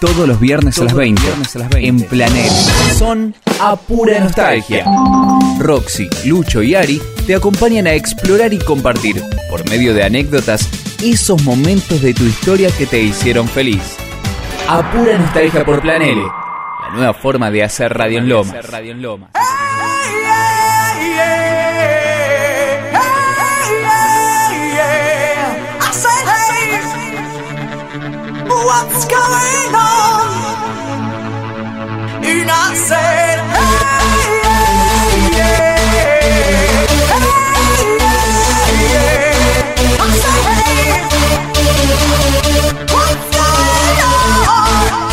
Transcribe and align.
Todos 0.00 0.28
los 0.28 0.38
viernes, 0.38 0.78
a, 0.78 0.84
las 0.84 0.94
20, 0.94 1.22
en 1.76 2.00
Planeta. 2.02 2.54
Son 2.98 3.34
a 3.60 3.76
pura 3.76 4.20
nostalgia. 4.20 4.84
Roxy, 5.58 6.06
Lucho 6.26 6.62
y 6.62 6.74
Ari 6.74 7.00
te 7.26 7.34
acompañan 7.34 7.86
a 7.86 7.94
explorar 7.94 8.52
y 8.52 8.58
compartir, 8.58 9.22
por 9.48 9.68
medio 9.70 9.94
de 9.94 10.04
anécdotas, 10.04 10.68
esos 11.02 11.42
momentos 11.44 12.02
de 12.02 12.12
tu 12.12 12.24
historia 12.24 12.70
que 12.76 12.84
te 12.84 13.00
hicieron 13.00 13.48
feliz. 13.48 13.96
A 14.68 14.90
pura 14.92 15.16
nostalgia 15.16 15.64
por 15.64 15.80
Planele. 15.80 16.22
La 16.22 16.90
nueva 16.94 17.14
forma 17.14 17.50
de 17.50 17.62
hacer 17.62 17.92
Radio 17.94 18.18
en 18.18 18.28
Lomas. 18.28 18.66
What's 28.66 29.04
going 29.04 29.74
on. 29.74 30.26
And 32.24 32.50
I 32.50 32.74
said, 32.74 33.38
hey, 33.54 34.10
yeah, 35.38 35.94
yeah. 35.94 36.16
Hey, 37.12 37.30
yeah, 38.02 38.82
yeah. 38.82 40.02
I 40.02 40.08
said, 40.22 40.40
hey, 40.50 40.90
what's 42.92 43.26
going 43.36 44.00
on? 44.02 45.06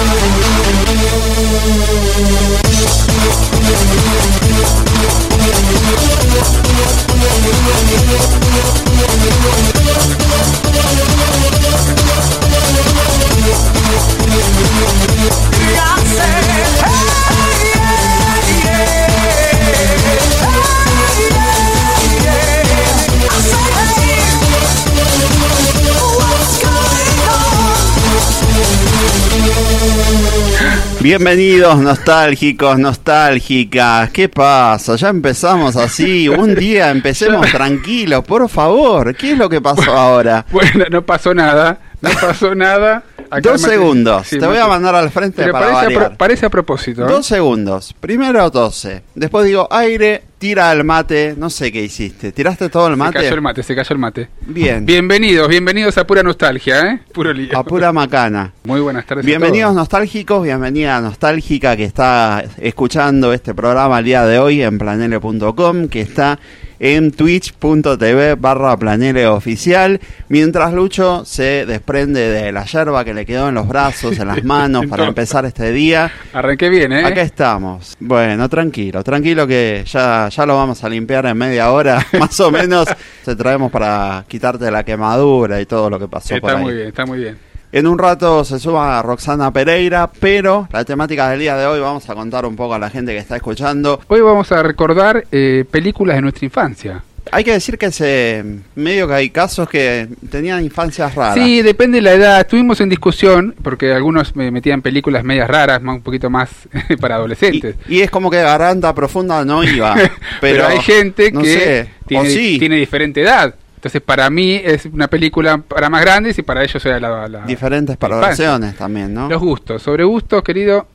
Bienvenidos 31.03 31.79
nostálgicos, 31.79 32.79
nostálgicas. 32.79 34.09
¿Qué 34.11 34.29
pasa? 34.29 34.95
Ya 34.95 35.09
empezamos 35.09 35.75
así. 35.75 36.29
Un 36.29 36.55
día 36.55 36.89
empecemos 36.91 37.51
tranquilos, 37.51 38.23
por 38.23 38.47
favor. 38.47 39.13
¿Qué 39.13 39.33
es 39.33 39.37
lo 39.37 39.49
que 39.49 39.59
pasó 39.59 39.91
ahora? 39.91 40.45
Bueno, 40.49 40.85
no 40.89 41.05
pasó 41.05 41.33
nada. 41.33 41.77
No 41.99 42.09
pasó 42.21 42.55
nada. 42.55 43.03
Dos 43.41 43.61
segundos. 43.61 44.29
Te 44.29 44.45
voy 44.45 44.57
a 44.57 44.67
mandar 44.67 44.95
al 44.95 45.09
frente 45.09 45.51
para 45.51 45.71
parece, 45.71 45.97
a 45.97 46.09
parece 46.17 46.45
a 46.45 46.49
propósito. 46.49 47.05
¿eh? 47.05 47.09
Dos 47.09 47.25
segundos. 47.25 47.95
Primero 47.99 48.49
12. 48.49 49.03
Después 49.15 49.45
digo 49.45 49.67
aire, 49.71 50.23
tira 50.37 50.71
el 50.71 50.83
mate. 50.83 51.35
No 51.37 51.49
sé 51.49 51.71
qué 51.71 51.81
hiciste. 51.81 52.31
¿Tiraste 52.31 52.69
todo 52.69 52.87
el 52.87 52.97
mate? 52.97 53.19
Se 53.19 53.23
cayó 53.23 53.35
el 53.35 53.41
mate, 53.41 53.63
se 53.63 53.75
cayó 53.75 53.93
el 53.93 53.99
mate. 53.99 54.29
Bien. 54.41 54.85
Bienvenidos, 54.85 55.47
bienvenidos 55.47 55.97
a 55.97 56.05
pura 56.05 56.21
nostalgia, 56.21 56.91
¿eh? 56.91 56.99
Puro 57.13 57.33
lío. 57.33 57.57
A 57.57 57.63
pura 57.63 57.91
macana. 57.91 58.53
Muy 58.63 58.81
buenas 58.81 59.05
tardes. 59.05 59.25
Bienvenidos 59.25 59.73
nostálgicos, 59.73 60.43
bienvenida 60.43 60.99
nostálgica 61.01 61.75
que 61.75 61.85
está 61.85 62.43
escuchando 62.57 63.33
este 63.33 63.53
programa 63.53 63.99
el 63.99 64.05
día 64.05 64.25
de 64.25 64.39
hoy 64.39 64.61
en 64.61 64.77
planele.com, 64.77 65.87
que 65.87 66.01
está 66.01 66.39
en 66.79 67.11
twitch.tv 67.11 68.35
barra 68.35 68.77
planele 68.77 69.27
oficial, 69.27 69.99
mientras 70.29 70.73
Lucho 70.73 71.25
se 71.25 71.65
desprende 71.65 72.29
de 72.29 72.51
la 72.51 72.65
yerba 72.65 73.03
que 73.05 73.13
le 73.13 73.25
quedó 73.25 73.49
en 73.49 73.55
los 73.55 73.67
brazos, 73.67 74.17
en 74.19 74.27
las 74.27 74.43
manos 74.43 74.85
para 74.87 75.05
empezar 75.05 75.45
este 75.45 75.71
día. 75.71 76.11
Arranqué 76.33 76.69
bien, 76.69 76.91
¿eh? 76.93 77.05
Acá 77.05 77.21
estamos. 77.21 77.95
Bueno, 77.99 78.47
tranquilo, 78.49 79.03
tranquilo 79.03 79.47
que 79.47 79.83
ya, 79.85 80.29
ya 80.29 80.45
lo 80.45 80.55
vamos 80.55 80.83
a 80.83 80.89
limpiar 80.89 81.25
en 81.25 81.37
media 81.37 81.71
hora, 81.71 82.05
más 82.19 82.39
o 82.39 82.51
menos. 82.51 82.87
Te 83.25 83.35
traemos 83.35 83.71
para 83.71 84.25
quitarte 84.27 84.69
la 84.69 84.83
quemadura 84.83 85.61
y 85.61 85.65
todo 85.65 85.89
lo 85.89 85.99
que 85.99 86.07
pasó 86.07 86.35
está 86.35 86.41
por 86.47 86.57
ahí. 86.57 86.63
muy 86.63 86.73
bien, 86.73 86.87
está 86.87 87.05
muy 87.05 87.19
bien. 87.19 87.52
En 87.73 87.87
un 87.87 87.97
rato 87.97 88.43
se 88.43 88.59
suma 88.59 89.01
Roxana 89.01 89.51
Pereira, 89.51 90.07
pero 90.19 90.67
la 90.71 90.85
temática 90.85 91.31
del 91.31 91.39
día 91.39 91.57
de 91.57 91.65
hoy 91.65 91.79
vamos 91.79 92.07
a 92.07 92.13
contar 92.13 92.45
un 92.45 92.55
poco 92.55 92.75
a 92.75 92.79
la 92.79 92.91
gente 92.91 93.13
que 93.13 93.17
está 93.17 93.35
escuchando. 93.35 93.99
Hoy 94.09 94.21
vamos 94.21 94.51
a 94.51 94.61
recordar 94.61 95.25
eh, 95.31 95.65
películas 95.71 96.17
de 96.17 96.21
nuestra 96.21 96.45
infancia. 96.45 97.03
Hay 97.31 97.43
que 97.43 97.51
decir 97.51 97.79
que 97.79 97.91
se 97.91 98.45
medio 98.75 99.07
que 99.07 99.15
hay 99.15 99.29
casos 99.31 99.67
que 99.67 100.07
tenían 100.29 100.63
infancias 100.63 101.15
raras. 101.15 101.33
Sí, 101.33 101.63
depende 101.63 101.97
de 101.97 102.03
la 102.03 102.13
edad. 102.13 102.41
Estuvimos 102.41 102.79
en 102.79 102.89
discusión 102.89 103.55
porque 103.63 103.91
algunos 103.91 104.35
me 104.35 104.51
metían 104.51 104.83
películas 104.83 105.23
medias 105.23 105.47
raras, 105.47 105.81
un 105.81 106.01
poquito 106.03 106.29
más 106.29 106.51
para 107.01 107.15
adolescentes. 107.15 107.75
Y, 107.89 108.01
es 108.01 108.11
como 108.11 108.29
que 108.29 108.37
Garanta 108.37 108.93
Profunda 108.93 109.43
no 109.45 109.63
iba. 109.63 109.95
pero, 110.41 110.67
hay 110.67 110.79
gente 110.79 111.31
que 111.31 111.87
tiene 112.05 112.75
diferente 112.75 113.23
edad. 113.23 113.55
Entonces, 113.83 114.01
para 114.01 114.29
mí 114.29 114.61
es 114.63 114.85
una 114.85 115.09
película 115.09 115.57
para 115.57 115.89
más 115.89 116.01
grandes 116.01 116.39
y 116.39 116.41
para 116.41 116.63
ellos 116.63 116.85
era 116.85 117.01
la. 117.01 117.27
la 117.27 117.41
Diferentes 117.41 117.99
valoraciones 117.99 118.77
también, 118.77 119.13
¿no? 119.13 119.27
Los 119.27 119.41
gustos. 119.41 119.83
Sobre 119.83 120.05
gustos, 120.05 120.41
querido. 120.41 120.87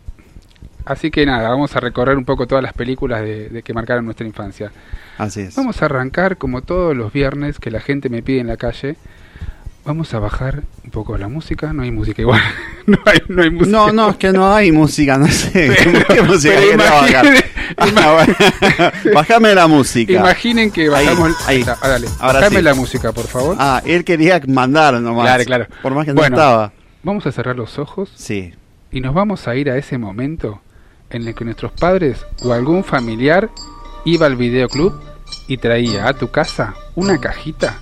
Así 0.86 1.10
que 1.10 1.26
nada, 1.26 1.50
vamos 1.50 1.76
a 1.76 1.80
recorrer 1.80 2.16
un 2.16 2.24
poco 2.24 2.46
todas 2.46 2.64
las 2.64 2.72
películas 2.72 3.20
de, 3.20 3.62
que 3.62 3.74
marcaron 3.74 4.06
nuestra 4.06 4.26
infancia. 4.26 4.72
Así 5.18 5.42
es. 5.42 5.54
Vamos 5.54 5.82
a 5.82 5.84
arrancar 5.84 6.38
como 6.38 6.62
todos 6.62 6.96
los 6.96 7.12
viernes 7.12 7.58
que 7.58 7.70
la 7.70 7.80
gente 7.80 8.08
me 8.08 8.22
pide 8.22 8.40
en 8.40 8.46
la 8.46 8.56
calle. 8.56 8.96
Vamos 9.88 10.12
a 10.12 10.18
bajar 10.18 10.64
un 10.84 10.90
poco 10.90 11.16
la 11.16 11.28
música. 11.28 11.72
No 11.72 11.82
hay 11.82 11.90
música 11.90 12.20
igual. 12.20 12.42
no, 12.86 12.98
hay, 13.06 13.20
no 13.26 13.42
hay 13.42 13.48
música. 13.48 13.70
No, 13.70 13.90
no, 13.90 14.10
es 14.10 14.16
que 14.18 14.32
no 14.32 14.54
hay 14.54 14.70
música. 14.70 15.16
No 15.16 15.26
sé. 15.28 15.74
¿Qué, 16.06 16.20
música 16.20 16.56
Ah, 17.78 18.26
Bájame 19.14 19.54
la 19.54 19.66
música. 19.66 20.12
Imaginen 20.12 20.70
que 20.70 20.90
bajamos. 20.90 21.34
Ahí, 21.46 21.62
ahí. 21.62 21.64
Ah, 21.80 21.88
dale. 21.88 22.06
Bájame 22.20 22.60
la 22.60 22.74
música, 22.74 23.12
por 23.12 23.26
favor. 23.28 23.56
Ah, 23.58 23.80
él 23.86 24.04
quería 24.04 24.38
mandar 24.46 25.00
nomás. 25.00 25.24
Claro, 25.24 25.44
claro. 25.44 25.66
Por 25.80 25.94
más 25.94 26.04
que 26.04 26.12
no 26.12 26.22
estaba. 26.22 26.70
Vamos 27.02 27.26
a 27.26 27.32
cerrar 27.32 27.56
los 27.56 27.78
ojos. 27.78 28.12
Sí. 28.14 28.52
Y 28.92 29.00
nos 29.00 29.14
vamos 29.14 29.48
a 29.48 29.56
ir 29.56 29.70
a 29.70 29.78
ese 29.78 29.96
momento 29.96 30.60
en 31.08 31.26
el 31.26 31.34
que 31.34 31.46
nuestros 31.46 31.72
padres 31.72 32.26
o 32.42 32.52
algún 32.52 32.84
familiar 32.84 33.48
iba 34.04 34.26
al 34.26 34.36
videoclub 34.36 35.00
y 35.46 35.56
traía 35.56 36.06
a 36.06 36.12
tu 36.12 36.30
casa 36.30 36.74
una 36.94 37.18
cajita, 37.18 37.80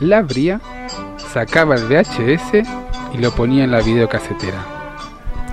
la 0.00 0.18
abría, 0.18 0.60
sacaba 1.32 1.76
el 1.76 1.84
VHS 1.84 2.66
y 3.14 3.18
lo 3.18 3.32
ponía 3.34 3.64
en 3.64 3.70
la 3.70 3.80
videocasetera. 3.80 4.64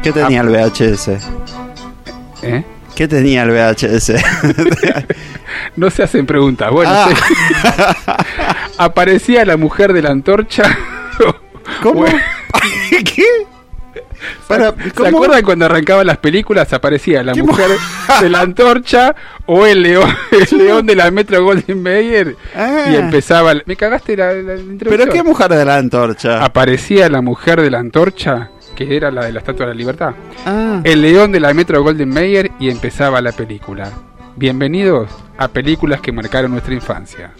¿Qué 0.01 0.11
tenía 0.11 0.41
el 0.41 0.49
VHS? 0.49 1.09
¿Eh? 2.43 2.63
¿Qué 2.95 3.07
tenía 3.07 3.43
el 3.43 3.51
VHS? 3.51 4.13
no 5.75 5.89
se 5.89 6.03
hacen 6.03 6.25
preguntas. 6.25 6.71
Bueno, 6.71 6.91
ah. 6.93 8.15
aparecía 8.77 9.45
la 9.45 9.57
mujer 9.57 9.93
de 9.93 10.01
la 10.01 10.11
antorcha. 10.11 10.63
¿Cómo? 11.81 12.05
¿Qué? 12.89 13.23
¿Se 14.47 15.07
acuerdan 15.07 15.43
cuando 15.43 15.65
arrancaban 15.65 16.07
las 16.07 16.17
películas? 16.17 16.71
Aparecía 16.73 17.23
la 17.23 17.33
mujer 17.35 17.69
de 18.21 18.29
la 18.29 18.41
antorcha 18.41 19.15
o 19.45 19.65
el 19.65 19.83
león, 19.83 20.09
el 20.51 20.57
león 20.57 20.85
de 20.85 20.95
la 20.95 21.11
Metro 21.11 21.43
Golden 21.43 21.81
Mayer 21.81 22.35
y 22.53 22.57
ah. 22.57 22.95
empezaba. 22.95 23.53
Me 23.65 23.75
cagaste 23.75 24.17
la, 24.17 24.33
la 24.33 24.55
¿Pero 24.79 25.07
qué 25.07 25.23
mujer 25.23 25.49
de 25.49 25.65
la 25.65 25.77
antorcha? 25.77 26.43
Aparecía 26.43 27.09
la 27.09 27.21
mujer 27.21 27.61
de 27.61 27.71
la 27.71 27.79
antorcha 27.79 28.51
que 28.75 28.95
era 28.95 29.09
la 29.09 29.25
de 29.25 29.33
la 29.33 29.39
Estatua 29.39 29.65
de 29.65 29.73
la 29.73 29.77
Libertad. 29.77 30.13
Ah. 30.45 30.81
El 30.83 31.01
león 31.01 31.31
de 31.31 31.39
la 31.39 31.51
Metro 31.53 31.81
Golden 31.81 32.09
Mayer 32.09 32.51
y 32.59 32.69
empezaba 32.69 33.21
la 33.21 33.31
película. 33.31 33.91
Bienvenidos 34.35 35.09
a 35.35 35.47
películas 35.47 35.99
que 35.99 36.11
marcaron 36.11 36.51
nuestra 36.51 36.75
infancia. 36.75 37.31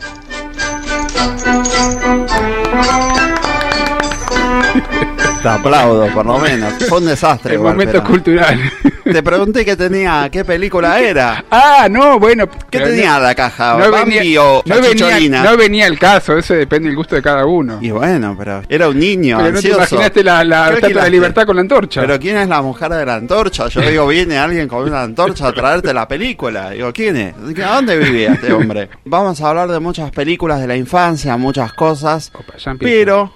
Te 5.47 5.53
aplaudo, 5.53 6.07
por 6.07 6.25
lo 6.25 6.39
menos. 6.39 6.73
Fue 6.89 6.97
un 6.97 7.05
desastre. 7.05 7.53
El 7.53 7.61
momento 7.61 8.03
cultural. 8.03 8.59
Te 9.05 9.23
pregunté 9.23 9.63
qué 9.63 9.77
tenía, 9.77 10.27
qué 10.29 10.43
película 10.43 10.99
era. 10.99 11.45
Ah, 11.49 11.87
no, 11.89 12.19
bueno. 12.19 12.49
¿Qué 12.69 12.81
tenía 12.81 13.17
la 13.17 13.33
caja? 13.33 13.77
No 13.77 13.89
venía, 13.89 14.43
o 14.43 14.61
no 14.65 14.81
venía, 14.81 15.43
no 15.43 15.55
venía, 15.55 15.87
el 15.87 15.97
caso, 15.97 16.37
eso 16.37 16.53
depende 16.53 16.89
del 16.89 16.97
gusto 16.97 17.15
de 17.15 17.21
cada 17.21 17.45
uno. 17.45 17.79
Y 17.81 17.91
bueno, 17.91 18.35
pero 18.37 18.61
era 18.67 18.89
un 18.89 18.99
niño. 18.99 19.37
Pero 19.37 19.51
no 19.53 19.61
te 19.61 19.69
imaginaste 19.69 20.21
la, 20.21 20.43
la 20.43 20.73
estatua 20.73 21.05
de 21.05 21.09
libertad 21.11 21.45
con 21.45 21.55
la 21.55 21.61
antorcha. 21.61 22.01
Pero 22.01 22.19
¿quién 22.19 22.35
es 22.35 22.49
la 22.49 22.61
mujer 22.61 22.91
de 22.91 23.05
la 23.05 23.15
antorcha? 23.15 23.69
Yo 23.69 23.79
digo, 23.79 24.05
viene 24.07 24.37
alguien 24.37 24.67
con 24.67 24.83
una 24.83 25.03
antorcha 25.03 25.47
a 25.47 25.53
traerte 25.53 25.93
la 25.93 26.09
película. 26.09 26.71
Digo, 26.71 26.91
¿quién 26.91 27.15
es? 27.15 27.35
¿A 27.63 27.75
dónde 27.75 27.97
vivía 27.97 28.33
este 28.33 28.51
hombre? 28.51 28.89
Vamos 29.05 29.39
a 29.39 29.49
hablar 29.49 29.71
de 29.71 29.79
muchas 29.79 30.11
películas 30.11 30.59
de 30.59 30.67
la 30.67 30.75
infancia, 30.75 31.37
muchas 31.37 31.71
cosas. 31.71 32.33
pero 32.79 33.31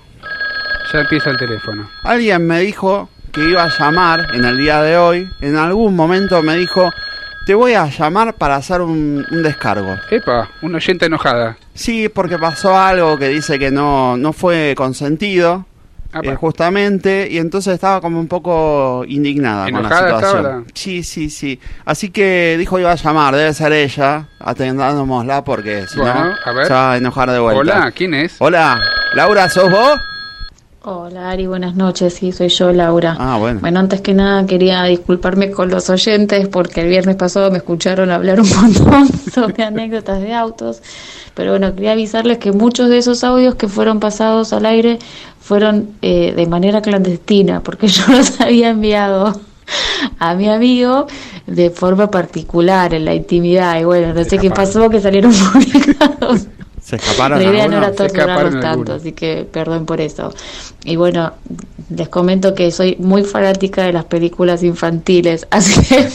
ya 0.92 1.00
empieza 1.00 1.30
el 1.30 1.38
teléfono. 1.38 1.90
Alguien 2.04 2.46
me 2.46 2.60
dijo 2.60 3.10
que 3.32 3.42
iba 3.50 3.64
a 3.64 3.70
llamar 3.70 4.28
en 4.34 4.44
el 4.46 4.58
día 4.58 4.82
de 4.82 4.98
hoy. 4.98 5.30
En 5.42 5.56
algún 5.56 5.96
momento 5.96 6.42
me 6.42 6.56
dijo, 6.58 6.92
te 7.46 7.54
voy 7.56 7.74
a 7.74 7.86
llamar 7.88 8.34
para 8.36 8.56
hacer 8.56 8.82
un, 8.82 9.26
descargo. 9.44 9.96
Epa, 10.10 10.50
una 10.62 10.78
oyente 10.78 11.06
enojada. 11.06 11.58
Sí, 11.74 12.10
porque 12.10 12.38
pasó 12.38 12.78
algo 12.78 13.18
que 13.18 13.30
dice 13.30 13.58
que 13.58 13.72
no, 13.72 14.18
no 14.18 14.34
fue 14.34 14.74
consentido. 14.76 15.66
Ah, 16.14 16.20
eh, 16.24 16.36
justamente, 16.36 17.26
y 17.32 17.38
entonces 17.38 17.74
estaba 17.76 18.02
como 18.02 18.20
un 18.20 18.28
poco 18.28 19.06
indignada 19.08 19.64
con 19.64 19.76
la 19.76 19.80
¿Enojada 19.80 20.02
situación. 20.08 20.38
estaba 20.40 20.58
la- 20.60 20.64
Sí, 20.74 21.04
sí, 21.04 21.30
sí. 21.30 21.58
Así 21.86 22.10
que 22.10 22.58
dijo 22.60 22.78
iba 22.78 22.92
a 22.92 22.96
llamar, 22.96 23.34
debe 23.34 23.54
ser 23.54 23.72
ella, 23.72 24.28
atendándomosla 24.42 25.46
porque 25.46 25.88
si 25.88 25.98
Bueno, 26.00 26.36
no 26.46 26.66
se 26.66 26.74
va 26.74 26.92
a 26.92 26.98
enojar 26.98 27.32
de 27.32 27.40
vuelta. 27.40 27.60
Hola, 27.62 27.92
¿quién 27.92 28.14
es? 28.14 28.36
Hola, 28.40 28.82
Laura, 29.14 29.48
¿sos 29.48 29.72
vos? 29.72 29.98
Hola 30.84 31.30
Ari, 31.30 31.46
buenas 31.46 31.76
noches, 31.76 32.16
sí, 32.16 32.32
soy 32.32 32.48
yo 32.48 32.74
Laura. 32.74 33.16
Ah, 33.20 33.38
bueno. 33.38 33.60
Bueno, 33.60 33.80
antes 33.80 34.02
que 34.02 34.16
nada 34.16 34.48
quería 34.48 34.84
disculparme 34.86 35.52
con 35.52 35.70
los 35.70 35.92
oyentes 35.92 36.48
porque 36.48 36.82
el 36.82 36.88
viernes 36.88 37.18
pasado 37.18 37.52
me 37.52 37.58
escucharon 37.58 38.10
hablar 38.10 38.42
un 38.42 38.50
montón 38.56 39.08
sobre 39.32 39.64
anécdotas 39.64 40.20
de 40.22 40.34
autos, 40.34 40.82
pero 41.36 41.52
bueno, 41.52 41.76
quería 41.76 41.92
avisarles 41.92 42.40
que 42.40 42.52
muchos 42.52 42.90
de 42.90 42.98
esos 42.98 43.24
audios 43.24 43.54
que 43.54 43.68
fueron 43.68 44.00
pasados 44.00 44.54
al 44.54 44.66
aire 44.66 44.98
fueron 45.40 45.92
eh, 46.02 46.34
de 46.36 46.48
manera 46.48 46.82
clandestina, 46.82 47.62
porque 47.62 47.86
yo 47.88 48.02
los 48.08 48.42
había 48.42 48.70
enviado 48.70 49.40
a 50.18 50.34
mi 50.34 50.50
amigo 50.50 51.06
de 51.46 51.70
forma 51.70 52.10
particular, 52.10 52.96
en 52.96 53.06
la 53.06 53.14
intimidad, 53.14 53.80
y 53.80 53.84
bueno, 53.84 54.16
no 54.16 54.24
sé 54.24 54.40
qué 54.40 54.50
pasó, 54.50 54.90
que 54.90 55.00
salieron 55.00 55.32
publicados. 55.54 56.48
¿Se 56.92 56.98
escaparon 56.98 57.42
La 57.42 57.50
idea 57.50 57.70
no 57.70 57.78
era 57.78 57.94
torturarlos 57.94 58.60
tanto, 58.60 58.96
así 58.96 59.14
que 59.14 59.48
perdón 59.50 59.86
por 59.86 60.02
eso. 60.02 60.34
Y 60.84 60.98
bueno, 60.98 61.32
les 61.90 62.10
comento 62.10 62.54
que 62.54 62.70
soy 62.70 62.98
muy 63.00 63.24
fanática 63.24 63.84
de 63.84 63.94
las 63.94 64.04
películas 64.04 64.62
infantiles, 64.62 65.48
así 65.52 65.82
que 65.88 66.10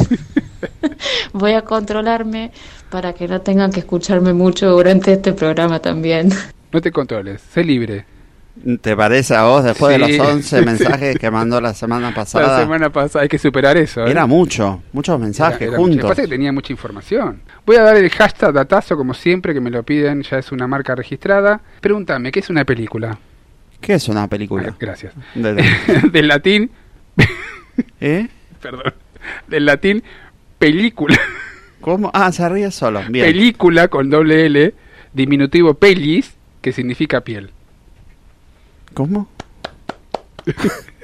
voy 1.33 1.53
a 1.53 1.63
controlarme 1.63 2.53
para 2.91 3.15
que 3.15 3.27
no 3.27 3.41
tengan 3.41 3.73
que 3.73 3.81
escucharme 3.81 4.35
mucho 4.35 4.69
durante 4.69 5.15
este 5.15 5.33
programa 5.33 5.81
también. 5.81 6.29
No 6.73 6.83
te 6.83 6.93
controles, 6.93 7.41
sé 7.41 7.65
libre. 7.65 8.05
¿Te 8.81 8.97
parece 8.97 9.35
a 9.37 9.45
vos 9.45 9.63
después 9.65 9.93
de 9.93 9.99
los 10.17 10.19
11 10.29 10.63
mensajes 10.65 11.19
que 11.19 11.31
mandó 11.31 11.61
la 11.61 11.75
semana 11.75 12.13
pasada? 12.15 12.57
La 12.57 12.63
semana 12.63 12.91
pasada 12.91 13.23
hay 13.23 13.29
que 13.29 13.39
superar 13.39 13.77
eso. 13.77 14.05
¿eh? 14.07 14.11
Era 14.11 14.27
mucho, 14.27 14.83
muchos 14.93 15.21
mensajes 15.21 15.61
Era- 15.61 15.71
era 15.73 15.79
mucho. 15.79 15.93
juntos. 15.93 16.11
Pasa 16.11 16.23
que 16.23 16.29
tenía 16.29 16.53
mucha 16.53 16.73
información. 16.73 17.43
Voy 17.65 17.77
a 17.77 17.83
dar 17.83 17.97
el 17.97 18.09
hashtag 18.11 18.53
datazo 18.53 18.97
como 18.97 19.15
siempre 19.15 19.53
que 19.55 19.61
me 19.61 19.71
lo 19.71 19.83
piden, 19.83 20.23
ya 20.23 20.39
es 20.39 20.51
una 20.53 20.67
marca 20.67 20.95
registrada. 20.95 21.61
Pregúntame, 21.81 22.33
¿qué 22.33 22.41
es 22.41 22.51
una 22.51 22.65
película? 22.65 23.19
¿Qué 23.81 23.95
es 23.95 24.09
una 24.09 24.27
película? 24.27 24.71
Ah, 24.71 24.77
Gracias. 24.81 25.13
De- 25.35 25.55
de- 25.55 25.65
del 26.11 26.29
latín, 26.29 26.71
¿Eh? 28.01 28.29
perdón, 28.63 28.95
del 29.49 29.67
latín 29.67 30.03
película. 30.59 31.19
¿Cómo? 31.81 32.11
Ah, 32.15 32.33
se 32.33 32.49
ríe 32.49 32.71
solo. 32.71 33.03
Bien. 33.11 33.27
Película 33.27 33.89
con 33.89 34.09
doble 34.11 34.47
L, 34.47 34.75
diminutivo 35.13 35.75
pelis, 35.75 36.35
que 36.63 36.73
significa 36.73 37.21
piel. 37.21 37.51
¿Cómo? 38.97 39.29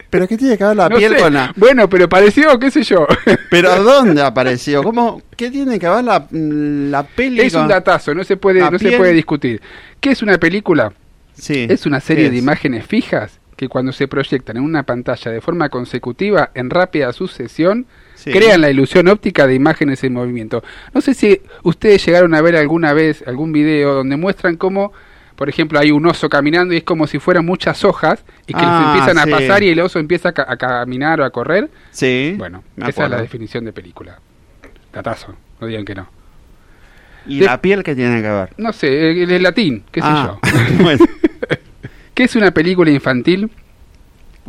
¿Pero 0.08 0.26
qué 0.26 0.38
tiene 0.38 0.56
que 0.56 0.64
ver 0.64 0.74
la 0.76 0.88
No 0.88 0.96
piel 0.96 1.14
sé. 1.14 1.22
con 1.22 1.34
la...? 1.34 1.52
Bueno, 1.56 1.88
pero 1.90 2.08
pareció, 2.08 2.58
qué 2.58 2.70
sé 2.70 2.82
yo. 2.82 3.06
¿Pero 3.50 3.82
dónde 3.82 4.22
apareció? 4.22 4.82
¿Cómo? 4.82 5.20
¿Qué 5.36 5.50
tiene 5.50 5.78
que 5.78 5.86
ver 5.88 6.02
la, 6.02 6.26
la 6.30 7.02
peli 7.02 7.42
es 7.42 7.54
un 7.54 7.68
datazo, 7.68 8.14
no 8.14 8.24
se 8.24 8.38
puede, 8.38 8.60
no 8.70 8.78
se 8.78 8.96
puede 8.96 9.12
discutir. 9.12 9.60
¿Qué 10.00 10.10
es 10.12 10.22
una 10.22 10.38
película? 10.38 10.92
Sí. 11.34 11.66
Es 11.68 11.84
una 11.84 12.00
serie 12.00 12.24
¿Qué 12.24 12.30
de 12.30 12.36
es? 12.38 12.42
imágenes 12.42 12.86
fijas 12.86 13.40
que 13.56 13.68
cuando 13.68 13.92
se 13.92 14.08
proyectan 14.08 14.56
en 14.56 14.62
una 14.64 14.84
pantalla 14.84 15.30
de 15.30 15.40
forma 15.42 15.68
consecutiva 15.68 16.50
en 16.54 16.70
rápida 16.70 17.12
sucesión, 17.12 17.86
Sí. 18.14 18.30
crean 18.32 18.60
la 18.62 18.70
ilusión 18.70 19.08
óptica 19.08 19.46
de 19.46 19.54
imágenes 19.54 20.02
en 20.04 20.12
movimiento. 20.14 20.62
No 20.94 21.00
sé 21.02 21.12
si 21.12 21.40
ustedes 21.62 22.04
llegaron 22.06 22.34
a 22.34 22.40
ver 22.40 22.56
alguna 22.56 22.92
vez 22.94 23.22
algún 23.26 23.52
video 23.52 23.94
donde 23.94 24.16
muestran 24.16 24.56
cómo, 24.56 24.92
por 25.36 25.48
ejemplo, 25.48 25.78
hay 25.78 25.90
un 25.90 26.06
oso 26.06 26.28
caminando 26.28 26.74
y 26.74 26.78
es 26.78 26.84
como 26.84 27.06
si 27.06 27.18
fueran 27.18 27.44
muchas 27.46 27.84
hojas 27.84 28.24
y 28.46 28.54
que 28.54 28.60
Ah, 28.62 28.78
se 28.82 28.98
empiezan 29.00 29.24
sí. 29.24 29.30
a 29.32 29.36
pasar 29.38 29.62
y 29.62 29.68
el 29.70 29.80
oso 29.80 29.98
empieza 29.98 30.28
a, 30.30 30.32
ca- 30.32 30.46
a 30.48 30.56
caminar 30.56 31.20
o 31.20 31.24
a 31.24 31.30
correr. 31.30 31.70
Sí. 31.90 32.34
Bueno, 32.38 32.62
esa 32.76 33.04
es 33.04 33.10
la 33.10 33.20
definición 33.20 33.64
de 33.64 33.72
película. 33.72 34.18
Datazo, 34.92 35.34
no 35.60 35.66
digan 35.66 35.84
que 35.84 35.94
no. 35.94 36.08
¿Y 37.26 37.38
De- 37.40 37.46
la 37.46 37.60
piel 37.60 37.82
qué 37.82 37.94
tiene 37.94 38.20
que 38.20 38.28
ver? 38.28 38.50
No 38.58 38.72
sé, 38.72 39.22
el, 39.22 39.30
el 39.30 39.42
latín, 39.42 39.84
qué 39.90 40.00
sé 40.00 40.06
Ah, 40.10 40.38
yo. 40.42 40.62
bueno. 40.82 41.04
¿Qué 42.14 42.24
es 42.24 42.36
una 42.36 42.50
película 42.50 42.90
infantil? 42.90 43.50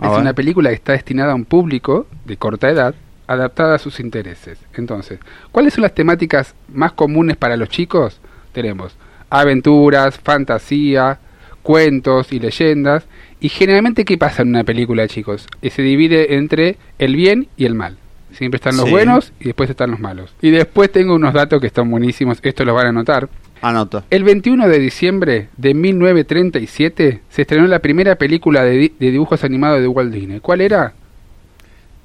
A 0.01 0.05
es 0.07 0.11
ver. 0.11 0.21
una 0.21 0.33
película 0.33 0.69
que 0.69 0.75
está 0.75 0.91
destinada 0.93 1.31
a 1.31 1.35
un 1.35 1.45
público 1.45 2.07
de 2.25 2.35
corta 2.37 2.69
edad, 2.69 2.95
adaptada 3.27 3.75
a 3.75 3.79
sus 3.79 3.99
intereses. 3.99 4.57
Entonces, 4.73 5.19
¿cuáles 5.51 5.73
son 5.75 5.83
las 5.83 5.93
temáticas 5.95 6.55
más 6.73 6.91
comunes 6.93 7.37
para 7.37 7.55
los 7.55 7.69
chicos? 7.69 8.19
Tenemos 8.51 8.95
aventuras, 9.41 10.19
fantasía, 10.19 11.19
cuentos 11.61 12.31
y 12.31 12.39
leyendas. 12.39 13.05
Y 13.39 13.49
generalmente, 13.49 14.05
¿qué 14.05 14.17
pasa 14.17 14.41
en 14.43 14.49
una 14.49 14.63
película, 14.63 15.07
chicos? 15.07 15.47
Eh, 15.61 15.69
se 15.69 15.81
divide 15.81 16.35
entre 16.35 16.77
el 16.99 17.15
bien 17.15 17.47
y 17.57 17.65
el 17.65 17.75
mal. 17.75 17.97
Siempre 18.31 18.55
están 18.57 18.77
los 18.77 18.85
Sí. 18.85 18.91
buenos 18.91 19.33
y 19.39 19.45
después 19.45 19.69
están 19.69 19.91
los 19.91 19.99
malos. 19.99 20.33
Y 20.41 20.49
después 20.51 20.91
tengo 20.91 21.13
unos 21.15 21.33
datos 21.33 21.59
que 21.61 21.67
están 21.67 21.89
buenísimos, 21.91 22.39
esto 22.41 22.63
lo 22.65 22.73
van 22.73 22.87
a 22.87 22.91
notar. 22.91 23.29
Anoto. 23.61 24.03
El 24.09 24.23
21 24.23 24.67
de 24.67 24.79
diciembre 24.79 25.47
de 25.57 25.73
1937 25.73 27.21
se 27.29 27.41
estrenó 27.41 27.65
la 27.67 27.79
primera 27.79 28.15
película 28.15 28.63
de, 28.63 28.71
di- 28.77 28.93
de 28.99 29.11
dibujos 29.11 29.43
animados 29.43 29.81
de 29.81 29.87
Walt 29.87 30.11
Disney. 30.13 30.39
¿Cuál 30.39 30.61
era? 30.61 30.93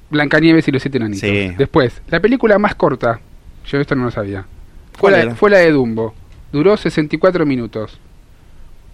Blancanieves 0.09 0.67
y 0.67 0.71
los 0.71 0.81
siete 0.81 0.97
enanitos. 0.97 1.27
Sí. 1.29 1.51
Después, 1.57 2.01
la 2.09 2.19
película 2.19 2.57
más 2.59 2.75
corta. 2.75 3.19
Yo 3.67 3.79
esto 3.79 3.95
no 3.95 4.05
lo 4.05 4.11
sabía. 4.11 4.45
Fue 4.93 5.49
la 5.49 5.57
de 5.59 5.71
Dumbo. 5.71 6.13
Duró 6.51 6.77
64 6.77 7.45
minutos. 7.45 7.99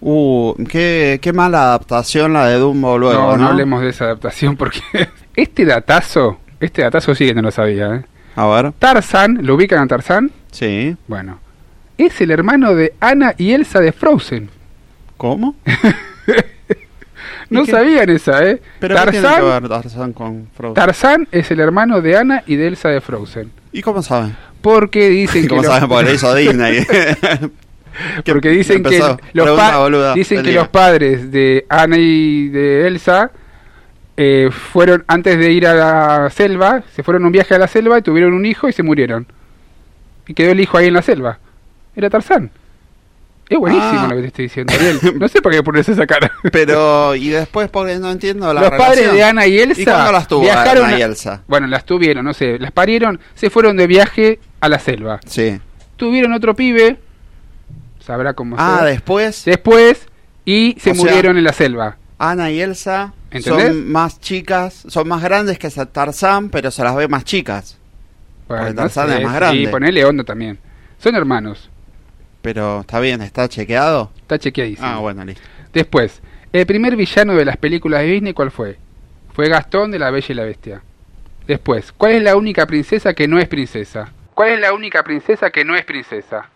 Uh, 0.00 0.54
qué, 0.68 1.18
qué 1.22 1.32
mala 1.32 1.62
adaptación 1.68 2.34
la 2.34 2.46
de 2.48 2.58
Dumbo 2.58 2.98
luego, 2.98 3.20
no, 3.20 3.30
¿no? 3.32 3.36
no 3.38 3.48
hablemos 3.48 3.80
de 3.80 3.88
esa 3.88 4.04
adaptación 4.04 4.56
porque 4.56 4.80
este 5.36 5.64
datazo, 5.64 6.38
este 6.60 6.82
datazo 6.82 7.14
sí 7.14 7.26
que 7.26 7.34
no 7.34 7.42
lo 7.42 7.50
sabía. 7.50 7.96
¿eh? 7.96 8.04
A 8.34 8.46
ver. 8.46 8.72
Tarzan, 8.72 9.38
¿lo 9.42 9.54
ubican 9.54 9.82
a 9.82 9.86
Tarzan? 9.86 10.30
Sí. 10.50 10.96
Bueno, 11.08 11.38
es 11.96 12.20
el 12.20 12.30
hermano 12.30 12.74
de 12.74 12.92
Anna 13.00 13.34
y 13.38 13.52
Elsa 13.52 13.80
de 13.80 13.92
Frozen. 13.92 14.50
¿Cómo? 15.16 15.56
No 17.48 17.64
sabían 17.64 18.10
esa, 18.10 18.44
¿eh? 18.44 18.60
¿Pero 18.80 18.96
qué 18.96 19.02
tiene 19.02 19.18
que 19.18 19.22
Tarzán, 19.22 19.62
ver 19.62 19.68
Tarzán 19.68 20.12
con 20.12 20.48
Frozen? 20.56 20.74
Tarzán 20.74 21.28
es 21.30 21.50
el 21.50 21.60
hermano 21.60 22.00
de 22.00 22.16
Anna 22.16 22.42
y 22.46 22.56
de 22.56 22.66
Elsa 22.66 22.88
de 22.88 23.00
Frozen. 23.00 23.52
¿Y 23.72 23.82
cómo 23.82 24.02
saben? 24.02 24.36
Porque 24.66 25.08
dicen 25.10 25.42
que 25.48 25.48
¿Cómo 25.48 25.62
los, 25.62 26.02
lo 26.04 26.12
hizo 26.12 26.34
Disney. 26.34 26.84
Que 28.24 28.32
porque 28.32 28.50
dicen 28.50 28.82
que 28.82 28.98
los, 29.32 29.50
pa- 29.58 29.78
boluda 29.78 30.12
dicen 30.12 30.42
que 30.42 30.52
los 30.52 30.68
padres 30.68 31.30
de 31.30 31.64
Anna 31.68 31.96
y 31.98 32.48
de 32.48 32.86
Elsa 32.88 33.30
eh, 34.18 34.50
fueron 34.50 35.02
antes 35.06 35.38
de 35.38 35.50
ir 35.52 35.66
a 35.66 35.72
la 35.74 36.30
selva, 36.30 36.82
se 36.94 37.02
fueron 37.02 37.22
a 37.22 37.26
un 37.26 37.32
viaje 37.32 37.54
a 37.54 37.58
la 37.58 37.68
selva 37.68 37.96
y 37.98 38.02
tuvieron 38.02 38.34
un 38.34 38.44
hijo 38.44 38.68
y 38.68 38.72
se 38.72 38.82
murieron. 38.82 39.26
Y 40.26 40.34
quedó 40.34 40.50
el 40.50 40.60
hijo 40.60 40.76
ahí 40.76 40.88
en 40.88 40.94
la 40.94 41.00
selva. 41.02 41.38
Era 41.94 42.10
Tarzán. 42.10 42.50
Es 43.48 43.56
buenísimo 43.58 44.00
Ah. 44.00 44.08
lo 44.10 44.16
que 44.16 44.22
te 44.22 44.26
estoy 44.26 44.44
diciendo, 44.46 44.74
Ariel. 44.74 45.00
No 45.18 45.28
sé 45.28 45.40
por 45.40 45.52
qué 45.52 45.62
pones 45.62 45.88
esa 45.88 46.04
cara. 46.06 46.30
Pero, 46.52 47.14
y 47.14 47.28
después, 47.28 47.68
porque 47.70 47.96
no 47.98 48.10
entiendo 48.10 48.52
la 48.52 48.60
los 48.62 48.70
padres 48.72 49.10
de 49.12 49.22
Ana 49.22 49.46
y 49.46 49.58
Elsa 49.58 49.80
¿Y 49.80 49.84
cuándo 49.84 50.12
las 50.12 50.26
tuvo 50.28 50.40
viajaron 50.42 50.84
Ana 50.86 50.98
y 50.98 51.02
a- 51.02 51.06
Elsa? 51.06 51.42
Bueno, 51.46 51.66
las 51.68 51.86
tuvieron, 51.86 52.24
no 52.26 52.34
sé, 52.34 52.58
las 52.58 52.72
parieron, 52.72 53.20
se 53.34 53.48
fueron 53.48 53.76
de 53.76 53.86
viaje 53.86 54.40
a 54.60 54.68
la 54.68 54.78
selva. 54.78 55.20
Sí. 55.26 55.60
Tuvieron 55.96 56.32
otro 56.32 56.54
pibe, 56.54 56.98
sabrá 58.00 58.34
cómo 58.34 58.56
Ah, 58.58 58.78
sea. 58.78 58.86
después, 58.86 59.44
Después, 59.44 60.08
y 60.44 60.76
se 60.78 60.90
O 60.90 60.94
sea, 60.94 61.04
murieron 61.04 61.38
en 61.38 61.44
la 61.44 61.52
selva. 61.52 61.96
Ana 62.18 62.50
y 62.50 62.60
Elsa 62.60 63.12
¿Entendés? 63.30 63.68
son 63.68 63.92
más 63.92 64.20
chicas, 64.20 64.84
son 64.88 65.08
más 65.08 65.22
grandes 65.22 65.58
que 65.58 65.68
Tarzán, 65.70 66.48
pero 66.50 66.70
se 66.70 66.82
las 66.82 66.94
ve 66.96 67.08
más 67.08 67.24
chicas. 67.24 67.78
Porque 68.46 68.72
Tarzán 68.74 69.12
es 69.12 69.22
más 69.22 69.34
grande. 69.34 69.62
Y 69.62 69.66
ponele 69.66 70.04
onda 70.04 70.24
también. 70.24 70.58
Son 70.98 71.14
hermanos, 71.14 71.68
Pero 72.42 72.80
está 72.80 73.00
bien, 73.00 73.20
está 73.22 73.48
chequeado. 73.48 74.10
está 74.20 74.38
chequeadísimo. 74.38 74.86
Ah, 74.86 74.98
bueno, 74.98 75.24
listo. 75.24 75.42
Después, 75.72 76.22
el 76.52 76.64
primer 76.64 76.96
villano 76.96 77.34
de 77.34 77.44
las 77.44 77.56
películas 77.56 78.00
de 78.02 78.06
Disney, 78.06 78.32
¿cuál 78.32 78.50
fue? 78.50 78.78
Fue 79.34 79.48
Gastón 79.48 79.90
de 79.90 79.98
la 79.98 80.10
Bella 80.10 80.26
y 80.30 80.34
la 80.34 80.44
Bestia. 80.44 80.80
Después, 81.46 81.92
¿cuál 81.92 82.12
es 82.12 82.22
la 82.22 82.36
única 82.36 82.66
princesa 82.66 83.12
que 83.14 83.28
no 83.28 83.38
es 83.38 83.48
princesa? 83.48 84.10
¿Cuál 84.36 84.50
es 84.50 84.60
la 84.60 84.74
única 84.74 85.02
princesa 85.02 85.48
que 85.50 85.64
no 85.64 85.74
es 85.74 85.86
princesa? 85.86 86.50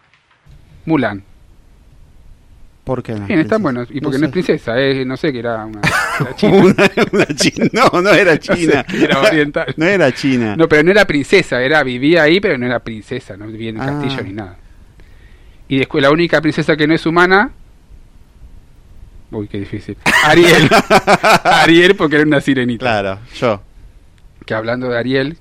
Mulan. 0.85 1.25
¿Por 2.85 3.03
qué 3.03 3.15
no? 3.15 3.27
Bien, 3.27 3.41
están 3.41 3.63
buenos. 3.63 3.89
Y 3.91 4.03
porque 4.03 4.19
no, 4.19 4.27
es 4.27 4.29
sé. 4.29 4.33
princesa, 4.33 4.79
eh, 4.79 5.03
no 5.07 5.17
sé 5.17 5.33
que 5.33 5.39
era 5.39 5.65
una, 5.65 5.81
era 6.21 6.37
china. 6.37 6.57
una, 6.59 6.91
una 7.13 7.27
china. 7.35 7.67
No, 7.73 8.03
no 8.03 8.11
era 8.11 8.35
No 8.37 8.41
sé, 8.43 8.55
china. 8.57 8.85
era 8.93 9.19
oriental. 9.21 9.75
No 9.79 9.87
era 9.87 10.13
china. 10.13 10.57
No, 10.57 10.69
pero 10.69 10.83
no 10.83 10.91
era 10.91 11.07
princesa, 11.07 11.63
era 11.63 11.83
vivía 11.83 12.23
ahí, 12.25 12.39
pero 12.39 12.59
no 12.59 12.67
era 12.67 12.81
princesa, 12.81 13.35
no 13.39 13.47
vivía 13.47 13.71
en 13.71 13.77
el 13.77 13.83
Ah. 13.83 13.87
castillo 13.87 14.23
ni 14.25 14.33
nada. 14.35 14.57
Y 15.69 15.79
después 15.79 16.03
la 16.03 16.11
única 16.11 16.39
princesa 16.43 16.77
que 16.77 16.87
no 16.87 16.93
es 16.95 17.07
humana. 17.07 17.51
Uy, 19.31 19.49
qué 19.49 19.59
difícil. 19.59 19.97
Ariel. 20.25 20.69
Ariel 21.45 21.97
porque 21.97 22.17
era 22.17 22.27
una 22.27 22.43
sirenita. 22.43 22.85
Claro, 22.85 23.21
yo. 23.37 23.63
Que 24.45 24.53
hablando 24.53 24.91
de 24.91 24.99
Ariel, 24.99 25.39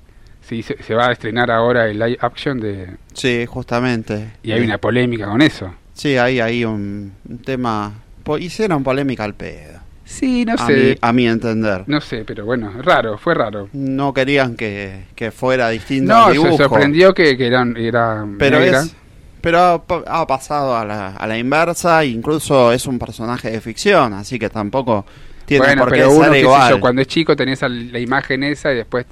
sí, 0.50 0.64
se, 0.64 0.82
se 0.84 0.94
va 0.96 1.08
a 1.08 1.12
estrenar 1.12 1.50
ahora 1.52 1.86
el 1.88 2.00
live 2.00 2.18
action 2.20 2.60
de 2.60 2.88
Sí, 3.14 3.46
justamente. 3.48 4.32
y 4.44 4.52
hay 4.52 4.62
una 4.64 4.78
polémica 4.80 5.28
con 5.28 5.42
eso. 5.42 5.74
Sí, 5.94 6.18
hay 6.18 6.40
ahí 6.40 6.66
un, 6.66 7.14
un 7.30 7.38
tema... 7.40 7.94
hicieron 8.40 8.84
polémica 8.84 9.24
al 9.24 9.36
pedo. 9.36 9.80
Sí, 10.06 10.44
no 10.44 10.56
a, 10.58 10.68
mi, 10.68 10.74
sé. 10.74 10.98
a 11.02 11.14
mi 11.14 11.28
entender. 11.28 11.84
No 11.86 12.02
sé, 12.02 12.24
pero 12.26 12.44
bueno, 12.44 12.72
raro, 12.82 13.18
fue 13.20 13.36
raro. 13.36 13.70
No 13.74 14.12
querían 14.14 14.56
que, 14.56 15.04
que 15.16 15.30
fuera 15.30 15.70
distinto 15.70 16.12
No, 16.14 16.26
al 16.26 16.34
se 16.34 16.40
dibujo. 16.40 16.58
sorprendió 16.58 17.14
que, 17.14 17.38
que 17.38 17.46
era, 17.48 17.64
era 17.78 18.26
Pero 18.40 18.60
negra. 18.60 18.82
es 18.82 18.96
pero 19.42 19.60
ha, 19.60 19.86
pa- 19.86 20.04
ha 20.08 20.26
pasado 20.28 20.76
a 20.76 20.84
la, 20.84 21.10
a 21.16 21.28
la 21.28 21.38
inversa, 21.38 22.04
incluso 22.04 22.74
es 22.74 22.86
un 22.88 22.98
personaje 23.00 23.50
de 23.52 23.62
ficción, 23.62 24.14
así 24.14 24.38
que 24.40 24.50
tampoco 24.50 25.06
tiene 25.46 25.66
bueno, 25.66 25.84
por 25.84 25.94
qué 25.94 26.00
pero 26.00 26.12
uno, 26.12 26.24
ser 26.24 26.32
qué 26.34 26.38
sé 26.40 26.44
igual. 26.44 26.70
yo, 26.72 26.80
cuando 26.82 27.02
es 27.04 27.08
chico 27.08 27.36
tenés 27.38 27.62
la 27.62 28.00
imagen 28.00 28.44
esa 28.44 28.74
y 28.74 28.78
después... 28.78 29.06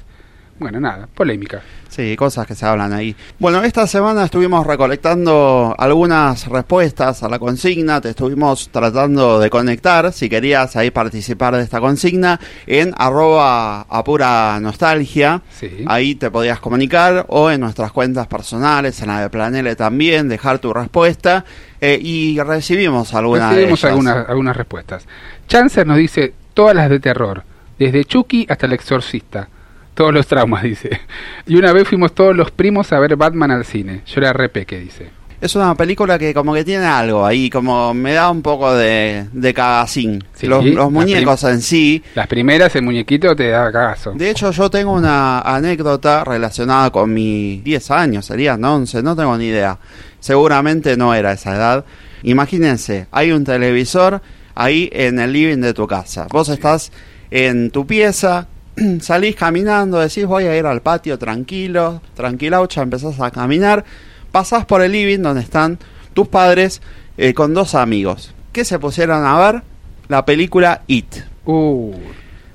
Bueno, 0.59 0.79
nada, 0.79 1.07
polémica. 1.13 1.61
Sí, 1.87 2.15
cosas 2.15 2.47
que 2.47 2.55
se 2.55 2.65
hablan 2.65 2.91
ahí. 2.93 3.15
Bueno, 3.37 3.63
esta 3.63 3.85
semana 3.85 4.25
estuvimos 4.25 4.65
recolectando 4.65 5.75
algunas 5.77 6.47
respuestas 6.47 7.21
a 7.23 7.29
la 7.29 7.37
consigna, 7.37 8.01
te 8.01 8.09
estuvimos 8.09 8.69
tratando 8.69 9.39
de 9.39 9.49
conectar, 9.49 10.11
si 10.11 10.29
querías 10.29 10.75
ahí 10.75 10.89
participar 10.91 11.55
de 11.55 11.63
esta 11.63 11.79
consigna, 11.79 12.39
en 12.65 12.93
arroba 12.97 13.81
apura 13.81 14.59
nostalgia. 14.59 15.41
Sí. 15.59 15.85
Ahí 15.85 16.15
te 16.15 16.31
podías 16.31 16.59
comunicar 16.59 17.25
o 17.29 17.51
en 17.51 17.61
nuestras 17.61 17.91
cuentas 17.91 18.27
personales, 18.27 18.99
en 19.01 19.07
la 19.09 19.21
de 19.21 19.29
Planele 19.29 19.75
también, 19.75 20.27
dejar 20.27 20.59
tu 20.59 20.73
respuesta 20.73 21.45
eh, 21.79 21.99
y 22.01 22.39
recibimos 22.39 23.13
algunas 23.13 23.51
de 23.51 23.55
Recibimos 23.55 23.83
ellas. 23.83 23.91
algunas, 23.91 24.29
algunas 24.29 24.57
respuestas. 24.57 25.05
Chancer 25.47 25.85
nos 25.85 25.97
dice 25.97 26.33
todas 26.53 26.75
las 26.75 26.89
de 26.89 26.99
terror, 26.99 27.43
desde 27.77 28.03
Chucky 28.05 28.47
hasta 28.49 28.65
el 28.65 28.73
exorcista. 28.73 29.49
Todos 29.97 30.13
los 30.13 30.27
traumas, 30.27 30.61
dice. 30.71 31.01
Y 31.47 31.55
una 31.55 31.73
vez 31.73 31.87
fuimos 31.87 32.13
todos 32.13 32.35
los 32.35 32.51
primos 32.51 32.93
a 32.93 32.99
ver 32.99 33.15
Batman 33.15 33.49
al 33.49 33.65
cine. 33.65 34.03
Yo 34.05 34.21
era 34.21 34.31
re 34.31 34.47
peque, 34.47 34.79
dice. 34.79 35.09
Es 35.41 35.55
una 35.55 35.73
película 35.73 36.19
que 36.19 36.35
como 36.35 36.53
que 36.53 36.63
tiene 36.63 36.85
algo 36.85 37.25
ahí, 37.25 37.49
como 37.49 37.95
me 37.95 38.13
da 38.13 38.29
un 38.29 38.43
poco 38.43 38.75
de, 38.75 39.25
de 39.31 39.53
cagacín. 39.55 40.23
Sí, 40.33 40.45
los, 40.45 40.63
los 40.63 40.91
muñecos 40.91 41.43
en 41.45 41.61
sí. 41.61 42.03
Las 42.13 42.27
primeras, 42.27 42.75
el 42.75 42.83
muñequito 42.83 43.35
te 43.35 43.49
da 43.49 43.71
cagazo. 43.71 44.11
De 44.11 44.29
hecho, 44.29 44.51
yo 44.51 44.69
tengo 44.69 44.93
una 44.93 45.41
anécdota 45.41 46.23
relacionada 46.23 46.91
con 46.91 47.11
mi 47.11 47.61
10 47.63 47.91
años, 47.91 48.25
serían 48.25 48.63
11, 48.63 49.01
no 49.01 49.15
tengo 49.15 49.35
ni 49.35 49.45
idea. 49.45 49.79
Seguramente 50.19 50.95
no 50.95 51.15
era 51.15 51.31
esa 51.31 51.55
edad. 51.55 51.85
Imagínense, 52.21 53.07
hay 53.11 53.31
un 53.31 53.43
televisor 53.43 54.21
ahí 54.53 54.89
en 54.93 55.19
el 55.19 55.33
living 55.33 55.61
de 55.61 55.73
tu 55.73 55.87
casa. 55.87 56.27
Vos 56.31 56.49
estás 56.49 56.91
en 57.29 57.71
tu 57.71 57.85
pieza, 57.85 58.47
salís 59.01 59.35
caminando, 59.35 59.99
decís 59.99 60.25
voy 60.25 60.45
a 60.45 60.57
ir 60.57 60.65
al 60.65 60.81
patio 60.81 61.17
tranquilo, 61.17 62.01
tranquilaucha, 62.15 62.81
empezás 62.81 63.19
a 63.19 63.31
caminar, 63.31 63.83
pasás 64.31 64.65
por 64.65 64.81
el 64.81 64.91
living 64.91 65.19
donde 65.19 65.41
están 65.41 65.79
tus 66.13 66.27
padres 66.27 66.81
eh, 67.17 67.33
con 67.33 67.53
dos 67.53 67.75
amigos. 67.75 68.33
que 68.51 68.65
se 68.65 68.79
pusieron 68.79 69.25
a 69.25 69.37
ver? 69.37 69.63
La 70.07 70.25
película 70.25 70.81
It. 70.87 71.15
Uh, 71.45 71.93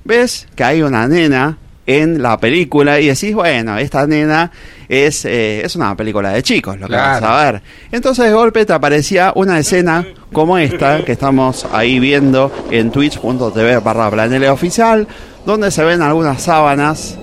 ves 0.04 0.48
que 0.56 0.64
hay 0.64 0.82
una 0.82 1.06
nena 1.06 1.58
en 1.86 2.22
la 2.22 2.38
película 2.38 3.00
y 3.00 3.08
decís, 3.08 3.34
bueno, 3.34 3.76
esta 3.78 4.06
nena 4.06 4.50
es, 4.88 5.24
eh, 5.24 5.64
es 5.64 5.74
una 5.76 5.96
película 5.96 6.30
de 6.30 6.42
chicos, 6.42 6.78
lo 6.78 6.88
que 6.88 6.94
vas 6.94 7.22
a 7.22 7.44
ver. 7.44 7.62
Entonces 7.90 8.26
de 8.26 8.32
golpe 8.32 8.64
te 8.64 8.72
aparecía 8.72 9.32
una 9.34 9.58
escena 9.58 10.06
como 10.32 10.58
esta 10.58 11.04
que 11.04 11.12
estamos 11.12 11.66
ahí 11.72 11.98
viendo 11.98 12.52
en 12.70 12.90
twitch.tv 12.90 13.78
barra 13.78 14.10
planele 14.10 14.48
oficial, 14.48 15.06
donde 15.44 15.70
se 15.70 15.84
ven 15.84 16.02
algunas 16.02 16.42
sábanas 16.42 17.16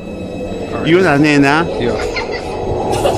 y 0.85 0.93
una 0.93 1.17
nena 1.17 1.65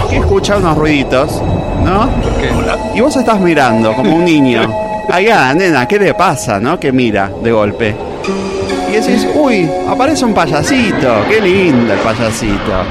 que 0.10 0.18
escucha 0.18 0.58
unos 0.58 0.78
ruiditos, 0.78 1.42
¿no? 1.84 2.10
Y 2.96 3.02
vos 3.02 3.16
estás 3.16 3.40
mirando 3.40 3.94
como 3.94 4.16
un 4.16 4.26
niño. 4.26 4.62
Ahí 5.10 5.28
a 5.30 5.36
la 5.38 5.54
nena, 5.54 5.88
¿qué 5.88 6.00
le 6.00 6.14
pasa, 6.14 6.60
no? 6.60 6.80
Que 6.80 6.92
mira 6.92 7.32
de 7.44 7.52
golpe. 7.52 7.96
Y 8.90 8.94
decís, 8.94 9.28
uy, 9.36 9.70
aparece 9.90 10.26
un 10.26 10.34
payasito, 10.34 11.26
qué 11.30 11.42
lindo 11.42 11.94
el 11.94 12.00
payasito. 12.00 12.84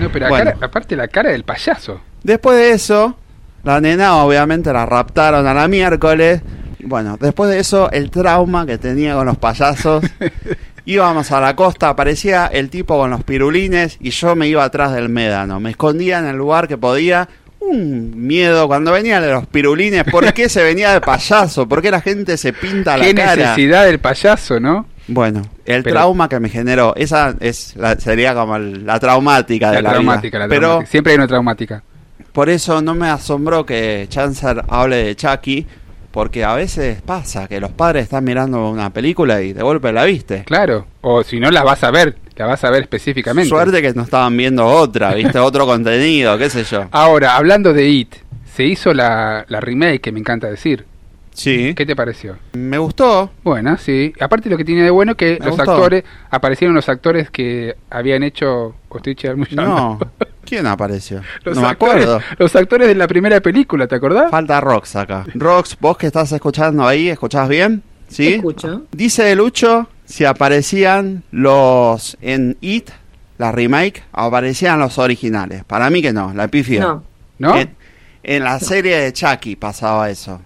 No, 0.00 0.08
pero 0.12 0.28
Bueno. 0.28 0.52
aparte 0.60 0.96
la 0.96 1.08
cara 1.08 1.30
del 1.30 1.44
payaso. 1.44 2.00
Después 2.22 2.56
de 2.56 2.72
eso, 2.72 3.16
la 3.62 3.80
nena 3.80 4.16
obviamente 4.16 4.72
la 4.72 4.84
raptaron 4.86 5.46
a 5.46 5.54
la 5.54 5.68
miércoles. 5.68 6.42
Bueno, 6.84 7.16
después 7.20 7.48
de 7.50 7.60
eso, 7.60 7.90
el 7.92 8.10
trauma 8.10 8.66
que 8.66 8.78
tenía 8.78 9.14
con 9.14 9.26
los 9.26 9.38
payasos. 9.38 10.04
Íbamos 10.84 11.30
a 11.30 11.40
la 11.40 11.54
costa, 11.54 11.88
aparecía 11.90 12.46
el 12.46 12.68
tipo 12.68 12.98
con 12.98 13.10
los 13.10 13.22
pirulines 13.22 13.98
y 14.00 14.10
yo 14.10 14.34
me 14.34 14.48
iba 14.48 14.64
atrás 14.64 14.92
del 14.92 15.08
médano. 15.08 15.60
Me 15.60 15.70
escondía 15.70 16.18
en 16.18 16.26
el 16.26 16.36
lugar 16.36 16.66
que 16.68 16.76
podía. 16.78 17.28
Un 17.60 18.26
miedo 18.26 18.66
cuando 18.66 18.90
venía 18.90 19.20
de 19.20 19.30
los 19.30 19.46
pirulines. 19.46 20.02
¿Por 20.10 20.32
qué 20.34 20.48
se 20.48 20.64
venía 20.64 20.92
de 20.92 21.00
payaso? 21.00 21.68
¿Por 21.68 21.80
qué 21.80 21.92
la 21.92 22.00
gente 22.00 22.36
se 22.36 22.52
pinta 22.52 22.96
la 22.96 23.04
Qué 23.04 23.14
cara? 23.14 23.36
necesidad 23.36 23.84
del 23.86 24.00
payaso, 24.00 24.58
¿no? 24.58 24.86
Bueno, 25.06 25.42
el 25.64 25.84
Pero- 25.84 25.94
trauma 25.94 26.28
que 26.28 26.40
me 26.40 26.48
generó, 26.48 26.92
esa 26.96 27.36
es 27.38 27.74
la- 27.76 27.98
sería 28.00 28.34
como 28.34 28.58
la 28.58 28.98
traumática 28.98 29.68
de 29.70 29.76
La 29.76 29.82
la, 29.82 29.90
traumática, 29.90 30.38
vida. 30.38 30.46
la 30.46 30.48
Pero 30.48 30.60
traumática. 30.66 30.90
Siempre 30.90 31.12
hay 31.12 31.16
una 31.18 31.26
traumática. 31.28 31.82
por 32.32 32.48
eso 32.50 32.82
no 32.82 32.94
me 32.96 33.08
asombró 33.08 33.64
que 33.64 34.06
Chancer 34.08 34.64
hable 34.68 34.96
de 35.04 35.14
Chucky, 35.16 35.64
porque 36.12 36.44
a 36.44 36.54
veces 36.54 37.02
pasa 37.02 37.48
que 37.48 37.58
los 37.60 37.70
padres 37.72 38.04
están 38.04 38.22
mirando 38.24 38.70
una 38.70 38.90
película 38.90 39.42
y 39.42 39.52
de 39.52 39.62
golpe 39.62 39.92
la 39.92 40.04
viste. 40.04 40.44
Claro. 40.44 40.86
O 41.00 41.22
si 41.24 41.40
no, 41.40 41.50
la 41.50 41.64
vas 41.64 41.82
a 41.82 41.90
ver. 41.90 42.16
La 42.36 42.46
vas 42.46 42.62
a 42.64 42.70
ver 42.70 42.82
específicamente. 42.82 43.48
Suerte 43.48 43.82
que 43.82 43.92
no 43.94 44.02
estaban 44.02 44.36
viendo 44.36 44.66
otra, 44.66 45.14
viste, 45.14 45.38
otro 45.40 45.66
contenido, 45.66 46.38
qué 46.38 46.48
sé 46.50 46.64
yo. 46.64 46.86
Ahora, 46.92 47.36
hablando 47.36 47.72
de 47.72 47.88
It, 47.88 48.14
se 48.54 48.64
hizo 48.64 48.94
la, 48.94 49.44
la 49.48 49.60
remake, 49.60 50.00
que 50.00 50.12
me 50.12 50.20
encanta 50.20 50.48
decir. 50.48 50.86
Sí, 51.34 51.72
¿Qué 51.74 51.86
te 51.86 51.96
pareció? 51.96 52.36
me 52.52 52.76
gustó. 52.76 53.30
Bueno, 53.42 53.78
sí. 53.78 54.12
Aparte 54.20 54.50
lo 54.50 54.58
que 54.58 54.66
tiene 54.66 54.82
de 54.82 54.90
bueno 54.90 55.14
que 55.14 55.38
Me 55.40 55.46
los 55.46 55.56
gustó. 55.56 55.72
actores, 55.72 56.04
aparecieron 56.30 56.74
los 56.74 56.90
actores 56.90 57.30
que 57.30 57.74
habían 57.88 58.22
hecho 58.22 58.74
o 58.90 58.96
estoy 58.98 59.14
chamullando. 59.14 59.62
No, 59.64 59.98
¿quién 60.44 60.66
apareció? 60.66 61.20
Los 61.44 61.56
no 61.56 61.62
me 61.62 61.68
actores, 61.68 62.04
acuerdo. 62.04 62.20
Los 62.38 62.56
actores 62.56 62.88
de 62.88 62.94
la 62.94 63.06
primera 63.08 63.40
película, 63.40 63.86
¿te 63.86 63.94
acordás? 63.94 64.30
Falta 64.30 64.60
Rox 64.60 64.96
acá. 64.96 65.24
Rox, 65.34 65.76
vos 65.80 65.96
que 65.96 66.06
estás 66.06 66.30
escuchando 66.32 66.86
ahí, 66.86 67.08
¿escuchás 67.08 67.48
bien? 67.48 67.82
¿Sí? 68.08 68.34
Escucho. 68.34 68.82
Dice 68.92 69.34
Lucho 69.34 69.88
si 70.04 70.24
aparecían 70.24 71.22
los 71.30 72.18
en 72.20 72.58
It, 72.60 72.90
la 73.38 73.50
remake, 73.52 74.02
aparecían 74.12 74.78
los 74.78 74.98
originales. 74.98 75.64
Para 75.64 75.88
mí 75.90 76.02
que 76.02 76.12
no, 76.12 76.32
la 76.34 76.48
pifia. 76.48 76.80
No. 76.80 77.04
¿No? 77.38 77.56
En, 77.58 77.74
en 78.22 78.44
la 78.44 78.60
serie 78.60 78.98
de 78.98 79.12
Chucky 79.12 79.56
pasaba 79.56 80.10
eso. 80.10 80.40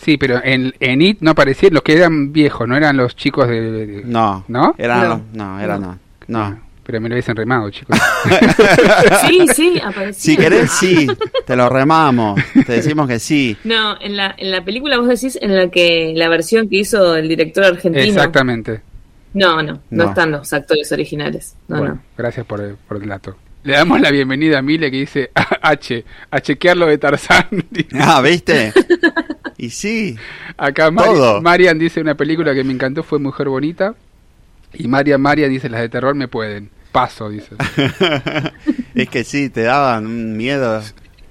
Sí, 0.00 0.16
pero 0.16 0.40
en, 0.44 0.72
en 0.78 1.02
It 1.02 1.18
no 1.20 1.32
aparecían 1.32 1.74
los 1.74 1.82
que 1.82 1.96
eran 1.96 2.32
viejos, 2.32 2.68
no 2.68 2.76
eran 2.76 2.96
los 2.96 3.16
chicos 3.16 3.48
de... 3.48 3.60
de- 3.60 4.02
No. 4.04 4.44
¿No? 4.46 4.74
Era 4.78 5.02
No. 5.02 5.08
no, 5.08 5.22
no, 5.56 5.60
era 5.60 5.76
no. 5.78 5.98
No. 6.28 6.60
Pero 6.88 7.02
me 7.02 7.10
lo 7.10 7.16
hubiesen 7.16 7.36
remado, 7.36 7.68
chicos. 7.68 7.98
Sí, 9.28 9.46
sí, 9.54 9.80
apareció. 9.84 10.14
Si 10.32 10.36
querés, 10.38 10.70
sí, 10.70 11.06
te 11.46 11.54
lo 11.54 11.68
remamos. 11.68 12.40
Te 12.66 12.72
decimos 12.72 13.06
que 13.06 13.18
sí. 13.18 13.58
No, 13.64 14.00
en 14.00 14.16
la, 14.16 14.34
en 14.38 14.50
la 14.50 14.64
película 14.64 14.96
vos 14.96 15.06
decís 15.06 15.38
en 15.42 15.54
la 15.54 15.68
que 15.70 16.14
la 16.16 16.30
versión 16.30 16.66
que 16.66 16.76
hizo 16.76 17.14
el 17.14 17.28
director 17.28 17.64
argentino. 17.64 18.06
Exactamente. 18.06 18.80
No, 19.34 19.62
no, 19.62 19.74
no, 19.74 19.80
No. 19.90 20.04
están 20.08 20.30
los 20.30 20.50
actores 20.54 20.90
originales. 20.90 21.56
No, 21.68 21.76
bueno, 21.80 21.94
no. 21.96 22.02
gracias 22.16 22.46
por 22.46 22.62
el, 22.62 22.76
por 22.76 23.02
el 23.02 23.06
dato. 23.06 23.36
Le 23.64 23.74
damos 23.74 24.00
la 24.00 24.10
bienvenida 24.10 24.60
a 24.60 24.62
Mile 24.62 24.90
que 24.90 24.96
dice 24.96 25.30
H, 25.60 26.04
a 26.30 26.40
chequear 26.40 26.78
lo 26.78 26.86
de 26.86 26.96
Tarzán. 26.96 27.48
Ah, 28.00 28.22
¿viste? 28.22 28.72
Y 29.58 29.68
sí. 29.68 30.16
Acá 30.56 30.90
Todo. 30.90 31.42
Marian 31.42 31.78
dice 31.78 32.00
una 32.00 32.14
película 32.14 32.54
que 32.54 32.64
me 32.64 32.72
encantó 32.72 33.02
fue 33.02 33.18
Mujer 33.18 33.50
Bonita. 33.50 33.94
Y 34.72 34.88
Marian 34.88 35.20
Marian 35.20 35.50
dice 35.50 35.68
las 35.68 35.82
de 35.82 35.90
terror 35.90 36.14
me 36.14 36.28
pueden. 36.28 36.70
Paso, 36.92 37.28
dice. 37.28 37.54
es 38.94 39.08
que 39.08 39.24
sí, 39.24 39.50
te 39.50 39.62
daban 39.62 40.06
un 40.06 40.36
miedo. 40.36 40.82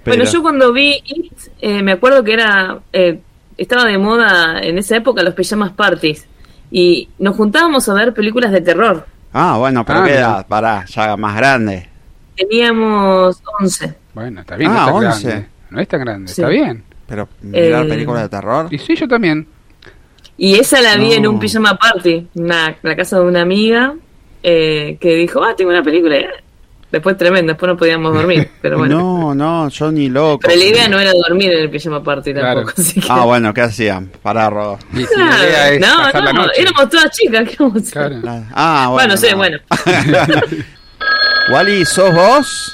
Bueno, 0.06 0.24
yo 0.24 0.42
cuando 0.42 0.72
vi 0.72 1.02
It, 1.06 1.34
eh, 1.60 1.82
me 1.84 1.94
acuerdo 1.94 2.24
que 2.24 2.34
era 2.34 2.80
eh, 2.94 3.20
estaba 3.58 3.86
de 3.86 3.98
moda 3.98 4.60
en 4.62 4.78
esa 4.78 4.96
época 4.98 5.24
los 5.24 5.34
pijamas 5.34 5.72
parties. 5.72 6.28
Y 6.72 7.10
nos 7.20 7.36
juntábamos 7.36 7.88
a 7.90 7.94
ver 7.94 8.14
películas 8.14 8.52
de 8.52 8.62
terror. 8.62 9.06
Ah, 9.34 9.58
bueno, 9.58 9.86
pero 9.86 10.00
Ah, 10.02 10.06
qué 10.06 10.14
edad, 10.16 10.48
pará, 10.48 10.86
ya 10.86 11.16
más 11.18 11.36
grande. 11.36 11.90
Teníamos 12.36 13.42
11. 13.60 13.96
Bueno, 14.14 14.42
está 14.42 14.56
bien, 14.56 14.72
Ah, 14.72 14.74
no 14.74 14.80
es 14.82 14.86
tan 14.88 15.12
11. 15.12 15.28
grande. 15.28 15.48
No 15.70 15.80
es 15.82 15.88
tan 15.88 16.00
grande, 16.02 16.28
Sí. 16.32 16.42
está 16.42 16.50
bien. 16.50 16.84
Pero 17.08 17.28
mirar 17.42 17.86
Eh, 17.86 17.90
películas 17.90 18.24
de 18.24 18.30
terror. 18.30 18.68
Y 18.70 18.78
sí, 18.78 18.96
yo 18.96 19.08
también. 19.08 19.48
Y 20.38 20.56
esa 20.60 20.82
la 20.82 20.96
vi 20.98 21.10
No. 21.10 21.14
en 21.16 21.28
un 21.28 21.40
pijama 21.40 21.78
party, 21.78 22.28
una, 22.36 22.76
la 22.82 22.96
casa 22.96 23.18
de 23.20 23.26
una 23.26 23.42
amiga 23.42 23.96
eh, 24.44 24.98
que 25.00 25.16
dijo, 25.16 25.44
ah, 25.44 25.56
tengo 25.56 25.72
una 25.72 25.84
película. 25.84 26.18
Después 26.90 27.18
tremendo, 27.18 27.52
después 27.52 27.68
no 27.70 27.76
podíamos 27.78 28.14
dormir, 28.14 28.50
pero 28.62 28.78
bueno. 28.78 28.98
No, 28.98 29.36
no, 29.36 29.68
yo 29.70 29.92
ni 29.92 30.08
loco. 30.08 30.40
Pero 30.48 30.56
la 30.58 30.64
idea 30.66 30.88
no 30.88 30.98
era 31.00 31.12
dormir 31.28 31.52
en 31.52 31.60
el 31.64 31.70
pijama 31.70 32.02
party 32.02 32.32
Claro. 32.34 32.62
tampoco. 32.62 32.82
Así 32.82 33.02
que... 33.02 33.08
Ah, 33.10 33.26
bueno, 33.26 33.54
¿qué 33.54 33.62
hacían? 33.62 34.10
Pará, 34.22 34.50
Robo. 34.50 34.80
Y 34.94 34.98
si 34.98 35.04
es 35.04 35.80
no, 35.82 35.98
pasar 35.98 36.24
la 36.24 36.32
no, 36.34 36.42
noche. 36.44 36.62
éramos 36.62 36.90
todas 36.90 37.10
chicas. 37.12 37.50
¿qué 37.50 37.56
vamos 37.60 37.76
a 37.76 37.80
hacer? 37.80 37.92
Claro. 37.92 38.20
La- 38.24 38.44
Ah, 38.54 38.88
bueno. 38.90 39.16
Bueno, 39.16 39.18
sí, 39.18 39.28
no. 39.32 39.38
bueno. 39.38 39.58
Wally, 41.52 41.86
¿sos 41.86 42.14
vos? 42.14 42.74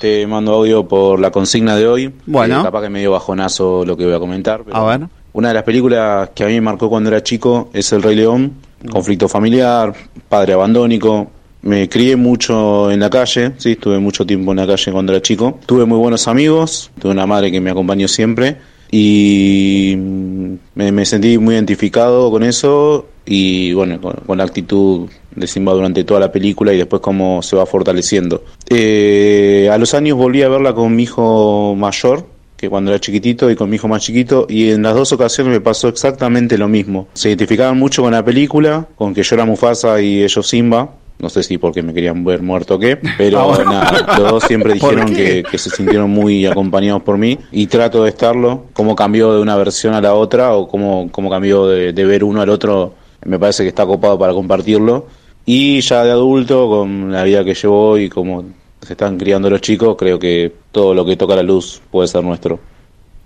Te 0.00 0.26
mando 0.26 0.52
audio 0.54 0.86
por 0.86 1.20
la 1.20 1.30
consigna 1.30 1.76
de 1.76 1.86
hoy. 1.86 2.14
Bueno. 2.26 2.60
Eh, 2.60 2.64
capaz 2.64 2.82
que 2.82 2.90
medio 2.90 3.12
bajonazo 3.12 3.84
lo 3.84 3.96
que 3.96 4.04
voy 4.04 4.14
a 4.14 4.18
comentar. 4.18 4.62
Pero 4.64 4.76
A 4.76 4.96
ver. 4.98 5.08
Una 5.34 5.48
de 5.48 5.54
las 5.54 5.62
películas 5.62 6.30
que 6.34 6.44
a 6.44 6.46
mí 6.46 6.54
me 6.54 6.60
marcó 6.60 6.90
cuando 6.90 7.08
era 7.08 7.22
chico 7.22 7.70
es 7.72 7.90
El 7.92 8.02
Rey 8.02 8.16
León, 8.16 8.52
conflicto 8.90 9.28
familiar, 9.28 9.92
padre 10.28 10.54
abandónico. 10.54 11.30
Me 11.62 11.88
crié 11.88 12.16
mucho 12.16 12.90
en 12.90 13.00
la 13.00 13.08
calle, 13.08 13.52
sí, 13.58 13.72
estuve 13.72 13.98
mucho 13.98 14.26
tiempo 14.26 14.50
en 14.50 14.58
la 14.58 14.66
calle 14.66 14.90
cuando 14.90 15.12
era 15.12 15.22
chico. 15.22 15.60
Tuve 15.64 15.84
muy 15.84 15.98
buenos 15.98 16.26
amigos, 16.26 16.90
tuve 16.98 17.12
una 17.12 17.26
madre 17.26 17.52
que 17.52 17.60
me 17.60 17.70
acompañó 17.70 18.08
siempre 18.08 18.56
y 18.90 19.94
mm, 19.96 20.54
me, 20.74 21.06
sentí 21.06 21.38
muy 21.38 21.54
identificado 21.54 22.30
con 22.30 22.42
eso 22.42 23.06
y 23.24 23.72
bueno, 23.74 24.00
con, 24.00 24.14
con 24.26 24.38
la 24.38 24.44
actitud 24.44 25.08
de 25.34 25.46
Simba 25.46 25.72
durante 25.72 26.04
toda 26.04 26.20
la 26.20 26.32
película 26.32 26.72
y 26.72 26.78
después 26.78 27.00
cómo 27.00 27.42
se 27.42 27.56
va 27.56 27.66
fortaleciendo. 27.66 28.44
Eh, 28.68 29.68
a 29.72 29.78
los 29.78 29.94
años 29.94 30.16
volví 30.16 30.42
a 30.42 30.48
verla 30.48 30.74
con 30.74 30.94
mi 30.94 31.04
hijo 31.04 31.74
mayor, 31.76 32.26
que 32.62 32.70
cuando 32.70 32.92
era 32.92 33.00
chiquitito 33.00 33.50
y 33.50 33.56
con 33.56 33.68
mi 33.68 33.74
hijo 33.74 33.88
más 33.88 34.04
chiquito 34.04 34.46
y 34.48 34.70
en 34.70 34.84
las 34.84 34.94
dos 34.94 35.12
ocasiones 35.12 35.52
me 35.52 35.60
pasó 35.60 35.88
exactamente 35.88 36.56
lo 36.56 36.68
mismo. 36.68 37.08
Se 37.12 37.28
identificaban 37.28 37.76
mucho 37.76 38.02
con 38.02 38.12
la 38.12 38.24
película, 38.24 38.86
con 38.94 39.12
que 39.12 39.24
yo 39.24 39.34
era 39.34 39.44
Mufasa 39.44 40.00
y 40.00 40.22
ellos 40.22 40.46
Simba. 40.46 40.88
No 41.18 41.28
sé 41.28 41.42
si 41.42 41.58
porque 41.58 41.82
me 41.82 41.92
querían 41.92 42.24
ver 42.24 42.40
muerto 42.40 42.76
o 42.76 42.78
qué, 42.78 43.00
pero 43.18 43.52
nada, 43.64 44.16
los 44.16 44.30
dos 44.30 44.44
siempre 44.44 44.76
¿Por 44.78 44.90
dijeron 44.90 45.12
que, 45.12 45.42
que 45.42 45.58
se 45.58 45.70
sintieron 45.70 46.08
muy 46.08 46.46
acompañados 46.46 47.02
por 47.02 47.18
mí 47.18 47.36
y 47.50 47.66
trato 47.66 48.04
de 48.04 48.10
estarlo. 48.10 48.66
Cómo 48.74 48.94
cambió 48.94 49.34
de 49.34 49.42
una 49.42 49.56
versión 49.56 49.94
a 49.94 50.00
la 50.00 50.14
otra 50.14 50.54
o 50.54 50.68
cómo, 50.68 51.08
cómo 51.10 51.30
cambió 51.30 51.66
de, 51.66 51.92
de 51.92 52.04
ver 52.04 52.22
uno 52.22 52.42
al 52.42 52.48
otro, 52.48 52.94
me 53.24 53.40
parece 53.40 53.64
que 53.64 53.70
está 53.70 53.84
copado 53.86 54.16
para 54.16 54.34
compartirlo. 54.34 55.08
Y 55.44 55.80
ya 55.80 56.04
de 56.04 56.12
adulto, 56.12 56.68
con 56.68 57.10
la 57.10 57.24
vida 57.24 57.42
que 57.42 57.54
llevo 57.54 57.98
y 57.98 58.08
cómo 58.08 58.44
se 58.82 58.92
están 58.94 59.16
criando 59.16 59.48
los 59.48 59.60
chicos, 59.60 59.96
creo 59.98 60.18
que 60.18 60.52
todo 60.72 60.92
lo 60.94 61.04
que 61.04 61.16
toca 61.16 61.36
la 61.36 61.42
luz 61.42 61.80
puede 61.90 62.08
ser 62.08 62.24
nuestro. 62.24 62.58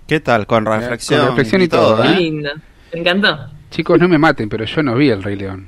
¿Qué 0.05 0.19
tal? 0.19 0.45
Con 0.47 0.65
reflexión. 0.65 1.19
Con 1.19 1.29
reflexión 1.29 1.61
y 1.63 1.67
todo, 1.67 2.01
Qué 2.01 2.07
¿eh? 2.09 2.15
lindo. 2.17 2.49
Me 2.93 2.99
encantó. 2.99 3.37
Chicos, 3.71 3.99
no 3.99 4.07
me 4.07 4.17
maten, 4.17 4.47
pero 4.47 4.63
yo 4.65 4.83
no 4.83 4.95
vi 4.95 5.09
El 5.09 5.23
Rey 5.23 5.35
León. 5.35 5.67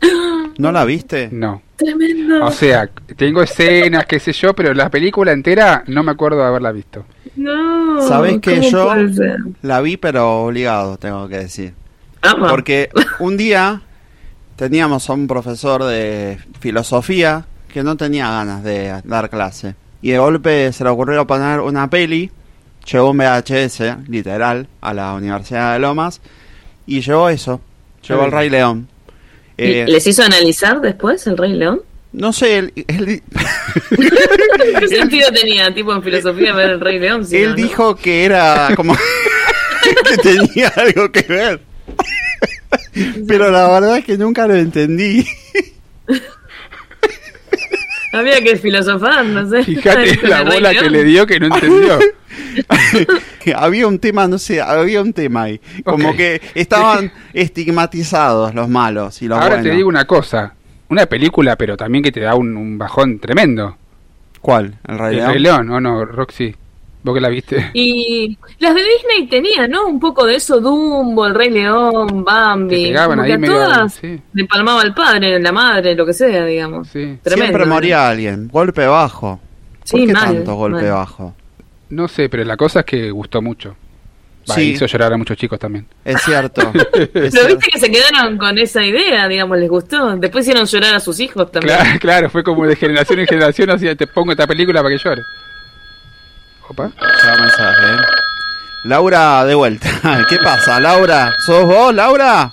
¿No 0.58 0.72
la 0.72 0.84
viste? 0.84 1.28
No. 1.30 1.62
Tremendo. 1.76 2.44
O 2.46 2.50
sea, 2.50 2.88
tengo 3.16 3.42
escenas, 3.42 4.06
qué 4.06 4.18
sé 4.18 4.32
yo, 4.32 4.54
pero 4.54 4.72
la 4.74 4.90
película 4.90 5.32
entera 5.32 5.84
no 5.86 6.02
me 6.02 6.12
acuerdo 6.12 6.38
de 6.38 6.44
haberla 6.46 6.72
visto. 6.72 7.04
no. 7.36 8.00
¿Sabés 8.02 8.40
que 8.40 8.56
¿cómo 8.56 8.70
yo 8.70 8.94
la 9.62 9.80
vi, 9.80 9.96
pero 9.96 10.44
obligado, 10.44 10.96
tengo 10.96 11.28
que 11.28 11.38
decir? 11.38 11.74
Ama. 12.22 12.48
Porque 12.48 12.90
un 13.20 13.36
día 13.36 13.82
teníamos 14.56 15.08
a 15.08 15.12
un 15.12 15.26
profesor 15.26 15.84
de 15.84 16.38
filosofía 16.60 17.46
que 17.76 17.82
no 17.82 17.94
tenía 17.94 18.30
ganas 18.30 18.64
de 18.64 19.02
dar 19.04 19.28
clase. 19.28 19.74
Y 20.00 20.12
de 20.12 20.16
golpe 20.18 20.72
se 20.72 20.82
le 20.82 20.88
ocurrió 20.88 21.26
poner 21.26 21.60
una 21.60 21.90
peli, 21.90 22.30
llevó 22.90 23.10
un 23.10 23.18
VHS, 23.18 24.08
literal, 24.08 24.66
a 24.80 24.94
la 24.94 25.12
Universidad 25.12 25.74
de 25.74 25.80
Lomas, 25.80 26.22
y 26.86 27.02
llevó 27.02 27.28
eso, 27.28 27.60
llevó 28.08 28.24
el 28.24 28.32
Rey 28.32 28.48
León. 28.48 28.88
¿Y 29.58 29.62
Eh, 29.64 29.84
¿Les 29.88 30.06
hizo 30.06 30.22
analizar 30.22 30.80
después 30.80 31.26
el 31.26 31.36
Rey 31.36 31.52
León? 31.52 31.82
no 32.12 32.32
sé, 32.32 32.56
él, 32.56 32.72
él- 32.88 33.22
¿Qué 34.80 34.88
sentido 34.88 35.28
tenía, 35.34 35.74
tipo 35.74 35.92
en 35.92 36.02
filosofía, 36.02 36.54
ver 36.54 36.70
el 36.70 36.80
Rey 36.80 36.98
León? 36.98 37.26
si 37.26 37.36
él 37.36 37.50
no, 37.50 37.50
no? 37.50 37.56
dijo 37.56 37.94
que 37.96 38.24
era 38.24 38.70
como 38.74 38.96
que 39.82 40.16
tenía 40.22 40.68
algo 40.76 41.12
que 41.12 41.20
ver. 41.28 41.60
Pero 43.28 43.50
la 43.50 43.68
verdad 43.68 43.98
es 43.98 44.04
que 44.06 44.16
nunca 44.16 44.46
lo 44.46 44.54
entendí. 44.54 45.26
Había 48.18 48.40
que 48.42 48.56
filosofar, 48.56 49.24
no 49.24 49.48
sé. 49.48 49.64
Fíjate 49.64 50.18
la 50.28 50.42
bola 50.42 50.72
que 50.72 50.90
le 50.90 51.04
dio 51.04 51.26
que 51.26 51.38
no 51.40 51.46
entendió. 51.46 51.98
había 53.56 53.86
un 53.86 53.98
tema, 53.98 54.26
no 54.28 54.38
sé, 54.38 54.60
había 54.60 55.02
un 55.02 55.12
tema 55.12 55.44
ahí. 55.44 55.60
Como 55.84 56.14
que 56.16 56.40
estaban 56.54 57.12
estigmatizados 57.32 58.54
los 58.54 58.68
malos 58.68 59.22
y 59.22 59.28
los 59.28 59.36
Ahora 59.38 59.56
buenos. 59.56 59.64
te 59.70 59.76
digo 59.76 59.88
una 59.88 60.04
cosa. 60.04 60.54
Una 60.88 61.06
película, 61.06 61.56
pero 61.56 61.76
también 61.76 62.04
que 62.04 62.12
te 62.12 62.20
da 62.20 62.34
un, 62.34 62.56
un 62.56 62.78
bajón 62.78 63.18
tremendo. 63.18 63.76
¿Cuál? 64.40 64.78
¿El 64.86 64.98
Rey 64.98 65.10
El 65.10 65.16
León? 65.16 65.32
Rey 65.32 65.42
León, 65.42 65.70
¿o 65.70 65.80
no, 65.80 66.04
Roxy? 66.04 66.54
¿Vos 67.06 67.14
que 67.14 67.20
la 67.20 67.28
viste? 67.28 67.70
Y 67.72 68.36
las 68.58 68.74
de 68.74 68.80
Disney 68.82 69.28
tenían, 69.28 69.70
¿no? 69.70 69.86
Un 69.86 70.00
poco 70.00 70.26
de 70.26 70.34
eso, 70.34 70.60
Dumbo, 70.60 71.24
el 71.28 71.36
Rey 71.36 71.50
León, 71.50 72.08
Te 72.08 72.14
Bambi. 72.14 72.84
pegaban 72.86 73.10
como 73.18 73.22
ahí 73.22 73.30
a 73.32 73.38
medio... 73.38 73.54
todas 73.54 73.94
Sí, 73.94 74.20
le 74.32 74.44
palmaba 74.46 74.82
el 74.82 74.92
padre, 74.92 75.38
la 75.38 75.52
madre, 75.52 75.94
lo 75.94 76.04
que 76.04 76.12
sea, 76.12 76.44
digamos. 76.44 76.88
sí. 76.88 77.16
Tremendo. 77.22 77.46
Siempre 77.46 77.62
¿eh? 77.62 77.66
moría 77.66 78.08
alguien. 78.08 78.48
Golpe 78.48 78.84
bajo. 78.88 79.38
¿Por 79.88 80.00
Sí, 80.00 80.04
qué 80.08 80.12
mal, 80.14 80.34
tanto 80.34 80.54
golpe 80.56 80.82
mal. 80.82 80.90
bajo? 80.90 81.34
No 81.90 82.08
sé, 82.08 82.28
pero 82.28 82.42
la 82.42 82.56
cosa 82.56 82.80
es 82.80 82.86
que 82.86 83.08
gustó 83.12 83.40
mucho. 83.40 83.76
Va, 84.50 84.54
Sí. 84.56 84.70
Hizo 84.72 84.86
llorar 84.86 85.12
a 85.12 85.16
muchos 85.16 85.36
chicos 85.36 85.60
también. 85.60 85.86
Es 86.04 86.20
cierto. 86.22 86.72
es 87.14 87.32
cierto. 87.32 87.54
viste 87.56 87.70
que 87.72 87.78
se 87.78 87.88
quedaron 87.88 88.36
con 88.36 88.58
esa 88.58 88.84
idea, 88.84 89.28
digamos, 89.28 89.58
les 89.58 89.68
gustó. 89.70 90.16
Después 90.16 90.44
hicieron 90.44 90.66
llorar 90.66 90.94
a 90.96 90.98
sus 91.00 91.20
hijos 91.20 91.52
también. 91.52 91.76
Claro, 91.76 91.98
claro, 92.00 92.30
fue 92.30 92.42
como 92.42 92.66
de 92.66 92.74
generación 92.74 93.20
en 93.20 93.26
generación, 93.28 93.70
así 93.70 93.94
te 93.94 94.08
pongo 94.08 94.32
esta 94.32 94.46
película 94.48 94.82
para 94.82 94.96
que 94.96 95.02
llore. 95.02 95.22
Opa. 96.68 96.90
Ya 97.24 97.36
mensaje, 97.36 97.86
¿eh? 97.94 97.98
Laura, 98.84 99.44
de 99.44 99.54
vuelta. 99.54 99.88
¿Qué 100.28 100.36
pasa, 100.38 100.80
Laura? 100.80 101.32
¿Sos 101.44 101.64
vos, 101.66 101.94
Laura? 101.94 102.52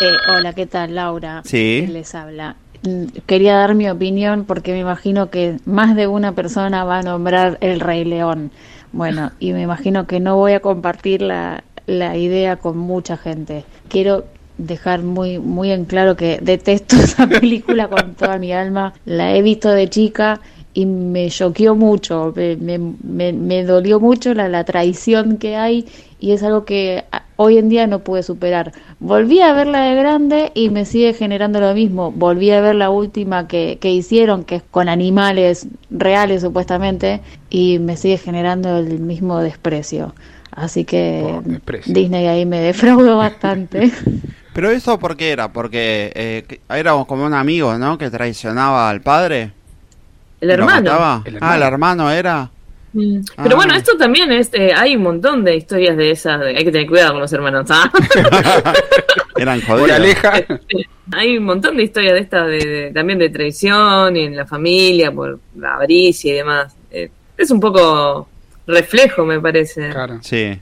Eh, 0.00 0.12
hola, 0.36 0.52
¿qué 0.52 0.66
tal, 0.66 0.94
Laura? 0.94 1.42
Sí. 1.44 1.78
¿Quién 1.80 1.92
les 1.92 2.14
habla? 2.14 2.56
Mm, 2.82 3.04
Quería 3.26 3.56
dar 3.56 3.74
mi 3.74 3.88
opinión 3.88 4.44
porque 4.44 4.72
me 4.72 4.80
imagino 4.80 5.30
que 5.30 5.58
más 5.64 5.94
de 5.96 6.06
una 6.06 6.32
persona 6.32 6.84
va 6.84 6.98
a 6.98 7.02
nombrar 7.02 7.58
el 7.60 7.80
Rey 7.80 8.04
León. 8.04 8.50
Bueno, 8.92 9.32
y 9.38 9.52
me 9.52 9.62
imagino 9.62 10.06
que 10.06 10.20
no 10.20 10.36
voy 10.36 10.52
a 10.52 10.60
compartir 10.60 11.22
la, 11.22 11.64
la 11.86 12.16
idea 12.16 12.56
con 12.56 12.76
mucha 12.78 13.16
gente. 13.16 13.64
Quiero 13.88 14.24
dejar 14.58 15.02
muy, 15.02 15.38
muy 15.38 15.72
en 15.72 15.84
claro 15.84 16.16
que 16.16 16.38
detesto 16.40 16.96
esa 17.02 17.26
película 17.26 17.88
con 17.88 18.14
toda 18.14 18.38
mi 18.38 18.52
alma. 18.52 18.92
La 19.04 19.34
he 19.34 19.42
visto 19.42 19.68
de 19.70 19.88
chica 19.88 20.40
y 20.74 20.86
me 20.86 21.28
choqueó 21.30 21.74
mucho, 21.76 22.32
me, 22.34 22.56
me, 22.56 22.78
me- 22.78 23.32
me 23.32 23.62
dolió 23.64 24.00
mucho 24.00 24.34
la, 24.34 24.48
la 24.48 24.64
traición 24.64 25.36
que 25.38 25.54
hay 25.56 25.86
y 26.18 26.32
es 26.32 26.42
algo 26.42 26.64
que 26.64 27.04
a- 27.12 27.22
hoy 27.36 27.58
en 27.58 27.68
día 27.68 27.86
no 27.86 28.00
pude 28.00 28.22
superar. 28.24 28.72
Volví 28.98 29.40
a 29.40 29.52
verla 29.52 29.82
de 29.82 29.94
grande 29.94 30.50
y 30.54 30.70
me 30.70 30.84
sigue 30.84 31.14
generando 31.14 31.60
lo 31.60 31.74
mismo. 31.74 32.10
Volví 32.10 32.50
a 32.50 32.60
ver 32.60 32.74
la 32.74 32.90
última 32.90 33.46
que, 33.46 33.78
que 33.80 33.92
hicieron, 33.92 34.42
que 34.44 34.56
es 34.56 34.62
con 34.70 34.88
animales 34.88 35.68
reales 35.90 36.42
supuestamente, 36.42 37.20
y 37.50 37.78
me 37.78 37.96
sigue 37.96 38.18
generando 38.18 38.76
el 38.78 38.98
mismo 39.00 39.38
desprecio. 39.40 40.14
Así 40.50 40.84
que. 40.84 41.40
Disney 41.86 42.26
ahí 42.26 42.46
me 42.46 42.60
defraudó 42.60 43.16
bastante. 43.18 43.92
¿Pero 44.52 44.70
eso 44.70 44.98
por 44.98 45.16
qué 45.16 45.30
era? 45.30 45.52
Porque 45.52 46.12
eh, 46.14 46.44
que- 46.48 46.60
era 46.68 46.92
como 47.06 47.26
un 47.26 47.34
amigo, 47.34 47.76
¿no? 47.78 47.98
Que 47.98 48.10
traicionaba 48.10 48.88
al 48.90 49.00
padre. 49.02 49.52
El 50.40 50.48
¿Lo 50.48 50.54
hermano. 50.54 50.90
Ah, 50.92 51.22
el 51.56 51.62
hermano 51.62 52.10
era. 52.10 52.50
Mm. 52.92 53.20
Ah. 53.36 53.42
Pero 53.42 53.56
bueno, 53.56 53.74
esto 53.74 53.96
también 53.96 54.30
es, 54.30 54.50
eh, 54.52 54.72
hay 54.76 54.94
un 54.96 55.02
montón 55.02 55.42
de 55.44 55.56
historias 55.56 55.96
de 55.96 56.10
esas, 56.12 56.38
de- 56.40 56.56
hay 56.56 56.64
que 56.64 56.70
tener 56.70 56.86
cuidado 56.86 57.12
con 57.12 57.22
los 57.22 57.32
hermanos. 57.32 57.66
¿ah? 57.70 57.90
Eran 59.36 59.60
jodidos. 59.62 59.80
Moraleja. 59.88 60.32
hay 61.12 61.36
un 61.38 61.44
montón 61.44 61.76
de 61.76 61.82
historias 61.82 62.14
de 62.14 62.20
estas, 62.20 62.46
de, 62.46 62.58
de- 62.58 62.90
también 62.94 63.18
de 63.18 63.30
traición 63.30 64.16
y 64.16 64.24
en 64.24 64.36
la 64.36 64.46
familia, 64.46 65.10
por 65.12 65.40
la 65.56 65.74
avaricia 65.74 66.32
y 66.32 66.36
demás. 66.36 66.74
Eh, 66.90 67.10
es 67.36 67.50
un 67.50 67.58
poco 67.60 68.28
reflejo, 68.66 69.24
me 69.24 69.40
parece. 69.40 69.90
Claro. 69.90 70.18
Sí, 70.22 70.56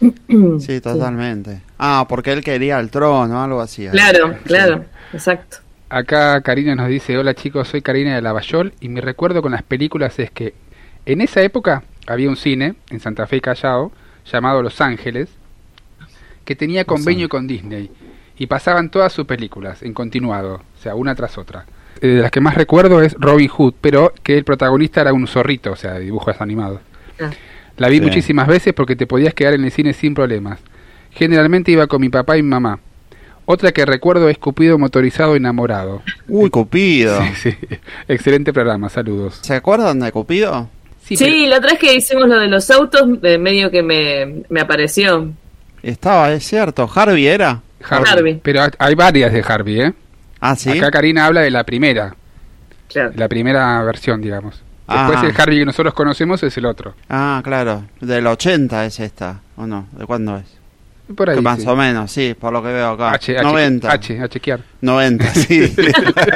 sí, 0.58 0.80
totalmente. 0.80 1.60
Ah, 1.78 2.06
porque 2.08 2.32
él 2.32 2.42
quería 2.42 2.80
el 2.80 2.90
trono, 2.90 3.42
algo 3.42 3.60
así. 3.60 3.86
Claro, 3.88 4.32
Sí. 4.32 4.38
claro, 4.46 4.84
exacto. 5.12 5.58
Acá 5.96 6.40
Karina 6.40 6.74
nos 6.74 6.88
dice, 6.88 7.18
hola 7.18 7.34
chicos, 7.34 7.68
soy 7.68 7.82
Karina 7.82 8.14
de 8.14 8.22
Lavallol 8.22 8.72
y 8.80 8.88
mi 8.88 9.00
recuerdo 9.02 9.42
con 9.42 9.52
las 9.52 9.62
películas 9.62 10.18
es 10.18 10.30
que 10.30 10.54
en 11.04 11.20
esa 11.20 11.42
época 11.42 11.82
había 12.06 12.30
un 12.30 12.36
cine 12.36 12.76
en 12.88 12.98
Santa 12.98 13.26
Fe 13.26 13.36
y 13.36 13.40
Callao 13.42 13.92
llamado 14.24 14.62
Los 14.62 14.80
Ángeles 14.80 15.28
que 16.46 16.56
tenía 16.56 16.86
convenio 16.86 17.28
con 17.28 17.46
Disney 17.46 17.90
y 18.38 18.46
pasaban 18.46 18.90
todas 18.90 19.12
sus 19.12 19.26
películas 19.26 19.82
en 19.82 19.92
continuado, 19.92 20.54
o 20.54 20.82
sea, 20.82 20.94
una 20.94 21.14
tras 21.14 21.36
otra. 21.36 21.66
Eh, 22.00 22.06
de 22.06 22.22
las 22.22 22.30
que 22.30 22.40
más 22.40 22.54
recuerdo 22.54 23.02
es 23.02 23.14
Robin 23.18 23.48
Hood, 23.48 23.74
pero 23.82 24.14
que 24.22 24.38
el 24.38 24.44
protagonista 24.44 25.02
era 25.02 25.12
un 25.12 25.26
zorrito, 25.26 25.72
o 25.72 25.76
sea, 25.76 25.92
de 25.92 26.00
dibujos 26.00 26.40
animados. 26.40 26.80
Ah. 27.20 27.30
La 27.76 27.88
vi 27.90 27.96
Sí. 27.98 28.00
muchísimas 28.00 28.48
veces 28.48 28.72
porque 28.72 28.96
te 28.96 29.06
podías 29.06 29.34
quedar 29.34 29.52
en 29.52 29.64
el 29.64 29.70
cine 29.70 29.92
sin 29.92 30.14
problemas. 30.14 30.58
Generalmente 31.10 31.70
iba 31.70 31.86
con 31.86 32.00
mi 32.00 32.08
papá 32.08 32.38
y 32.38 32.42
mi 32.42 32.48
mamá. 32.48 32.80
Otra 33.44 33.72
que 33.72 33.84
recuerdo 33.84 34.28
es 34.28 34.38
Cupido 34.38 34.78
motorizado 34.78 35.34
enamorado. 35.36 36.02
Uy, 36.28 36.48
Cupido. 36.50 37.20
Sí, 37.34 37.50
sí. 37.50 37.58
Excelente 38.08 38.52
programa, 38.52 38.88
saludos. 38.88 39.38
¿Se 39.42 39.54
acuerdan 39.54 40.00
de 40.00 40.12
Cupido? 40.12 40.68
Sí, 41.04 41.16
pero- 41.18 41.34
la 41.48 41.56
otra 41.58 41.70
vez 41.72 41.78
que 41.80 41.94
hicimos 41.94 42.28
lo 42.28 42.38
de 42.38 42.46
los 42.48 42.70
autos, 42.70 43.02
eh, 43.22 43.38
medio 43.38 43.70
que 43.70 43.82
me, 43.82 44.44
me 44.48 44.60
apareció. 44.60 45.30
Estaba, 45.82 46.32
es 46.32 46.46
cierto. 46.46 46.88
¿Harvey 46.94 47.26
era? 47.26 47.60
Harvey. 47.88 48.12
Harvey. 48.12 48.40
Pero 48.42 48.62
hay 48.78 48.94
varias 48.94 49.32
de 49.32 49.44
Harvey, 49.46 49.80
¿eh? 49.80 49.92
Ah, 50.40 50.54
sí. 50.54 50.70
Acá 50.70 50.90
Karina 50.92 51.26
habla 51.26 51.40
de 51.40 51.50
la 51.50 51.64
primera, 51.64 52.14
Claro. 52.88 53.12
la 53.16 53.28
primera 53.28 53.82
versión, 53.82 54.20
digamos. 54.22 54.62
Ah. 54.86 55.08
Después 55.10 55.34
el 55.34 55.40
Harvey 55.40 55.58
que 55.58 55.64
nosotros 55.66 55.94
conocemos 55.94 56.42
es 56.44 56.56
el 56.56 56.66
otro. 56.66 56.94
Ah, 57.08 57.40
claro. 57.42 57.84
Del 58.00 58.26
80 58.26 58.84
es 58.86 59.00
esta, 59.00 59.40
¿o 59.56 59.66
no? 59.66 59.88
¿De 59.92 60.06
cuándo 60.06 60.36
es? 60.36 60.44
Por 61.14 61.30
ahí. 61.30 61.36
Que 61.36 61.42
más 61.42 61.60
sí. 61.60 61.66
o 61.68 61.76
menos, 61.76 62.10
sí, 62.10 62.34
por 62.38 62.52
lo 62.52 62.62
que 62.62 62.68
veo 62.68 62.90
acá. 62.90 63.12
H, 63.12 63.36
H, 63.38 63.42
90. 63.44 63.90
H, 63.92 64.20
a 64.20 64.28
chequear. 64.28 64.60
90, 64.80 65.34
sí. 65.34 65.74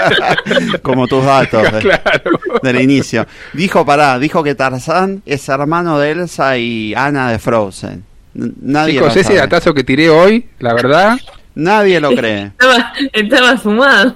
Como 0.82 1.06
tus 1.06 1.24
datos 1.24 1.62
de- 1.72 1.80
Claro. 1.80 2.40
del 2.62 2.80
inicio. 2.80 3.26
Dijo, 3.52 3.84
pará, 3.84 4.18
dijo 4.18 4.42
que 4.42 4.54
Tarzán 4.54 5.22
es 5.26 5.48
hermano 5.48 5.98
de 5.98 6.10
Elsa 6.12 6.56
y 6.58 6.94
Ana 6.94 7.30
de 7.30 7.38
Frozen. 7.38 8.04
N- 8.34 8.52
Nadie 8.62 8.94
Chicos, 8.94 9.14
lo 9.14 9.20
ese 9.20 9.34
datazo 9.34 9.72
que 9.74 9.84
tiré 9.84 10.10
hoy, 10.10 10.46
la 10.58 10.74
verdad, 10.74 11.18
Nadie 11.56 11.98
lo 12.00 12.10
cree. 12.14 12.44
Estaba, 12.44 12.92
estaba 13.12 13.56
fumado. 13.56 14.14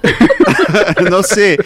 no 1.09 1.23
sé. 1.23 1.57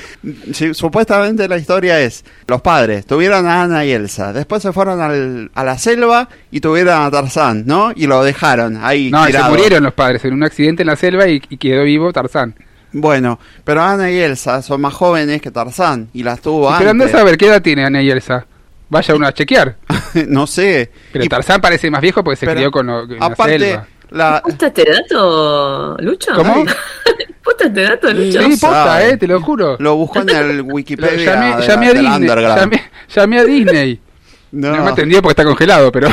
Sí, 0.53 0.73
supuestamente 0.73 1.47
la 1.47 1.57
historia 1.57 1.99
es: 2.01 2.23
los 2.47 2.61
padres 2.61 3.05
tuvieron 3.05 3.45
a 3.45 3.63
Ana 3.63 3.85
y 3.85 3.91
Elsa. 3.91 4.33
Después 4.33 4.63
se 4.63 4.71
fueron 4.71 5.01
al- 5.01 5.51
a 5.53 5.63
la 5.63 5.77
selva 5.77 6.29
y 6.49 6.61
tuvieron 6.61 7.01
a 7.01 7.11
Tarzán, 7.11 7.63
¿no? 7.65 7.91
Y 7.95 8.07
lo 8.07 8.23
dejaron 8.23 8.77
ahí. 8.81 9.11
no, 9.11 9.23
y 9.23 9.25
se 9.27 9.31
tirado. 9.33 9.51
murieron 9.51 9.83
los 9.83 9.93
padres 9.93 10.23
en 10.25 10.33
un 10.33 10.43
accidente 10.43 10.83
en 10.83 10.87
la 10.87 10.95
selva 10.95 11.27
y, 11.27 11.41
y 11.49 11.57
quedó 11.57 11.83
vivo 11.83 12.11
Tarzán. 12.13 12.55
Bueno, 12.93 13.39
pero 13.65 13.81
Ana 13.83 14.09
y 14.09 14.17
Elsa 14.17 14.61
son 14.61 14.79
más 14.79 14.93
jóvenes 14.93 15.41
que 15.41 15.51
Tarzán 15.51 16.07
y 16.13 16.23
las 16.23 16.39
tuvo 16.39 16.73
Pero 16.77 16.91
a 17.03 17.07
saber 17.09 17.37
qué 17.37 17.47
edad 17.47 17.61
tiene 17.61 17.83
Ana 17.85 18.01
y 18.01 18.09
Elsa. 18.09 18.45
Vaya 18.87 19.13
uno 19.15 19.27
a 19.27 19.33
chequear. 19.33 19.75
no 20.29 20.47
sé. 20.47 20.89
Pero 21.11 21.25
Y- 21.25 21.27
Tarzán 21.27 21.59
parece 21.59 21.91
más 21.91 21.99
viejo 22.01 22.23
porque 22.23 22.37
se 22.37 22.47
crió 22.47 22.71
con 22.71 22.85
lo- 22.87 23.05
la 23.05 23.25
aparte, 23.25 23.59
selva. 23.59 23.87
La, 24.11 24.41
¿Posta 24.43 24.67
este 24.67 24.85
dato, 24.85 25.95
Lucho? 25.99 26.31
¿Cómo? 26.35 26.65
¿Posta 27.43 27.65
este 27.65 27.81
dato, 27.81 28.11
Lucho? 28.13 28.41
Sí, 28.43 28.49
posta, 28.57 29.05
eh, 29.07 29.17
te 29.17 29.27
lo 29.27 29.41
juro. 29.41 29.75
lo 29.79 29.95
buscó 29.95 30.19
en 30.21 30.29
el 30.29 30.61
Wikipedia 30.65 31.33
llamé, 31.35 31.55
de 31.61 31.67
llamé 31.67 31.85
la- 31.85 31.91
a 31.91 31.93
del 31.93 32.01
Disney. 32.05 32.21
underground. 32.21 32.59
Llamé, 32.59 32.91
llamé 33.13 33.39
a 33.39 33.43
Disney. 33.43 33.99
No. 34.51 34.73
No. 34.73 34.85
me 34.85 34.91
atendió 34.91 35.21
porque 35.21 35.31
está 35.33 35.43
congelado, 35.43 35.91
pero. 35.91 36.07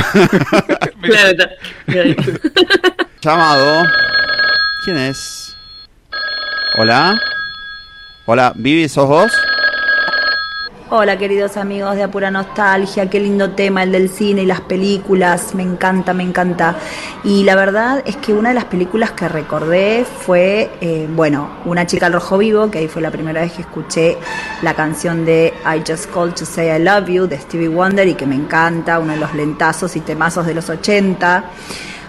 Claro, 1.01 1.29
está. 1.29 1.49
Llamado. 3.21 3.85
¿Quién 4.85 4.97
es? 4.97 5.57
Hola. 6.77 7.15
Hola, 8.27 8.53
Vivi, 8.57 8.89
¿sos 8.89 9.07
vos? 9.07 9.33
Hola 10.95 11.17
queridos 11.17 11.57
amigos 11.57 11.97
de 11.97 12.03
Apura 12.03 12.31
Nostalgia, 12.31 13.09
qué 13.09 13.19
lindo 13.19 13.53
tema 13.53 13.83
el 13.83 13.93
del 13.93 14.11
cine 14.11 14.43
y 14.43 14.45
las 14.45 14.61
películas, 14.61 15.55
me 15.55 15.63
encanta, 15.63 16.13
me 16.13 16.23
encanta. 16.23 16.77
Y 17.25 17.45
la 17.45 17.57
verdad 17.57 18.03
es 18.05 18.19
que 18.19 18.35
una 18.35 18.51
de 18.51 18.57
las 18.57 18.67
películas 18.67 19.13
que 19.13 19.27
recordé 19.27 20.05
fue, 20.05 20.71
eh, 20.83 21.09
bueno, 21.11 21.49
Una 21.65 21.87
chica 21.87 22.05
al 22.05 22.13
rojo 22.13 22.37
vivo, 22.37 22.71
que 22.71 22.77
ahí 22.77 22.89
fue 22.89 23.01
la 23.01 23.11
primera 23.11 23.41
vez 23.41 23.53
que 23.53 23.63
escuché 23.63 24.19
la 24.61 24.75
canción 24.75 25.25
de 25.25 25.55
I 25.65 25.79
Just 25.79 26.13
Called 26.13 26.35
to 26.35 26.45
Say 26.45 26.69
I 26.69 26.79
Love 26.79 27.09
You 27.09 27.27
de 27.27 27.39
Stevie 27.39 27.69
Wonder 27.69 28.07
y 28.07 28.15
que 28.15 28.27
me 28.27 28.35
encanta, 28.35 28.99
uno 28.99 29.15
de 29.15 29.19
los 29.19 29.33
lentazos 29.33 29.97
y 29.97 30.01
temazos 30.01 30.45
de 30.45 30.53
los 30.53 30.69
80. 30.69 31.45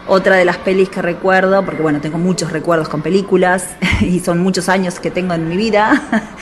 Otra 0.05 0.35
de 0.35 0.43
las 0.43 0.57
pelis 0.57 0.89
que 0.89 1.01
recuerdo, 1.01 1.63
porque 1.63 1.81
bueno, 1.81 2.01
tengo 2.01 2.17
muchos 2.17 2.51
recuerdos 2.51 2.89
con 2.89 3.01
películas 3.01 3.75
y 4.01 4.19
son 4.19 4.39
muchos 4.39 4.67
años 4.67 4.99
que 4.99 5.11
tengo 5.11 5.33
en 5.33 5.47
mi 5.47 5.55
vida. 5.55 6.01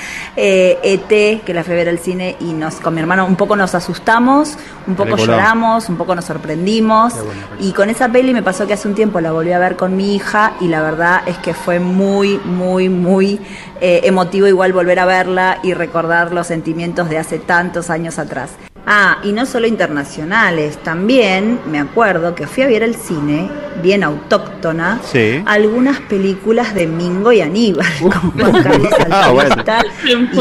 eh, 0.36 0.80
ET, 0.84 1.44
que 1.44 1.54
la 1.54 1.64
fui 1.64 1.74
a 1.74 1.78
ver 1.78 1.90
al 1.90 2.00
cine 2.00 2.38
y 2.40 2.54
nos, 2.54 2.76
con 2.76 2.96
mi 2.96 3.02
hermano 3.02 3.26
un 3.26 3.36
poco 3.36 3.56
nos 3.56 3.76
asustamos, 3.76 4.58
un 4.88 4.96
poco 4.96 5.16
lloramos, 5.16 5.90
un 5.90 5.98
poco 5.98 6.16
nos 6.16 6.26
sorprendimos. 6.26 7.14
Y 7.60 7.72
con 7.74 7.90
esa 7.92 8.10
peli 8.10 8.34
me 8.34 8.42
pasó 8.42 8.66
que 8.66 8.74
hace 8.74 8.88
un 8.88 8.96
tiempo 8.96 9.22
la 9.22 9.32
volví 9.32 9.52
a 9.52 9.60
ver 9.60 9.76
con 9.76 9.96
mi 9.96 10.16
hija 10.16 10.54
y 10.60 10.68
la 10.68 10.82
verdad 10.82 11.22
es 11.28 11.38
que 11.38 11.54
fue 11.54 11.80
muy, 11.80 12.40
muy, 12.44 12.90
muy 12.90 13.40
eh, 13.80 14.02
emotivo 14.04 14.48
igual 14.48 14.74
volver 14.74 15.00
a 15.00 15.06
verla 15.06 15.60
y 15.62 15.76
recordar 15.76 16.34
los 16.34 16.48
sentimientos 16.48 17.10
de 17.10 17.20
hace 17.20 17.38
tantos 17.38 17.92
años 17.92 18.18
atrás. 18.18 18.52
Ah, 18.86 19.20
y 19.24 19.32
no 19.32 19.46
solo 19.46 19.68
internacionales, 19.68 20.78
también 20.84 21.60
me 21.70 21.80
acuerdo 21.80 22.34
que 22.34 22.48
fui 22.48 22.64
a 22.64 22.68
ver 22.68 22.84
al 22.84 22.96
cine, 22.96 23.48
bien 23.84 24.04
autóctona, 24.04 25.00
Sí. 25.04 25.44
algunas 25.46 26.00
películas 26.00 26.74
de 26.74 26.88
Mingo 26.88 27.32
y 27.32 27.42
Aníbal, 27.42 27.86
con 28.02 28.12
Juan 28.32 28.64
Carlos 28.64 28.90
Ah, 29.12 29.30
bueno. 29.32 29.54
Altamista 29.56 29.82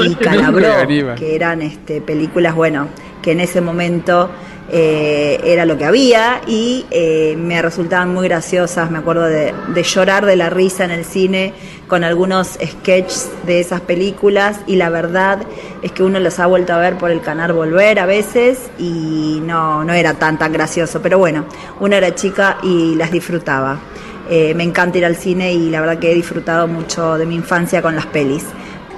y 0.02 0.12
y 0.12 0.14
Calabró, 0.14 0.86
que 1.16 1.34
eran 1.34 1.60
este, 1.60 2.00
películas, 2.00 2.54
bueno, 2.54 2.88
que 3.20 3.32
en 3.32 3.40
ese 3.40 3.60
momento 3.60 4.30
eh, 4.72 5.40
era 5.44 5.64
lo 5.64 5.76
que 5.76 5.84
había 5.84 6.42
y 6.46 6.86
eh, 6.90 7.34
me 7.36 7.60
resultaban 7.60 8.12
muy 8.14 8.28
graciosas. 8.28 8.90
Me 8.90 8.98
acuerdo 8.98 9.24
de, 9.24 9.52
llorar 9.82 10.26
de 10.26 10.36
la 10.36 10.48
risa 10.50 10.84
en 10.84 10.92
el 10.92 11.04
cine 11.04 11.52
con 11.88 12.04
algunos 12.04 12.58
sketches 12.64 13.30
de 13.46 13.58
esas 13.58 13.80
películas 13.80 14.60
y 14.66 14.76
la 14.76 14.88
verdad 14.88 15.40
es 15.82 15.90
que 15.90 16.04
uno 16.04 16.20
los 16.20 16.38
ha 16.38 16.46
vuelto 16.46 16.72
a 16.72 16.78
ver 16.78 16.96
por 16.98 17.10
el 17.10 17.20
canal 17.20 17.52
Volver 17.52 17.98
a 17.98 18.06
veces 18.06 18.70
y 18.78 19.40
no, 19.44 19.82
no 19.82 19.92
era 19.92 20.14
tan 20.14 20.38
tan 20.38 20.52
gracioso, 20.52 21.02
pero 21.02 21.18
bueno, 21.18 21.46
uno 21.80 21.96
era 21.96 22.14
chica 22.14 22.58
y 22.62 22.94
las 22.94 23.10
disfrutaba. 23.10 23.80
Eh, 24.28 24.54
me 24.54 24.62
encanta 24.62 24.98
ir 24.98 25.04
al 25.04 25.16
cine 25.16 25.52
y 25.52 25.70
la 25.70 25.80
verdad 25.80 25.98
que 25.98 26.12
he 26.12 26.14
disfrutado 26.14 26.68
mucho 26.68 27.18
de 27.18 27.26
mi 27.26 27.34
infancia 27.34 27.82
con 27.82 27.96
las 27.96 28.06
pelis. 28.06 28.44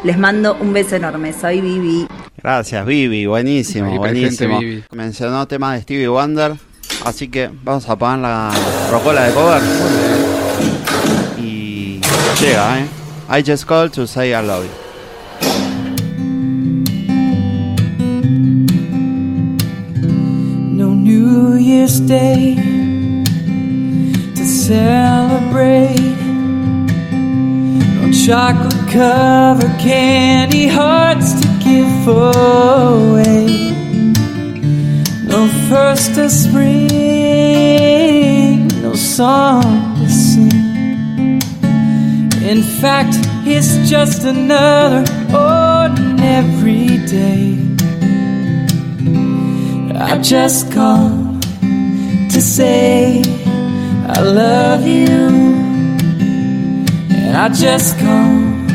Les 0.04 0.18
mando 0.18 0.56
un 0.60 0.74
beso 0.74 0.96
enorme, 0.96 1.32
soy 1.32 1.62
Vivi. 1.62 2.06
Gracias, 2.42 2.84
Vivi, 2.84 3.26
buenísimo, 3.26 3.92
Ahí 3.92 3.98
buenísimo. 3.98 4.58
Vivi. 4.58 4.82
Mencionó 4.90 5.46
tema 5.46 5.74
de 5.74 5.82
Stevie 5.82 6.08
Wonder, 6.08 6.54
así 7.04 7.28
que 7.28 7.48
vamos 7.62 7.88
a 7.88 7.94
poner 7.96 8.18
la 8.18 8.50
rocola 8.90 9.24
de 9.24 9.32
cover. 9.32 9.62
Y 11.38 12.00
llega, 12.40 12.80
¿eh? 12.80 12.86
I 13.30 13.42
just 13.48 13.64
called 13.64 13.92
to 13.92 14.06
say 14.06 14.30
I 14.30 14.42
love 14.44 14.64
you. 14.64 14.70
No 20.76 20.94
New 20.94 21.56
Year's 21.58 22.00
Day 22.00 22.56
to 24.34 24.44
celebrate. 24.44 26.11
Chocolate 28.12 28.74
covered 28.92 29.78
candy 29.80 30.68
hearts 30.68 31.32
to 31.40 31.48
give 31.64 32.06
away. 32.06 33.72
No 35.24 35.48
first 35.70 36.18
of 36.18 36.30
spring, 36.30 36.88
no 38.82 38.92
song 38.94 39.96
to 39.96 40.08
sing. 40.10 41.40
In 42.44 42.62
fact, 42.62 43.16
it's 43.46 43.88
just 43.88 44.24
another 44.24 45.04
ordinary 45.34 46.98
day. 47.06 47.56
I 49.98 50.18
just 50.18 50.70
come 50.70 51.40
to 52.30 52.40
say 52.42 53.22
I 54.06 54.20
love 54.20 54.86
you. 54.86 55.51
And 57.32 57.40
I 57.40 57.48
just 57.48 57.98
come 57.98 58.66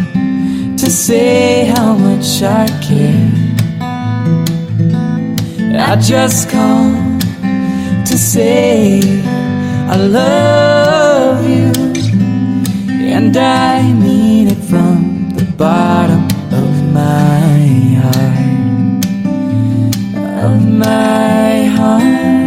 to 0.78 0.90
say 0.90 1.66
how 1.66 1.94
much 1.94 2.42
I 2.42 2.66
care. 2.82 3.30
I 5.80 5.96
just 5.98 6.50
come 6.50 7.20
to 7.20 8.18
say 8.18 9.00
I 9.88 9.96
love 9.98 11.48
you. 11.48 11.72
And 13.16 13.38
I 13.38 13.94
mean 13.94 14.48
it 14.48 14.64
from 14.64 15.36
the 15.36 15.46
bottom 15.56 16.26
of 16.52 16.92
my 16.92 17.60
heart 18.02 19.06
of 20.46 20.68
my 20.68 21.66
heart. 21.78 22.47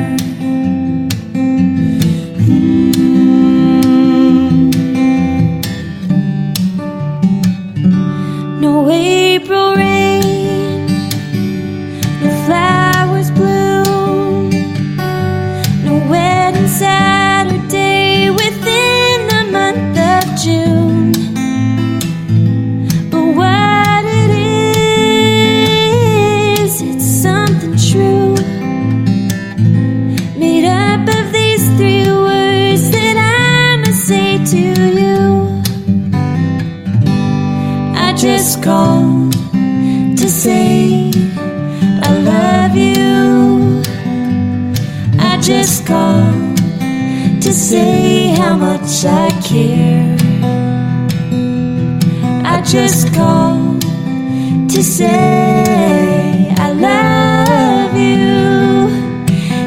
say 55.01 56.53
I 56.67 56.69
love 56.89 57.93
you. 57.97 58.35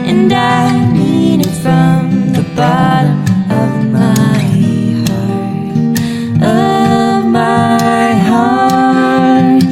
And 0.10 0.32
I 0.32 0.62
mean 0.96 1.41
it 1.48 1.56
from 1.63 2.02
the 2.38 2.46
bottom 2.60 3.17
of 3.62 3.72
my 4.00 4.43
heart. 5.08 5.98
Of 6.56 7.19
my 7.41 8.10
heart. 8.30 9.63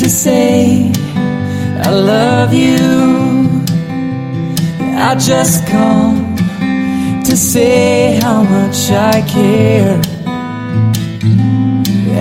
to 0.00 0.06
say 0.24 0.92
I 1.88 1.90
love 2.12 2.52
you. 2.54 2.86
I 5.08 5.14
just 5.30 5.66
call 5.68 6.15
to 7.26 7.36
say 7.36 8.20
how 8.22 8.44
much 8.44 8.88
I 8.92 9.20
care. 9.26 10.00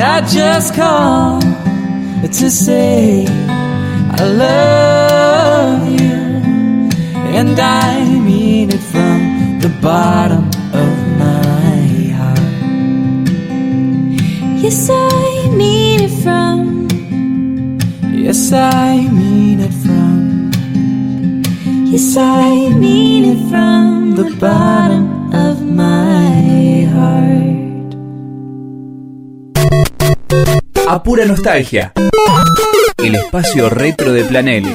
I 0.02 0.22
just 0.22 0.74
called 0.74 1.44
to 2.24 2.50
say 2.50 3.28
I 3.28 4.24
love 4.44 5.88
you. 6.02 6.18
And 7.38 7.60
I 7.60 8.04
mean 8.18 8.72
it 8.72 8.80
from 8.80 9.60
the 9.60 9.70
bottom 9.80 10.48
of 10.74 10.94
my 11.20 11.86
heart. 12.18 12.40
Yes, 14.64 14.90
I 14.90 15.50
mean 15.56 16.02
it 16.02 16.16
from. 16.24 16.88
Yes, 18.12 18.52
I 18.52 19.08
mean 19.12 19.60
it 19.60 19.74
from. 19.84 20.52
Yes, 21.92 22.18
I 22.18 22.70
mean 22.70 23.24
it 23.26 23.50
from 23.52 23.95
the 24.16 24.34
bottom 24.40 25.34
of 25.34 25.62
my 25.62 26.86
heart. 26.96 27.96
A 30.88 31.04
pura 31.04 31.26
nostalgia. 31.26 31.92
El 32.98 33.16
espacio 33.16 33.70
retro 33.70 34.14
de 34.14 34.24
Planel. 34.24 34.66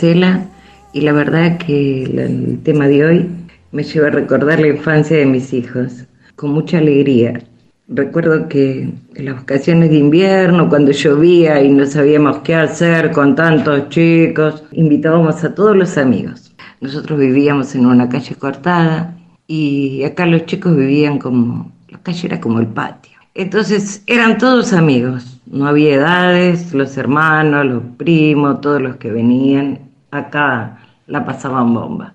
Marcela 0.00 0.46
y 0.94 1.02
la 1.02 1.12
verdad 1.12 1.58
que 1.58 2.04
el, 2.04 2.60
tema 2.62 2.88
de 2.88 3.04
hoy 3.04 3.28
me 3.70 3.82
lleva 3.82 4.06
a 4.06 4.10
recordar 4.10 4.58
la 4.58 4.68
infancia 4.68 5.16
de 5.16 5.26
mis 5.26 5.52
hijos 5.52 6.06
con 6.36 6.52
mucha 6.52 6.78
alegría. 6.78 7.40
Recuerdo 7.86 8.48
que 8.48 8.88
en 9.14 9.24
las 9.24 9.36
vacaciones 9.36 9.90
de 9.90 9.98
invierno, 9.98 10.70
cuando 10.70 10.92
llovía 10.92 11.62
y 11.62 11.70
no 11.70 11.84
sabíamos 11.84 12.38
qué 12.38 12.54
hacer 12.54 13.10
con 13.10 13.34
tantos 13.34 13.90
chicos, 13.90 14.62
invitábamos 14.72 15.44
a 15.44 15.54
todos 15.54 15.76
los 15.76 15.98
amigos. 15.98 16.54
Nosotros 16.80 17.18
vivíamos 17.18 17.74
en 17.74 17.84
una 17.84 18.08
calle 18.08 18.34
cortada 18.36 19.14
y 19.46 20.02
acá 20.04 20.24
los 20.24 20.46
chicos 20.46 20.74
vivían 20.74 21.18
como, 21.18 21.70
la 21.90 21.98
calle 21.98 22.26
era 22.26 22.40
como 22.40 22.58
el 22.58 22.68
patio. 22.68 23.18
Entonces 23.34 24.02
eran 24.06 24.38
todos 24.38 24.72
amigos, 24.72 25.40
no 25.46 25.66
había 25.66 25.96
edades, 25.96 26.72
los 26.72 26.96
hermanos, 26.96 27.66
los 27.66 27.82
primos, 27.96 28.60
todos 28.60 28.80
los 28.80 28.96
que 28.96 29.10
venían, 29.10 29.89
acá 30.10 30.78
la 31.06 31.24
pasaban 31.24 31.74
bomba. 31.74 32.14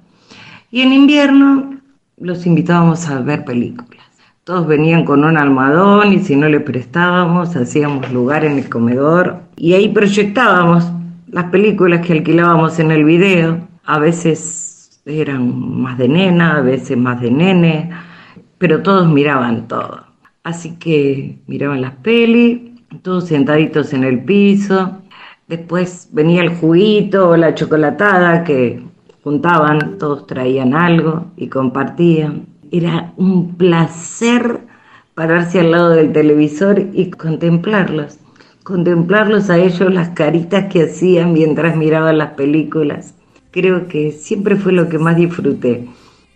Y 0.71 0.81
en 0.81 0.93
invierno 0.93 1.75
los 2.17 2.45
invitábamos 2.45 3.07
a 3.09 3.19
ver 3.21 3.45
películas. 3.45 4.05
Todos 4.43 4.67
venían 4.67 5.05
con 5.05 5.23
un 5.23 5.37
almohadón 5.37 6.13
y 6.13 6.19
si 6.19 6.35
no 6.35 6.47
le 6.47 6.59
prestábamos, 6.59 7.55
hacíamos 7.55 8.11
lugar 8.11 8.45
en 8.45 8.59
el 8.59 8.69
comedor 8.69 9.39
y 9.57 9.73
ahí 9.73 9.89
proyectábamos 9.89 10.91
las 11.27 11.45
películas 11.45 12.05
que 12.05 12.13
alquilábamos 12.13 12.77
en 12.79 12.91
el 12.91 13.03
video. 13.03 13.67
A 13.85 13.99
veces 13.99 15.01
eran 15.05 15.81
más 15.81 15.97
de 15.97 16.07
nena, 16.07 16.57
a 16.57 16.61
veces 16.61 16.97
más 16.97 17.19
de 17.21 17.31
nene, 17.31 17.89
pero 18.57 18.83
todos 18.83 19.07
miraban 19.07 19.67
todo. 19.67 20.03
Así 20.43 20.75
que 20.77 21.39
miraban 21.47 21.81
las 21.81 21.93
pelis, 21.93 22.61
todos 23.01 23.27
sentaditos 23.27 23.93
en 23.93 24.03
el 24.03 24.23
piso. 24.23 25.01
Después 25.47 26.09
venía 26.11 26.41
el 26.41 26.55
juguito 26.55 27.29
o 27.29 27.37
la 27.37 27.53
chocolatada 27.53 28.43
que 28.43 28.81
juntaban, 29.23 29.99
todos 29.99 30.25
traían 30.25 30.73
algo 30.73 31.27
y 31.37 31.49
compartían. 31.49 32.47
Era 32.71 33.13
un 33.17 33.53
placer 33.55 34.61
pararse 35.13 35.59
al 35.59 35.69
lado 35.69 35.91
del 35.91 36.11
televisor 36.11 36.79
y 36.93 37.11
contemplarlos. 37.11 38.17
Contemplarlos 38.63 39.51
a 39.51 39.59
ellos, 39.59 39.93
las 39.93 40.09
caritas 40.09 40.65
que 40.73 40.85
hacían 40.85 41.33
mientras 41.33 41.77
miraban 41.77 42.17
las 42.17 42.31
películas. 42.31 43.13
Creo 43.51 43.87
que 43.87 44.11
siempre 44.11 44.55
fue 44.55 44.71
lo 44.71 44.89
que 44.89 44.97
más 44.97 45.15
disfruté. 45.15 45.87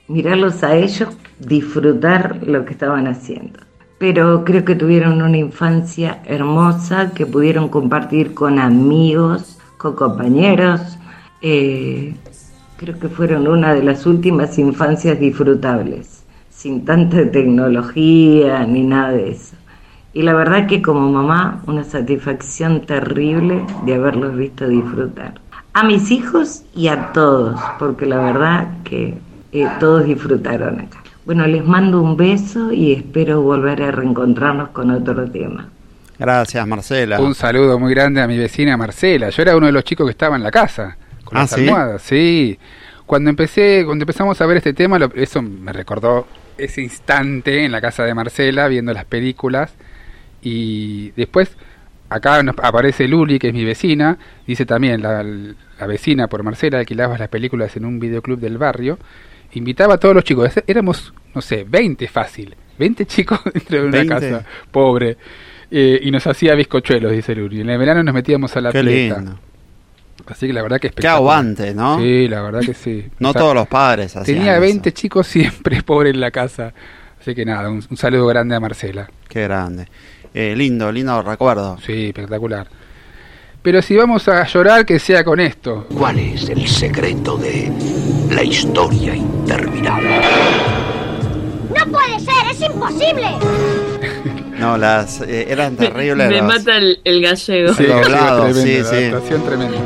Mirarlos 0.08 0.64
a 0.64 0.76
ellos, 0.76 1.10
disfrutar 1.40 2.42
lo 2.46 2.64
que 2.64 2.74
estaban 2.74 3.08
haciendo 3.08 3.69
pero 4.00 4.46
creo 4.46 4.64
que 4.64 4.76
tuvieron 4.76 5.22
una 5.22 5.38
infancia 5.38 6.22
hermosa 6.26 7.12
que 7.12 7.26
pudieron 7.26 7.68
compartir 7.68 8.34
con 8.34 8.58
amigos, 8.58 9.60
con 9.78 9.94
compañeros. 9.96 10.98
Eh, 11.42 12.16
creo 12.78 12.98
que 12.98 13.10
fueron 13.10 13.48
una 13.48 13.74
de 13.74 13.84
las 13.84 14.06
últimas 14.06 14.58
infancias 14.58 15.20
disfrutables, 15.20 16.24
sin 16.50 16.86
tanta 16.86 17.30
tecnología 17.30 18.66
ni 18.66 18.84
nada 18.84 19.12
de 19.12 19.32
eso. 19.32 19.56
Y 20.14 20.22
la 20.22 20.34
verdad 20.34 20.66
que 20.66 20.82
como 20.82 21.12
mamá, 21.12 21.62
una 21.68 21.84
satisfacción 21.84 22.86
terrible 22.86 23.66
de 23.86 23.96
haberlos 23.96 24.36
visto 24.36 24.68
disfrutar. 24.68 25.42
A 25.74 25.84
mis 25.84 26.10
hijos 26.10 26.64
y 26.74 26.88
a 26.88 27.12
todos, 27.12 27.60
porque 27.78 28.06
la 28.06 28.18
verdad 28.18 28.70
que 28.86 29.18
eh, 29.52 29.68
todos 29.80 30.06
disfrutaron 30.06 30.80
acá. 30.80 31.04
Bueno, 31.30 31.46
les 31.46 31.64
mando 31.64 32.02
un 32.02 32.18
beso 32.18 32.74
y 32.74 32.92
espero 32.92 33.44
volver 33.44 33.84
a 33.84 33.92
reencontrarnos 33.92 34.70
con 34.70 34.90
otro 34.90 35.30
tema. 35.30 35.70
Gracias, 36.18 36.66
Marcela. 36.66 37.22
Un 37.22 37.36
saludo 37.36 37.78
muy 37.78 37.94
grande 37.94 38.20
a 38.20 38.26
mi 38.26 38.36
vecina 38.36 38.76
Marcela. 38.78 39.30
Yo 39.30 39.44
era 39.44 39.56
uno 39.56 39.68
de 39.68 39.72
los 39.72 39.84
chicos 39.84 40.08
que 40.08 40.12
estaba 40.12 40.38
en 40.38 40.42
la 40.42 40.50
casa 40.50 40.98
con 41.24 41.38
Ah, 41.38 41.42
las 41.42 41.52
¿sí? 41.52 41.62
almohadas. 41.68 42.02
Sí. 42.02 42.58
Cuando 43.06 43.30
empecé, 43.30 43.84
cuando 43.86 44.02
empezamos 44.06 44.42
a 44.42 44.46
ver 44.48 44.58
este 44.58 44.74
tema, 44.74 44.98
lo- 44.98 45.14
eso 45.14 45.44
me 45.44 45.72
recordó 45.72 46.26
ese 46.58 46.82
instante 46.82 47.64
en 47.64 47.74
la 47.74 47.80
casa 47.80 48.04
de 48.06 48.16
Marcela 48.16 48.68
viendo 48.68 48.92
las 48.92 49.06
películas 49.06 49.72
y 50.42 51.12
después 51.12 51.56
acá 52.10 52.42
nos 52.42 52.56
aparece 52.58 53.08
Luli, 53.08 53.38
que 53.38 53.50
es 53.50 53.54
mi 53.54 53.66
vecina, 53.66 54.18
dice 54.48 54.66
también 54.66 55.04
la, 55.04 55.22
la 55.24 55.86
vecina 55.86 56.28
por 56.28 56.42
Marcela 56.42 56.80
alquilaba 56.80 57.20
las 57.20 57.30
películas 57.30 57.78
en 57.78 57.86
un 57.86 58.00
videoclub 58.00 58.40
del 58.40 58.58
barrio, 58.58 58.98
invitaba 59.54 59.96
a 59.96 59.98
todos 59.98 60.16
los 60.16 60.24
chicos, 60.24 60.52
éramos, 60.68 61.14
no 61.34 61.42
sé, 61.42 61.66
20 61.68 62.08
fácil, 62.08 62.56
20 62.78 63.06
chicos 63.06 63.40
dentro 63.54 63.82
de 63.82 63.88
una 63.88 63.98
20. 63.98 64.14
casa, 64.14 64.46
pobre, 64.72 65.18
eh, 65.72 66.00
y 66.02 66.12
nos 66.12 66.26
hacía 66.28 66.56
bizcochuelos, 66.56 67.12
dice 67.12 67.36
Luli. 67.36 67.62
En 67.62 67.70
el 67.70 67.78
verano 67.78 68.04
nos 68.04 68.14
metíamos 68.14 68.56
a 68.56 68.62
la 68.62 68.72
Qué 68.72 68.80
pileta. 68.82 69.18
lindo. 69.18 69.40
Así 70.28 70.48
que 70.48 70.54
la 70.54 70.62
verdad 70.62 70.78
que 70.78 70.82
Qué 70.82 70.88
espectacular. 70.88 71.16
aguante, 71.18 71.74
¿no? 71.74 71.98
Sí, 72.00 72.28
la 72.28 72.42
verdad 72.42 72.60
que 72.62 72.74
sí. 72.74 73.06
No 73.20 73.30
O 73.30 73.34
sea, 73.34 73.42
todos 73.42 73.56
los 73.56 73.68
padres 73.68 74.16
hacían 74.16 74.38
Tenía 74.38 74.54
eso. 74.54 74.62
20 74.62 74.92
chicos 74.94 75.28
siempre 75.28 75.82
pobre 75.82 76.10
en 76.12 76.20
la 76.20 76.30
casa. 76.32 76.74
Así 77.20 77.34
que 77.34 77.46
nada, 77.46 77.70
un, 77.70 77.84
un 77.90 77.98
saludo 77.98 78.28
grande 78.28 78.56
a 78.56 78.60
Marcela. 78.60 79.10
Qué 79.28 79.44
grande. 79.44 79.88
Eh, 80.34 80.54
lindo, 80.56 80.92
lindo 80.92 81.22
recuerdo. 81.24 81.78
Sí, 81.86 82.08
espectacular. 82.08 82.68
Pero 83.62 83.82
si 83.82 83.96
vamos 83.96 84.28
a 84.28 84.46
llorar, 84.46 84.86
que 84.86 85.00
sea 85.00 85.24
con 85.24 85.40
esto. 85.40 85.86
¿Cuál 85.98 86.20
es 86.20 86.48
el 86.50 86.66
secreto 86.68 87.38
de 87.38 87.72
la 88.32 88.44
historia 88.44 89.16
interminable? 89.16 90.22
¡No 91.78 91.86
puede 91.92 92.20
ser! 92.20 92.48
¡Es 92.52 92.62
imposible! 92.62 93.28
No, 94.58 94.78
las 94.78 95.22
eh, 95.22 95.48
eran 95.50 95.76
terribles. 95.76 96.30
Me 96.30 96.38
los- 96.38 96.46
mata 96.48 96.78
el, 96.78 97.00
el 97.04 97.22
gallego. 97.22 97.74
Sí, 97.74 97.84
doblado, 97.84 98.44
tremendo, 98.46 98.90
sí, 98.90 99.12
la 99.12 99.20
sí. 99.22 99.44
tremenda. 99.46 99.78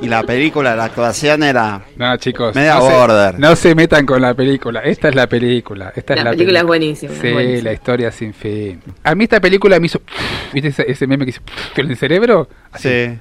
Y 0.00 0.06
la 0.06 0.22
película, 0.22 0.76
la 0.76 0.84
actuación 0.84 1.42
era 1.42 1.82
No, 1.96 2.16
chicos. 2.18 2.54
media 2.54 2.76
no 2.76 2.82
se- 2.88 2.92
border. 2.94 3.38
no 3.40 3.56
se 3.56 3.74
metan 3.74 4.06
con 4.06 4.22
la 4.22 4.32
película. 4.32 4.80
Esta 4.80 5.08
es 5.08 5.14
la 5.16 5.26
película. 5.26 5.92
Esta 5.94 6.14
La 6.14 6.20
es 6.20 6.24
la 6.24 6.30
película 6.30 6.60
es 6.60 6.64
buenísima, 6.66 7.12
es 7.12 7.18
Sí, 7.20 7.32
buenísima. 7.32 7.62
la 7.64 7.72
historia 7.72 8.12
sin 8.12 8.32
fin. 8.32 8.80
A 9.02 9.14
mí 9.16 9.24
esta 9.24 9.40
película 9.40 9.80
me 9.80 9.86
hizo. 9.86 10.00
¿Viste 10.52 10.68
ese, 10.68 10.84
ese 10.90 11.06
meme 11.08 11.24
que 11.24 11.30
hizo 11.30 11.40
en 11.76 11.90
el 11.90 11.96
cerebro? 11.96 12.48
Así. 12.70 12.88
Sí. 12.88 13.18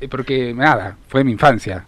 Eh, 0.00 0.08
Porque, 0.10 0.52
nada, 0.54 0.96
fue 1.08 1.24
mi 1.24 1.32
infancia. 1.32 1.86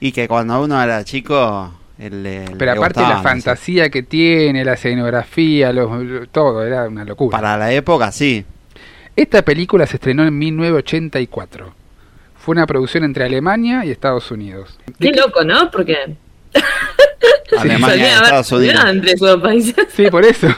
Y 0.00 0.12
que 0.12 0.26
cuando 0.26 0.62
uno 0.62 0.82
era 0.82 1.04
chico, 1.04 1.74
el, 1.98 2.24
el- 2.24 2.56
Pero 2.56 2.72
aparte 2.72 3.00
la 3.02 3.20
fantasía 3.22 3.90
que 3.90 4.02
tiene, 4.04 4.64
la 4.64 4.72
escenografía, 4.72 5.70
los- 5.74 6.02
lo- 6.02 6.26
todo, 6.28 6.64
era 6.64 6.88
una 6.88 7.04
locura. 7.04 7.36
Para 7.36 7.58
la 7.58 7.72
época, 7.72 8.10
sí. 8.10 8.42
Esta 9.14 9.42
película 9.42 9.86
se 9.86 9.96
estrenó 9.96 10.24
en 10.24 10.38
1984. 10.38 11.74
Fue 12.38 12.52
una 12.52 12.66
producción 12.66 13.04
entre 13.04 13.24
Alemania 13.24 13.84
y 13.84 13.90
Estados 13.90 14.30
Unidos. 14.30 14.78
Qué 14.98 15.12
loco, 15.12 15.44
¿no? 15.44 15.70
Porque 15.70 16.16
Alemania 17.58 18.16
haber 18.18 18.22
Estados 18.24 18.52
Unidos. 18.52 18.74
ciudad 18.76 18.90
entre 18.90 19.12
esos 19.12 19.28
dos 19.28 19.42
países. 19.42 19.74
Sí, 19.94 20.10
por 20.10 20.24
eso. 20.24 20.48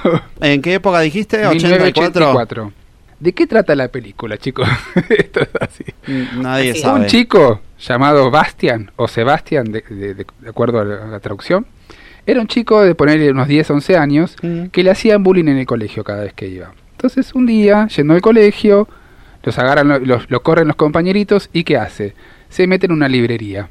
¿En 0.40 0.60
qué 0.62 0.74
época 0.74 1.00
dijiste? 1.00 1.38
84. 1.46 1.62
1984. 1.68 2.72
¿De 3.20 3.32
qué 3.34 3.46
trata 3.46 3.74
la 3.74 3.88
película, 3.88 4.38
chicos? 4.38 4.68
Esto 5.10 5.40
es 5.40 5.48
así. 5.60 5.84
Nadie 6.36 6.74
Sí. 6.74 6.80
sabe. 6.80 7.00
Un 7.00 7.06
chico 7.06 7.60
llamado 7.78 8.30
Bastian, 8.30 8.90
o 8.96 9.08
Sebastián, 9.08 9.70
de, 9.72 9.82
de- 9.88 10.14
de- 10.14 10.26
de 10.40 10.48
acuerdo 10.48 10.80
a 10.80 10.84
la, 10.84 11.04
a 11.04 11.06
la 11.06 11.20
traducción, 11.20 11.66
era 12.26 12.40
un 12.40 12.46
chico 12.46 12.82
de 12.82 12.94
ponerle 12.94 13.30
unos 13.30 13.48
10, 13.48 13.70
11 13.70 13.96
años 13.96 14.36
Mm. 14.42 14.66
que 14.66 14.82
le 14.82 14.90
hacían 14.90 15.22
bullying 15.22 15.48
en 15.48 15.58
el 15.58 15.66
colegio 15.66 16.02
cada 16.04 16.22
vez 16.24 16.32
que 16.34 16.46
iba. 16.48 16.72
Entonces, 16.92 17.34
un 17.34 17.46
día, 17.46 17.88
yendo 17.88 18.14
al 18.14 18.20
colegio, 18.20 18.88
los 19.42 19.58
agarran, 19.58 19.88
lo- 19.88 19.98
los, 19.98 20.30
lo 20.30 20.42
corren 20.42 20.66
los 20.68 20.76
compañeritos 20.76 21.48
y 21.52 21.64
¿qué 21.64 21.76
hace? 21.76 22.14
Se 22.48 22.66
mete 22.66 22.86
en 22.86 22.92
una 22.92 23.08
librería. 23.08 23.68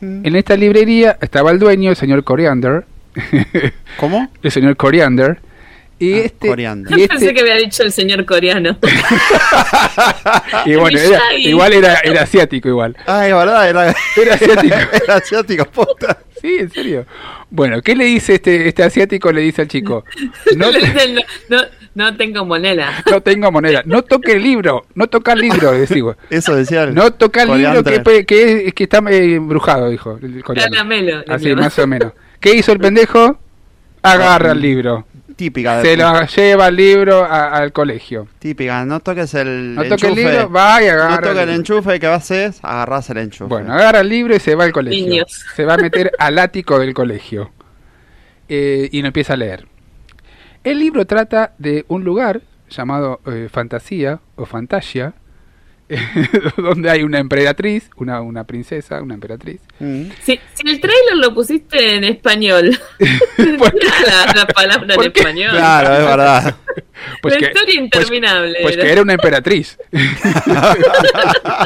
Mm. 0.00 0.26
En 0.26 0.36
esta 0.36 0.56
librería 0.56 1.16
estaba 1.20 1.50
el 1.50 1.58
dueño, 1.58 1.90
el 1.90 1.96
señor 1.96 2.24
Coriander. 2.24 2.84
¿Cómo? 3.98 4.30
El 4.42 4.50
señor 4.50 4.76
Coriander. 4.76 5.38
Y 5.98 6.14
este, 6.14 6.48
Coriander. 6.48 6.98
y 6.98 7.02
Yo 7.02 7.08
pensé 7.08 7.24
este- 7.26 7.34
que 7.34 7.40
había 7.42 7.56
dicho 7.56 7.82
el 7.82 7.92
señor 7.92 8.24
coreano. 8.24 8.78
y 10.64 10.74
bueno, 10.74 10.98
era- 10.98 11.08
Miyagi. 11.30 11.48
igual 11.48 11.72
era, 11.74 11.94
era 12.02 12.22
asiático 12.22 12.68
igual. 12.68 12.96
Ah, 13.06 13.26
es 13.28 13.34
verdad, 13.34 13.68
era, 13.68 13.94
Era 14.16 14.34
asiático. 14.34 14.74
era 15.04 15.14
asiático, 15.16 15.64
puta. 15.66 16.18
Sí, 16.40 16.56
en 16.58 16.70
serio. 16.70 17.06
Bueno, 17.50 17.82
¿qué 17.82 17.94
le 17.94 18.04
dice 18.04 18.34
este, 18.36 18.66
este 18.68 18.82
asiático? 18.82 19.30
Le 19.30 19.42
dice 19.42 19.62
al 19.62 19.68
chico, 19.68 20.04
no, 20.56 20.70
Le 20.70 20.80
te- 20.80 20.86
dicen, 20.86 21.14
no, 21.14 21.56
no, 21.56 21.62
no 21.94 22.16
tengo 22.16 22.44
moneda. 22.44 23.02
no 23.10 23.20
tengo 23.20 23.50
moneda, 23.52 23.82
no 23.84 24.02
toque 24.02 24.32
el 24.32 24.42
libro, 24.42 24.86
no 24.94 25.08
toca 25.08 25.32
el 25.32 25.40
libro, 25.40 25.72
decimos. 25.72 26.16
Eso 26.30 26.54
decía 26.54 26.84
el 26.84 26.94
No 26.94 27.12
toca 27.12 27.42
el 27.42 27.56
libro 27.58 27.82
que, 27.84 28.24
que, 28.24 28.66
es- 28.68 28.74
que 28.74 28.84
está 28.84 28.98
eh, 29.10 29.34
embrujado, 29.34 29.88
dijo 29.90 30.18
el 30.22 30.42
coreano. 30.44 30.70
Caramelo. 30.72 31.22
Así, 31.28 31.54
más 31.54 31.78
o 31.78 31.86
menos. 31.86 32.12
¿Qué 32.38 32.54
hizo 32.54 32.72
el 32.72 32.78
pendejo? 32.80 33.38
Agarra 34.02 34.52
el 34.52 34.60
libro. 34.60 35.06
Típica 35.36 35.78
de 35.78 35.82
Se 35.84 35.96
lo 35.96 36.26
lleva 36.26 36.68
el 36.68 36.76
libro 36.76 37.24
a- 37.24 37.48
al 37.56 37.72
colegio. 37.72 38.28
Típica, 38.38 38.84
no 38.84 39.00
toques 39.00 39.32
el 39.34 39.74
No 39.74 39.84
toque 39.84 40.08
el 40.08 40.14
libro, 40.14 40.50
va 40.50 40.82
y 40.82 40.86
agarra. 40.88 41.16
No 41.16 41.20
toques 41.22 41.42
el 41.42 41.48
el- 41.48 41.54
enchufe, 41.56 41.98
¿qué 41.98 42.06
haces? 42.06 42.58
Agarrás 42.62 43.08
el 43.10 43.16
enchufe. 43.18 43.48
Bueno, 43.48 43.72
agarra 43.72 44.00
el 44.00 44.08
libro 44.10 44.36
y 44.36 44.38
se 44.40 44.54
va 44.54 44.64
al 44.64 44.72
colegio. 44.72 45.06
Niños. 45.06 45.44
Se 45.56 45.64
va 45.64 45.74
a 45.74 45.78
meter 45.78 46.12
al 46.18 46.38
ático 46.38 46.78
del 46.78 46.92
colegio. 46.92 47.50
Eh, 48.50 48.88
y 48.92 49.00
lo 49.00 49.06
empieza 49.06 49.32
a 49.32 49.36
leer. 49.36 49.66
El 50.62 50.78
libro 50.78 51.06
trata 51.06 51.54
de 51.56 51.86
un 51.88 52.04
lugar 52.04 52.42
llamado 52.68 53.20
eh, 53.24 53.48
Fantasía 53.50 54.20
o 54.36 54.44
Fantasia, 54.44 55.14
donde 56.56 56.90
hay 56.90 57.02
una 57.02 57.18
emperatriz, 57.18 57.90
una, 57.96 58.20
una 58.20 58.44
princesa, 58.44 59.02
una 59.02 59.14
emperatriz. 59.14 59.60
Mm. 59.78 60.04
Si, 60.22 60.38
si 60.54 60.68
el 60.68 60.80
trailer 60.80 61.16
lo 61.16 61.34
pusiste 61.34 61.96
en 61.96 62.04
español, 62.04 62.70
la, 62.98 64.32
la 64.34 64.46
palabra 64.46 64.94
en 64.94 65.02
español. 65.02 65.50
Claro, 65.50 65.94
es 65.94 66.04
verdad. 66.04 66.56
Pues 67.22 67.34
la 67.34 67.40
que, 67.40 67.46
historia 67.46 67.80
interminable. 67.80 68.58
pues 68.62 68.74
era. 68.74 68.84
que 68.84 68.92
era 68.92 69.02
una 69.02 69.14
emperatriz. 69.14 69.78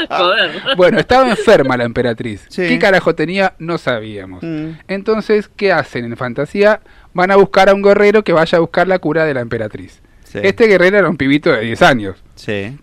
Joder. 0.08 0.62
Bueno, 0.76 1.00
estaba 1.00 1.28
enferma 1.28 1.76
la 1.76 1.84
emperatriz. 1.84 2.46
Sí. 2.48 2.62
¿Qué 2.68 2.78
carajo 2.78 3.14
tenía? 3.14 3.54
No 3.58 3.78
sabíamos. 3.78 4.42
Mm. 4.42 4.78
Entonces, 4.88 5.50
¿qué 5.54 5.72
hacen 5.72 6.04
en 6.04 6.16
fantasía? 6.16 6.80
Van 7.12 7.30
a 7.30 7.36
buscar 7.36 7.68
a 7.68 7.74
un 7.74 7.82
guerrero 7.82 8.24
que 8.24 8.32
vaya 8.32 8.58
a 8.58 8.60
buscar 8.60 8.88
la 8.88 8.98
cura 8.98 9.24
de 9.24 9.34
la 9.34 9.40
emperatriz. 9.40 10.00
Sí. 10.24 10.38
Este 10.42 10.66
guerrero 10.66 10.98
era 10.98 11.08
un 11.08 11.16
pibito 11.16 11.50
de 11.52 11.60
10 11.60 11.82
años. 11.82 12.24
Sí. 12.34 12.76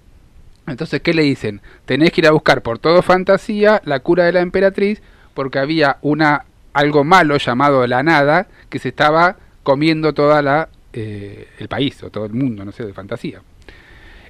Entonces, 0.67 1.01
¿qué 1.01 1.13
le 1.13 1.23
dicen? 1.23 1.61
Tenés 1.85 2.11
que 2.11 2.21
ir 2.21 2.27
a 2.27 2.31
buscar 2.31 2.61
por 2.61 2.79
todo 2.79 3.01
fantasía 3.01 3.81
la 3.85 3.99
cura 3.99 4.25
de 4.25 4.31
la 4.31 4.41
emperatriz 4.41 5.01
porque 5.33 5.59
había 5.59 5.97
una 6.01 6.45
algo 6.73 7.03
malo 7.03 7.37
llamado 7.37 7.85
la 7.87 8.03
nada 8.03 8.47
que 8.69 8.79
se 8.79 8.89
estaba 8.89 9.37
comiendo 9.63 10.13
toda 10.13 10.41
la 10.41 10.69
eh, 10.93 11.47
el 11.59 11.67
país 11.67 12.01
o 12.03 12.09
todo 12.09 12.25
el 12.25 12.33
mundo, 12.33 12.63
no 12.65 12.71
sé, 12.71 12.85
de 12.85 12.93
fantasía. 12.93 13.41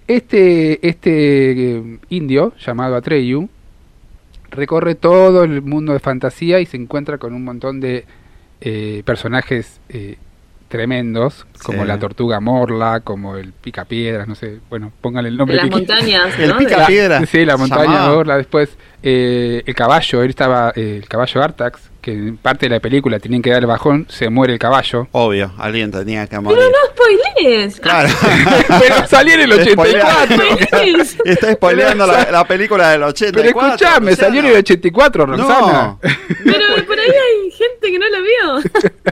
Este 0.07 0.87
este 0.87 1.77
eh, 1.77 1.99
indio 2.09 2.53
llamado 2.57 2.95
Atreyu 2.95 3.49
recorre 4.49 4.95
todo 4.95 5.43
el 5.43 5.61
mundo 5.61 5.93
de 5.93 5.99
fantasía 5.99 6.59
y 6.59 6.65
se 6.65 6.77
encuentra 6.77 7.17
con 7.17 7.33
un 7.33 7.43
montón 7.43 7.79
de 7.79 8.05
eh, 8.61 9.03
personajes 9.05 9.79
tremendos, 10.71 11.45
como 11.63 11.83
Sí. 11.83 11.87
la 11.87 11.99
tortuga 11.99 12.39
morla, 12.39 13.01
como 13.01 13.35
el 13.35 13.53
picapiedras, 13.53 14.27
no 14.27 14.33
sé, 14.33 14.57
bueno, 14.71 14.91
póngale 15.01 15.29
el 15.29 15.37
nombre 15.37 15.57
De 15.57 15.61
las 15.61 15.69
montañas, 15.71 16.39
El 16.39 16.49
¿no? 16.49 16.57
pica 16.57 16.79
De- 16.79 16.85
piedra. 16.87 17.25
Sí, 17.27 17.45
la 17.45 17.57
montaña. 17.57 18.07
Morla, 18.09 18.37
después 18.37 18.75
eh, 19.03 19.61
el 19.65 19.75
caballo, 19.75 20.23
él 20.23 20.29
estaba, 20.31 20.73
eh, 20.75 20.97
el 21.03 21.07
caballo 21.07 21.43
Artax, 21.43 21.90
que 22.01 22.11
en 22.11 22.37
parte 22.37 22.67
de 22.67 22.75
la 22.75 22.79
película 22.79 23.19
tienen 23.19 23.41
que 23.41 23.51
dar 23.51 23.59
el 23.59 23.67
bajón, 23.67 24.07
se 24.09 24.29
muere 24.29 24.53
el 24.53 24.59
caballo. 24.59 25.07
Obvio, 25.11 25.51
alguien 25.57 25.91
tenía 25.91 26.27
que 26.27 26.39
morir. 26.39 26.57
Pero 26.59 26.71
no 26.71 26.77
spoilees. 26.89 27.79
Claro. 27.79 28.09
Pero 28.79 29.07
salió 29.07 29.35
en 29.35 29.41
el 29.41 29.51
84. 29.53 30.37
Spoilees. 30.63 31.17
Está 31.25 31.53
spoileando 31.53 32.07
la, 32.07 32.31
la 32.31 32.45
película 32.45 32.89
del 32.89 33.03
84. 33.03 33.53
Pero 33.53 33.67
escuchame, 33.67 34.15
salió 34.15 34.39
en 34.41 34.47
el 34.47 34.57
84, 34.57 35.25
Roxana. 35.25 35.49
No. 35.49 35.99
Pero 36.01 36.85
por 36.85 36.99
ahí 36.99 37.09
hay 37.09 37.51
gente 37.51 37.91
que 37.91 37.99
no 37.99 38.05
la 38.09 38.19
vio. 38.19 39.01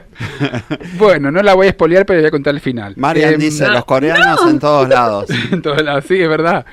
Bueno, 0.98 1.30
no 1.30 1.42
la 1.42 1.54
voy 1.54 1.68
a 1.68 1.70
spoilear, 1.70 2.04
pero 2.04 2.20
voy 2.20 2.28
a 2.28 2.30
contar 2.30 2.54
el 2.54 2.60
final. 2.60 2.94
Marian 2.96 3.34
Em, 3.34 3.40
dice, 3.40 3.68
los 3.68 3.84
coreanos 3.84 4.40
en 4.48 4.58
todos 4.58 4.88
lados. 4.88 5.30
en 5.52 5.62
todos 5.62 5.82
lados, 5.82 6.04
sí, 6.06 6.20
es 6.20 6.28
verdad. 6.28 6.66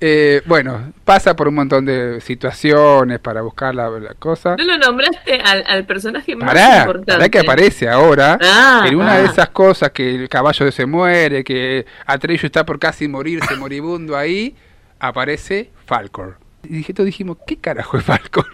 Eh, 0.00 0.42
bueno, 0.44 0.92
pasa 1.04 1.34
por 1.34 1.48
un 1.48 1.54
montón 1.54 1.86
de 1.86 2.20
situaciones 2.20 3.20
para 3.20 3.40
buscar 3.42 3.74
la, 3.74 3.88
la 3.88 4.14
cosa. 4.14 4.56
No 4.56 4.64
lo 4.64 4.76
nombraste 4.76 5.40
al, 5.40 5.64
al 5.66 5.86
personaje 5.86 6.36
más 6.36 6.48
Pará, 6.48 6.78
importante. 6.80 7.12
pará 7.12 7.28
que 7.28 7.38
aparece 7.38 7.88
ahora. 7.88 8.38
Ah, 8.42 8.84
en 8.86 8.96
una 8.96 9.14
ah. 9.14 9.18
de 9.20 9.26
esas 9.26 9.48
cosas 9.50 9.90
que 9.92 10.14
el 10.14 10.28
caballo 10.28 10.70
se 10.72 10.84
muere, 10.84 11.42
que 11.44 11.86
Atreyu 12.06 12.46
está 12.46 12.66
por 12.66 12.78
casi 12.78 13.08
morirse 13.08 13.56
moribundo 13.58 14.16
ahí, 14.16 14.54
aparece 14.98 15.70
Falcor. 15.86 16.36
Y 16.68 16.82
todos 16.92 17.06
dijimos, 17.06 17.38
¿qué 17.46 17.56
carajo 17.56 17.96
es 17.96 18.04
Falcor? 18.04 18.46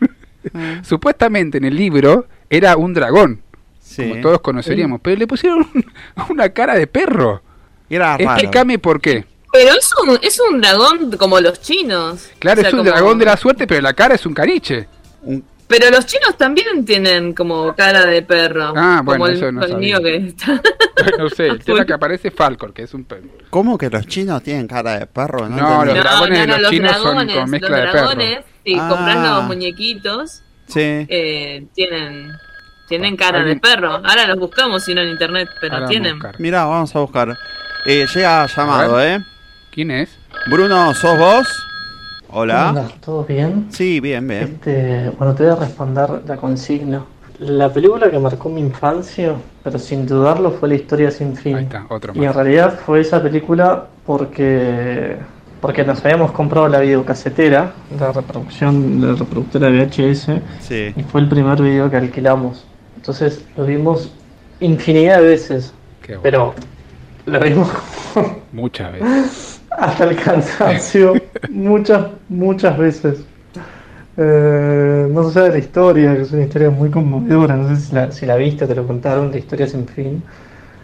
Mm. 0.53 0.83
Supuestamente 0.85 1.59
en 1.59 1.65
el 1.65 1.77
libro 1.77 2.27
era 2.49 2.77
un 2.77 2.95
dragón, 2.95 3.43
Sí. 3.81 4.09
como 4.09 4.21
todos 4.21 4.41
conoceríamos, 4.41 5.01
pero 5.03 5.17
le 5.17 5.27
pusieron 5.27 5.67
una 6.29 6.49
cara 6.51 6.75
de 6.75 6.87
perro. 6.87 7.43
Era 7.89 8.17
raro. 8.17 8.23
Explícame 8.31 8.79
por 8.79 9.01
qué. 9.01 9.25
Pero 9.53 9.71
es 9.77 9.91
un, 10.03 10.19
es 10.23 10.41
un 10.41 10.61
dragón 10.61 11.11
como 11.17 11.41
los 11.41 11.61
chinos. 11.61 12.29
Claro, 12.39 12.61
O 12.61 12.63
sea, 12.63 12.69
es 12.69 12.75
un 12.75 12.81
como- 12.81 12.91
dragón 12.91 13.19
de 13.19 13.25
la 13.25 13.37
suerte, 13.37 13.67
pero 13.67 13.81
la 13.81 13.93
cara 13.95 14.15
es 14.15 14.25
un 14.27 14.35
caniche. 14.35 14.87
Un- 15.23 15.45
Pero 15.67 15.91
los 15.91 16.05
chinos 16.07 16.37
también 16.37 16.85
tienen 16.85 17.33
como 17.33 17.75
cara 17.77 18.05
de 18.07 18.23
perro. 18.23 18.73
Ah, 18.77 19.03
bueno, 19.05 19.19
como 19.21 19.27
el, 19.29 19.35
eso 19.37 19.53
no 19.53 19.65
el 19.65 19.77
mío 19.77 20.01
que 20.03 20.17
está. 20.17 20.61
no 21.19 21.29
sé, 21.31 21.47
el 21.49 21.59
tema 21.65 21.85
que 21.85 21.93
aparece 21.93 22.31
Falcor, 22.31 22.73
que 22.73 22.83
es 22.83 22.95
un 22.95 23.05
perro. 23.05 23.29
¿Cómo 23.51 23.77
que 23.79 23.89
los 23.91 24.07
chinos 24.07 24.43
tienen 24.43 24.67
cara 24.69 24.99
de 25.01 25.07
perro? 25.07 25.49
No, 25.49 25.85
los 25.85 25.95
dragones 25.97 26.41
de 26.41 26.47
los 26.47 26.61
los 26.63 26.71
chinos 26.71 26.93
son 26.97 27.03
dragones, 27.03 27.37
con 27.37 27.51
mezcla 27.51 27.69
los 27.69 27.79
de 27.79 27.85
perro. 27.87 27.99
dragones, 27.99 28.39
si 28.65 28.75
Ah. 28.79 28.89
compras 28.89 29.17
los 29.29 29.45
muñequitos, 29.45 30.43
Sí. 30.69 30.81
eh, 31.09 31.67
tienen 31.75 32.33
tienen 32.89 33.17
cara 33.17 33.45
de 33.45 33.55
perro. 33.55 33.95
Ahora 34.05 34.27
los 34.27 34.39
buscamos 34.39 34.83
si 34.85 34.93
no 34.95 35.01
en 35.03 35.11
internet, 35.11 35.49
pero 35.61 35.75
Ahora 35.77 35.87
tienen. 35.87 36.19
Mirá, 36.39 36.65
vamos 36.65 36.95
a 36.97 36.99
buscar. 36.99 37.37
Eh, 37.87 38.05
llega 38.13 38.47
llamado, 38.49 39.01
¿eh? 39.01 39.21
¿Quién 39.73 39.91
es? 39.91 40.11
Bruno, 40.51 40.93
¿sos 40.95 41.19
vos? 41.19 41.47
Hola. 42.33 42.89
¿todo 43.05 43.25
bien? 43.25 43.67
Sí, 43.71 44.01
bien, 44.01 44.27
bien. 44.27 44.43
Este, 44.45 45.11
bueno, 45.19 45.35
te 45.35 45.45
voy 45.45 45.53
a 45.53 45.57
responder 45.57 46.23
la 46.27 46.37
consigna. 46.37 47.05
La 47.39 47.73
película 47.73 48.11
que 48.11 48.19
marcó 48.19 48.49
mi 48.49 48.61
infancia, 48.61 49.35
pero 49.65 49.79
sin 49.79 50.07
dudarlo, 50.07 50.51
fue 50.53 50.69
La 50.69 50.75
historia 50.75 51.11
sin 51.11 51.35
fin. 51.37 51.57
Ahí 51.57 51.65
está, 51.65 51.87
otro 51.89 52.13
Y 52.15 52.19
en 52.19 52.27
más. 52.27 52.37
realidad 52.37 52.79
fue 52.85 53.01
esa 53.01 53.23
película 53.23 53.87
porque 54.07 55.17
porque 55.61 55.85
nos 55.85 56.03
habíamos 56.07 56.33
comprado 56.33 56.69
la 56.69 56.81
videocasetera, 56.81 57.73
la 57.99 58.13
reproducción, 58.13 58.99
la 59.07 59.15
reproductora 59.15 59.69
VHS, 59.69 60.41
Sí. 60.61 60.95
y 60.97 61.03
fue 61.03 61.21
el 61.21 61.29
primer 61.29 61.61
video 61.61 61.91
que 61.91 61.99
alquilamos. 61.99 62.65
Entonces 62.97 63.45
lo 63.59 63.67
vimos 63.67 64.11
infinidad 64.61 65.19
de 65.21 65.27
veces, 65.27 65.75
Qué 66.01 66.17
bueno. 66.17 66.23
pero 66.23 66.55
lo 67.27 67.41
vimos 67.45 67.69
Muchas 68.53 68.93
veces. 68.93 69.60
hasta 69.81 70.05
el 70.05 70.17
cansancio 70.17 71.15
muchas, 71.51 72.07
muchas 72.29 72.77
veces. 72.79 73.25
Eh, 74.17 75.09
no 75.11 75.25
se 75.29 75.35
sabe 75.35 75.49
la 75.51 75.59
historia, 75.59 76.15
que 76.15 76.23
es 76.23 76.33
una 76.33 76.43
historia 76.45 76.71
muy 76.71 76.91
conmovedora. 76.91 77.57
No 77.57 77.69
sé 77.75 77.81
si 77.81 77.95
la, 77.95 78.13
si 78.13 78.27
la 78.27 78.37
viste, 78.37 78.67
te 78.67 78.75
lo 78.75 78.87
contaron, 78.87 79.31
la 79.31 79.39
historia 79.39 79.67
sin 79.67 79.87
fin. 79.89 80.23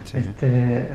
Sí. 0.05 0.17
Este, 0.17 0.87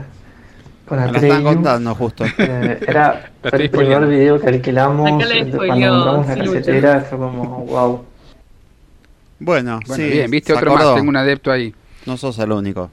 con 0.86 0.98
Me 0.98 1.12
la 1.12 1.18
están 1.18 1.44
contando 1.44 1.94
justo. 1.94 2.24
Eh, 2.38 2.80
era 2.86 3.30
La 3.42 3.50
el 3.58 3.70
primer 3.70 4.06
video 4.06 4.40
que 4.40 4.48
alquilamos 4.48 5.24
la 5.24 5.34
eh, 5.36 5.52
cuando 5.54 5.88
compramos 5.90 6.26
la 6.28 6.36
casetera. 6.36 7.00
Fue 7.02 7.18
como, 7.18 7.44
wow. 7.66 8.04
Bueno, 9.38 9.80
Bueno, 9.86 10.04
sí. 10.04 10.10
bien, 10.10 10.30
viste 10.30 10.52
otro 10.52 10.70
acordó. 10.72 10.86
más, 10.90 10.94
tengo 10.96 11.08
un 11.10 11.16
adepto 11.16 11.50
ahí. 11.52 11.74
No 12.06 12.16
sos 12.16 12.38
el 12.38 12.52
único. 12.52 12.90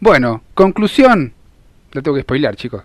Bueno, 0.00 0.42
conclusión. 0.54 1.32
Lo 1.92 2.02
tengo 2.02 2.16
que 2.16 2.22
spoilar, 2.22 2.54
chicos. 2.56 2.82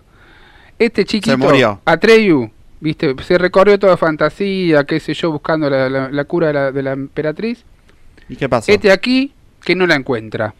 Este 0.78 1.04
chiquito, 1.04 1.36
murió. 1.38 1.80
Atreyu, 1.84 2.50
viste, 2.80 3.14
se 3.22 3.38
recorrió 3.38 3.78
toda 3.78 3.96
fantasía, 3.96 4.84
qué 4.84 4.98
sé 5.00 5.14
yo, 5.14 5.30
buscando 5.30 5.70
la, 5.70 5.88
la- 5.88 6.10
la 6.10 6.24
cura 6.24 6.48
de 6.48 6.52
la, 6.54 6.72
de 6.72 6.82
la 6.82 6.92
emperatriz. 6.92 7.64
¿Y 8.28 8.36
qué 8.36 8.48
pasó? 8.48 8.72
Este 8.72 8.90
aquí 8.90 9.32
que 9.64 9.74
no 9.74 9.86
la 9.86 9.94
encuentra. 9.94 10.54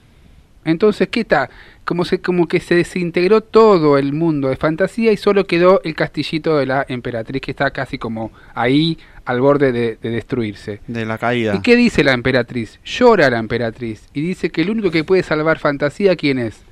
Entonces, 0.64 1.08
¿qué 1.08 1.20
está? 1.20 1.50
Como, 1.84 2.04
se, 2.04 2.20
como 2.20 2.46
que 2.46 2.60
se 2.60 2.76
desintegró 2.76 3.40
todo 3.40 3.98
el 3.98 4.12
mundo 4.12 4.48
de 4.48 4.54
fantasía 4.56 5.10
y 5.10 5.16
solo 5.16 5.44
quedó 5.48 5.80
el 5.82 5.96
castillito 5.96 6.56
de 6.56 6.66
la 6.66 6.86
emperatriz 6.88 7.42
que 7.42 7.50
está 7.50 7.72
casi 7.72 7.98
como 7.98 8.30
ahí 8.54 8.96
al 9.24 9.40
borde 9.40 9.72
de, 9.72 9.98
de 10.00 10.10
destruirse. 10.10 10.78
De 10.86 11.04
la 11.04 11.18
caída. 11.18 11.56
¿Y 11.56 11.62
qué 11.62 11.74
dice 11.74 12.04
la 12.04 12.12
emperatriz? 12.12 12.78
Llora 12.84 13.28
la 13.28 13.40
emperatriz 13.40 14.04
y 14.14 14.20
dice 14.20 14.50
que 14.50 14.60
el 14.62 14.70
único 14.70 14.92
que 14.92 15.02
puede 15.02 15.24
salvar 15.24 15.58
fantasía, 15.58 16.14
¿quién 16.14 16.38
es? 16.38 16.62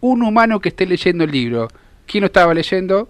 Un 0.00 0.24
humano 0.24 0.58
que 0.58 0.70
esté 0.70 0.84
leyendo 0.86 1.22
el 1.22 1.30
libro. 1.30 1.68
¿Quién 2.08 2.22
lo 2.22 2.26
estaba 2.26 2.52
leyendo? 2.54 3.08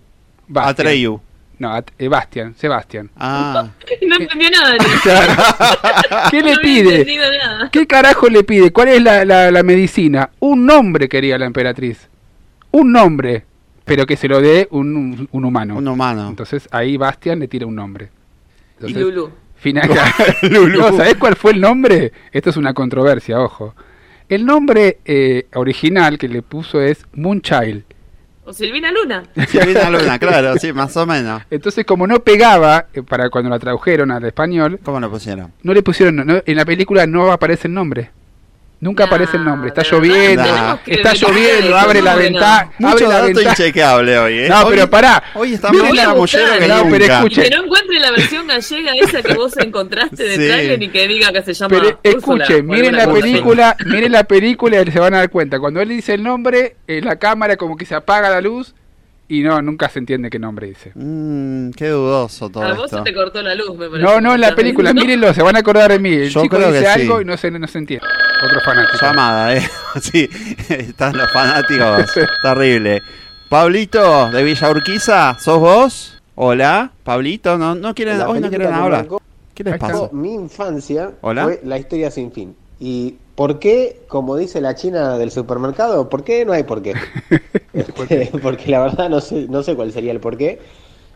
Bastian. 0.48 0.86
Atreyu. 0.86 1.20
No, 1.58 1.72
At- 1.72 1.90
eh, 1.98 2.08
Bastian, 2.08 2.54
Sebastián. 2.54 3.10
Ah. 3.16 3.70
No 4.06 4.16
entendió 4.16 4.48
nada. 4.50 4.76
¿Qué 6.30 6.42
le 6.42 6.52
No 6.54 6.60
pide? 6.60 7.16
nada. 7.38 7.68
¿Qué 7.70 7.86
carajo 7.86 8.28
le 8.28 8.44
pide? 8.44 8.70
¿Cuál 8.72 8.88
es 8.88 9.02
la, 9.02 9.24
la- 9.24 9.50
la 9.50 9.62
medicina? 9.62 10.30
Un 10.40 10.66
nombre 10.66 11.08
quería 11.08 11.38
la 11.38 11.46
emperatriz. 11.46 12.08
Un 12.70 12.92
nombre. 12.92 13.44
Pero 13.84 14.04
que 14.06 14.16
se 14.16 14.28
lo 14.28 14.40
dé 14.40 14.68
un, 14.70 14.94
un- 14.96 15.28
un 15.32 15.44
humano. 15.44 15.76
Un 15.76 15.88
humano. 15.88 16.28
Entonces 16.28 16.68
ahí 16.70 16.96
Bastian 16.96 17.38
le 17.40 17.48
tira 17.48 17.66
un 17.66 17.74
nombre. 17.74 18.10
Entonces, 18.74 19.00
Lulu. 19.02 19.30
Final, 19.56 19.90
No, 20.52 20.96
¿Sabés 20.96 21.16
cuál 21.16 21.34
fue 21.34 21.50
el 21.52 21.60
nombre? 21.60 22.12
Esto 22.30 22.50
es 22.50 22.56
una 22.56 22.74
controversia, 22.74 23.40
ojo. 23.40 23.74
El 24.28 24.44
nombre 24.46 24.98
eh, 25.04 25.48
original 25.54 26.16
que 26.18 26.28
le 26.28 26.42
puso 26.42 26.80
es 26.80 27.04
Moonchild. 27.14 27.82
O 28.48 28.52
Silvina 28.54 28.90
Luna. 28.90 29.24
Silvina 29.48 29.90
Luna, 29.90 30.18
claro, 30.18 30.56
sí, 30.56 30.72
más 30.72 30.96
o 30.96 31.04
menos. 31.04 31.42
Entonces, 31.50 31.84
como 31.84 32.06
no 32.06 32.20
pegaba, 32.20 32.86
eh, 32.94 33.02
para 33.02 33.28
cuando 33.28 33.50
la 33.50 33.58
tradujeron 33.58 34.10
al 34.10 34.24
español, 34.24 34.80
¿Cómo 34.82 34.98
lo 35.00 35.10
pusieron? 35.10 35.52
no 35.62 35.74
le 35.74 35.82
pusieron, 35.82 36.16
no- 36.16 36.42
en 36.46 36.56
la 36.56 36.64
película 36.64 37.06
no 37.06 37.30
aparece 37.30 37.68
el 37.68 37.74
nombre. 37.74 38.10
Nunca 38.80 39.04
aparece 39.04 39.36
el 39.36 39.44
nombre. 39.44 39.68
Está 39.70 39.82
lloviendo, 39.82 40.42
Nah. 40.44 40.76
está 40.86 41.12
lloviendo, 41.14 41.76
abre 41.76 42.00
la 42.00 42.14
ventana, 42.14 42.70
Mucho 42.78 42.92
abre 42.94 43.06
la 43.08 43.14
dato 43.14 43.26
ventana. 43.26 43.50
inchequeable 43.50 44.18
hoy, 44.20 44.38
¿eh? 44.38 44.48
No, 44.48 44.60
Hoy- 44.62 44.66
pero 44.76 44.88
pará. 44.90 45.22
Hoy 45.34 45.54
está 45.54 45.70
Miren 45.70 45.86
más 45.88 45.96
la- 45.96 46.02
chamullero 46.04 46.58
que 46.60 46.68
No, 46.68 46.76
nunca. 46.76 46.90
pero 46.90 47.04
Y 47.04 47.08
escuchen. 47.08 47.42
que 47.44 47.50
no 47.50 47.64
encuentre 47.64 47.98
la 48.00 48.10
versión 48.12 48.46
gallega 48.46 48.92
esa 48.94 49.22
que 49.22 49.34
vos 49.34 49.56
encontraste 49.56 50.22
de 50.22 50.36
Sí. 50.36 50.46
trailer 50.46 50.80
y 50.82 50.88
que 50.90 51.08
diga 51.08 51.32
que 51.32 51.42
se 51.42 51.54
llama. 51.54 51.76
Pero 51.76 52.00
o 52.22 52.62
miren 52.62 52.94
la 52.96 53.12
película, 53.12 53.76
miren 53.84 54.12
la 54.12 54.24
película 54.24 54.80
y 54.82 54.90
se 54.92 55.00
van 55.00 55.14
a 55.14 55.18
dar 55.18 55.30
cuenta. 55.30 55.58
Cuando 55.58 55.80
él 55.80 55.88
dice 55.88 56.14
el 56.14 56.22
nombre, 56.22 56.76
eh, 56.86 57.00
la 57.02 57.16
cámara 57.16 57.56
como 57.56 57.76
que 57.76 57.84
se 57.84 57.96
apaga 57.96 58.30
la 58.30 58.40
luz 58.40 58.74
y 59.28 59.42
no, 59.42 59.60
nunca 59.62 59.88
se 59.88 59.98
entiende 59.98 60.30
qué 60.30 60.38
nombre 60.38 60.66
dice. 60.68 60.92
Mm, 60.94 61.70
qué 61.72 61.88
dudoso 61.88 62.48
todo 62.48 62.62
A 62.64 62.72
vos 62.74 62.88
se 62.90 62.96
esto. 62.96 63.02
te 63.04 63.14
cortó 63.14 63.42
la 63.42 63.54
luz, 63.54 63.76
me 63.76 63.88
parece. 63.88 64.02
No, 64.02 64.20
no, 64.20 64.34
en 64.34 64.40
la 64.40 64.48
¿Estás 64.48 64.56
película, 64.56 64.92
mírenlo, 64.94 65.32
se 65.34 65.42
van 65.42 65.56
a 65.56 65.58
acordar 65.58 65.90
de 65.90 65.98
mí. 65.98 66.12
El 66.14 66.30
Yo 66.30 66.42
chico 66.42 66.56
creo 66.56 66.72
dice 66.72 66.84
que 66.84 66.90
sí. 66.94 67.00
algo 67.02 67.20
y 67.20 67.24
no 67.24 67.36
se, 67.36 67.50
no 67.50 67.66
se 67.68 67.78
entiende. 67.78 68.06
Otro 68.44 68.60
fanático. 68.62 68.98
Llamada, 69.04 69.54
¿eh? 69.56 69.62
Sí, 70.00 70.28
están 70.68 71.16
los 71.16 71.30
fanáticos. 71.32 72.06
Terrible. 72.42 73.02
Pablito, 73.48 74.30
de 74.30 74.42
Villa 74.44 74.70
Urquiza, 74.70 75.38
¿sos 75.38 75.58
vos? 75.58 76.20
Hola, 76.34 76.92
Pablito, 77.02 77.58
no, 77.58 77.74
no 77.74 77.94
quieren, 77.94 78.20
hoy 78.22 78.40
no 78.40 78.48
quieren 78.48 78.72
hablar. 78.72 79.08
¿Qué 79.54 79.64
les 79.64 79.76
pasa? 79.78 80.08
Mi 80.12 80.34
infancia 80.34 81.10
Hola. 81.20 81.44
fue 81.44 81.60
la 81.64 81.78
historia 81.78 82.10
sin 82.10 82.30
fin. 82.30 82.54
¿Y 82.78 83.16
por 83.38 83.60
qué, 83.60 84.00
como 84.08 84.34
dice 84.34 84.60
la 84.60 84.74
china 84.74 85.16
del 85.16 85.30
supermercado, 85.30 86.08
por 86.08 86.24
qué 86.24 86.44
no 86.44 86.52
hay 86.52 86.64
por 86.64 86.82
qué? 86.82 86.94
Este, 87.72 88.32
porque 88.42 88.68
la 88.68 88.80
verdad 88.80 89.08
no 89.08 89.20
sé, 89.20 89.46
no 89.48 89.62
sé 89.62 89.76
cuál 89.76 89.92
sería 89.92 90.10
el 90.10 90.18
por 90.18 90.36
qué. 90.36 90.58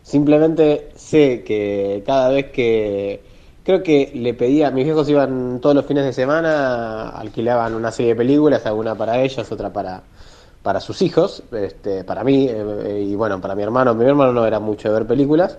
Simplemente 0.03 0.87
sé 0.95 1.43
que 1.43 2.01
cada 2.05 2.29
vez 2.29 2.51
que 2.51 3.21
creo 3.65 3.83
que 3.83 4.11
le 4.15 4.33
pedía, 4.35 4.71
mis 4.71 4.85
viejos 4.85 5.09
iban 5.09 5.59
todos 5.59 5.75
los 5.75 5.85
fines 5.85 6.05
de 6.05 6.13
semana, 6.13 7.09
alquilaban 7.09 7.75
una 7.75 7.91
serie 7.91 8.13
de 8.13 8.17
películas, 8.17 8.65
alguna 8.65 8.95
para 8.95 9.19
ellos, 9.21 9.51
otra 9.51 9.73
para 9.73 10.03
para 10.61 10.79
sus 10.79 11.01
hijos, 11.01 11.43
este, 11.51 12.05
para 12.05 12.23
mí 12.23 12.47
eh, 12.49 13.05
y 13.05 13.15
bueno, 13.15 13.41
para 13.41 13.53
mi 13.53 13.63
hermano. 13.63 13.93
Mi 13.95 14.05
hermano 14.05 14.31
no 14.31 14.45
era 14.45 14.61
mucho 14.61 14.87
de 14.87 14.93
ver 14.93 15.07
películas, 15.07 15.57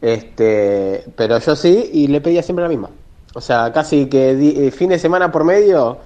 este, 0.00 1.04
pero 1.14 1.38
yo 1.38 1.54
sí 1.54 1.90
y 1.92 2.08
le 2.08 2.20
pedía 2.20 2.42
siempre 2.42 2.64
la 2.64 2.68
misma. 2.68 2.90
O 3.34 3.40
sea, 3.40 3.72
casi 3.72 4.06
que 4.06 4.34
di- 4.34 4.54
eh, 4.66 4.70
fin 4.70 4.90
de 4.90 4.98
semana 4.98 5.30
por 5.32 5.44
medio 5.44 5.98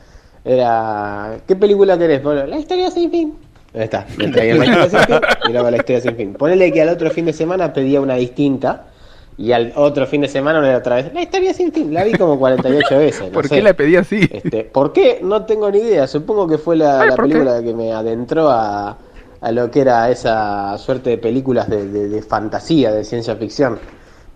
era 0.44 1.38
¿qué 1.46 1.56
película 1.56 1.98
querés? 1.98 2.22
Bueno, 2.22 2.46
la 2.46 2.58
historia 2.58 2.90
sin 2.90 3.10
fin. 3.10 3.34
Ahí 3.74 3.82
está, 3.82 4.06
me 4.16 4.28
traían 4.28 4.58
la 4.58 4.64
historia 4.66 4.88
sin 4.90 5.00
fin 5.00 5.20
y 5.48 5.52
luego 5.52 5.70
la 5.70 5.76
historia 5.76 6.00
sin 6.00 6.16
fin. 6.16 6.32
Ponele 6.34 6.72
que 6.72 6.82
al 6.82 6.88
otro 6.88 7.10
fin 7.10 7.24
de 7.26 7.32
semana 7.32 7.72
pedía 7.72 8.00
una 8.00 8.14
distinta 8.14 8.86
y 9.38 9.52
al 9.52 9.72
otro 9.76 10.06
fin 10.06 10.22
de 10.22 10.28
semana 10.28 10.60
una 10.60 10.74
otra 10.76 10.96
vez. 10.96 11.12
La 11.12 11.20
historia 11.22 11.52
sin 11.52 11.72
fin, 11.72 11.92
la 11.92 12.04
vi 12.04 12.12
como 12.12 12.38
48 12.38 12.86
veces. 12.98 13.22
no 13.26 13.32
¿Por 13.32 13.48
sé. 13.48 13.56
qué 13.56 13.62
la 13.62 13.74
pedí 13.74 13.96
así? 13.96 14.20
Este, 14.32 14.64
¿Por 14.64 14.92
qué? 14.92 15.18
No 15.22 15.44
tengo 15.44 15.70
ni 15.70 15.78
idea. 15.78 16.06
Supongo 16.06 16.46
que 16.46 16.56
fue 16.58 16.76
la, 16.76 17.00
Ay, 17.02 17.08
la 17.10 17.16
¿por 17.16 17.26
qué? 17.26 17.32
película 17.32 17.62
que 17.62 17.74
me 17.74 17.92
adentró 17.92 18.48
a, 18.48 18.96
a 19.40 19.52
lo 19.52 19.70
que 19.70 19.80
era 19.82 20.08
esa 20.10 20.78
suerte 20.78 21.10
de 21.10 21.18
películas 21.18 21.68
de, 21.68 21.86
de- 21.88 22.08
de 22.08 22.22
fantasía, 22.22 22.92
de 22.92 23.04
ciencia 23.04 23.36
ficción. 23.36 23.78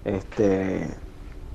Este, 0.04 0.86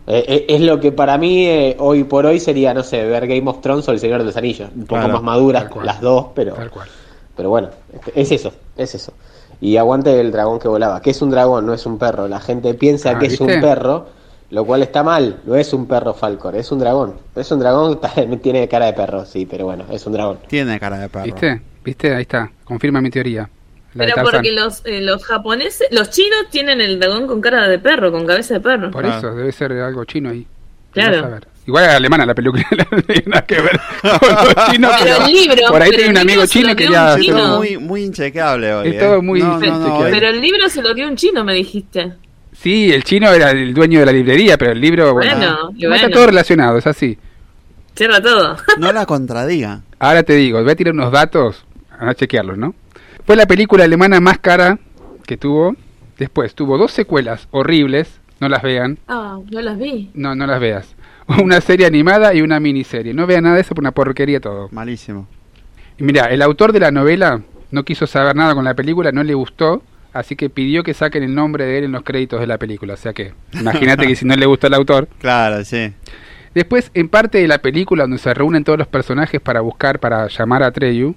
eh, 0.07 0.23
eh, 0.27 0.45
es 0.49 0.61
lo 0.61 0.79
que 0.79 0.91
para 0.91 1.17
mí 1.17 1.45
eh, 1.47 1.75
hoy 1.79 2.03
por 2.03 2.25
hoy 2.25 2.39
sería, 2.39 2.73
no 2.73 2.83
sé, 2.83 3.03
ver 3.05 3.27
Game 3.27 3.49
of 3.49 3.61
Thrones 3.61 3.87
o 3.87 3.91
El 3.91 3.99
Señor 3.99 4.19
de 4.19 4.25
los 4.25 4.37
Anillos. 4.37 4.69
Un 4.75 4.85
poco 4.85 4.99
Claro, 5.01 5.13
más 5.13 5.23
maduras 5.23 5.67
las 5.83 5.99
dos, 6.01 6.27
pero, 6.35 6.53
Tal 6.53 6.69
cual. 6.69 6.87
pero 7.35 7.49
bueno, 7.49 7.69
este, 7.93 8.19
es 8.19 8.31
eso, 8.31 8.51
es 8.77 8.95
eso. 8.95 9.13
Y 9.61 9.77
aguante 9.77 10.19
el 10.19 10.31
dragón 10.31 10.59
que 10.59 10.67
volaba, 10.67 11.01
que 11.01 11.11
es 11.11 11.21
un 11.21 11.31
dragón, 11.31 11.65
no 11.65 11.73
es 11.73 11.85
un 11.85 11.97
perro. 11.97 12.27
La 12.27 12.39
gente 12.39 12.73
piensa 12.73 13.11
Ah, 13.11 13.19
que 13.19 13.27
es 13.27 13.39
un 13.39 13.47
perro, 13.47 14.05
lo 14.51 14.65
cual 14.65 14.83
está 14.83 15.01
mal. 15.01 15.39
No 15.45 15.55
es 15.55 15.73
un 15.73 15.87
perro 15.87 16.13
Falcor, 16.13 16.55
es 16.55 16.71
un 16.71 16.79
dragón. 16.79 17.15
Es 17.35 17.51
un 17.51 17.59
dragón, 17.59 17.99
tiene 18.43 18.67
cara 18.67 18.87
de 18.87 18.93
perro, 18.93 19.25
sí, 19.25 19.45
pero 19.45 19.65
bueno, 19.65 19.85
es 19.89 20.05
un 20.05 20.13
dragón. 20.13 20.39
Tiene 20.47 20.79
cara 20.79 20.99
de 20.99 21.09
perro. 21.09 21.25
¿Viste? 21.25 21.61
¿Viste? 21.83 22.13
Ahí 22.13 22.23
está. 22.23 22.51
Confirma 22.63 23.01
mi 23.01 23.09
teoría. 23.09 23.49
La 23.95 24.05
Pero 24.05 24.23
porque 24.23 24.51
los, 24.51 24.81
eh, 24.85 25.01
los 25.01 25.23
japoneses, 25.25 25.87
los 25.91 26.09
chinos 26.09 26.49
tienen 26.51 26.81
el 26.81 26.99
dragón 26.99 27.27
con 27.27 27.39
cara 27.41 27.67
de 27.67 27.79
perro, 27.79 28.11
con 28.11 28.25
cabeza 28.27 28.55
de 28.55 28.59
perro. 28.59 28.91
Por 28.91 29.03
Claro. 29.03 29.17
eso, 29.17 29.35
debe 29.35 29.51
ser 29.51 29.71
algo 29.73 30.03
chino 30.05 30.29
ahí. 30.29 30.45
Claro. 30.91 31.39
Igual 31.67 31.85
es 31.85 31.89
alemana 31.91 32.25
la 32.25 32.35
película, 32.35 32.63
no 32.91 33.01
tiene 33.01 33.23
nada 33.25 33.45
que 33.45 33.59
ver 33.59 33.79
con 34.19 34.29
los 34.29 34.55
chinos. 34.71 34.91
Pero 35.01 35.25
el 35.25 35.33
libro, 35.33 35.67
por 35.69 35.81
ahí 35.81 35.89
pero 35.89 36.03
tenía 36.03 36.11
un 36.11 36.17
amigo 36.17 36.45
chino 36.45 36.69
lo 36.69 36.75
que 36.75 36.87
un 36.87 36.93
Es 36.95 37.15
chino. 37.21 37.37
todo 37.37 37.57
muy, 37.57 37.77
muy 37.77 38.03
inchequeable 38.03 38.73
hoy. 38.73 38.87
Es 38.89 38.95
¿eh? 38.95 38.99
todo 38.99 39.21
muy 39.21 39.39
No, 39.41 39.59
no, 39.59 39.79
no, 39.79 39.99
Pero 40.11 40.27
el 40.29 40.41
libro 40.41 40.69
se 40.69 40.81
lo 40.83 40.93
dio 40.93 41.07
un 41.07 41.15
chino, 41.15 41.43
me 41.43 41.53
dijiste. 41.53 42.13
Sí, 42.53 42.91
el 42.93 43.03
chino 43.03 43.31
era 43.31 43.51
el 43.51 43.73
dueño 43.73 43.99
de 44.01 44.05
la 44.05 44.11
librería, 44.11 44.57
pero 44.57 44.71
el 44.73 44.79
libro, 44.81 45.13
bueno, 45.13 45.35
Bueno, 45.37 45.71
y 45.75 45.85
está 45.85 45.89
bueno. 46.03 46.09
todo 46.15 46.27
relacionado, 46.27 46.77
es 46.77 46.87
así. 46.87 47.17
Cierra 47.95 48.21
todo. 48.21 48.57
no 48.77 48.91
la 48.91 49.05
contradiga. 49.05 49.81
Ahora 49.99 50.21
te 50.23 50.33
digo, 50.33 50.61
voy 50.61 50.71
a 50.71 50.75
tirar 50.75 50.93
unos 50.93 51.11
datos, 51.11 51.65
a 51.97 52.13
chequearlos, 52.13 52.57
¿no? 52.57 52.75
Fue 53.25 53.35
la 53.35 53.45
película 53.45 53.83
alemana 53.83 54.19
más 54.19 54.37
cara 54.39 54.79
que 55.25 55.37
tuvo. 55.37 55.75
Después 56.17 56.55
tuvo 56.55 56.77
dos 56.77 56.91
secuelas 56.91 57.47
horribles, 57.51 58.21
no 58.39 58.47
las 58.47 58.61
vean, 58.61 58.97
Ah, 59.07 59.39
no 59.51 59.61
las 59.61 59.77
vi. 59.77 60.11
no, 60.13 60.33
no 60.35 60.47
las 60.47 60.59
veas. 60.59 60.95
Una 61.43 61.59
serie 61.59 61.85
animada 61.85 62.33
y 62.33 62.41
una 62.41 62.59
miniserie. 62.59 63.13
No 63.13 63.25
vean 63.27 63.43
nada 63.43 63.55
de 63.55 63.61
eso 63.61 63.73
por 63.75 63.81
una 63.81 63.91
porquería 63.91 64.39
todo. 64.39 64.69
Malísimo. 64.71 65.27
Y 65.97 66.03
mira, 66.03 66.25
el 66.25 66.41
autor 66.41 66.71
de 66.71 66.79
la 66.79 66.91
novela 66.91 67.41
no 67.71 67.83
quiso 67.83 68.05
saber 68.07 68.35
nada 68.35 68.53
con 68.53 68.63
la 68.63 68.75
película, 68.75 69.11
no 69.11 69.23
le 69.23 69.33
gustó, 69.33 69.81
así 70.13 70.35
que 70.35 70.49
pidió 70.49 70.83
que 70.83 70.93
saquen 70.93 71.23
el 71.23 71.33
nombre 71.33 71.65
de 71.65 71.79
él 71.79 71.83
en 71.85 71.91
los 71.93 72.03
créditos 72.03 72.39
de 72.39 72.47
la 72.47 72.57
película. 72.59 72.93
O 72.93 72.97
sea 72.97 73.11
que, 73.13 73.33
imagínate 73.53 74.05
que 74.07 74.15
si 74.15 74.25
no 74.25 74.35
le 74.35 74.45
gustó 74.45 74.67
el 74.67 74.73
autor. 74.75 75.07
Claro, 75.19 75.63
sí. 75.65 75.91
Después, 76.53 76.91
en 76.93 77.09
parte 77.09 77.39
de 77.39 77.47
la 77.49 77.57
película 77.57 78.03
donde 78.03 78.19
se 78.19 78.33
reúnen 78.33 78.63
todos 78.63 78.77
los 78.79 78.87
personajes 78.87 79.41
para 79.41 79.59
buscar, 79.61 79.99
para 79.99 80.27
llamar 80.27 80.63
a 80.63 80.71
Treyu, 80.71 81.15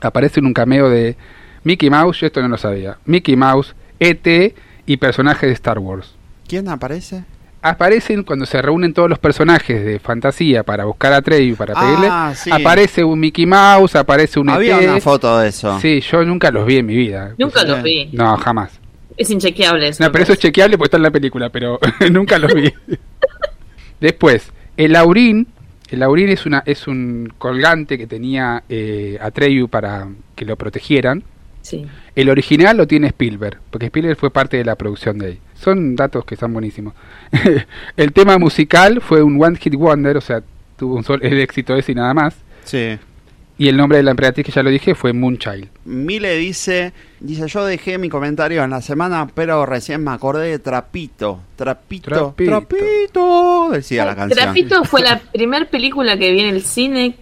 aparece 0.00 0.40
en 0.40 0.46
un 0.46 0.54
cameo 0.54 0.88
de 0.90 1.16
Mickey 1.64 1.90
Mouse, 1.90 2.20
yo 2.20 2.26
esto 2.26 2.40
no 2.42 2.48
lo 2.48 2.56
sabía, 2.58 2.98
Mickey 3.04 3.36
Mouse, 3.36 3.74
E.T. 3.98 4.54
y 4.86 4.96
personajes 4.96 5.48
de 5.48 5.52
Star 5.54 5.78
Wars. 5.78 6.14
¿Quién 6.48 6.68
aparece? 6.68 7.24
Aparecen 7.62 8.22
cuando 8.22 8.46
se 8.46 8.62
reúnen 8.62 8.94
todos 8.94 9.10
los 9.10 9.18
personajes 9.18 9.84
de 9.84 9.98
fantasía 9.98 10.62
para 10.62 10.84
buscar 10.86 11.12
a 11.12 11.20
Treyu, 11.20 11.56
para 11.56 11.74
Ah, 11.76 11.80
pedirle. 11.80 12.34
sí. 12.36 12.50
Aparece 12.50 13.04
un 13.04 13.20
Mickey 13.20 13.44
Mouse, 13.44 13.96
aparece 13.96 14.40
un 14.40 14.48
Había 14.48 14.78
E.T. 14.78 14.88
una 14.90 15.00
foto 15.00 15.38
de 15.38 15.48
eso. 15.50 15.78
Sí, 15.80 16.00
yo 16.00 16.24
nunca 16.24 16.50
los 16.50 16.64
vi 16.64 16.76
en 16.78 16.86
mi 16.86 16.96
vida. 16.96 17.34
Nunca 17.36 17.62
los 17.64 17.82
vi. 17.82 18.08
No, 18.14 18.34
jamás. 18.38 18.80
Es 19.18 19.28
inchequeable 19.30 19.88
eso. 19.88 20.02
No, 20.02 20.10
pero 20.10 20.24
eso 20.24 20.32
es 20.32 20.38
chequeable 20.38 20.78
porque 20.78 20.86
está 20.86 20.96
en 20.96 21.02
la 21.02 21.10
película, 21.10 21.50
pero 21.50 21.78
nunca 22.10 22.38
los 22.38 22.54
vi. 22.54 22.72
Después, 24.00 24.50
el 24.76 24.96
Aurín. 24.96 25.46
El 25.90 26.02
Aurín 26.02 26.28
es, 26.28 26.46
una, 26.46 26.62
es 26.66 26.86
un 26.86 27.32
colgante 27.38 27.98
que 27.98 28.06
tenía 28.06 28.62
eh, 28.68 29.18
Atreyu 29.20 29.68
para 29.68 30.08
que 30.36 30.44
lo 30.44 30.56
protegieran. 30.56 31.24
Sí. 31.62 31.86
El 32.14 32.30
original 32.30 32.76
lo 32.76 32.86
tiene 32.86 33.08
Spielberg, 33.08 33.58
porque 33.70 33.86
Spielberg 33.86 34.16
fue 34.16 34.30
parte 34.30 34.56
de 34.56 34.64
la 34.64 34.76
producción 34.76 35.18
de 35.18 35.26
ahí. 35.26 35.38
Son 35.54 35.96
datos 35.96 36.24
que 36.24 36.34
están 36.34 36.52
buenísimos. 36.52 36.94
el 37.96 38.12
tema 38.12 38.38
musical 38.38 39.00
fue 39.00 39.22
un 39.22 39.42
One 39.42 39.58
Hit 39.58 39.74
Wonder, 39.74 40.16
o 40.16 40.20
sea, 40.20 40.42
tuvo 40.76 40.94
un 40.94 41.04
sol, 41.04 41.20
el 41.22 41.38
éxito 41.40 41.74
ese 41.76 41.92
y 41.92 41.94
nada 41.96 42.14
más. 42.14 42.36
Sí. 42.64 42.98
Y 43.60 43.68
el 43.68 43.76
nombre 43.76 43.98
de 43.98 44.04
la 44.04 44.12
emperatriz 44.12 44.46
que 44.46 44.52
ya 44.52 44.62
lo 44.62 44.70
dije 44.70 44.94
fue 44.94 45.12
Moonchild. 45.12 45.68
Mile 45.84 46.34
dice, 46.38 46.94
dice, 47.20 47.46
yo 47.46 47.62
dejé 47.66 47.98
mi 47.98 48.08
comentario 48.08 48.64
en 48.64 48.70
la 48.70 48.80
semana, 48.80 49.28
pero 49.34 49.66
recién 49.66 50.02
me 50.02 50.12
acordé 50.12 50.48
de 50.48 50.58
Trapito. 50.60 51.42
Trapito, 51.56 52.08
Trapito. 52.08 52.50
Trapito, 52.50 53.68
decía 53.70 54.06
la 54.06 54.16
canción. 54.16 54.44
Trapito 54.44 54.82
fue 54.84 55.02
la 55.02 55.18
primer 55.18 55.68
película 55.68 56.16
que 56.16 56.32
vi 56.32 56.40
en 56.40 56.54
el 56.54 56.62
cine 56.62 57.16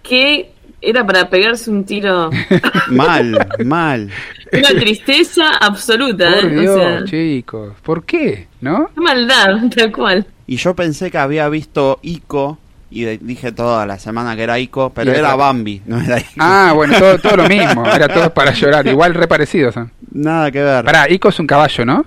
que 0.00 0.52
era 0.80 1.04
para 1.04 1.28
pegarse 1.28 1.68
un 1.72 1.84
tiro. 1.84 2.30
Mal, 2.90 3.48
mal. 3.64 4.10
Una 4.52 4.68
tristeza 4.68 5.56
absoluta. 5.56 6.32
Por 6.40 6.52
¿eh? 6.52 6.56
O 6.56 6.60
Dios, 6.60 6.76
sea, 6.76 7.04
chicos. 7.04 7.74
¿Por 7.82 8.04
qué? 8.04 8.46
¿No? 8.60 8.88
qué 8.94 9.00
maldad, 9.00 9.68
tal 9.74 9.90
cual. 9.90 10.24
Y 10.46 10.54
yo 10.54 10.76
pensé 10.76 11.10
que 11.10 11.18
había 11.18 11.48
visto 11.48 11.98
Ico 12.02 12.58
y 12.90 13.02
de- 13.04 13.18
dije 13.18 13.52
toda 13.52 13.86
la 13.86 13.98
semana 13.98 14.34
que 14.36 14.42
era 14.42 14.58
Ico, 14.58 14.90
pero 14.90 15.10
era 15.10 15.20
era- 15.20 15.36
Bambi, 15.36 15.82
no 15.86 16.00
era 16.00 16.18
Ico. 16.18 16.30
Ah, 16.38 16.72
bueno, 16.76 16.98
todo, 16.98 17.18
todo 17.18 17.36
lo 17.38 17.48
mismo. 17.48 17.86
Era 17.86 18.08
todo 18.08 18.32
para 18.34 18.52
llorar. 18.52 18.86
Igual 18.86 19.14
reparecidos. 19.14 19.76
¿eh? 19.76 19.84
Nada 20.12 20.50
que 20.50 20.62
ver. 20.62 20.84
Pará, 20.84 21.08
Ico 21.10 21.28
es 21.28 21.38
un 21.38 21.46
caballo, 21.46 21.84
¿no? 21.84 22.04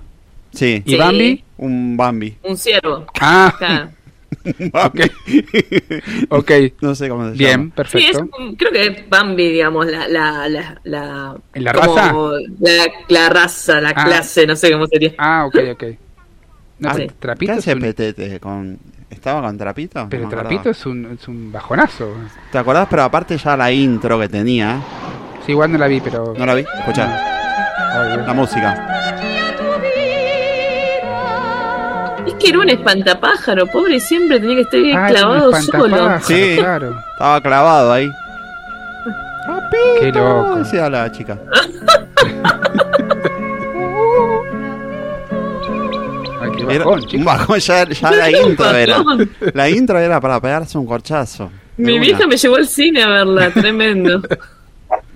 Sí. 0.52 0.82
¿Y 0.84 0.96
Bambi? 0.96 1.42
Un 1.58 1.96
Bambi. 1.96 2.36
Un 2.42 2.56
ciervo. 2.56 3.06
Ah, 3.20 3.54
Claro. 3.58 3.90
ok. 4.72 5.00
ok. 6.28 6.50
No 6.80 6.94
sé 6.94 7.08
cómo 7.08 7.30
se 7.30 7.36
Bien, 7.36 7.50
llama. 7.52 7.64
Sí, 7.66 7.72
perfecto. 7.74 8.18
es, 8.18 8.40
un- 8.40 8.56
creo 8.56 8.72
que 8.72 8.86
es 8.86 9.08
Bambi, 9.08 9.48
digamos, 9.52 9.86
la... 9.86 10.08
¿La, 10.08 10.48
la, 10.48 10.80
la, 10.84 11.36
¿La 11.54 11.72
como 11.72 11.94
raza? 11.96 12.12
La, 12.60 12.86
la 13.08 13.28
raza, 13.30 13.80
la 13.80 13.90
Ah. 13.90 14.04
clase, 14.04 14.46
no 14.46 14.54
sé 14.56 14.70
cómo 14.72 14.86
sería. 14.86 15.12
Ah, 15.18 15.46
ok, 15.46 15.56
ok. 15.72 15.84
No, 16.80 16.90
Ah, 16.90 16.96
pero 17.20 17.34
¿Qué 17.36 17.50
hace 17.52 17.72
un, 17.72 17.80
Petete? 17.80 18.40
Con... 18.40 18.78
¿Estaba 19.14 19.40
con 19.42 19.56
Trapito? 19.56 20.00
No 20.02 20.08
pero 20.08 20.26
acordaba. 20.26 20.48
Trapito 20.48 20.70
es 20.70 20.86
un, 20.86 21.16
es 21.18 21.26
un 21.28 21.50
bajonazo. 21.52 22.12
¿Te 22.52 22.58
acordás? 22.58 22.86
Pero 22.90 23.02
aparte 23.04 23.36
ya 23.38 23.56
la 23.56 23.70
intro 23.72 24.18
que 24.18 24.28
tenía. 24.28 24.78
Sí, 25.46 25.52
igual 25.52 25.72
no 25.72 25.78
la 25.78 25.86
vi, 25.86 26.00
pero... 26.00 26.34
¿No 26.36 26.44
la 26.46 26.54
vi? 26.54 26.64
Escuchá. 26.78 27.08
Ay, 27.94 28.18
La 28.26 28.32
música. 28.34 28.90
Es 32.26 32.34
que 32.34 32.48
era 32.48 32.58
un 32.60 32.70
espantapájaro, 32.70 33.66
pobre, 33.66 34.00
siempre 34.00 34.40
tenía 34.40 34.56
que 34.56 34.62
estar 34.62 34.80
bien 34.80 34.96
Ah, 34.98 35.06
clavado 35.08 35.52
solo. 35.60 36.20
Sí. 36.22 36.56
claro. 36.58 36.98
Estaba 37.12 37.40
clavado 37.40 37.92
ahí. 37.92 38.10
Qué 40.00 40.10
loco. 40.12 40.56
Decía 40.56 40.88
la 40.90 41.10
chica. 41.12 41.38
Era 46.70 46.86
un 46.86 47.24
bajón, 47.24 47.58
ya, 47.60 47.88
ya 47.88 48.10
la 48.10 48.30
intro 48.46 48.70
era. 48.70 49.04
La 49.52 49.68
intro 49.70 49.98
era 49.98 50.20
para 50.20 50.40
pegarse 50.40 50.76
un 50.78 50.86
corchazo. 50.86 51.50
Mi 51.76 51.94
una. 51.94 52.02
vieja 52.02 52.26
me 52.26 52.36
llevó 52.36 52.56
al 52.56 52.68
cine 52.68 53.02
a 53.02 53.08
verla, 53.08 53.50
tremendo. 53.54 54.22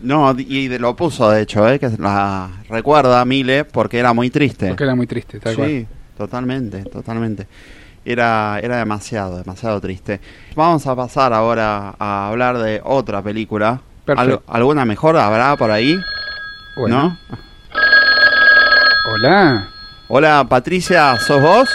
No, 0.02 0.34
y 0.38 0.68
de- 0.68 0.78
lo 0.78 0.94
puso 0.96 1.30
de 1.30 1.42
hecho, 1.42 1.68
¿eh? 1.68 1.78
que 1.78 1.88
la 1.98 2.48
recuerda 2.68 3.20
a 3.20 3.24
Mile 3.24 3.64
porque 3.64 3.98
era 3.98 4.12
muy 4.12 4.30
triste. 4.30 4.68
Porque 4.68 4.84
era 4.84 4.94
muy 4.94 5.06
triste, 5.06 5.40
tal 5.40 5.54
cual. 5.56 5.68
Sí, 5.68 5.86
totalmente, 6.16 6.82
totalmente. 6.84 7.46
Era, 8.04 8.58
era 8.62 8.78
demasiado, 8.78 9.38
demasiado 9.38 9.80
triste. 9.80 10.20
Vamos 10.54 10.86
a 10.86 10.96
pasar 10.96 11.32
ahora 11.32 11.94
a 11.98 12.28
hablar 12.28 12.58
de 12.58 12.80
otra 12.84 13.20
película. 13.22 13.80
Perfecto. 14.04 14.42
Al- 14.46 14.56
¿Alguna 14.56 14.84
mejor 14.84 15.16
habrá 15.16 15.56
por 15.56 15.70
ahí? 15.70 15.98
Bueno. 16.76 17.02
¿No? 17.02 17.18
Hola. 19.12 19.68
Hola, 20.08 20.46
Patricia, 20.48 21.16
¿sos 21.18 21.40
vos? 21.42 21.68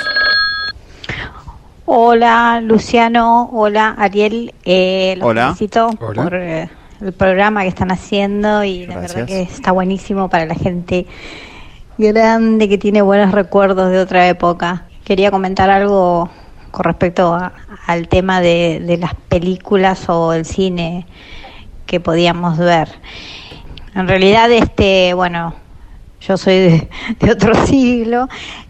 Hola 1.85 2.59
Luciano, 2.61 3.49
hola 3.51 3.93
Ariel, 3.97 4.53
eh, 4.63 5.15
los 5.17 5.27
Hola. 5.27 5.45
felicito 5.47 5.89
Hola. 5.99 6.23
por 6.23 6.35
eh, 6.35 6.69
el 7.01 7.13
programa 7.13 7.61
que 7.61 7.67
están 7.67 7.91
haciendo 7.91 8.63
y 8.63 8.87
la 8.87 8.99
verdad 8.99 9.25
que 9.27 9.41
está 9.41 9.71
buenísimo 9.71 10.29
para 10.29 10.45
la 10.45 10.55
gente 10.55 11.05
grande 11.97 12.69
que 12.69 12.77
tiene 12.77 13.01
buenos 13.01 13.31
recuerdos 13.33 13.91
de 13.91 13.99
otra 13.99 14.27
época. 14.27 14.85
Quería 15.03 15.29
comentar 15.29 15.69
algo 15.69 16.29
con 16.71 16.85
respecto 16.85 17.33
a- 17.35 17.51
al 17.85 18.07
tema 18.07 18.39
de, 18.41 18.79
de 18.83 18.97
las 18.97 19.13
películas 19.13 20.09
o 20.09 20.33
el 20.33 20.45
cine 20.45 21.05
que 21.85 21.99
podíamos 21.99 22.57
ver. 22.57 22.87
En 23.93 24.07
realidad, 24.07 24.49
este, 24.51 25.13
bueno, 25.13 25.53
yo 26.27 26.37
soy 26.37 26.87
de, 27.19 27.31
otro 27.31 27.53
siglo, 27.65 28.27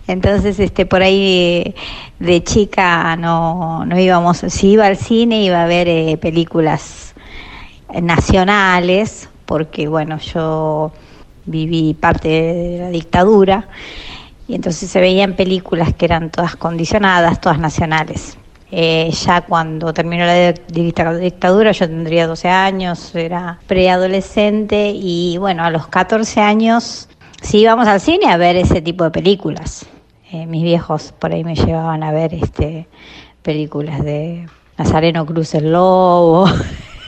entonces 0.07 0.59
este 0.59 0.85
por 0.85 1.01
ahí 1.01 1.73
de, 2.19 2.25
de 2.25 2.43
chica 2.43 3.15
no, 3.15 3.85
no 3.85 3.99
íbamos, 3.99 4.43
si 4.47 4.71
iba 4.71 4.85
al 4.85 4.97
cine 4.97 5.43
iba 5.43 5.63
a 5.63 5.67
ver 5.67 5.87
eh, 5.87 6.17
películas 6.17 7.13
nacionales, 8.01 9.29
porque 9.45 9.87
bueno, 9.87 10.17
yo 10.17 10.91
viví 11.45 11.93
parte 11.93 12.27
de 12.27 12.77
la 12.79 12.89
dictadura 12.89 13.67
y 14.47 14.55
entonces 14.55 14.89
se 14.89 14.99
veían 14.99 15.35
películas 15.35 15.93
que 15.93 16.05
eran 16.05 16.29
todas 16.29 16.55
condicionadas, 16.55 17.39
todas 17.39 17.59
nacionales. 17.59 18.37
Eh, 18.75 19.11
ya 19.11 19.41
cuando 19.41 19.93
terminó 19.93 20.25
la 20.25 20.51
dictadura 20.51 21.73
yo 21.73 21.87
tendría 21.87 22.25
12 22.25 22.49
años, 22.49 23.13
era 23.13 23.59
preadolescente 23.67 24.91
y 24.95 25.37
bueno, 25.37 25.63
a 25.63 25.69
los 25.69 25.85
14 25.87 26.41
años 26.41 27.07
sí 27.43 27.59
íbamos 27.59 27.87
al 27.87 28.01
cine 28.01 28.31
a 28.31 28.37
ver 28.37 28.55
ese 28.55 28.81
tipo 28.81 29.03
de 29.03 29.11
películas. 29.11 29.85
Eh, 30.31 30.47
mis 30.47 30.63
viejos 30.63 31.13
por 31.19 31.31
ahí 31.31 31.43
me 31.43 31.55
llevaban 31.55 32.01
a 32.01 32.11
ver 32.11 32.33
este 32.33 32.87
películas 33.43 34.03
de 34.03 34.47
Nazareno 34.77 35.25
Cruz 35.25 35.53
el 35.53 35.71
Lobo, 35.71 36.45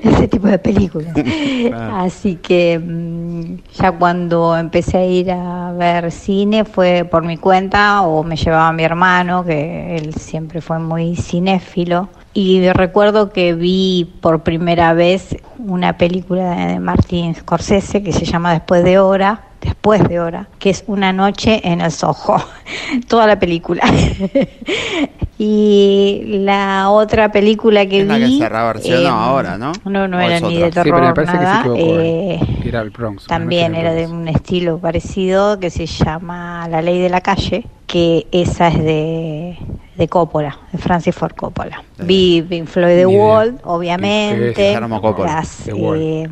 ese 0.04 0.28
tipo 0.28 0.48
de 0.48 0.60
películas. 0.60 1.14
Así 1.94 2.36
que 2.36 2.78
mm, 2.78 3.56
ya 3.74 3.94
cuando 3.94 4.56
empecé 4.56 4.98
a 4.98 5.06
ir 5.06 5.32
a 5.32 5.72
ver 5.72 6.12
cine 6.12 6.66
fue 6.66 7.08
por 7.10 7.26
mi 7.26 7.38
cuenta 7.38 8.02
o 8.02 8.24
me 8.24 8.36
llevaba 8.36 8.72
mi 8.74 8.84
hermano, 8.84 9.44
que 9.44 9.96
él 9.96 10.14
siempre 10.14 10.62
fue 10.62 10.78
muy 10.78 11.16
cinéfilo. 11.16 12.10
Y 12.34 12.70
recuerdo 12.70 13.32
que 13.32 13.56
vi 13.56 14.14
por 14.22 14.44
primera 14.44 14.94
vez 14.94 15.36
una 15.58 15.98
película 15.98 16.68
de 16.68 16.80
Martin 16.80 17.34
Scorsese 17.34 18.04
que 18.04 18.14
se 18.14 18.26
llama 18.26 18.54
Después 18.54 18.84
de 18.84 19.00
Hora, 19.00 19.49
Después 19.62 20.08
de 20.08 20.20
Hora, 20.22 20.48
que 20.58 20.70
es 20.70 20.84
Una 20.88 21.12
noche 21.12 21.60
en 21.68 21.82
el 21.82 21.92
Soho, 21.92 22.38
toda 23.10 23.28
la 23.28 23.38
película. 23.40 23.82
y 25.38 26.22
la 26.44 26.90
otra 26.90 27.32
película 27.32 27.86
que 27.86 28.02
Es 28.02 28.08
la 28.08 28.18
que 28.18 28.26
vi... 28.26 28.40
se 28.40 28.50
reversionó 28.50 29.02
eh, 29.02 29.08
ahora, 29.08 29.58
¿no? 29.58 29.72
No, 29.86 30.08
no 30.08 30.18
¿O 30.18 30.20
era 30.22 30.40
ni 30.40 30.62
otra? 30.64 30.84
de 30.84 30.84
Sí, 30.84 30.92
pero 30.92 31.08
me 31.08 31.14
terror, 31.14 31.14
parece 31.14 31.32
que 31.34 31.38
se 31.40 31.44
nada. 31.44 31.60
equivocó. 31.62 31.82
eh. 32.00 32.40
Era 32.66 32.82
el 32.82 32.90
Bronx. 32.92 33.26
también 33.28 33.76
era 33.76 33.94
de 33.94 34.08
un 34.08 34.28
estilo 34.28 34.78
parecido 34.80 35.60
que 35.60 35.70
se 35.70 35.86
llama 35.86 36.68
La 36.70 36.82
Ley 36.82 37.00
de 37.00 37.10
la 37.10 37.22
Calle, 37.22 37.66
que 37.88 38.28
esa 38.32 38.68
es 38.68 38.78
de, 38.84 39.58
de 39.96 40.08
Coppola, 40.08 40.58
de 40.72 40.78
Francis 40.78 41.16
Ford 41.16 41.34
Coppola. 41.36 41.84
Vi 41.98 42.42
Pink 42.48 42.68
Floyd 42.68 42.96
The. 42.98 43.06
Wall, 43.08 43.52
Sí, 43.56 43.62
obviamente. 43.64 44.54
Guillermo 44.56 45.02
Coppola. 45.02 45.36
Las, 45.36 45.58
The 45.66 45.74
Wall. 45.74 45.98
eh, 46.02 46.30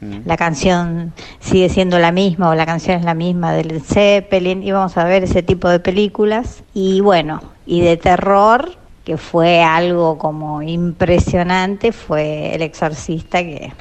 la 0.00 0.36
canción 0.36 1.14
sigue 1.40 1.70
siendo 1.70 1.98
la 1.98 2.12
misma 2.12 2.50
o 2.50 2.54
la 2.54 2.66
canción 2.66 2.98
es 2.98 3.04
la 3.04 3.14
misma 3.14 3.52
de 3.52 3.64
Led 3.64 3.82
Zeppelin. 3.82 4.62
Íbamos 4.62 4.96
a 4.98 5.04
ver 5.04 5.24
ese 5.24 5.42
tipo 5.42 5.68
de 5.68 5.80
películas. 5.80 6.62
Y 6.74 7.00
bueno, 7.00 7.40
y 7.64 7.80
de 7.80 7.96
terror, 7.96 8.74
que 9.04 9.16
fue 9.16 9.62
algo 9.62 10.18
como 10.18 10.60
impresionante, 10.62 11.92
fue 11.92 12.54
El 12.54 12.62
Exorcista, 12.62 13.42
que 13.42 13.72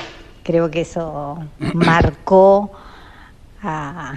creo 0.43 0.71
que 0.71 0.81
eso 0.81 1.37
marcó 1.73 2.71
a, 3.61 4.13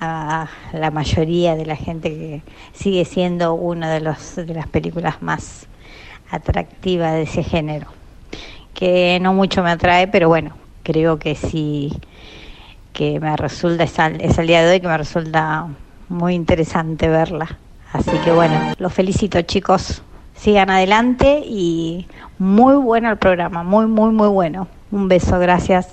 a 0.00 0.48
la 0.72 0.90
mayoría 0.90 1.54
de 1.54 1.66
la 1.66 1.76
gente 1.76 2.10
que 2.10 2.42
sigue 2.72 3.04
siendo 3.04 3.54
una 3.54 3.90
de, 3.92 4.00
los, 4.00 4.36
de 4.36 4.52
las 4.52 4.66
películas 4.66 5.22
más 5.22 5.66
atractivas 6.30 7.12
de 7.12 7.22
ese 7.22 7.44
género. 7.44 7.86
Que 8.74 9.18
no 9.20 9.32
mucho 9.32 9.62
me 9.62 9.70
atrae, 9.70 10.08
pero 10.08 10.28
bueno, 10.28 10.52
creo 10.86 11.18
que 11.18 11.34
sí, 11.34 11.92
que 12.92 13.18
me 13.18 13.36
resulta, 13.36 13.82
es 13.82 13.98
al, 13.98 14.20
es 14.20 14.38
al 14.38 14.46
día 14.46 14.64
de 14.64 14.74
hoy 14.74 14.80
que 14.80 14.86
me 14.86 14.96
resulta 14.96 15.66
muy 16.08 16.34
interesante 16.34 17.08
verla. 17.08 17.58
Así 17.92 18.12
que 18.24 18.30
bueno, 18.30 18.54
los 18.78 18.92
felicito 18.92 19.42
chicos, 19.42 20.02
sigan 20.36 20.70
adelante 20.70 21.42
y 21.44 22.06
muy 22.38 22.76
bueno 22.76 23.10
el 23.10 23.16
programa, 23.16 23.64
muy, 23.64 23.86
muy, 23.86 24.12
muy 24.12 24.28
bueno. 24.28 24.68
Un 24.92 25.08
beso, 25.08 25.40
gracias. 25.40 25.88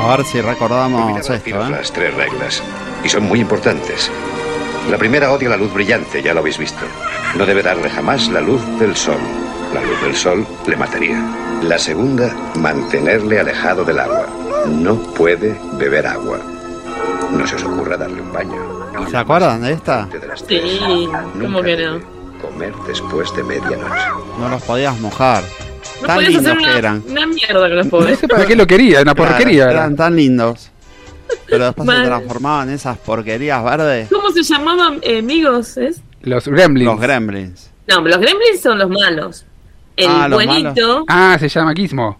A 0.00 0.16
ver 0.16 0.24
si 0.24 0.40
recordamos 0.40 1.28
esto, 1.28 1.34
¿eh? 1.34 1.70
las 1.70 1.92
tres 1.92 2.14
reglas. 2.14 2.62
Y 3.04 3.08
son 3.08 3.24
muy 3.24 3.40
importantes. 3.40 4.12
La 4.88 4.96
primera 4.96 5.32
odia 5.32 5.48
la 5.48 5.56
luz 5.56 5.74
brillante, 5.74 6.22
ya 6.22 6.32
lo 6.34 6.40
habéis 6.40 6.56
visto. 6.56 6.84
No 7.36 7.44
debe 7.44 7.62
darle 7.62 7.90
jamás 7.90 8.28
la 8.28 8.40
luz 8.40 8.62
del 8.78 8.94
sol. 8.94 9.18
La 9.74 9.82
luz 9.82 10.02
del 10.02 10.16
sol 10.16 10.46
le 10.66 10.76
mataría. 10.76 11.22
La 11.62 11.78
segunda, 11.78 12.34
mantenerle 12.56 13.40
alejado 13.40 13.84
del 13.84 13.98
agua. 14.00 14.26
No 14.66 14.96
puede 15.14 15.58
beber 15.74 16.06
agua. 16.06 16.38
No 17.32 17.46
se 17.46 17.56
os 17.56 17.64
ocurra 17.64 17.96
darle 17.96 18.22
un 18.22 18.32
baño. 18.32 18.56
¿Se 19.10 19.16
acuerdan 19.16 19.62
de 19.62 19.72
esta? 19.72 20.08
Sí, 20.48 21.08
¿cómo 21.40 21.62
que 21.62 21.76
no? 21.76 22.00
comer 22.40 22.72
después 22.86 23.34
de 23.34 23.42
medianoche. 23.42 24.06
No 24.38 24.48
los 24.48 24.62
podías 24.62 24.98
mojar. 25.00 25.42
No 26.00 26.06
tan 26.06 26.16
podías 26.16 26.32
lindos 26.34 26.46
hacer 26.52 26.58
que 26.58 26.64
una, 26.68 26.78
eran. 26.78 27.02
una 27.08 27.26
mierda 27.26 27.60
con 27.68 27.76
los 27.76 27.86
No 27.86 27.90
pobres. 27.90 28.18
sé 28.20 28.28
para 28.28 28.46
qué 28.46 28.54
lo 28.56 28.66
quería, 28.66 29.02
una 29.02 29.14
Claro, 29.14 29.30
porquería. 29.32 29.64
era. 29.64 29.72
Eran 29.72 29.96
tan 29.96 30.14
lindos. 30.16 30.70
Pero 31.46 31.64
después 31.66 31.88
se 31.90 32.04
transformaban 32.04 32.68
en 32.68 32.74
esas 32.76 32.96
porquerías 32.98 33.62
verdes. 33.64 34.08
¿Cómo 34.10 34.30
se 34.30 34.42
llamaban 34.42 35.00
eh, 35.02 35.18
amigos? 35.18 35.76
¿Es? 35.76 36.00
Los 36.22 36.46
gremlins. 36.46 36.86
Los 36.90 37.00
gremlins. 37.00 37.70
No, 37.88 38.00
los 38.02 38.18
gremlins 38.18 38.60
son 38.62 38.78
los 38.78 38.88
malos. 38.88 39.44
El 39.98 40.06
Ah, 40.10 40.28
buenito, 40.30 41.04
Ah, 41.08 41.36
se 41.40 41.48
llama 41.48 41.72
Gizmo. 41.74 42.16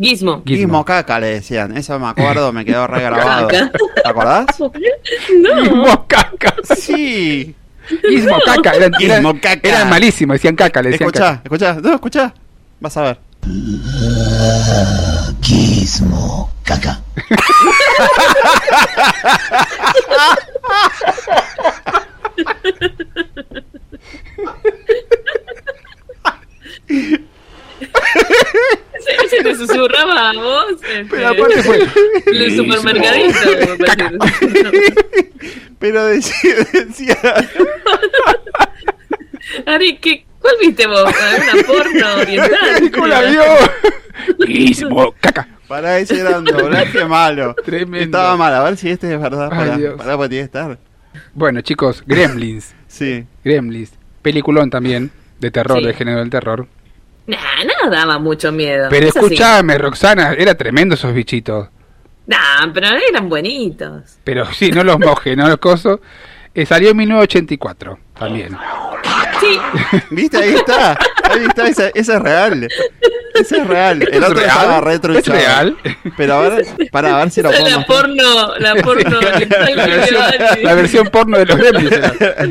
Gizmo. 0.00 0.42
Gizmo 0.44 0.84
caca 0.84 1.20
le 1.20 1.26
decían. 1.28 1.76
Eso 1.76 1.98
me 2.00 2.08
acuerdo, 2.08 2.52
me 2.52 2.64
quedó 2.64 2.86
regrabado. 2.86 3.48
Caca. 3.48 3.70
¿Te 4.02 4.08
acordás? 4.08 4.46
No. 4.58 4.72
Gizmo 5.62 6.06
caca. 6.08 6.54
Sí. 6.76 7.54
Gizmo 8.08 8.36
caca. 8.44 8.72
Eran, 8.74 8.92
Gizmo 8.94 9.30
eran- 9.30 9.38
caca. 9.38 9.68
eran 9.68 9.90
malísimos, 9.90 10.34
decían 10.34 10.56
caca, 10.56 10.82
le 10.82 10.90
decían 10.90 11.08
Escuchá, 11.08 11.40
escuchá. 11.44 11.74
No, 11.74 11.94
escuchá. 11.94 12.34
Vas 12.80 12.96
a 12.96 13.02
ver. 13.02 13.18
Gizmo, 15.42 16.50
caca. 16.64 17.00
Ese, 27.80 29.16
ese 29.24 29.42
te 29.42 29.54
susurraba 29.54 30.30
a 30.30 30.34
vos. 30.34 30.64
Pero 31.10 31.28
aparte 31.28 31.62
fue. 31.62 31.86
El 32.26 32.56
supermercadito. 32.56 33.38
Pero 35.78 36.04
decía, 36.06 36.54
decía 36.72 37.16
Ari, 39.66 39.96
¿qué, 39.98 40.26
¿cuál 40.40 40.54
viste 40.60 40.86
vos? 40.86 41.02
¿Una 41.04 41.62
porno 41.64 42.14
oriental? 42.20 42.90
¿Cómo 42.94 43.06
la 43.06 43.22
vio? 43.22 43.42
Gizmo 44.46 45.14
caca. 45.20 45.48
Pará, 45.66 45.98
ese 45.98 46.20
era 46.20 46.38
un 46.38 46.44
doblaje 46.44 47.04
malo. 47.06 47.54
Tremendo. 47.64 47.98
Estaba 48.18 48.36
mal, 48.36 48.52
a 48.54 48.62
ver 48.64 48.76
si 48.76 48.90
este 48.90 49.14
es 49.14 49.20
verdad. 49.20 49.48
Ay, 49.52 49.58
Pará, 49.58 49.76
Dios. 49.78 49.94
pará, 49.96 50.16
tiene 50.18 50.28
que 50.36 50.40
estar. 50.42 50.78
Bueno, 51.32 51.60
chicos, 51.62 52.02
Gremlins. 52.06 52.74
Sí. 52.88 53.24
Gremlins. 53.44 53.92
Peliculón 54.20 54.68
también, 54.68 55.10
de 55.38 55.50
terror, 55.50 55.78
Sí. 55.78 55.86
de 55.86 55.94
género 55.94 56.18
del 56.18 56.28
terror. 56.30 56.66
Nah, 57.30 57.64
no 57.84 57.90
daba 57.90 58.18
mucho 58.18 58.50
miedo. 58.52 58.88
Pero 58.90 59.06
Es 59.08 59.16
así. 59.16 59.24
escúchame, 59.26 59.78
Roxana, 59.78 60.34
era 60.36 60.54
tremendo 60.54 60.94
esos 60.94 61.12
bichitos. 61.14 61.68
Nah, 62.26 62.72
pero 62.72 62.88
eran 62.88 63.28
buenitos. 63.28 64.18
Pero 64.24 64.46
sí, 64.52 64.70
no 64.70 64.84
los 64.84 64.98
moje, 64.98 65.34
no 65.36 65.48
los 65.48 65.58
coso. 65.58 66.00
Eh, 66.54 66.66
salió 66.66 66.90
en 66.90 66.96
1984 66.96 67.98
también. 68.18 68.56
Sí, 69.40 69.58
¿Viste? 70.10 70.36
Ahí 70.38 70.54
está. 70.54 70.98
Ahí 71.24 71.44
está, 71.48 71.66
ese, 71.68 71.92
ese 71.94 72.14
es 72.14 72.20
real. 72.22 72.68
Ese 73.40 73.58
es 73.58 73.66
real. 73.66 74.02
El 74.02 74.08
¿Es 74.14 74.22
otro 74.22 74.34
real? 74.34 74.48
estaba 74.48 74.80
retro 74.80 75.18
¿Es 75.18 75.26
real? 75.26 75.76
Pero 76.16 76.34
a 76.34 76.48
ver, 76.48 76.66
para 76.90 77.16
ver 77.16 77.30
si 77.30 77.42
lo 77.42 77.50
la 77.50 77.84
porno, 77.86 78.56
la 78.58 78.74
porno 78.76 79.20
La 79.74 79.86
versión, 79.86 80.22
la 80.62 80.74
versión 80.74 81.06
porno 81.08 81.38
de 81.38 81.46
los 81.46 81.56
Gremlins. 81.56 81.90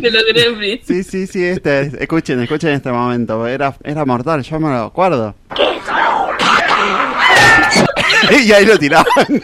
de 0.02 0.12
los 0.12 0.24
gremlins. 0.26 0.82
Sí, 0.86 1.04
sí, 1.04 1.28
sí, 1.28 1.44
este 1.44 1.82
es. 1.82 1.94
Escuchen, 1.96 2.42
escuchen 2.42 2.70
este 2.72 2.92
momento. 2.92 3.46
Era, 3.48 3.76
era 3.84 4.06
mortal, 4.06 4.42
yo 4.44 4.60
me 4.60 4.70
lo 4.70 4.84
acuerdo. 4.86 5.36
y 8.44 8.52
ahí 8.52 8.66
lo 8.66 8.78
tiraban. 8.78 9.06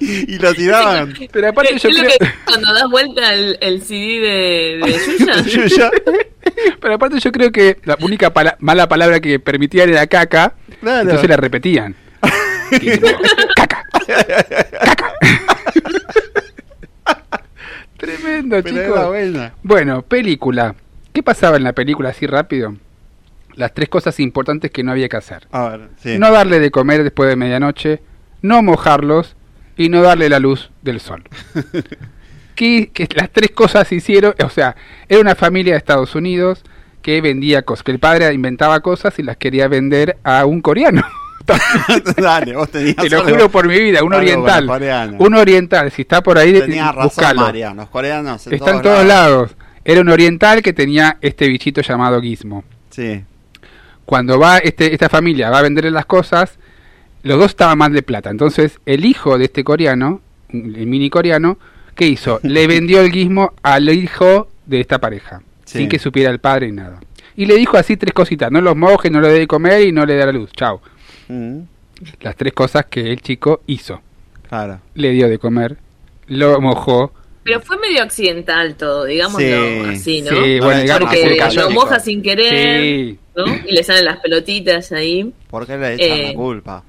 y 0.00 0.38
lo 0.38 0.54
tiraban. 0.54 1.14
Pero 1.32 1.48
aparte 1.48 1.78
yo 1.78 1.88
creo... 1.88 2.04
que 2.18 2.26
cuando 2.44 2.72
das 2.72 2.88
vuelta 2.90 3.34
el, 3.34 3.58
el 3.60 3.82
CD 3.82 4.20
de, 4.20 4.80
de 4.84 4.92
Yuya. 5.18 5.42
Yuya. 5.42 5.90
Pero 6.80 6.94
aparte 6.94 7.18
yo 7.20 7.32
creo 7.32 7.50
que 7.52 7.78
la 7.84 7.96
única 8.00 8.32
pala- 8.32 8.56
mala 8.60 8.88
palabra 8.88 9.20
que 9.20 9.38
permitían 9.40 9.88
era 9.90 10.06
caca, 10.06 10.54
Claro. 10.80 11.02
entonces 11.02 11.28
la 11.28 11.36
repetían. 11.36 11.94
Caca, 13.56 13.82
caca. 14.84 15.12
Tremendo, 17.96 18.62
Pero 18.62 18.84
chicos. 19.22 19.50
Bueno, 19.62 20.02
película. 20.02 20.74
¿Qué 21.12 21.22
pasaba 21.22 21.56
en 21.56 21.64
la 21.64 21.72
película 21.72 22.10
así 22.10 22.26
rápido? 22.26 22.76
Las 23.54 23.74
tres 23.74 23.88
cosas 23.88 24.20
importantes 24.20 24.70
que 24.70 24.84
no 24.84 24.92
había 24.92 25.08
que 25.08 25.16
hacer. 25.16 25.48
A 25.50 25.68
ver, 25.70 25.88
sí. 26.00 26.16
No 26.18 26.30
darle 26.30 26.60
de 26.60 26.70
comer 26.70 27.02
después 27.02 27.28
de 27.28 27.36
medianoche, 27.36 28.00
no 28.40 28.62
mojarlos 28.62 29.34
y 29.76 29.88
no 29.88 30.02
darle 30.02 30.28
la 30.28 30.38
luz 30.38 30.70
del 30.82 31.00
sol. 31.00 31.24
Que, 32.58 32.90
que 32.92 33.06
las 33.14 33.30
tres 33.30 33.52
cosas 33.52 33.86
se 33.86 33.94
hicieron, 33.94 34.34
o 34.44 34.48
sea, 34.50 34.74
era 35.08 35.20
una 35.20 35.36
familia 35.36 35.74
de 35.74 35.78
Estados 35.78 36.16
Unidos 36.16 36.64
que 37.02 37.20
vendía 37.20 37.62
cosas, 37.62 37.84
que 37.84 37.92
el 37.92 38.00
padre 38.00 38.34
inventaba 38.34 38.80
cosas 38.80 39.16
y 39.20 39.22
las 39.22 39.36
quería 39.36 39.68
vender 39.68 40.18
a 40.24 40.44
un 40.44 40.60
coreano. 40.60 41.04
Dale, 42.16 42.56
vos 42.56 42.68
tenías 42.68 42.96
Te 42.96 43.08
lo 43.10 43.22
juro 43.22 43.48
por 43.48 43.68
mi 43.68 43.78
vida, 43.78 44.02
un 44.02 44.12
oriental. 44.12 44.68
Un 45.20 45.34
oriental, 45.34 45.92
si 45.92 46.02
está 46.02 46.20
por 46.20 46.36
ahí, 46.36 46.52
Tenías 46.52 46.92
razón, 46.92 47.04
buscalo. 47.04 47.40
María. 47.42 47.72
Los 47.74 47.88
coreanos 47.90 48.44
en 48.48 48.54
Está 48.54 48.72
en 48.72 48.82
todos 48.82 49.06
lados. 49.06 49.54
Era 49.84 50.00
un 50.00 50.08
oriental 50.08 50.60
que 50.60 50.72
tenía 50.72 51.16
este 51.20 51.46
bichito 51.46 51.80
llamado 51.80 52.20
Gizmo. 52.20 52.64
Sí. 52.90 53.22
Cuando 54.04 54.40
va 54.40 54.58
este, 54.58 54.92
esta 54.92 55.08
familia 55.08 55.48
va 55.48 55.60
a 55.60 55.62
venderle 55.62 55.92
las 55.92 56.06
cosas, 56.06 56.58
los 57.22 57.38
dos 57.38 57.52
estaban 57.52 57.78
mal 57.78 57.92
de 57.92 58.02
plata. 58.02 58.30
Entonces, 58.30 58.80
el 58.84 59.04
hijo 59.04 59.38
de 59.38 59.44
este 59.44 59.62
coreano, 59.62 60.20
el 60.48 60.86
mini 60.86 61.08
coreano, 61.08 61.56
¿qué 61.98 62.06
hizo? 62.06 62.40
Le 62.44 62.66
vendió 62.66 63.02
el 63.02 63.10
Gizmo 63.12 63.52
al 63.62 63.90
hijo 63.90 64.48
de 64.64 64.80
esta 64.80 64.98
pareja, 64.98 65.42
Sí. 65.66 65.78
sin 65.80 65.88
que 65.90 65.98
supiera 65.98 66.30
el 66.30 66.38
padre 66.38 66.68
ni 66.68 66.76
nada. 66.76 67.00
Y 67.36 67.44
le 67.46 67.54
dijo 67.56 67.76
así 67.76 67.96
tres 67.98 68.12
cositas, 68.14 68.50
no 68.50 68.60
los 68.62 68.74
moje, 68.74 69.10
no 69.10 69.20
le 69.20 69.28
dé 69.28 69.40
de 69.40 69.46
comer 69.46 69.82
y 69.86 69.92
no 69.92 70.06
le 70.06 70.14
dé 70.14 70.24
la 70.26 70.32
luz. 70.32 70.50
Chao. 70.52 70.80
Mm, 71.28 71.58
Las 72.20 72.34
tres 72.36 72.52
cosas 72.52 72.86
que 72.86 73.00
el 73.12 73.20
chico 73.20 73.60
hizo. 73.66 74.00
claro. 74.48 74.80
Le 74.94 75.10
dio 75.10 75.28
de 75.28 75.38
comer, 75.38 75.76
lo 76.28 76.60
mojó. 76.60 77.12
Pero 77.44 77.60
fue 77.60 77.76
medio 77.78 78.02
accidental 78.02 78.74
todo, 78.76 79.04
digámoslo 79.04 79.38
Sí, 79.46 79.82
así, 79.88 80.22
¿no? 80.22 80.30
sí, 80.30 80.56
No 80.58 80.64
bueno, 80.66 80.70
le 80.78 80.82
digamos 80.82 81.10
que 81.12 81.36
Porque 81.38 81.54
lo 81.56 81.70
moja 81.70 82.00
sin 82.00 82.22
querer, 82.22 82.80
Sí. 82.82 83.18
¿no? 83.36 83.44
Y 83.66 83.72
le 83.72 83.82
salen 83.82 84.04
las 84.04 84.18
pelotitas 84.20 84.92
ahí. 84.92 85.32
¿Por 85.48 85.66
qué 85.66 85.76
le 85.78 85.94
echan 85.94 86.18
Eh, 86.18 86.26
la 86.28 86.34
culpa? 86.34 86.82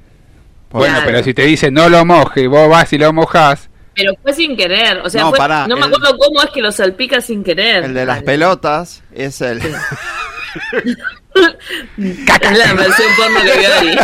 Bueno, 0.72 0.94
Claro. 0.96 1.06
pero 1.06 1.24
si 1.24 1.34
te 1.34 1.44
dice 1.46 1.72
no 1.72 1.90
lo 1.90 2.04
moje, 2.06 2.48
vos 2.48 2.70
vas 2.70 2.92
y 2.94 2.98
lo 2.98 3.12
mojás, 3.14 3.69
Pero 4.00 4.14
fue 4.22 4.34
sin 4.34 4.56
querer, 4.56 5.00
o 5.04 5.10
sea, 5.10 5.24
No, 5.24 5.30
fue- 5.30 5.38
pará, 5.38 5.68
no 5.68 5.76
me 5.76 5.86
el- 5.86 5.94
acuerdo 5.94 6.18
cómo 6.18 6.42
es 6.42 6.50
que 6.52 6.62
lo 6.62 6.72
salpica 6.72 7.20
sin 7.22 7.44
querer. 7.44 7.84
El 7.84 7.94
de 7.94 8.06
las 8.06 8.24
pelotas 8.24 9.04
es 9.14 9.42
el. 9.42 9.62
Es 11.36 12.58
la 12.58 12.74
versión 12.74 13.08
porno 13.16 13.40
que 13.44 13.60
vio 13.60 13.74
Ari. 13.74 13.98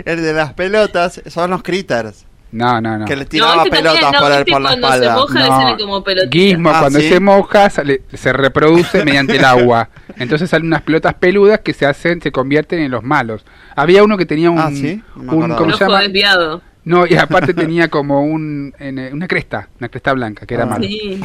el 0.04 0.22
de 0.22 0.32
las 0.34 0.52
pelotas 0.54 1.20
son 1.28 1.50
los 1.50 1.62
critters. 1.62 2.26
No, 2.52 2.80
no, 2.80 2.98
no. 2.98 3.04
Que 3.06 3.14
le 3.16 3.22
No, 3.22 3.28
tiraba 3.28 3.56
este 3.64 3.70
pelotas 3.70 4.00
también, 4.00 4.12
no, 4.12 4.20
por, 4.28 4.32
el, 4.38 4.44
por 4.44 4.60
la 4.60 4.68
cuando 4.70 4.86
espalda. 4.88 5.06
se 5.14 5.20
moja 5.20 5.34
le 5.38 5.48
No. 5.48 5.56
salen 5.60 5.78
como 5.78 6.04
pelotitas. 6.04 6.32
Gizmo 6.32 6.70
Ah, 6.70 6.76
cuando 6.80 6.98
¿sí? 7.00 7.08
se 7.08 7.20
moja 7.20 7.70
sale- 7.70 8.02
se 8.12 8.32
reproduce 8.32 9.04
mediante 9.04 9.36
el 9.36 9.44
agua. 9.44 9.88
Entonces 10.16 10.50
salen 10.50 10.66
unas 10.66 10.82
pelotas 10.82 11.14
peludas 11.14 11.60
que 11.60 11.72
se 11.72 11.86
hacen, 11.86 12.20
se 12.20 12.32
convierten 12.32 12.80
en 12.80 12.90
los 12.90 13.02
malos. 13.04 13.44
Había 13.76 14.02
uno 14.02 14.16
que 14.18 14.26
tenía 14.26 14.50
un, 14.50 14.58
Ah, 14.58 14.70
¿sí? 14.72 15.02
No 15.16 15.32
un. 15.34 15.54
¿cómo 15.54 15.70
se 15.76 15.84
ojo 15.84 15.92
llama? 15.92 16.02
desviado. 16.02 16.62
No, 16.82 17.06
y 17.06 17.14
aparte 17.14 17.52
tenía 17.54 17.88
como 17.88 18.22
un 18.24 18.72
en, 18.78 18.98
eh, 18.98 19.10
una 19.12 19.28
cresta, 19.28 19.68
una 19.78 19.88
cresta 19.90 20.12
blanca, 20.14 20.46
que 20.46 20.54
era 20.54 20.64
Ah. 20.64 20.66
malo. 20.66 20.84
Sí. 20.84 21.20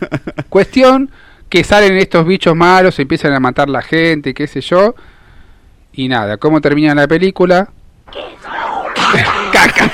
Cuestión 0.48 1.10
que 1.48 1.64
salen 1.64 1.96
estos 1.96 2.24
bichos 2.24 2.54
malos, 2.54 2.98
empiezan 3.00 3.32
a 3.32 3.40
matar 3.40 3.68
la 3.68 3.82
gente, 3.82 4.32
qué 4.34 4.46
sé 4.46 4.60
yo. 4.60 4.94
Y 5.92 6.08
nada, 6.08 6.36
¿cómo 6.36 6.60
termina 6.60 6.94
la 6.94 7.08
película? 7.08 7.68
Caca. 9.52 9.90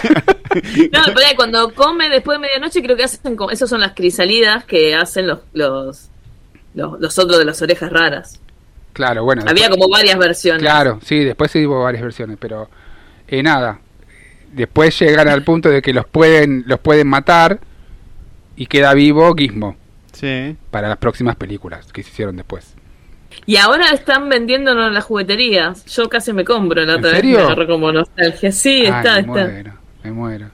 No, 0.92 1.00
pero 1.06 1.20
cuando 1.36 1.72
come 1.74 2.08
después 2.08 2.36
de 2.38 2.42
medianoche 2.46 2.82
creo 2.82 2.96
que 2.96 3.04
hacen 3.04 3.36
como... 3.36 3.50
Esos 3.50 3.68
son 3.70 3.80
las 3.80 3.92
crisalidas 3.94 4.64
que 4.64 4.94
hacen 4.94 5.26
los, 5.26 5.40
los, 5.52 6.08
los, 6.74 7.00
los 7.00 7.18
otros 7.18 7.38
de 7.38 7.44
las 7.44 7.60
orejas 7.62 7.90
raras. 7.92 8.40
Claro, 8.92 9.24
bueno. 9.24 9.42
Había 9.46 9.64
después- 9.68 9.80
como 9.80 9.88
varias 9.92 10.18
versiones. 10.18 10.62
Claro, 10.62 11.00
sí, 11.04 11.24
después 11.24 11.50
sí 11.50 11.66
hubo 11.66 11.82
varias 11.82 12.02
versiones, 12.02 12.36
pero 12.40 12.68
eh, 13.28 13.42
nada. 13.42 13.80
Después 14.52 14.98
llegan 14.98 15.28
al 15.28 15.42
punto 15.42 15.68
de 15.68 15.82
que 15.82 15.92
los 15.92 16.06
pueden 16.06 16.64
los 16.66 16.80
pueden 16.80 17.08
matar 17.08 17.60
y 18.56 18.66
queda 18.66 18.94
vivo 18.94 19.34
Gizmo 19.34 19.76
Sí. 20.12 20.56
para 20.70 20.88
las 20.88 20.96
próximas 20.96 21.36
películas 21.36 21.92
que 21.92 22.02
se 22.02 22.08
hicieron 22.08 22.36
después. 22.36 22.74
Y 23.44 23.56
ahora 23.56 23.90
están 23.90 24.30
vendiéndonos 24.30 24.88
en 24.88 24.94
las 24.94 25.04
jugueterías. 25.04 25.84
Yo 25.94 26.08
casi 26.08 26.32
me 26.32 26.42
compro 26.44 26.82
la 26.86 26.94
¿En 26.94 26.98
otra 27.00 27.10
vez. 27.10 27.20
serio? 27.20 27.54
Me 27.54 27.66
como 27.66 27.92
nostalgia. 27.92 28.50
Sí, 28.50 28.80
Ay, 28.80 28.86
está, 28.86 29.18
está. 29.18 29.22
muero, 29.30 29.72
me 30.06 30.12
muero. 30.12 30.46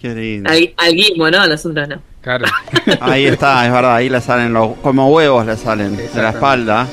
Qué 0.00 0.14
lindo. 0.14 0.50
Al, 0.50 0.74
al 0.76 0.92
guismo, 0.94 1.30
¿no? 1.30 1.40
A 1.40 1.46
los 1.46 1.64
otros 1.64 1.88
no. 1.88 2.02
Claro. 2.20 2.46
Ahí 3.00 3.26
está, 3.26 3.66
es 3.66 3.72
verdad, 3.72 3.96
ahí 3.96 4.08
le 4.08 4.20
salen 4.20 4.52
los. 4.54 4.76
como 4.78 5.08
huevos 5.10 5.44
le 5.44 5.56
salen 5.56 5.94
de 5.96 6.08
la 6.14 6.30
espalda. 6.30 6.86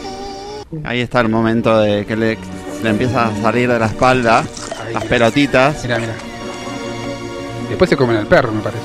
Ahí 0.83 0.99
está 1.01 1.21
el 1.21 1.29
momento 1.29 1.79
de 1.79 2.05
que 2.05 2.15
le, 2.17 2.37
le 2.83 2.89
empieza 2.89 3.27
a 3.27 3.35
salir 3.41 3.69
de 3.69 3.79
la 3.79 3.85
espalda 3.87 4.39
Ahí, 4.39 4.93
las 4.93 5.03
mira. 5.03 5.09
pelotitas. 5.09 5.83
Mira, 5.83 5.99
mira. 5.99 6.13
Después 7.69 7.89
se 7.89 7.95
comen 7.97 8.17
al 8.17 8.27
perro, 8.27 8.51
me 8.51 8.61
parece. 8.61 8.83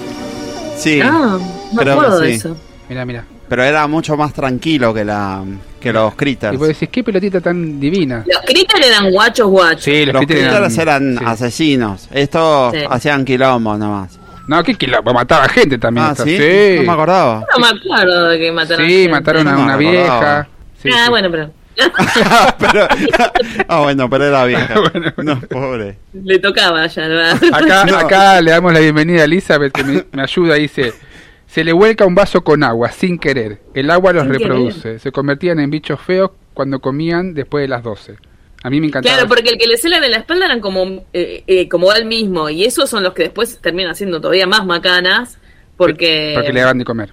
Sí, 0.77 1.01
Ah, 1.03 1.39
no 1.73 1.81
creo 1.81 2.21
que 2.21 2.27
sí. 2.29 2.33
eso. 2.35 2.57
Mira, 2.89 3.05
mira. 3.05 3.25
Pero 3.49 3.63
era 3.63 3.87
mucho 3.87 4.17
más 4.17 4.33
tranquilo 4.33 4.93
que 4.93 5.05
la 5.05 5.43
que 5.81 5.93
los 5.93 6.15
critters. 6.17 6.55
Y 6.55 6.57
vos 6.57 6.67
decís, 6.69 6.89
qué 6.91 7.05
pelotita 7.05 7.41
tan 7.41 7.79
divina. 7.79 8.25
Los 8.27 8.43
critters 8.45 8.87
eran 8.87 9.11
guachos 9.13 9.47
guachos. 9.49 9.85
Sí, 9.85 10.05
los, 10.05 10.15
Los 10.15 10.27
critters 10.27 10.49
critters 10.53 10.79
eran 10.79 11.19
sí. 11.19 11.25
asesinos. 11.25 12.09
Estos 12.13 12.73
Sí. 12.73 12.79
hacían 12.91 13.25
quilombo 13.25 13.77
nomás. 13.79 14.19
No, 14.49 14.63
qué 14.65 14.75
quilombo, 14.75 15.13
mataba 15.13 15.49
gente 15.49 15.79
también. 15.79 16.07
Ah, 16.11 16.15
¿sí? 16.17 16.37
sí. 16.37 16.77
No 16.79 16.83
me 16.85 16.93
acordaba. 16.93 17.45
No 17.53 17.59
me 17.61 17.69
acuerdo 17.79 18.29
de 18.31 18.39
que 18.39 18.53
mataron 18.53 18.87
Sí, 18.87 18.93
gente. 18.93 19.11
mataron 19.11 19.49
a 19.49 19.59
una 19.59 19.77
vieja. 19.77 20.49
Sí, 20.83 20.89
ah, 20.93 21.03
sí. 21.05 21.11
bueno, 21.11 21.31
pero 21.31 21.51
pero, 22.59 22.89
ah, 23.69 23.81
bueno, 23.81 24.09
pero 24.11 24.25
era 24.25 24.45
vieja. 24.45 24.75
No, 25.19 25.41
pobre. 25.41 25.99
le 26.15 26.39
tocaba 26.39 26.87
ya, 26.87 27.07
¿verdad? 27.09 27.39
Acá, 27.53 27.85
No. 27.85 27.97
acá 27.99 28.41
le 28.41 28.51
damos 28.51 28.73
la 28.73 28.81
bienvenida 28.81 29.23
a 29.23 29.25
Elizabeth 29.25 29.73
que 29.73 29.85
me, 29.85 30.05
me 30.13 30.23
ayuda. 30.23 30.55
Dice: 30.55 30.93
Se 31.47 31.65
le 31.65 31.73
vuelca 31.73 32.05
un 32.07 32.15
vaso 32.15 32.43
con 32.43 32.63
agua 32.65 32.91
sin 32.91 33.19
querer. 33.19 33.61
El 33.75 33.91
agua 33.91 34.13
los 34.13 34.25
Sin 34.25 34.33
reproduce. 34.33 34.99
Se 34.99 35.13
convertían 35.13 35.61
en 35.61 35.71
bichos 35.71 36.01
feos 36.01 36.31
cuando 36.55 36.81
comían 36.81 37.35
después 37.35 37.63
de 37.63 37.69
las 37.69 37.83
12. 37.83 38.17
A 38.63 38.71
mí 38.71 38.81
me 38.81 38.89
encantaba. 38.89 39.15
Claro, 39.15 39.29
porque 39.29 39.51
el 39.51 39.59
que 39.59 39.67
le 39.67 39.77
celan 39.79 40.03
en 40.03 40.11
la 40.11 40.17
espalda 40.19 40.47
eran 40.47 40.61
como, 40.61 41.05
eh, 41.13 41.45
eh, 41.47 41.69
como 41.69 41.93
él 41.93 42.05
mismo, 42.07 42.51
y 42.51 42.65
esos 42.65 42.91
son 42.91 43.03
los 43.05 43.13
que 43.15 43.25
después 43.25 43.59
terminan 43.61 43.95
siendo 43.95 44.21
todavía 44.21 44.47
más 44.47 44.67
macanas, 44.67 45.39
porque, 45.77 46.33
Porque 46.35 46.53
le 46.53 46.61
daban 46.61 46.79
de 46.79 46.85
comer. 46.85 47.13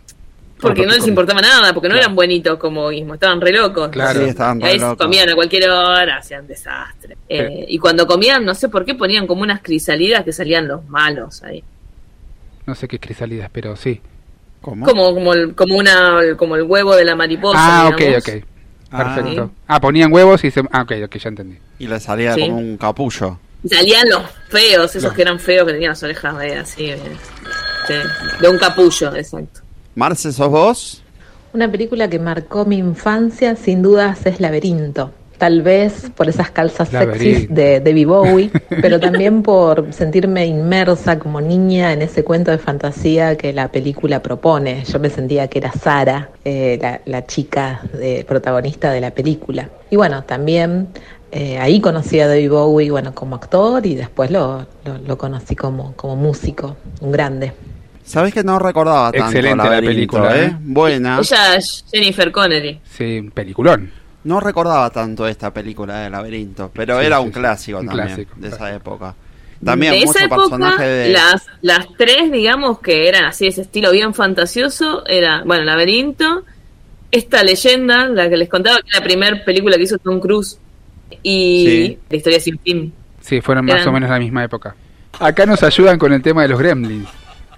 porque 0.60 0.86
no 0.86 0.94
les 0.94 1.06
importaba 1.08 1.42
nada, 1.42 1.74
porque 1.74 1.90
no 1.90 1.94
Claro. 1.94 2.06
eran 2.06 2.16
buenitos 2.16 2.58
como 2.58 2.90
mismo, 2.90 3.14
estaban 3.14 3.40
re 3.40 3.52
locos. 3.52 3.90
Claro. 3.90 4.22
Sí, 4.22 4.30
estaban 4.30 4.62
Y 4.62 4.64
ahí 4.64 4.74
re 4.78 4.80
locos. 4.80 5.06
comían 5.06 5.30
a 5.30 5.36
cualquier 5.36 5.70
hora, 5.70 6.18
hacían 6.18 6.48
desastre. 6.48 7.18
Eh, 7.30 7.66
y 7.68 7.78
cuando 7.78 8.08
comían, 8.08 8.44
no 8.46 8.56
sé 8.56 8.70
por 8.70 8.84
qué, 8.86 8.96
ponían 8.96 9.28
como 9.28 9.44
unas 9.44 9.62
crisalidas 9.62 10.24
que 10.24 10.32
salían 10.34 10.68
los 10.68 10.84
malos 10.88 11.44
ahí. 11.44 11.64
No 12.66 12.74
sé 12.74 12.88
qué 12.88 12.98
crisalidas, 13.00 13.50
pero 13.54 13.76
sí. 13.76 14.02
¿Cómo? 14.64 14.86
Como, 14.86 15.14
como, 15.14 15.34
el, 15.34 15.54
como, 15.56 15.76
una, 15.76 16.22
como 16.38 16.56
el 16.56 16.64
huevo 16.64 16.96
de 16.96 17.06
la 17.06 17.16
mariposa. 17.16 17.58
Ah, 17.60 17.90
ok, 17.90 17.98
digamos. 18.00 18.28
ok. 18.28 18.34
Ah. 18.92 19.16
Perfecto. 19.16 19.52
Ah, 19.68 19.80
ponían 19.82 20.12
huevos 20.12 20.44
y 20.44 20.50
se. 20.52 20.62
Ah, 20.72 20.82
ok, 20.84 20.94
ok, 21.06 21.16
ya 21.18 21.30
entendí. 21.30 21.58
Y 21.80 21.88
le 21.88 22.00
salía 22.00 22.34
Sí. 22.34 22.42
como 22.42 22.58
un 22.58 22.78
capullo. 22.78 23.38
Y 23.64 23.70
salían 23.70 24.10
los 24.10 24.22
feos, 24.50 24.90
esos 24.92 25.04
Los- 25.04 25.14
que 25.14 25.22
eran 25.22 25.40
feos, 25.40 25.68
que 25.68 25.74
tenían 25.74 25.90
las 25.92 26.02
orejas 26.04 26.36
eh, 26.44 26.58
así, 26.58 26.86
eh, 26.92 26.98
sí, 27.88 27.94
de 28.42 28.50
un 28.50 28.58
capullo, 28.58 29.14
exacto. 29.16 29.62
Marce, 29.96 30.32
¿sos 30.32 30.50
vos? 30.50 31.04
Una 31.54 31.70
película 31.70 32.10
que 32.10 32.18
marcó 32.20 32.66
mi 32.66 32.78
infancia, 32.78 33.56
sin 33.56 33.82
dudas, 33.82 34.26
es 34.26 34.40
Laberinto. 34.40 35.12
Tal 35.44 35.62
vez 35.62 36.10
por 36.16 36.30
esas 36.30 36.52
calzas 36.52 36.88
sexys 36.88 37.54
de 37.54 37.82
David 37.82 38.08
Bowie, 38.08 38.50
pero 38.82 38.98
también 38.98 39.44
por 39.44 39.92
sentirme 39.92 40.46
inmersa 40.46 41.20
como 41.20 41.42
niña 41.42 41.92
en 41.92 42.02
ese 42.02 42.24
cuento 42.24 42.50
de 42.50 42.58
fantasía 42.58 43.36
que 43.36 43.52
la 43.52 43.68
película 43.70 44.22
propone. 44.24 44.86
Yo 44.86 45.00
me 45.00 45.10
sentía 45.10 45.50
que 45.50 45.58
era 45.60 45.74
Sara, 45.74 46.30
eh, 46.46 46.80
la, 46.82 47.02
la 47.06 47.26
chica 47.26 47.82
de- 47.92 48.24
protagonista 48.26 48.90
de 48.94 49.02
la 49.02 49.12
película. 49.12 49.70
Y 49.90 49.98
bueno, 49.98 50.24
también 50.24 50.88
eh, 51.34 51.58
ahí 51.60 51.82
conocí 51.82 52.22
a 52.22 52.30
David 52.30 52.50
Bowie 52.50 52.90
bueno, 52.90 53.14
como 53.14 53.36
actor 53.36 53.86
y 53.86 53.96
después 53.96 54.32
lo, 54.32 54.66
lo- 54.86 54.98
lo 55.06 55.18
conocí 55.18 55.58
como, 55.58 55.92
como 55.98 56.16
músico, 56.16 56.78
un 57.02 57.12
grande. 57.12 57.52
Sabés 58.06 58.34
que 58.34 58.46
no 58.46 58.60
recordaba 58.60 59.12
tanto 59.12 59.26
Excelente 59.38 59.70
la 59.70 59.82
película, 59.82 60.38
¿eh? 60.38 60.46
¿eh? 60.46 60.56
Buena. 60.62 61.20
Ella 61.20 61.56
es 61.58 61.84
Jennifer 61.92 62.32
Connery. 62.32 62.80
Sí, 62.90 63.20
un 63.20 63.32
peliculón. 63.32 63.92
No 64.24 64.40
recordaba 64.40 64.90
tanto 64.90 65.28
esta 65.28 65.52
película 65.54 66.00
de 66.00 66.10
Laberinto, 66.10 66.72
pero 66.74 67.00
Sí, 67.00 67.06
era 67.06 67.18
sí, 67.18 67.24
un 67.24 67.34
sí. 67.34 67.40
clásico 67.40 67.80
Un 67.80 67.88
también 67.88 68.08
clásico, 68.08 68.34
de 68.38 68.48
esa 68.48 68.74
época. 68.74 69.16
También 69.64 69.94
de 69.94 70.00
mucho 70.00 70.12
esa 70.12 70.26
época, 70.26 70.42
personaje 70.42 70.84
de 70.86 71.10
las, 71.14 71.46
las 71.62 71.88
tres, 71.98 72.32
digamos, 72.32 72.80
que 72.80 73.08
eran 73.08 73.26
así, 73.26 73.48
ese 73.48 73.62
estilo 73.62 73.92
bien 73.92 74.14
fantasioso, 74.14 75.06
era, 75.08 75.44
bueno, 75.46 75.64
Laberinto, 75.64 76.44
esta 77.12 77.44
leyenda, 77.44 78.08
la 78.08 78.30
que 78.30 78.38
les 78.38 78.50
contaba, 78.50 78.78
que 78.82 78.90
es 78.90 78.96
la 79.00 79.04
primera 79.04 79.44
película 79.46 79.78
que 79.78 79.84
hizo 79.84 79.98
Tom 80.00 80.20
Cruise, 80.20 80.58
y 81.22 81.66
Sí. 81.66 82.00
La 82.10 82.18
historia 82.18 82.40
sin 82.40 82.60
fin. 82.60 82.94
Sí, 83.22 83.40
fueron 83.42 83.66
más 83.66 83.76
Eran- 83.76 83.88
o 83.90 83.92
menos 83.94 84.10
la 84.10 84.20
misma 84.20 84.44
época. 84.44 84.76
Acá 85.20 85.46
nos 85.46 85.62
ayudan 85.64 85.98
con 86.00 86.12
el 86.12 86.22
tema 86.22 86.42
de 86.42 86.48
los 86.50 86.60
gremlins. 86.60 87.08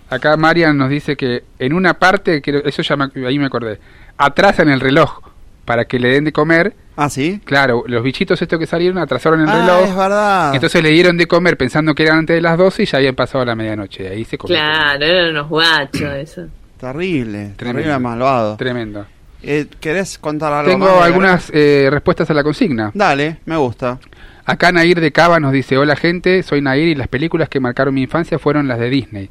Acá 0.10 0.36
Marian 0.38 0.78
nos 0.78 0.90
dice 0.90 1.16
que 1.16 1.44
en 1.58 1.74
una 1.74 1.96
parte, 1.96 2.42
que 2.42 2.62
eso 2.66 2.82
ya 2.84 2.96
me, 2.96 3.06
ahí 3.26 3.40
me 3.40 3.46
acordé, 3.46 3.80
atrasan 4.18 4.70
el 4.70 4.80
reloj 4.80 5.22
para 5.66 5.86
que 5.86 6.00
le 6.00 6.10
den 6.10 6.24
de 6.24 6.32
comer. 6.32 6.74
Ah, 6.96 7.10
sí. 7.10 7.42
Claro, 7.44 7.84
los 7.88 8.04
bichitos 8.04 8.42
estos 8.42 8.58
que 8.58 8.66
salieron 8.68 8.98
atrasaron 9.00 9.42
el 9.42 9.50
Ah, 9.50 9.54
reloj. 9.60 9.90
es 9.90 9.96
verdad. 9.96 10.56
Entonces 10.56 10.82
le 10.82 10.90
dieron 10.92 11.18
de 11.18 11.28
comer 11.28 11.58
pensando 11.58 11.94
que 11.94 12.04
eran 12.04 12.20
antes 12.20 12.36
de 12.36 12.42
las 12.42 12.58
12 12.58 12.84
y 12.84 12.86
ya 12.86 12.98
habían 13.00 13.16
pasado 13.16 13.44
la 13.44 13.56
medianoche. 13.56 14.04
Y 14.04 14.08
ahí 14.08 14.26
se 14.26 14.38
comió. 14.38 14.56
Claro, 14.56 15.04
eran 15.04 15.32
unos 15.32 15.50
guachos 15.50 16.02
eso. 16.16 16.48
Terrible, 16.80 17.54
terrible 17.58 17.84
Tremendo. 17.84 18.00
malvado. 18.00 18.58
Tremendo. 18.58 19.06
Eh, 19.44 19.68
¿Querés 19.80 20.18
contar 20.18 20.54
algo 20.54 20.72
Tengo 20.72 20.86
más 20.88 21.04
algunas 21.06 21.52
eh, 21.54 21.88
respuestas 21.92 22.30
a 22.30 22.34
la 22.34 22.44
consigna. 22.44 22.92
Dale, 22.94 23.38
me 23.46 23.58
gusta. 23.58 24.00
Acá 24.46 24.72
Nair 24.72 25.00
de 25.02 25.12
Cava 25.12 25.40
nos 25.40 25.52
dice, 25.52 25.78
hola 25.78 25.96
gente, 25.96 26.44
soy 26.44 26.62
Nair 26.62 26.88
y 26.90 26.96
las 26.96 27.08
películas 27.08 27.50
que 27.50 27.60
marcaron 27.60 27.94
mi 27.94 28.04
infancia 28.04 28.38
fueron 28.40 28.68
las 28.68 28.80
de 28.80 28.90
Disney. 28.90 29.30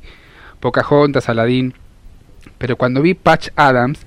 Pocahontas, 0.61 1.29
Aladdin. 1.29 1.75
Pero 2.59 2.77
cuando 2.77 3.03
vi 3.03 3.15
Patch 3.15 3.49
Adams, 3.57 4.01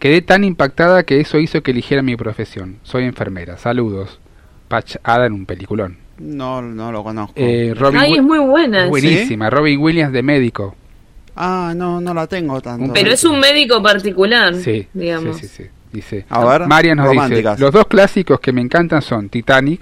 quedé 0.00 0.20
tan 0.22 0.42
impactada 0.42 1.04
que 1.04 1.20
eso 1.20 1.38
hizo 1.38 1.62
que 1.62 1.70
eligiera 1.70 2.02
mi 2.02 2.16
profesión. 2.16 2.78
Soy 2.82 3.04
enfermera. 3.04 3.56
Saludos. 3.58 4.18
Patch 4.66 4.96
Adams, 5.04 5.36
un 5.38 5.46
peliculón. 5.46 5.98
No, 6.18 6.60
no 6.60 6.90
lo 6.92 7.02
conozco. 7.04 7.34
Eh, 7.36 7.72
Robin 7.76 8.00
Ay, 8.00 8.14
es 8.14 8.22
muy 8.22 8.38
buena. 8.40 8.86
Buenísima. 8.88 9.48
Robin 9.50 9.78
Williams 9.80 10.12
de 10.12 10.22
médico. 10.22 10.74
Ah, 11.36 11.72
no, 11.76 12.00
no 12.00 12.12
la 12.12 12.26
tengo 12.26 12.60
tanto. 12.60 12.92
Pero 12.92 13.10
es 13.12 13.24
un 13.24 13.38
médico 13.40 13.82
particular, 13.82 14.54
Sí, 14.56 14.86
digamos. 14.92 15.36
sí, 15.38 15.46
sí, 15.46 15.62
sí. 15.64 15.70
Dice, 15.92 16.24
A 16.28 16.44
ver, 16.44 16.66
María 16.68 16.94
nos 16.94 17.06
románticas. 17.06 17.56
dice, 17.56 17.64
los 17.64 17.72
dos 17.72 17.86
clásicos 17.86 18.38
que 18.40 18.52
me 18.52 18.60
encantan 18.60 19.02
son 19.02 19.28
Titanic 19.28 19.80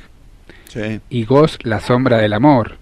Sí. 0.69 1.01
y 1.11 1.25
Ghost, 1.25 1.65
La 1.65 1.81
sombra 1.81 2.19
del 2.19 2.33
amor. 2.33 2.77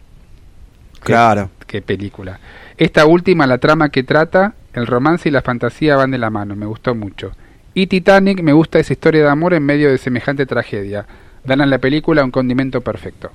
Qué- 0.95 1.01
Claro. 1.13 1.51
Qué 1.67 1.83
película. 1.83 2.39
Esta 2.77 3.07
última, 3.07 3.47
la 3.47 3.59
trama 3.59 3.89
que 3.89 4.03
trata, 4.05 4.55
el 4.77 4.87
romance 4.87 5.29
y 5.29 5.33
la 5.33 5.43
fantasía 5.43 5.97
van 5.97 6.11
de 6.11 6.19
la 6.19 6.31
mano, 6.31 6.55
me 6.55 6.67
gustó 6.67 6.95
mucho. 6.95 7.33
Y 7.75 7.87
Titanic, 7.89 8.43
me 8.43 8.53
gusta 8.53 8.79
esa 8.79 8.93
historia 8.93 9.23
de 9.23 9.31
amor 9.31 9.55
en 9.55 9.63
medio 9.65 9.91
de 9.91 9.99
semejante 9.99 10.47
tragedia. 10.47 11.07
Dan 11.45 11.61
a 11.61 11.67
la 11.67 11.79
película 11.79 12.25
un 12.25 12.31
condimento 12.31 12.81
perfecto. 12.81 13.31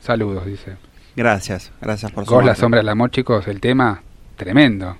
Saludos, 0.00 0.46
dice. 0.46 0.76
Gracias, 1.16 1.72
gracias 1.80 2.12
por 2.12 2.24
Ghost, 2.24 2.46
La 2.46 2.54
sombra 2.54 2.80
del 2.80 2.88
amor, 2.88 3.10
chicos, 3.10 3.48
el 3.48 3.60
tema 3.60 4.02
tremendo. 4.36 4.96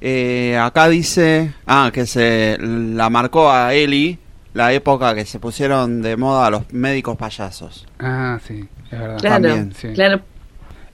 Eh, 0.00 0.56
acá 0.58 0.88
dice, 0.88 1.54
ah, 1.66 1.90
que 1.92 2.06
se 2.06 2.58
la 2.60 3.08
marcó 3.08 3.50
a 3.50 3.72
Eli 3.74 4.18
la 4.52 4.72
época 4.72 5.14
que 5.14 5.24
se 5.24 5.38
pusieron 5.38 6.02
de 6.02 6.16
moda 6.16 6.50
los 6.50 6.72
médicos 6.72 7.16
payasos. 7.16 7.86
Ah, 7.98 8.38
sí, 8.46 8.68
es 8.90 8.98
verdad. 8.98 9.18
Claro, 9.18 9.42
También, 9.42 9.72
sí. 9.74 9.88
claro. 9.94 10.20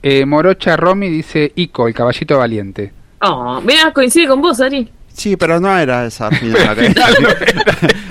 Eh, 0.01 0.25
Morocha 0.25 0.75
Romy 0.75 1.09
dice 1.09 1.51
Ico, 1.55 1.87
el 1.87 1.93
caballito 1.93 2.37
valiente. 2.37 2.91
Oh, 3.23 3.61
mira, 3.61 3.91
coincide 3.93 4.27
con 4.27 4.41
vos, 4.41 4.59
Ari. 4.59 4.89
Sí, 5.13 5.37
pero 5.37 5.59
no 5.59 5.77
era 5.77 6.05
esa 6.05 6.27
al 6.27 6.35
final. 6.35 6.77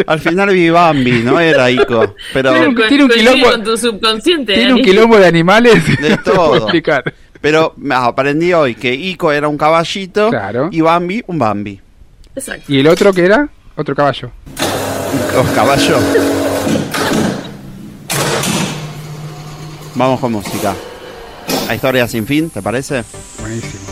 al 0.06 0.20
final 0.20 0.50
vi 0.50 0.70
Bambi, 0.70 1.22
no 1.22 1.38
era 1.40 1.70
Ico. 1.70 2.14
Pero 2.32 2.52
Tiene 2.52 2.68
un- 2.68 2.76
tiene 2.76 3.06
quilombo- 3.08 3.50
con 3.50 3.64
tu 3.64 3.76
subconsciente. 3.76 4.54
Tiene 4.54 4.74
un 4.74 4.82
quilombo 4.82 5.18
de 5.18 5.26
animales. 5.26 5.84
de 6.00 6.10
no 6.16 6.22
puedo 6.22 6.36
todo. 6.36 6.56
explicar. 6.58 7.02
Pero 7.40 7.74
aprendí 7.92 8.52
hoy 8.52 8.76
que 8.76 8.94
Ico 8.94 9.32
era 9.32 9.48
un 9.48 9.58
caballito 9.58 10.30
Claro. 10.30 10.68
y 10.70 10.80
Bambi 10.80 11.22
un 11.26 11.38
Bambi. 11.40 11.80
Exacto. 12.36 12.72
¿Y 12.72 12.78
el 12.80 12.86
otro 12.86 13.12
que 13.12 13.24
era? 13.24 13.48
Otro 13.76 13.94
caballo. 13.96 14.30
Los 15.34 15.46
caballos. 15.50 16.00
Vamos 19.94 20.20
con 20.20 20.32
música. 20.32 20.74
A 21.68 21.74
historia 21.74 22.06
sin 22.06 22.26
fin, 22.26 22.48
¿te 22.48 22.62
parece? 22.62 23.02
Buenísimo. 23.40 23.82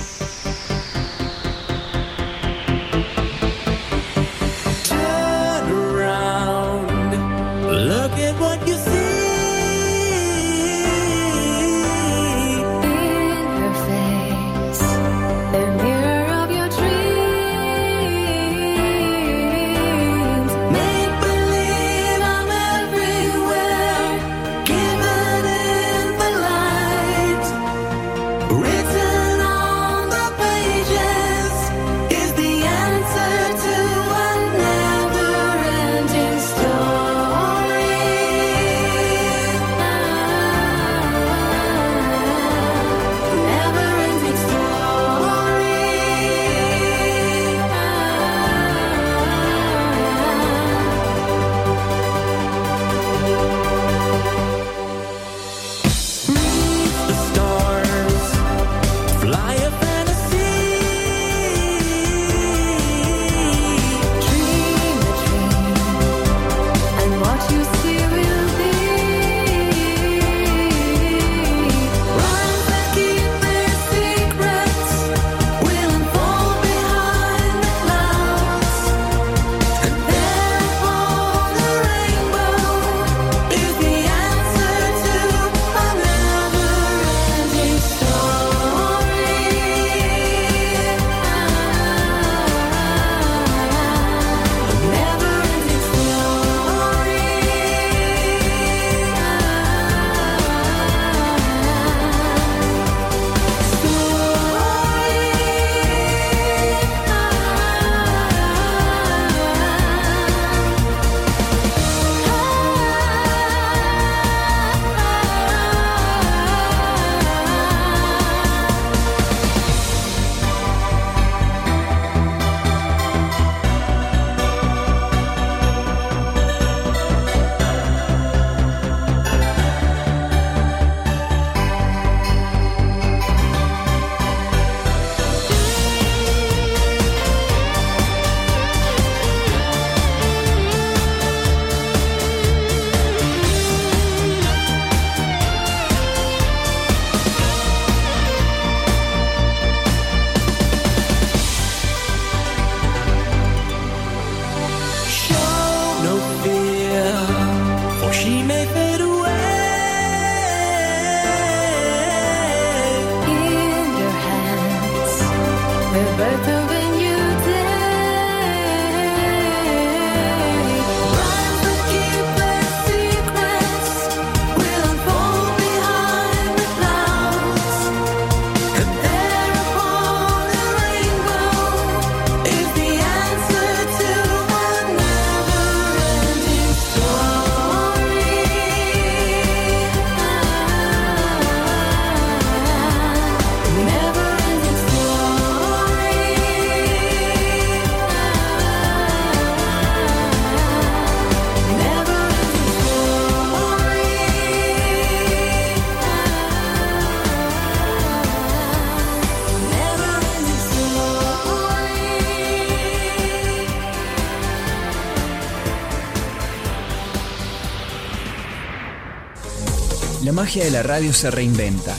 Magia 220.51 220.65
de 220.65 220.71
la 220.73 220.83
radio 220.83 221.13
se 221.13 221.31
reinventa. 221.31 221.95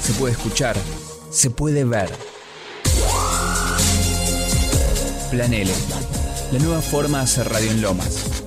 Se 0.00 0.12
puede 0.12 0.34
escuchar, 0.34 0.76
se 1.30 1.50
puede 1.50 1.82
ver. 1.84 2.08
Planele, 5.28 5.72
la 6.52 6.58
nueva 6.60 6.80
forma 6.82 7.18
de 7.18 7.24
hacer 7.24 7.48
radio 7.48 7.68
en 7.72 7.82
Lomas. 7.82 8.44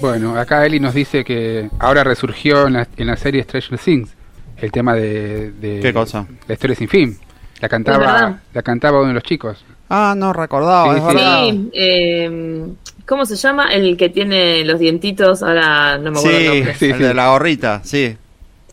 Bueno, 0.00 0.34
acá 0.38 0.64
Eli 0.64 0.80
nos 0.80 0.94
dice 0.94 1.26
que 1.26 1.68
ahora 1.78 2.02
resurgió 2.02 2.68
en 2.68 2.72
la, 2.72 2.88
en 2.96 3.06
la 3.06 3.18
serie 3.18 3.42
Stranger 3.42 3.78
Things 3.78 4.08
el 4.56 4.72
tema 4.72 4.94
de, 4.94 5.50
de- 5.52 5.80
¿Qué 5.80 5.92
cosa? 5.92 6.26
La 6.48 6.54
historia 6.54 6.76
sin 6.76 6.88
fin. 6.88 7.18
La 7.60 7.68
cantaba, 7.68 8.40
la 8.54 8.62
cantaba 8.62 9.00
uno 9.00 9.08
de 9.08 9.14
los 9.14 9.24
chicos. 9.24 9.62
Ah, 9.90 10.14
no 10.16 10.32
recordaba, 10.32 10.94
Sí, 10.94 11.00
es 11.00 11.02
sí. 11.06 11.14
verdad. 11.14 11.42
Sí, 11.42 11.70
eh, 11.74 12.66
¿cómo 13.10 13.26
se 13.26 13.34
llama? 13.34 13.74
El 13.74 13.96
que 13.96 14.08
tiene 14.08 14.64
los 14.64 14.78
dientitos, 14.78 15.42
ahora 15.42 15.98
no 15.98 16.12
me 16.12 16.18
acuerdo 16.20 16.38
el 16.38 16.44
Sí, 16.76 16.88
nombre. 16.88 16.90
el 16.90 16.98
de 17.08 17.14
la 17.14 17.28
gorrita, 17.30 17.80
sí. 17.82 18.16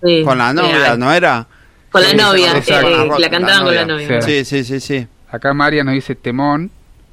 Sí. 0.03 0.21
Con 0.23 0.37
la 0.37 0.53
novia, 0.53 0.95
¿no 0.95 1.11
era? 1.11 1.47
Con 1.91 2.03
la 2.03 2.09
Sí, 2.09 2.15
novia, 2.15 2.61
sí, 2.61 2.71
eh, 2.71 2.81
eh, 2.83 3.09
la 3.17 3.29
cantaban 3.31 3.65
con 3.65 3.73
la 3.75 3.85
novia. 3.85 4.21
Sí, 4.21 4.45
sí, 4.45 4.63
sí, 4.63 4.79
sí. 4.79 5.07
Acá 5.31 5.55
María 5.55 5.83
nos 5.83 5.95
dice 5.95 6.13
temón, 6.13 6.69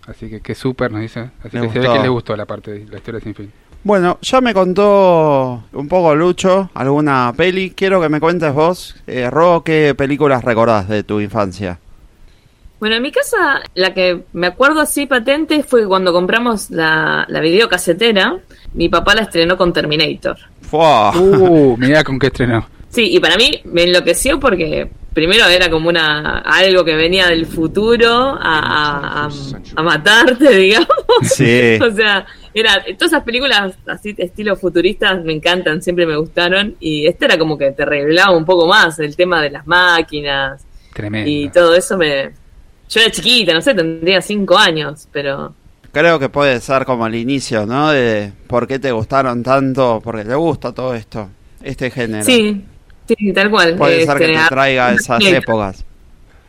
así 0.07 0.29
que 0.29 0.43
qué 0.43 0.55
súper 0.55 0.93
nos 0.93 1.01
dice. 1.01 1.31
Así 1.43 1.57
Le 1.57 1.63
que 1.63 1.73
se 1.73 1.79
ve 1.79 1.89
que 1.89 1.99
le 2.01 2.09
gustó 2.09 2.37
la 2.37 2.45
parte 2.45 2.73
de 2.73 2.87
la 2.91 2.99
historia 2.99 3.21
sin 3.21 3.35
fin. 3.35 3.51
Bueno, 3.83 4.19
ya 4.21 4.43
me 4.43 4.53
contó 4.53 5.65
un 5.73 5.89
poco 5.89 6.15
Lucho 6.15 6.71
alguna 6.75 7.33
peli. 7.35 7.71
Quiero 7.71 8.03
que 8.03 8.11
me 8.11 8.21
cuentes 8.21 8.53
vos, 8.53 8.97
eh, 9.07 9.31
Ro, 9.31 9.63
qué 9.65 9.95
películas 9.97 10.45
recordás 10.45 10.89
de 10.89 11.05
tu 11.05 11.21
infancia. 11.21 11.79
Bueno, 12.81 12.97
en 12.97 13.03
mi 13.03 13.13
casa, 13.13 13.63
la 13.75 13.95
que 13.95 14.25
me 14.33 14.47
acuerdo 14.49 14.81
así 14.81 15.07
patente 15.07 15.63
fue 15.63 15.83
que 15.83 15.87
cuando 15.87 16.13
compramos 16.13 16.71
la, 16.71 17.25
la 17.29 17.41
videocasetera, 17.41 18.39
mi 18.75 18.89
papá 18.89 19.15
la 19.15 19.23
estrenó 19.23 19.57
con 19.57 19.73
Terminator. 19.73 20.37
Fua. 20.63 21.13
Uh, 21.17 21.77
mirá 21.79 22.05
con 22.05 22.19
qué 22.19 22.27
estrenó. 22.27 22.67
Sí, 22.91 23.09
y 23.15 23.21
para 23.21 23.37
mí 23.37 23.61
me 23.65 23.85
enloqueció 23.85 24.39
porque 24.39 24.89
primero 25.15 25.47
era 25.47 25.71
como 25.71 25.89
una 25.89 26.39
algo 26.41 26.85
que 26.85 26.95
venía 26.95 27.27
del 27.29 27.47
futuro 27.47 28.09
a, 28.11 28.37
a, 28.41 29.25
a- 29.27 29.31
a 29.77 29.83
matarte, 29.83 30.49
digamos. 30.57 30.89
Sí. 31.23 31.79
o 31.81 31.91
sea, 31.93 32.27
era 32.53 32.85
todas 32.99 33.13
esas 33.13 33.25
películas 33.25 33.75
así 33.87 34.15
estilo 34.19 34.55
futuristas 34.57 35.25
me 35.25 35.33
encantan, 35.33 35.81
siempre 35.83 36.07
me 36.07 36.17
gustaron 36.17 36.77
y 36.81 37.07
esta 37.07 37.25
era 37.27 37.39
como 37.39 37.57
que 37.59 37.73
te 37.73 37.85
revelaba 37.85 38.37
un 38.37 38.45
poco 38.45 38.67
más 38.69 38.99
el 39.01 39.17
tema 39.17 39.41
de 39.43 39.51
las 39.51 39.67
máquinas 39.67 40.65
Tremendo. 40.93 41.29
y 41.31 41.49
todo 41.51 41.75
eso 41.75 41.97
me 41.99 42.33
yo 42.89 43.01
era 43.01 43.11
chiquita, 43.11 43.55
no 43.55 43.61
sé, 43.61 43.75
tendría 43.75 44.21
cinco 44.23 44.57
años, 44.59 45.09
pero 45.13 45.55
Creo 45.95 46.19
que 46.19 46.29
puede 46.29 46.61
ser 46.61 46.85
como 46.85 47.07
el 47.07 47.15
inicio, 47.15 47.67
¿no? 47.67 47.93
De 47.93 48.33
por 48.49 48.67
qué 48.67 48.81
te 48.81 48.91
gustaron 48.91 49.45
tanto, 49.45 50.01
porque 50.03 50.25
te 50.25 50.35
gusta 50.35 50.73
todo 50.73 50.93
esto, 50.93 51.31
este 51.63 51.89
género. 51.89 52.25
sí, 52.25 52.65
sí, 53.07 53.33
tal 53.33 53.49
cual. 53.49 53.77
Puede 53.77 54.05
ser 54.05 54.19
que 54.19 54.27
te 54.27 54.49
traiga 54.49 54.93
esas 54.93 55.23
sí, 55.23 55.29
épocas. 55.29 55.85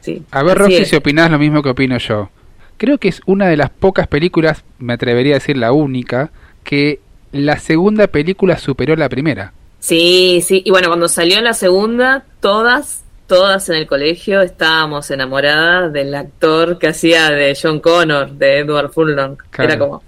Sí. 0.01 0.23
A 0.31 0.41
ver, 0.41 0.59
es. 0.71 0.89
si 0.89 0.95
opinás 0.95 1.29
lo 1.29 1.38
mismo 1.38 1.61
que 1.61 1.69
opino 1.69 1.95
yo. 1.99 2.31
Creo 2.77 2.97
que 2.97 3.07
es 3.07 3.21
una 3.27 3.47
de 3.47 3.55
las 3.55 3.69
pocas 3.69 4.07
películas, 4.07 4.63
me 4.79 4.93
atrevería 4.93 5.36
a 5.36 5.39
decir 5.39 5.57
la 5.57 5.71
única, 5.71 6.31
que 6.63 6.99
la 7.31 7.59
segunda 7.59 8.07
película 8.07 8.57
superó 8.57 8.95
la 8.95 9.09
primera. 9.09 9.53
Sí, 9.79 10.43
sí. 10.43 10.63
Y 10.65 10.71
bueno, 10.71 10.88
cuando 10.88 11.07
salió 11.07 11.39
la 11.41 11.53
segunda, 11.53 12.25
todas, 12.39 13.03
todas 13.28 13.69
en 13.69 13.76
el 13.76 13.88
colegio 13.88 14.41
estábamos 14.41 15.09
enamoradas 15.11 15.91
del 15.91 16.13
actor 16.15 16.78
que 16.80 16.88
hacía 16.88 17.30
de 17.32 17.57
John 17.61 17.80
Connor, 17.80 18.32
de 18.32 18.59
Edward 18.59 18.91
Furlong. 18.91 19.38
Claro. 19.49 19.69
Era 19.71 19.80
como. 19.80 20.03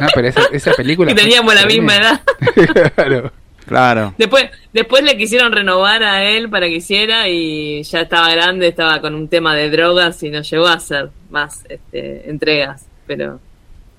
No, 0.00 0.06
pero 0.14 0.28
esa, 0.28 0.42
esa 0.52 0.72
película. 0.72 1.10
Y 1.12 1.14
teníamos 1.14 1.54
la 1.54 1.66
misma 1.66 1.96
edad. 1.96 2.20
claro. 2.94 3.32
Claro. 3.66 4.14
Después, 4.16 4.48
después 4.72 5.02
le 5.02 5.16
quisieron 5.16 5.50
renovar 5.50 6.04
a 6.04 6.22
él 6.22 6.48
para 6.48 6.66
que 6.66 6.76
hiciera 6.76 7.28
y 7.28 7.82
ya 7.82 8.02
estaba 8.02 8.30
grande, 8.30 8.68
estaba 8.68 9.00
con 9.00 9.12
un 9.16 9.26
tema 9.26 9.56
de 9.56 9.70
drogas 9.70 10.22
y 10.22 10.30
no 10.30 10.40
llegó 10.42 10.68
a 10.68 10.74
hacer 10.74 11.10
más 11.30 11.64
este, 11.68 12.30
entregas. 12.30 12.86
Pero 13.08 13.40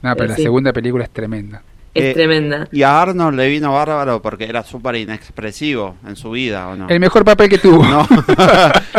No, 0.01 0.13
pero 0.15 0.25
Eh, 0.25 0.27
la 0.29 0.35
sí. 0.37 0.43
segunda 0.43 0.71
película 0.71 1.03
es 1.03 1.09
tremenda. 1.09 1.63
Es 1.97 2.03
Eh, 2.05 2.13
tremenda. 2.13 2.67
Y 2.71 2.83
a 2.83 3.01
Arnold 3.01 3.37
le 3.37 3.47
vino 3.49 3.73
bárbaro 3.73 4.21
porque 4.21 4.45
era 4.45 4.63
súper 4.63 4.95
inexpresivo 4.95 5.95
en 6.07 6.15
su 6.15 6.31
vida, 6.31 6.67
¿o 6.69 6.75
no? 6.75 6.87
El 6.89 6.99
mejor 6.99 7.23
papel 7.25 7.49
que 7.49 7.57
tuvo. 7.57 7.83
No. 7.85 8.07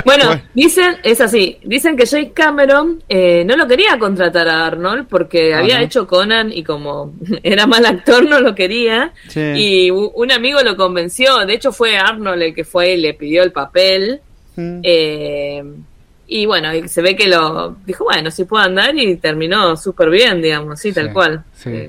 Bueno, 0.05 0.41
dicen, 0.55 0.97
es 1.03 1.21
así, 1.21 1.59
dicen 1.65 1.97
que 1.97 2.07
Jake 2.07 2.33
Cameron 2.33 3.03
eh, 3.09 3.45
no 3.45 3.57
lo 3.57 3.67
quería 3.67 3.99
contratar 3.99 4.49
a 4.49 4.67
Arnold 4.67 5.07
porque 5.09 5.53
Ah, 5.55 5.59
había 5.59 5.79
¿no? 5.79 5.85
hecho 5.85 6.07
Conan 6.07 6.51
y 6.53 6.63
como 6.65 7.13
era 7.43 7.67
mal 7.67 7.85
actor 7.85 8.25
no 8.29 8.41
lo 8.41 8.55
quería. 8.55 9.13
Sí. 9.29 9.41
Y 9.41 9.91
un 9.91 10.33
amigo 10.33 10.61
lo 10.63 10.77
convenció, 10.77 11.45
de 11.45 11.55
hecho 11.55 11.73
fue 11.73 11.97
Arnold 11.99 12.43
el 12.43 12.55
que 12.55 12.65
fue 12.65 12.95
y 12.95 12.97
le 12.99 13.15
pidió 13.15 13.43
el 13.43 13.53
papel. 13.53 14.21
Mm. 14.57 14.81
Eh, 14.83 15.65
y 16.29 16.47
bueno, 16.47 16.75
y 16.75 16.89
se 16.89 17.01
ve 17.03 17.17
que 17.17 17.27
lo 17.29 17.77
dijo, 17.87 18.05
bueno, 18.05 18.31
si 18.31 18.45
puedo 18.45 18.63
andar 18.65 18.97
y 18.97 19.17
terminó 19.17 19.77
súper 19.77 20.11
bien, 20.11 20.43
digamos, 20.43 20.79
sí, 20.81 20.93
tal 20.93 21.13
cual. 21.13 21.43
Sí. 21.55 21.89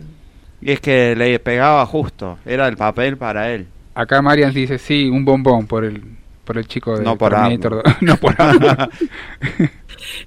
Y 0.61 0.71
es 0.71 0.81
que 0.81 1.15
le 1.15 1.39
pegaba 1.39 1.85
justo, 1.85 2.37
era 2.45 2.67
el 2.67 2.77
papel 2.77 3.17
para 3.17 3.51
él. 3.51 3.67
Acá 3.95 4.21
Marian 4.21 4.53
dice, 4.53 4.77
sí, 4.77 5.09
un 5.09 5.25
bombón 5.25 5.67
por 5.67 5.85
el, 5.85 6.01
por 6.43 6.57
el 6.57 6.67
chico 6.67 6.97
de 6.97 7.03
No 7.03 7.17
por 7.17 7.33
Terminator 7.33 7.83
2. 7.83 7.95
no 8.01 8.17
por. 8.17 8.35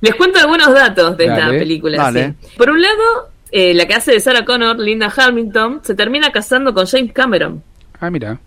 Les 0.01 0.15
cuento 0.15 0.39
algunos 0.39 0.73
datos 0.73 1.17
de 1.17 1.25
esta 1.27 1.49
película. 1.49 1.97
dale. 1.97 2.35
sí. 2.41 2.49
Por 2.57 2.71
un 2.71 2.81
lado, 2.81 3.31
eh, 3.51 3.75
la 3.75 3.87
que 3.87 3.95
hace 3.95 4.13
de 4.13 4.21
Sarah 4.21 4.45
Connor, 4.45 4.79
Linda 4.79 5.13
Hamilton, 5.15 5.81
se 5.83 5.95
termina 5.95 6.31
casando 6.31 6.73
con 6.73 6.87
James 6.87 7.13
Cameron. 7.13 7.63
Ah, 8.01 8.11
mira. 8.11 8.39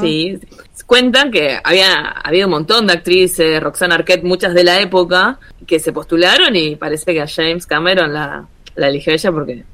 Sí, 0.00 0.38
cuentan 0.84 1.30
que 1.30 1.60
había 1.62 2.08
habido 2.24 2.48
un 2.48 2.52
montón 2.52 2.88
de 2.88 2.94
actrices, 2.94 3.62
Roxana 3.62 3.94
Arquette, 3.94 4.24
muchas 4.24 4.52
de 4.52 4.64
la 4.64 4.80
época, 4.80 5.38
que 5.64 5.78
se 5.78 5.92
postularon 5.92 6.56
y 6.56 6.74
parece 6.74 7.14
que 7.14 7.22
a 7.22 7.28
James 7.28 7.66
Cameron 7.66 8.12
la, 8.12 8.46
la 8.74 8.88
eligió 8.88 9.12
ella 9.12 9.30
porque 9.30 9.64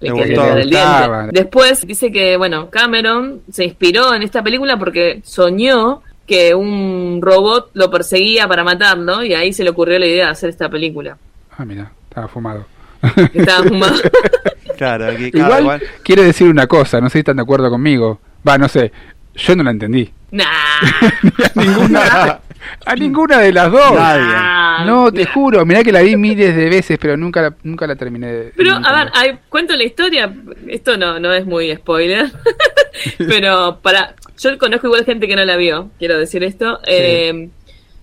le 0.00 0.10
gustó. 0.10 0.56
el 0.56 0.70
diente. 0.70 1.28
Después 1.32 1.86
dice 1.86 2.10
que, 2.12 2.36
bueno, 2.36 2.68
Cameron 2.70 3.42
se 3.50 3.64
inspiró 3.64 4.14
en 4.14 4.22
esta 4.22 4.42
película 4.42 4.78
porque 4.78 5.20
soñó 5.24 6.02
que 6.26 6.54
un 6.54 7.20
robot 7.22 7.70
lo 7.74 7.90
perseguía 7.90 8.48
para 8.48 8.64
matarlo 8.64 9.22
y 9.24 9.32
ahí 9.34 9.52
se 9.52 9.62
le 9.64 9.70
ocurrió 9.70 9.98
la 9.98 10.06
idea 10.06 10.26
de 10.26 10.30
hacer 10.32 10.50
esta 10.50 10.68
película. 10.68 11.16
Ah, 11.56 11.64
mira, 11.64 11.90
estaba 12.08 12.28
fumado. 12.28 12.66
Estaba 13.32 13.68
fumado. 13.68 13.94
Claro, 14.76 15.06
aquí 15.06 15.30
Igual, 15.32 15.60
igual. 15.62 15.82
quiere 16.02 16.22
decir 16.24 16.48
una 16.50 16.66
cosa, 16.66 17.00
no 17.00 17.08
sé 17.08 17.14
si 17.14 17.18
están 17.20 17.36
de 17.36 17.42
acuerdo 17.42 17.70
conmigo. 17.70 18.20
Va, 18.46 18.58
no 18.58 18.68
sé, 18.68 18.92
yo 19.34 19.56
no 19.56 19.62
la 19.62 19.70
entendí. 19.70 20.12
Nah. 20.32 20.44
ninguna, 21.54 22.40
a 22.84 22.94
ninguna 22.94 23.38
de 23.38 23.52
las 23.52 23.70
dos. 23.70 23.92
Nadie. 23.94 24.86
No, 24.86 25.10
te 25.12 25.24
juro, 25.26 25.64
mirá 25.64 25.82
que 25.82 25.92
la 25.92 26.02
vi 26.02 26.16
miles 26.16 26.54
de 26.54 26.68
veces, 26.68 26.98
pero 27.00 27.16
nunca 27.16 27.42
la, 27.42 27.54
nunca 27.62 27.86
la 27.86 27.96
terminé 27.96 28.26
de... 28.32 28.52
Pero, 28.56 28.74
a 28.74 28.92
ver, 29.04 29.10
hay- 29.14 29.38
cuento 29.48 29.74
la 29.76 29.84
historia. 29.84 30.32
Esto 30.68 30.96
no, 30.98 31.18
no 31.18 31.32
es 31.32 31.46
muy 31.46 31.74
spoiler. 31.74 32.30
pero 33.18 33.78
para. 33.82 34.14
Yo 34.38 34.58
conozco 34.58 34.86
igual 34.88 35.04
gente 35.04 35.26
que 35.26 35.34
no 35.36 35.44
la 35.44 35.56
vio, 35.56 35.90
quiero 35.98 36.18
decir 36.18 36.44
esto. 36.44 36.78
Eh, 36.86 37.48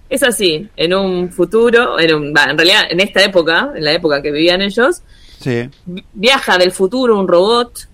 es 0.10 0.24
así, 0.24 0.68
en 0.76 0.94
un 0.94 1.32
futuro, 1.32 2.00
en, 2.00 2.14
un- 2.16 2.34
va, 2.36 2.46
en 2.46 2.58
realidad 2.58 2.82
en 2.90 3.00
esta 3.00 3.24
época, 3.24 3.72
en 3.76 3.84
la 3.84 3.92
época 3.94 4.22
que 4.22 4.32
vivían 4.32 4.62
ellos, 4.62 5.02
Sí. 5.40 5.70
viaja 6.14 6.58
del 6.58 6.72
futuro 6.72 7.20
un 7.20 7.28
robot 7.28 7.88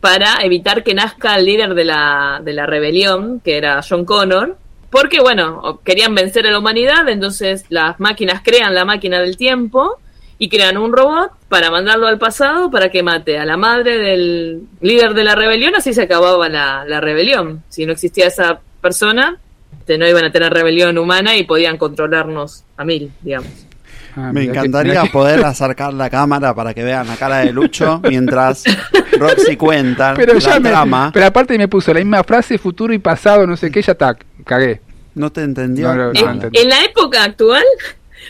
para 0.00 0.36
evitar 0.44 0.82
que 0.82 0.94
nazca 0.94 1.36
el 1.36 1.44
líder 1.44 1.74
de 1.74 1.84
la, 1.84 2.40
de 2.42 2.52
la 2.52 2.66
rebelión, 2.66 3.40
que 3.40 3.56
era 3.56 3.80
John 3.88 4.04
Connor. 4.04 4.56
Porque, 4.92 5.20
bueno, 5.20 5.80
querían 5.84 6.14
vencer 6.14 6.46
a 6.46 6.50
la 6.50 6.58
humanidad, 6.58 7.08
entonces 7.08 7.64
las 7.70 7.98
máquinas 7.98 8.42
crean 8.44 8.74
la 8.74 8.84
máquina 8.84 9.20
del 9.20 9.38
tiempo 9.38 9.98
y 10.38 10.50
crean 10.50 10.76
un 10.76 10.92
robot 10.92 11.32
para 11.48 11.70
mandarlo 11.70 12.06
al 12.06 12.18
pasado 12.18 12.70
para 12.70 12.90
que 12.90 13.02
mate 13.02 13.38
a 13.38 13.46
la 13.46 13.56
madre 13.56 13.96
del 13.96 14.64
líder 14.82 15.14
de 15.14 15.24
la 15.24 15.34
rebelión, 15.34 15.74
así 15.74 15.94
se 15.94 16.02
acababa 16.02 16.46
la, 16.50 16.84
la 16.84 17.00
rebelión. 17.00 17.62
Si 17.70 17.86
no 17.86 17.92
existía 17.92 18.26
esa 18.26 18.60
persona, 18.82 19.40
este, 19.78 19.96
no 19.96 20.06
iban 20.06 20.26
a 20.26 20.30
tener 20.30 20.52
rebelión 20.52 20.98
humana 20.98 21.36
y 21.38 21.44
podían 21.44 21.78
controlarnos 21.78 22.64
a 22.76 22.84
mil, 22.84 23.10
digamos. 23.22 23.66
Ah, 24.14 24.30
Me 24.32 24.42
que- 24.42 24.50
encantaría 24.50 25.02
que- 25.02 25.08
poder 25.10 25.44
acercar 25.44 25.94
la 25.94 26.10
cámara 26.10 26.54
para 26.54 26.74
que 26.74 26.82
vean 26.84 27.06
la 27.06 27.16
cara 27.16 27.38
de 27.38 27.52
Lucho 27.52 28.00
mientras 28.08 28.62
Roxy 29.18 29.56
cuenta 29.56 30.12
Pero 30.16 30.34
la 30.38 30.60
me, 30.60 30.68
trama. 30.70 31.10
pero 31.14 31.26
aparte 31.26 31.56
me 31.56 31.66
puso 31.68 31.94
la 31.94 32.00
misma 32.00 32.22
frase, 32.22 32.58
futuro 32.58 32.92
y 32.92 32.98
pasado, 32.98 33.46
no 33.46 33.56
sé 33.56 33.70
qué, 33.70 33.80
ya 33.80 33.92
está, 33.92 34.16
cagué. 34.44 34.80
No 35.14 35.30
te 35.32 35.42
entendió. 35.42 35.88
No, 35.88 35.94
no, 35.94 36.12
no, 36.12 36.20
En, 36.20 36.28
entendí. 36.28 36.58
en 36.60 36.68
la 36.68 36.84
época 36.84 37.24
actual, 37.24 37.64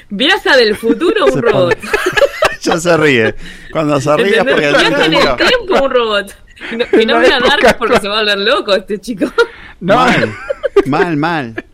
viaja 0.09 0.57
del 0.57 0.77
futuro 0.77 1.27
un 1.27 1.43
robot. 1.43 1.77
Ya 2.63 2.79
se 2.79 2.97
ríe. 2.97 3.35
Cuando 3.73 4.01
se 4.01 4.17
ríe 4.17 4.37
es 4.37 4.45
porque 4.45 4.69
Viaja 4.69 5.05
en 5.07 5.15
el 5.15 5.21
tiempo 5.37 5.85
un 5.85 5.91
robot. 5.91 6.33
Y 7.01 7.07
no, 7.07 7.19
me 7.19 7.27
la 7.29 7.35
a 7.35 7.39
época 7.39 7.57
Dark 7.65 7.77
porque 7.79 7.99
se 7.99 8.07
va 8.09 8.19
a 8.19 8.21
volver 8.21 8.39
loco 8.39 8.73
este 8.73 9.01
chico. 9.01 9.27
Mal, 9.81 10.33
mal, 10.87 11.17
mal. 11.17 11.65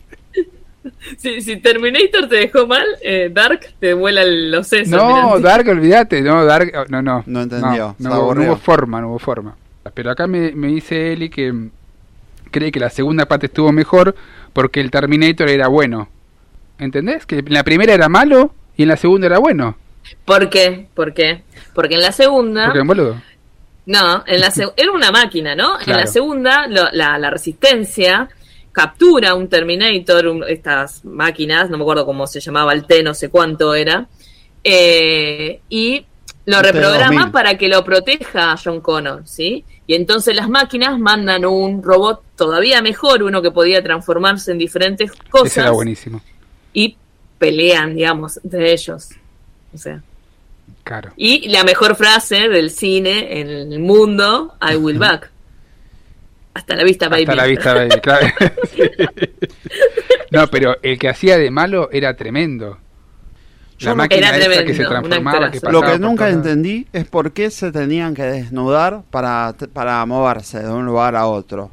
Si, 1.16 1.40
si 1.40 1.56
Terminator 1.56 2.28
te 2.28 2.36
dejó 2.36 2.66
mal, 2.66 2.84
eh, 3.02 3.30
Dark 3.32 3.60
te 3.80 3.94
vuela 3.94 4.22
el- 4.22 4.50
los 4.50 4.66
sesos. 4.66 4.88
No, 4.90 5.34
mirá. 5.36 5.48
Dark, 5.48 5.68
olvídate, 5.70 6.20
no, 6.22 6.44
Dark, 6.44 6.72
oh, 6.76 6.84
no, 6.88 7.00
no. 7.02 7.22
No 7.26 7.42
entendió, 7.42 7.94
No, 7.98 8.08
hubo, 8.10 8.10
no 8.10 8.14
aburrió. 8.14 8.46
hubo 8.48 8.56
forma, 8.56 9.00
no 9.00 9.08
hubo 9.08 9.18
forma. 9.18 9.56
Pero 9.94 10.10
acá 10.10 10.26
me, 10.26 10.52
me 10.52 10.68
dice 10.68 11.12
Eli 11.14 11.30
que, 11.30 11.52
cree 12.50 12.70
que 12.70 12.80
la 12.80 12.90
segunda 12.90 13.26
parte 13.26 13.46
estuvo 13.46 13.72
mejor 13.72 14.14
porque 14.52 14.80
el 14.80 14.90
Terminator 14.90 15.48
era 15.48 15.68
bueno. 15.68 16.08
¿Entendés? 16.78 17.26
Que 17.26 17.38
en 17.38 17.52
la 17.52 17.64
primera 17.64 17.92
era 17.94 18.08
malo 18.08 18.52
y 18.76 18.82
en 18.82 18.88
la 18.88 18.96
segunda 18.96 19.26
era 19.26 19.38
bueno. 19.38 19.76
¿Por 20.24 20.48
qué? 20.50 20.86
¿Por 20.94 21.12
qué? 21.14 21.42
Porque 21.74 21.94
en 21.94 22.02
la 22.02 22.12
segunda... 22.12 22.66
Porque 22.66 22.82
boludo. 22.82 23.20
No, 23.86 24.22
en 24.26 24.40
la 24.40 24.52
era 24.76 24.92
una 24.92 25.10
máquina, 25.10 25.54
¿no? 25.56 25.80
En 25.80 25.96
la 25.96 26.06
segunda, 26.06 26.66
lo- 26.68 26.90
la, 26.92 27.18
la 27.18 27.30
resistencia 27.30 28.28
captura 28.78 29.34
un 29.34 29.48
Terminator, 29.48 30.26
un- 30.28 30.44
estas 30.48 31.04
máquinas, 31.04 31.68
no 31.68 31.76
me 31.78 31.82
acuerdo 31.82 32.06
cómo 32.06 32.26
se 32.26 32.38
llamaba, 32.40 32.72
el 32.72 32.84
T, 32.84 33.02
no 33.02 33.12
sé 33.14 33.28
cuánto 33.28 33.74
era, 33.74 34.06
eh, 34.64 35.60
y 35.68 36.04
lo 36.46 36.58
El 36.58 36.64
reprograma 36.64 37.22
T-2000. 37.26 37.32
para 37.32 37.58
que 37.58 37.68
lo 37.68 37.84
proteja 37.84 38.52
a 38.52 38.56
John 38.56 38.80
Connor, 38.80 39.22
¿sí? 39.26 39.64
Y 39.86 39.94
entonces 39.94 40.34
las 40.36 40.48
máquinas 40.48 40.98
mandan 40.98 41.44
un 41.44 41.82
robot 41.82 42.22
todavía 42.36 42.80
mejor, 42.82 43.22
uno 43.22 43.42
que 43.42 43.50
podía 43.50 43.82
transformarse 43.82 44.52
en 44.52 44.58
diferentes 44.58 45.10
Ese 45.10 45.18
era 45.20 45.30
cosas, 45.30 45.70
buenísimo. 45.72 46.20
y 46.72 46.96
pelean, 47.38 47.94
digamos, 47.96 48.38
entre 48.44 48.72
ellos. 48.72 49.08
O 49.74 49.78
sea, 49.78 50.02
Claro. 50.84 51.10
y 51.16 51.48
la 51.48 51.64
mejor 51.64 51.96
frase 51.96 52.48
del 52.48 52.70
cine 52.70 53.40
en 53.40 53.48
el 53.72 53.78
mundo, 53.80 54.54
I 54.60 54.76
will 54.76 54.98
back. 54.98 55.30
Hasta 56.58 56.74
la 56.74 56.82
vista, 56.82 57.08
baby. 57.08 57.22
Hasta 57.22 57.34
la 57.36 57.44
vista, 57.44 57.72
baby, 57.72 57.90
claro. 58.02 58.26
no, 60.32 60.48
pero 60.48 60.76
el 60.82 60.98
que 60.98 61.08
hacía 61.08 61.38
de 61.38 61.52
malo 61.52 61.88
era 61.92 62.16
tremendo. 62.16 62.78
La 63.78 63.90
Yo 63.90 63.94
máquina 63.94 64.30
Era 64.30 64.36
esa 64.38 64.48
que 64.48 64.54
tremendo, 64.56 64.74
se 64.74 64.88
transformaba, 64.88 65.50
que. 65.52 65.60
Lo 65.70 65.82
que 65.82 65.98
nunca 66.00 66.28
entendí 66.28 66.88
es 66.92 67.06
por 67.06 67.30
qué 67.30 67.52
se 67.52 67.70
tenían 67.70 68.12
que 68.12 68.24
desnudar 68.24 69.02
para, 69.08 69.54
para 69.72 70.04
moverse 70.04 70.58
de 70.58 70.68
un 70.68 70.84
lugar 70.84 71.14
a 71.14 71.26
otro. 71.26 71.70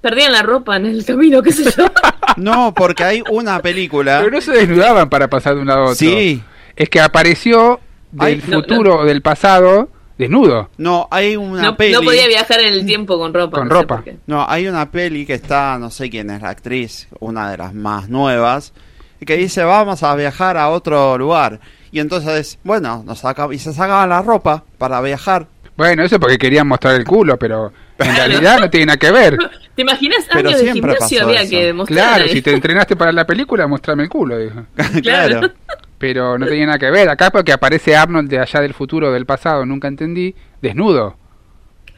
Perdían 0.00 0.30
la 0.30 0.42
ropa 0.42 0.76
en 0.76 0.86
el 0.86 1.04
camino, 1.04 1.42
qué 1.42 1.52
sé 1.52 1.64
yo. 1.76 1.86
No, 2.36 2.72
porque 2.72 3.04
hay 3.04 3.22
una 3.28 3.60
película. 3.60 4.20
Pero 4.20 4.30
no 4.30 4.40
se 4.40 4.52
desnudaban 4.52 5.10
para 5.10 5.28
pasar 5.28 5.56
de 5.56 5.62
un 5.62 5.66
lado 5.66 5.80
a 5.80 5.84
otro. 5.84 5.96
Sí. 5.96 6.42
Es 6.76 6.88
que 6.88 7.00
apareció 7.00 7.80
del 8.12 8.26
Ay, 8.26 8.42
no, 8.46 8.60
futuro 8.60 9.00
o 9.00 9.04
del 9.04 9.20
pasado 9.20 9.90
desnudo. 10.22 10.70
No, 10.78 11.08
hay 11.10 11.36
una 11.36 11.62
No, 11.62 11.76
peli. 11.76 11.92
no 11.92 12.02
podía 12.02 12.26
viajar 12.26 12.60
en 12.60 12.72
el 12.72 12.86
tiempo 12.86 13.18
con 13.18 13.32
ropa. 13.34 13.58
Con 13.58 13.68
no 13.68 13.74
ropa. 13.74 14.02
No, 14.26 14.44
hay 14.48 14.66
una 14.66 14.90
peli 14.90 15.24
que 15.26 15.34
está, 15.34 15.78
no 15.78 15.90
sé 15.90 16.10
quién 16.10 16.30
es 16.30 16.42
la 16.42 16.50
actriz, 16.50 17.08
una 17.20 17.50
de 17.50 17.56
las 17.58 17.74
más 17.74 18.08
nuevas, 18.08 18.72
y 19.20 19.24
que 19.26 19.36
dice, 19.36 19.62
vamos 19.64 20.02
a 20.02 20.14
viajar 20.16 20.56
a 20.56 20.68
otro 20.70 21.16
lugar. 21.18 21.60
Y 21.90 22.00
entonces, 22.00 22.58
bueno, 22.64 23.02
nos 23.06 23.18
saca, 23.20 23.46
y 23.52 23.58
se 23.58 23.72
sacaban 23.72 24.08
la 24.08 24.22
ropa 24.22 24.64
para 24.78 25.00
viajar. 25.00 25.46
Bueno, 25.76 26.02
eso 26.04 26.18
porque 26.18 26.38
querían 26.38 26.66
mostrar 26.68 26.94
el 26.96 27.04
culo, 27.04 27.38
pero 27.38 27.72
en 28.04 28.16
realidad 28.16 28.58
no 28.60 28.70
tiene 28.70 28.86
nada 28.86 28.96
que 28.98 29.10
ver. 29.10 29.36
¿Te 29.74 29.82
imaginas 29.82 30.26
Pero 30.32 30.48
años 30.50 30.60
de 30.60 30.70
siempre 30.72 30.92
gimnasio 30.92 31.22
había 31.24 31.40
eso. 31.42 31.50
que 31.50 31.64
demostrar? 31.64 32.16
Claro, 32.16 32.28
si 32.30 32.42
te 32.42 32.52
entrenaste 32.52 32.94
para 32.96 33.10
la 33.12 33.24
película, 33.26 33.66
mostrame 33.66 34.02
el 34.02 34.08
culo, 34.10 34.36
dijo. 34.38 34.66
claro. 35.02 35.50
Pero 35.98 36.36
no 36.38 36.46
tenía 36.46 36.66
nada 36.66 36.78
que 36.78 36.90
ver. 36.90 37.08
Acá 37.08 37.30
porque 37.30 37.52
aparece 37.52 37.96
Arnold 37.96 38.28
de 38.28 38.38
allá 38.40 38.60
del 38.60 38.74
futuro, 38.74 39.12
del 39.12 39.24
pasado, 39.24 39.64
nunca 39.64 39.88
entendí, 39.88 40.34
desnudo. 40.60 41.16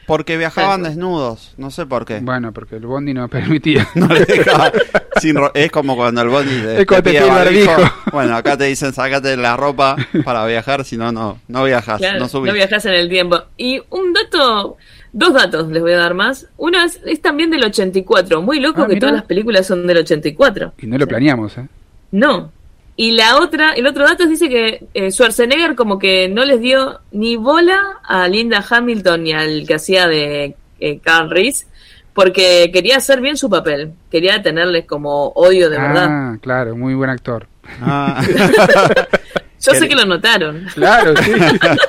Porque 0.07 0.37
viajaban 0.37 0.83
desnudos, 0.83 1.55
no 1.57 1.71
sé 1.71 1.87
por 1.87 2.05
qué. 2.05 2.19
Bueno, 2.19 2.53
porque 2.53 2.75
el 2.75 2.85
Bondi 2.85 3.15
no 3.15 3.27
permitía. 3.27 3.87
No 3.95 4.05
le 4.07 4.23
dejaba 4.23 4.71
sin 5.19 5.35
ro- 5.35 5.51
es 5.55 5.71
como 5.71 5.95
cuando 5.95 6.21
el 6.21 6.29
bondi 6.29 6.51
te, 6.61 6.81
Es 6.81 6.85
te 6.85 7.01
pide 7.01 7.21
barbijo. 7.25 7.71
Bueno, 8.11 8.35
acá 8.35 8.55
te 8.55 8.65
dicen 8.65 8.93
sacate 8.93 9.35
la 9.35 9.57
ropa 9.57 9.95
para 10.23 10.45
viajar, 10.45 10.85
si 10.85 10.95
no, 10.95 11.11
no, 11.11 11.39
no 11.47 11.63
viajas, 11.63 11.97
Claro, 11.97 12.19
no 12.19 12.25
no, 12.25 12.29
subís. 12.29 12.53
viajas 12.53 12.85
en 12.85 12.93
el 12.93 13.09
tiempo. 13.09 13.41
Y 13.57 13.81
un 13.89 14.13
dato, 14.13 14.77
dos 15.15 15.33
datos 15.33 15.69
les 15.71 15.81
voy 15.81 15.93
a 15.93 15.97
dar 15.97 16.13
más. 16.13 16.47
Uno 16.57 16.83
es, 16.83 16.99
es 17.05 17.21
también 17.21 17.49
del 17.49 17.63
84. 17.63 18.41
Muy 18.41 18.59
loco 18.59 18.81
Ah, 18.83 18.87
que 18.87 18.95
mirá. 18.95 18.99
todas 18.99 19.15
las 19.15 19.23
películas 19.25 19.65
son 19.65 19.87
del 19.87 19.97
84. 19.97 20.73
Y 20.81 20.85
no 20.87 20.97
lo 20.97 21.07
planeamos, 21.07 21.57
¿eh? 21.57 21.67
No. 22.11 22.51
Y 22.97 23.11
la 23.11 23.37
otra, 23.37 23.73
el 23.73 23.87
otro 23.87 24.05
dato 24.05 24.25
dice 24.25 24.47
que 24.49 24.85
eh, 24.93 25.11
Schwarzenegger 25.11 25.75
como 25.75 25.97
que 25.99 26.29
no 26.29 26.45
les 26.45 26.59
dio 26.61 26.99
ni 27.11 27.35
bola 27.37 27.81
a 28.03 28.27
Linda 28.27 28.63
Hamilton 28.69 29.23
ni 29.23 29.33
al 29.33 29.65
que 29.67 29.75
hacía 29.75 30.07
de 30.07 30.55
eh, 30.79 30.99
Carl 30.99 31.29
Reese 31.29 31.65
porque 32.13 32.69
quería 32.73 32.97
hacer 32.97 33.19
bien 33.19 33.35
su 33.37 33.49
papel. 33.49 33.91
Quería 34.09 34.41
tenerles 34.41 34.85
como 34.85 35.27
odio 35.29 35.69
de 35.69 35.77
verdad. 35.77 36.07
Ah, 36.09 36.37
claro, 36.41 36.75
muy 36.75 36.93
buen 36.93 37.09
actor. 37.09 37.47
Ah. 37.81 38.21
Yo 39.61 39.73
sé 39.73 39.89
que 39.89 39.95
lo 39.95 40.05
notaron. 40.05 40.65
Claro, 40.75 41.13
sí. 41.17 41.31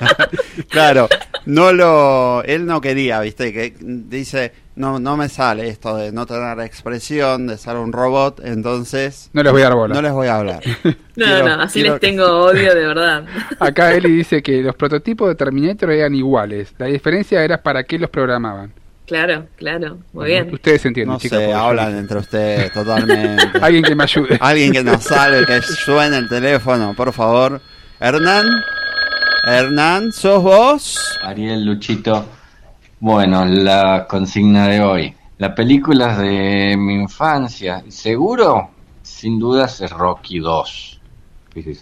claro, 0.70 1.08
no 1.46 1.72
lo, 1.72 2.42
él 2.44 2.66
no 2.66 2.80
quería, 2.80 3.20
viste, 3.20 3.52
que 3.52 3.74
dice, 3.80 4.52
no, 4.76 4.98
no 5.00 5.16
me 5.16 5.28
sale 5.28 5.68
esto 5.68 5.96
de 5.96 6.12
no 6.12 6.26
tener 6.26 6.60
expresión, 6.60 7.46
de 7.46 7.56
ser 7.56 7.76
un 7.76 7.92
robot, 7.92 8.40
entonces 8.44 9.30
No 9.32 9.42
les 9.42 9.52
voy 9.52 9.62
a 9.62 9.64
dar 9.66 9.74
bola. 9.74 9.94
no 9.94 10.02
les 10.02 10.12
voy 10.12 10.26
a 10.28 10.36
hablar. 10.36 10.60
No, 11.16 11.24
Quiero- 11.24 11.48
no, 11.56 11.62
así 11.62 11.80
quiero- 11.80 11.94
les 11.94 12.00
tengo 12.02 12.26
odio 12.44 12.74
de 12.74 12.86
verdad. 12.86 13.24
Acá 13.58 13.94
Eli 13.94 14.10
dice 14.14 14.42
que 14.42 14.60
los 14.60 14.74
prototipos 14.76 15.28
de 15.28 15.34
Terminator 15.34 15.90
eran 15.90 16.14
iguales. 16.14 16.74
La 16.76 16.86
diferencia 16.86 17.42
era 17.42 17.62
para 17.62 17.84
qué 17.84 17.98
los 17.98 18.10
programaban. 18.10 18.72
Claro, 19.06 19.46
claro, 19.56 19.98
muy 20.12 20.26
bien. 20.26 20.52
Ustedes 20.52 20.84
entienden, 20.84 21.14
No 21.14 21.18
chicos. 21.20 21.38
sé, 21.38 21.54
hablan 21.54 21.96
entre 21.96 22.18
ustedes 22.18 22.72
totalmente. 22.72 23.44
Alguien 23.62 23.84
que 23.84 23.94
me 23.94 24.02
ayude. 24.02 24.36
Alguien 24.40 24.72
que 24.72 24.82
nos 24.84 25.04
salve, 25.04 25.46
que 25.46 25.62
suene 25.62 26.18
el 26.18 26.28
teléfono, 26.28 26.92
por 26.94 27.12
favor. 27.12 27.60
Hernán, 28.00 28.44
Hernán, 29.46 30.12
¿sos 30.12 30.42
vos? 30.42 31.18
Ariel 31.22 31.64
Luchito. 31.64 32.26
Bueno, 32.98 33.44
la 33.44 34.06
consigna 34.08 34.66
de 34.68 34.80
hoy. 34.80 35.14
Las 35.38 35.52
películas 35.52 36.18
de 36.18 36.74
mi 36.78 36.94
infancia, 36.94 37.84
seguro, 37.88 38.70
sin 39.02 39.38
dudas, 39.38 39.80
es 39.80 39.90
Rocky 39.92 40.38
2. 40.40 41.00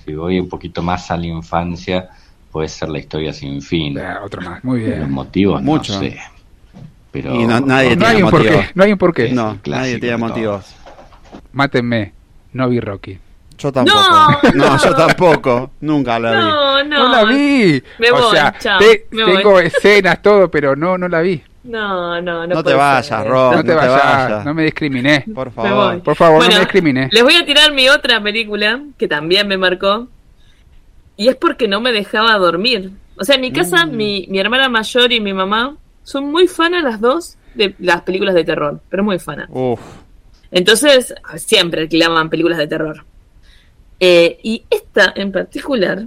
Si, 0.05 0.15
voy 0.15 0.39
un 0.41 0.49
poquito 0.49 0.83
más 0.83 1.11
a 1.11 1.17
la 1.17 1.27
infancia, 1.27 2.09
puede 2.51 2.69
ser 2.69 2.91
la 2.91 2.99
historia 2.99 3.33
sin 3.33 3.63
fin. 3.63 3.99
Ah, 3.99 4.21
otro 4.25 4.43
más, 4.43 4.63
muy 4.63 4.81
bien. 4.81 5.01
Los 5.01 5.09
motivos, 5.11 5.63
Mucho. 5.63 5.95
no 5.95 6.01
sé. 6.01 6.19
Pero 7.11 7.35
Y 7.35 7.47
no- 7.47 7.61
nadie 7.61 7.97
No 7.97 7.97
tiene 7.97 8.07
hay 8.07 8.23
un 8.23 8.31
motivos. 8.31 8.47
porqué, 8.57 8.71
no 8.75 8.85
hay 8.85 8.93
un 8.93 8.99
porqué. 8.99 9.29
No, 9.33 9.59
nadie 9.67 9.99
tiene 9.99 10.17
motivos. 10.17 10.75
Mátenme, 11.53 12.13
no 12.53 12.69
vi 12.69 12.81
Rocky. 12.81 13.19
Yo 13.65 13.73
tampoco. 13.73 13.99
No. 14.55 14.67
No, 14.71 14.79
yo 14.85 14.95
tampoco. 14.95 15.71
Nunca 15.81 16.19
la 16.19 16.31
vi. 16.33 16.37
No, 16.37 16.85
no. 16.85 16.99
No 16.99 17.09
la 17.09 17.25
vi. 17.25 17.83
Me 17.99 18.11
o 18.11 18.15
voy, 18.15 18.31
sea, 18.37 18.55
chao, 18.59 18.79
te- 18.79 19.07
me 19.11 19.25
voy. 19.25 19.37
tengo 19.37 19.61
escenas, 19.61 20.21
todo, 20.23 20.51
pero 20.51 20.77
no, 20.77 20.97
no 20.99 21.09
la 21.09 21.21
vi. 21.21 21.43
No, 21.65 22.21
no, 22.21 22.47
no. 22.47 22.55
No 22.55 22.63
te 22.63 22.75
vayas, 22.75 23.07
ser. 23.07 23.27
Rob. 23.27 23.55
no 23.57 23.63
te 23.63 23.75
no 23.75 23.81
te 23.81 23.87
vayas, 23.89 24.05
vayas. 24.29 24.45
no 24.45 24.53
me 24.55 24.65
discriminé. 24.65 25.25
Por 25.35 25.51
favor. 25.51 26.03
Por 26.03 26.15
favor, 26.15 26.37
Bueno, 26.37 26.53
no 26.53 26.59
me 26.59 26.65
discriminé. 26.65 27.09
Les 27.11 27.23
voy 27.23 27.37
a 27.37 27.45
tirar 27.47 27.73
mi 27.73 27.89
otra 27.89 28.23
película 28.23 28.83
que 28.99 29.09
también 29.09 29.49
me 29.49 29.57
marcó. 29.57 30.09
Y 31.17 31.29
es 31.29 31.37
porque 31.37 31.67
no 31.69 31.81
me 31.81 31.93
dejaba 31.93 32.37
dormir. 32.39 32.91
O 33.17 33.25
sea, 33.25 33.37
en 33.37 33.41
mi 33.41 33.53
casa, 33.53 33.87
Mm. 33.87 33.97
mi, 33.97 34.27
mi 34.29 34.39
hermana 34.41 34.69
mayor 34.69 35.11
y 35.13 35.21
mi 35.21 35.33
mamá 35.33 35.77
son 36.03 36.31
muy 36.31 36.49
fanas 36.49 36.83
las 36.83 37.01
dos 37.01 37.37
de 37.55 37.75
las 37.79 38.03
películas 38.03 38.35
de 38.35 38.45
terror. 38.45 38.81
Pero 38.91 39.05
muy 39.05 39.19
fanas. 39.19 39.47
Uf. 39.51 39.81
Entonces, 40.51 41.15
siempre 41.37 41.83
alquilaban 41.83 42.29
películas 42.31 42.59
de 42.59 42.67
terror. 42.67 43.05
Eh, 44.07 44.39
y 44.43 44.65
esta 44.69 45.13
en 45.17 45.33
particular 45.33 46.05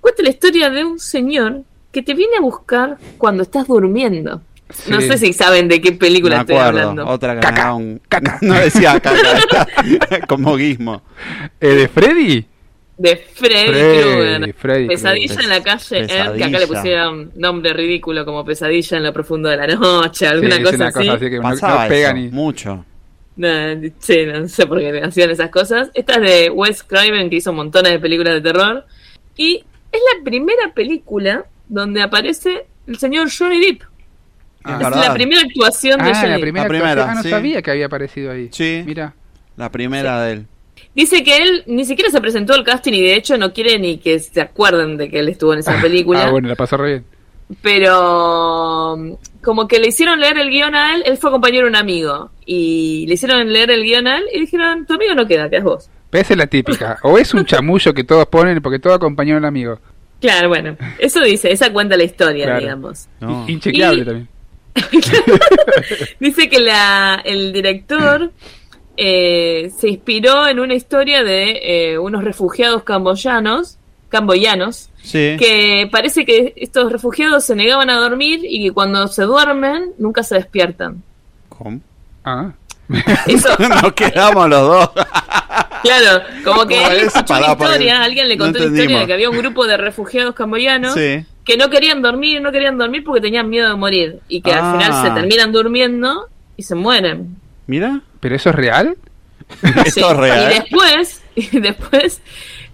cuenta 0.00 0.22
la 0.22 0.30
historia 0.30 0.68
de 0.70 0.84
un 0.84 0.98
señor 0.98 1.62
que 1.92 2.02
te 2.02 2.14
viene 2.14 2.36
a 2.38 2.40
buscar 2.40 2.98
cuando 3.18 3.42
estás 3.44 3.68
durmiendo. 3.68 4.42
No 4.88 5.00
sé 5.00 5.16
si 5.18 5.32
saben 5.32 5.68
de 5.68 5.80
qué 5.80 5.92
película 5.92 6.36
me 6.36 6.40
estoy 6.42 6.56
acuerdo. 6.56 6.80
hablando. 6.90 7.06
Otra 7.06 7.38
Caca, 7.40 7.76
caca. 8.08 8.38
No 8.42 8.54
decía 8.54 8.98
caca. 9.00 9.66
como 10.28 10.56
guismo. 10.56 11.02
¿Eh, 11.60 11.68
¿De 11.74 11.88
Freddy? 11.88 12.46
De 12.98 13.16
Freddy, 13.16 14.52
Freddy, 14.52 14.86
Pesadilla 14.88 15.40
en 15.40 15.48
la 15.48 15.62
calle, 15.62 15.98
Elm, 16.00 16.36
que 16.36 16.44
acá 16.44 16.58
le 16.58 16.66
pusieron 16.66 17.32
nombre 17.34 17.72
ridículo 17.72 18.24
como 18.26 18.44
Pesadilla 18.44 18.98
en 18.98 19.04
lo 19.04 19.12
profundo 19.12 19.48
de 19.48 19.56
la 19.56 19.66
noche, 19.68 20.26
alguna 20.26 20.56
Sí, 20.56 20.62
es 20.62 20.64
cosa, 20.66 20.76
una 20.76 20.86
así. 20.88 20.98
cosa 20.98 21.12
así 21.14 21.30
que 21.30 21.36
no, 21.36 21.42
Pasaba 21.42 21.82
no 21.84 21.88
pega 21.88 22.08
eso, 22.08 22.16
ni. 22.18 22.28
mucho. 22.28 22.84
No, 23.40 23.90
sí, 24.00 24.26
no 24.26 24.46
sé 24.48 24.66
por 24.66 24.80
qué 24.80 25.00
hacían 25.02 25.30
esas 25.30 25.48
cosas. 25.48 25.90
Esta 25.94 26.14
es 26.16 26.20
de 26.20 26.50
Wes 26.50 26.82
Craven, 26.82 27.30
que 27.30 27.36
hizo 27.36 27.54
montones 27.54 27.92
de 27.92 27.98
películas 27.98 28.34
de 28.34 28.42
terror. 28.42 28.84
Y 29.36 29.64
es 29.90 30.00
la 30.18 30.22
primera 30.24 30.74
película 30.74 31.46
donde 31.66 32.02
aparece 32.02 32.66
el 32.86 32.98
señor 32.98 33.28
Johnny 33.36 33.60
Depp. 33.64 33.82
Ah, 34.62 34.72
es 34.74 34.78
verdad. 34.80 35.06
la 35.08 35.14
primera 35.14 35.40
actuación 35.40 35.98
de 36.00 36.10
Ah, 36.10 36.14
Johnny 36.14 36.26
la 36.28 36.32
Depp. 36.34 36.40
primera. 36.42 36.64
La 36.64 36.68
primera, 36.68 36.90
actuación. 36.90 37.10
Ah, 37.10 37.14
no 37.14 37.22
sí. 37.22 37.30
sabía 37.30 37.62
que 37.62 37.70
había 37.70 37.86
aparecido 37.86 38.30
ahí. 38.30 38.48
Sí. 38.52 38.82
Mira. 38.84 39.14
La 39.56 39.70
primera 39.72 40.22
de 40.22 40.32
él. 40.32 40.46
Dice 40.94 41.22
que 41.24 41.36
él 41.38 41.62
ni 41.66 41.84
siquiera 41.86 42.10
se 42.10 42.20
presentó 42.20 42.52
al 42.52 42.64
casting 42.64 42.92
y 42.92 43.00
de 43.00 43.14
hecho 43.14 43.38
no 43.38 43.52
quiere 43.54 43.78
ni 43.78 43.98
que 43.98 44.18
se 44.18 44.40
acuerden 44.42 44.96
de 44.98 45.08
que 45.08 45.20
él 45.20 45.28
estuvo 45.30 45.54
en 45.54 45.60
esa 45.60 45.78
película. 45.80 46.24
Ah, 46.26 46.30
bueno, 46.30 46.48
la 46.48 46.56
pasó 46.56 46.76
re 46.76 46.88
bien. 46.90 47.04
Pero 47.62 48.94
um, 48.94 49.16
como 49.42 49.66
que 49.68 49.78
le 49.78 49.88
hicieron 49.88 50.20
leer 50.20 50.38
el 50.38 50.50
guion 50.50 50.74
a 50.74 50.94
él, 50.94 51.02
él 51.06 51.16
fue 51.18 51.30
compañero 51.30 51.64
de 51.64 51.70
un 51.70 51.76
amigo 51.76 52.30
y 52.46 53.06
le 53.08 53.14
hicieron 53.14 53.52
leer 53.52 53.70
el 53.70 53.82
guion 53.82 54.06
a 54.06 54.18
él 54.18 54.24
y 54.32 54.40
dijeron, 54.40 54.86
tu 54.86 54.94
amigo 54.94 55.14
no 55.14 55.26
queda, 55.26 55.48
quedas 55.50 55.64
vos. 55.64 55.90
Pero 56.10 56.22
esa 56.22 56.34
es 56.34 56.38
la 56.38 56.46
típica. 56.46 56.98
O 57.02 57.18
es 57.18 57.32
un 57.34 57.44
chamullo 57.44 57.92
que 57.94 58.04
todos 58.04 58.26
ponen 58.26 58.60
porque 58.62 58.78
todo 58.78 58.94
acompañó 58.94 59.36
al 59.36 59.44
amigo. 59.44 59.78
Claro, 60.20 60.48
bueno, 60.48 60.76
eso 60.98 61.20
dice, 61.22 61.50
esa 61.50 61.72
cuenta 61.72 61.96
la 61.96 62.04
historia, 62.04 62.44
Claro. 62.44 62.60
digamos. 62.60 63.08
No. 63.20 63.48
Inchequeable 63.48 64.02
Y- 64.02 64.04
también. 64.04 64.28
Dice 66.20 66.48
que 66.48 66.60
la, 66.60 67.20
el 67.24 67.52
director 67.52 68.30
eh, 68.96 69.70
se 69.76 69.88
inspiró 69.88 70.46
en 70.46 70.60
una 70.60 70.74
historia 70.74 71.24
de 71.24 71.92
eh, 71.92 71.98
unos 71.98 72.22
refugiados 72.22 72.82
camboyanos, 72.84 73.78
camboyanos, 74.10 74.90
Sí. 75.02 75.36
que 75.38 75.88
parece 75.90 76.26
que 76.26 76.52
estos 76.56 76.92
refugiados 76.92 77.44
se 77.44 77.54
negaban 77.56 77.88
a 77.88 77.94
dormir 77.96 78.40
y 78.42 78.64
que 78.66 78.72
cuando 78.72 79.08
se 79.08 79.22
duermen 79.22 79.92
nunca 79.98 80.22
se 80.22 80.34
despiertan. 80.34 81.02
¿Cómo? 81.48 81.80
Ah. 82.24 82.52
Eso, 83.26 83.48
Nos 83.58 83.92
quedamos 83.94 84.48
los 84.48 84.60
dos. 84.68 84.90
claro, 85.82 86.22
como 86.44 86.66
que 86.66 86.76
¿Cómo 86.76 86.88
él 86.90 86.96
es? 86.98 87.02
escuchó 87.06 87.24
Pará, 87.26 87.52
una 87.52 87.64
historia, 87.64 88.02
alguien 88.02 88.28
le 88.28 88.36
no 88.36 88.44
contó 88.44 88.58
la 88.58 88.64
historia 88.66 88.98
de 89.00 89.06
que 89.06 89.12
había 89.14 89.30
un 89.30 89.38
grupo 89.38 89.66
de 89.66 89.76
refugiados 89.76 90.34
camboyanos 90.34 90.94
Sí. 90.94 91.24
que 91.44 91.56
no 91.56 91.70
querían 91.70 92.02
dormir, 92.02 92.42
no 92.42 92.50
querían 92.52 92.76
dormir 92.78 93.04
porque 93.04 93.20
tenían 93.20 93.48
miedo 93.48 93.68
de 93.68 93.76
morir 93.76 94.18
y 94.28 94.42
que 94.42 94.52
Ah. 94.52 94.72
al 94.72 94.78
final 94.78 95.06
se 95.06 95.10
terminan 95.14 95.52
durmiendo 95.52 96.28
y 96.56 96.62
se 96.64 96.74
mueren. 96.74 97.36
Mira. 97.66 98.00
¿Pero 98.20 98.34
eso 98.36 98.50
es 98.50 98.54
real? 98.56 98.96
Sí, 99.62 99.68
Esto 99.86 100.10
es 100.10 100.16
real. 100.16 100.52
Y 100.52 100.54
después, 100.58 101.19
y 101.34 101.60
después, 101.60 102.20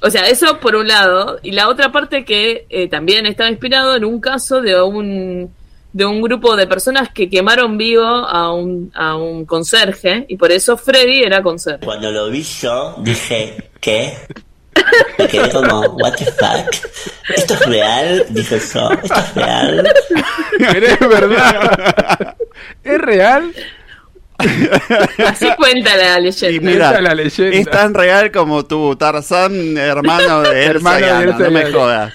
o 0.00 0.10
sea, 0.10 0.26
eso 0.28 0.58
por 0.60 0.76
un 0.76 0.88
lado, 0.88 1.38
y 1.42 1.52
la 1.52 1.68
otra 1.68 1.92
parte 1.92 2.24
que 2.24 2.66
eh, 2.68 2.88
también 2.88 3.26
estaba 3.26 3.50
inspirado 3.50 3.96
en 3.96 4.04
un 4.04 4.20
caso 4.20 4.60
de 4.60 4.80
un 4.80 5.50
de 5.96 6.04
un 6.04 6.20
grupo 6.20 6.56
de 6.56 6.66
personas 6.66 7.08
que 7.08 7.30
quemaron 7.30 7.78
vivo 7.78 8.04
a 8.04 8.52
un, 8.52 8.92
a 8.94 9.16
un 9.16 9.46
conserje 9.46 10.26
y 10.28 10.36
por 10.36 10.52
eso 10.52 10.76
Freddy 10.76 11.22
era 11.22 11.42
conserje. 11.42 11.86
Cuando 11.86 12.12
lo 12.12 12.28
vi 12.28 12.42
yo, 12.42 12.96
dije, 12.98 13.70
¿qué? 13.80 14.12
Me 15.18 15.26
quedé 15.26 15.50
como, 15.50 15.80
what 15.80 16.12
the 16.16 16.26
fuck? 16.26 16.90
¿Esto 17.34 17.54
es 17.54 17.66
real? 17.66 18.26
Dije 18.28 18.58
yo, 18.74 18.90
¿esto 18.90 19.14
es 19.14 19.34
real? 19.34 19.88
Pero 20.58 20.86
es 21.00 21.00
verdad. 21.00 22.36
¿Es 22.84 23.00
real? 23.00 23.54
Así 25.26 25.46
cuenta 25.56 25.96
la 25.96 26.20
leyenda. 26.20 26.56
Y 26.56 26.60
mira, 26.60 27.00
la 27.00 27.14
leyenda. 27.14 27.56
es 27.56 27.66
tan 27.68 27.94
real 27.94 28.30
como 28.30 28.64
tu 28.64 28.96
Tarzán, 28.96 29.76
hermano 29.76 30.42
de 30.42 30.66
Elsa 30.66 30.70
Hermano 30.70 30.98
y 30.98 31.02
de 31.02 31.10
Anna, 31.10 31.22
Elsa 31.22 31.38
no 31.38 31.48
y 31.48 31.52
me 31.52 31.72
jodas. 31.72 32.14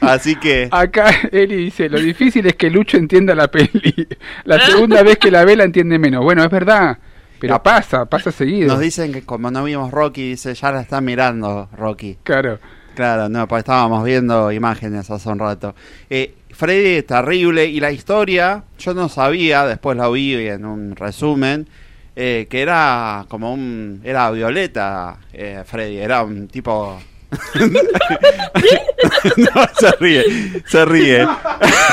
Así 0.00 0.36
que 0.36 0.68
Acá 0.72 1.10
Eli 1.30 1.56
dice, 1.56 1.88
lo 1.88 1.98
difícil 1.98 2.46
es 2.46 2.54
que 2.54 2.70
Lucho 2.70 2.96
entienda 2.96 3.34
la 3.34 3.48
peli. 3.48 4.08
La 4.44 4.60
segunda 4.60 5.02
vez 5.02 5.18
que 5.18 5.30
la 5.30 5.44
ve 5.44 5.56
la 5.56 5.64
entiende 5.64 5.98
menos. 5.98 6.22
Bueno, 6.22 6.44
es 6.44 6.50
verdad. 6.50 6.98
Pero 7.38 7.60
pasa, 7.60 8.04
pasa 8.04 8.30
seguido. 8.30 8.68
nos 8.68 8.78
dicen 8.78 9.12
que 9.12 9.22
como 9.22 9.50
no 9.50 9.64
vimos 9.64 9.90
Rocky, 9.90 10.30
dice, 10.30 10.54
ya 10.54 10.70
la 10.70 10.82
están 10.82 11.04
mirando 11.04 11.68
Rocky. 11.76 12.18
Claro. 12.22 12.60
Claro, 12.94 13.28
no, 13.28 13.48
pues 13.48 13.60
estábamos 13.60 14.04
viendo 14.04 14.52
imágenes 14.52 15.10
hace 15.10 15.28
un 15.28 15.38
rato. 15.38 15.74
Eh, 16.10 16.34
Freddy 16.52 16.96
es 16.96 17.06
terrible 17.06 17.64
y 17.66 17.80
la 17.80 17.90
historia, 17.90 18.64
yo 18.78 18.94
no 18.94 19.08
sabía, 19.08 19.66
después 19.66 19.96
la 19.96 20.08
vi 20.08 20.34
en 20.34 20.64
un 20.64 20.94
resumen, 20.96 21.68
eh, 22.14 22.46
que 22.50 22.60
era 22.62 23.24
como 23.28 23.52
un... 23.52 24.00
Era 24.04 24.30
Violeta, 24.30 25.16
eh, 25.32 25.62
Freddy, 25.66 25.98
era 25.98 26.22
un 26.22 26.48
tipo... 26.48 27.00
no, 29.36 29.50
se 29.78 29.90
ríe, 29.98 30.24
se 30.66 30.84
ríe. 30.84 31.26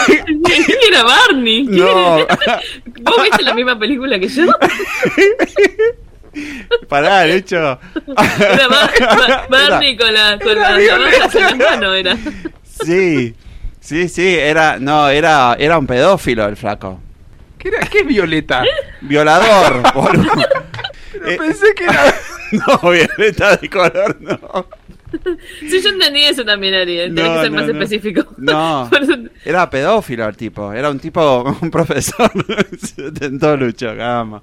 ¿Quién 0.06 0.66
era 0.92 1.04
Barney? 1.04 1.66
¿Quién 1.66 1.80
No. 1.86 2.18
era? 2.20 2.62
¿Vos 3.04 3.24
viste 3.24 3.44
la 3.44 3.54
misma 3.54 3.80
película 3.80 4.20
que 4.20 4.28
yo? 4.28 4.46
Pará, 6.88 7.22
de 7.22 7.36
hecho... 7.38 7.58
Era 7.58 8.68
Bar- 8.68 8.92
Bar- 9.00 9.48
Barney 9.50 9.98
con 9.98 10.14
la 10.14 10.38
con 10.40 10.56
la 10.60 10.76
Violeta. 10.76 11.56
mano 11.56 11.94
era. 11.94 12.18
Sí, 12.86 13.34
sí, 13.90 14.08
sí, 14.10 14.36
era... 14.36 14.78
No, 14.80 15.10
era, 15.10 15.56
era 15.60 15.78
un 15.78 15.88
pedófilo 15.88 16.46
el 16.48 16.56
flaco. 16.56 17.00
¿Qué, 17.58 17.70
era, 17.70 17.80
¿Qué 17.88 18.00
es 18.00 18.08
Violeta? 18.08 18.64
Violador, 19.02 19.82
boludo. 19.94 20.32
Eh, 21.26 21.38
Pensé 21.38 21.74
que 21.76 21.84
era... 21.86 22.14
No, 22.52 22.90
violeta 22.90 23.58
de 23.58 23.70
color, 23.70 24.18
no. 24.22 24.66
Sí, 25.60 25.80
yo 25.84 25.90
entendí 25.90 26.24
eso 26.24 26.44
también, 26.44 26.74
Ari. 26.74 26.98
Tenés 26.98 27.14
No, 27.14 27.34
que 27.36 27.42
ser 27.42 27.52
no, 27.52 27.58
más 27.58 27.68
no. 27.68 27.72
específico. 27.74 28.26
No, 28.38 28.90
era 29.46 29.70
pedófilo 29.70 30.28
el 30.28 30.36
tipo. 30.36 30.74
Era 30.74 30.90
un 30.90 31.00
tipo, 31.00 31.56
un 31.62 31.70
profesor. 31.70 32.32
Se 32.84 33.12
tentó 33.12 33.56
Lucho, 33.56 33.94
gama. 33.96 34.42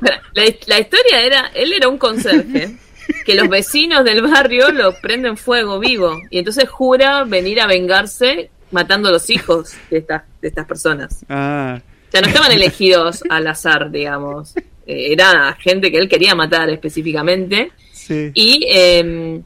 La, 0.00 0.20
la 0.66 0.78
historia 0.78 1.22
era, 1.24 1.50
él 1.52 1.72
era 1.72 1.88
un 1.88 1.98
conserje, 1.98 2.76
que 3.24 3.34
los 3.34 3.48
vecinos 3.48 4.04
del 4.04 4.22
barrio 4.22 4.70
lo 4.72 4.94
prenden 5.00 5.36
fuego 5.36 5.78
vivo, 5.78 6.18
y 6.30 6.38
entonces 6.38 6.68
jura 6.68 7.24
venir 7.24 7.60
a 7.60 7.66
vengarse 7.66 8.50
matando 8.70 9.08
a 9.08 9.12
los 9.12 9.28
hijos 9.30 9.74
de 9.90 9.98
estas, 9.98 10.22
de 10.40 10.48
estas 10.48 10.66
personas. 10.66 11.24
Ah, 11.28 11.80
O 12.08 12.10
sea, 12.10 12.20
no 12.20 12.28
estaban 12.28 12.52
elegidos 12.52 13.22
al 13.28 13.46
azar, 13.46 13.90
digamos. 13.90 14.54
Eh, 14.86 15.12
era 15.12 15.56
gente 15.60 15.90
que 15.90 15.98
él 15.98 16.08
quería 16.08 16.34
matar 16.34 16.68
específicamente. 16.70 17.72
sí. 17.92 18.30
Y 18.34 18.66
eh, 18.70 19.40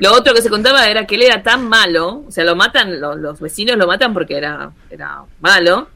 lo 0.00 0.12
otro 0.12 0.34
que 0.34 0.42
se 0.42 0.50
contaba 0.50 0.88
era 0.88 1.06
que 1.06 1.14
él 1.14 1.22
era 1.22 1.42
tan 1.42 1.68
malo, 1.68 2.24
o 2.26 2.30
sea, 2.30 2.44
lo 2.44 2.56
matan, 2.56 3.00
lo- 3.00 3.14
los 3.16 3.38
vecinos 3.40 3.76
lo 3.76 3.86
matan 3.86 4.12
porque 4.12 4.36
era, 4.36 4.72
era 4.90 5.22
malo, 5.40 5.88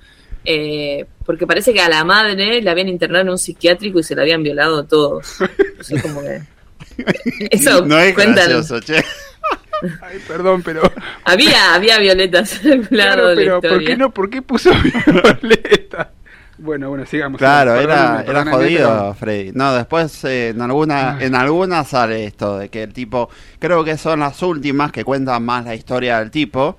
eh, 0.45 1.05
porque 1.27 1.47
parece 1.47 1.73
que 1.75 1.81
a 1.81 1.89
la 1.89 2.05
madre 2.05 2.63
la 2.63 2.71
habían 2.71 2.89
internado 2.89 3.23
en 3.23 3.31
un 3.31 3.39
psiquiátrico 3.39 3.99
y 3.99 4.03
se 4.05 4.15
la 4.15 4.23
habían 4.23 4.43
violado 4.43 4.85
todos. 4.85 5.41
O 5.81 5.83
sea, 5.83 6.01
como 6.01 6.21
que- 6.23 6.43
Eso 7.51 7.85
no 7.87 7.99
es 7.99 8.15
gracioso, 8.17 8.81
che. 8.81 9.05
Ay, 10.03 10.19
perdón, 10.27 10.63
pero... 10.63 10.83
Había, 11.25 11.75
había 11.75 11.99
violetas 11.99 12.61
Claro, 12.89 13.29
pero 13.37 13.61
¿por 13.61 13.85
qué, 13.85 13.97
no, 13.97 14.11
¿por 14.11 14.29
qué 14.29 14.43
puso 14.43 14.71
Violeta? 15.07 16.11
Bueno, 16.61 16.89
bueno, 16.89 17.07
sigamos. 17.07 17.39
Claro, 17.39 17.77
era, 17.77 18.25
era 18.27 18.45
jodido 18.45 18.89
pero- 18.91 19.15
Freddy. 19.15 19.53
No, 19.55 19.73
después 19.75 20.25
eh, 20.25 20.49
en 20.49 20.61
alguna 20.61 21.19
en 21.21 21.37
alguna 21.37 21.85
sale 21.85 22.25
esto 22.25 22.59
de 22.59 22.69
que 22.69 22.83
el 22.83 22.93
tipo, 22.93 23.31
creo 23.61 23.85
que 23.85 23.97
son 23.97 24.19
las 24.21 24.43
últimas 24.43 24.91
que 24.91 25.05
cuentan 25.05 25.45
más 25.45 25.65
la 25.65 25.77
historia 25.77 26.19
del 26.19 26.33
tipo 26.33 26.77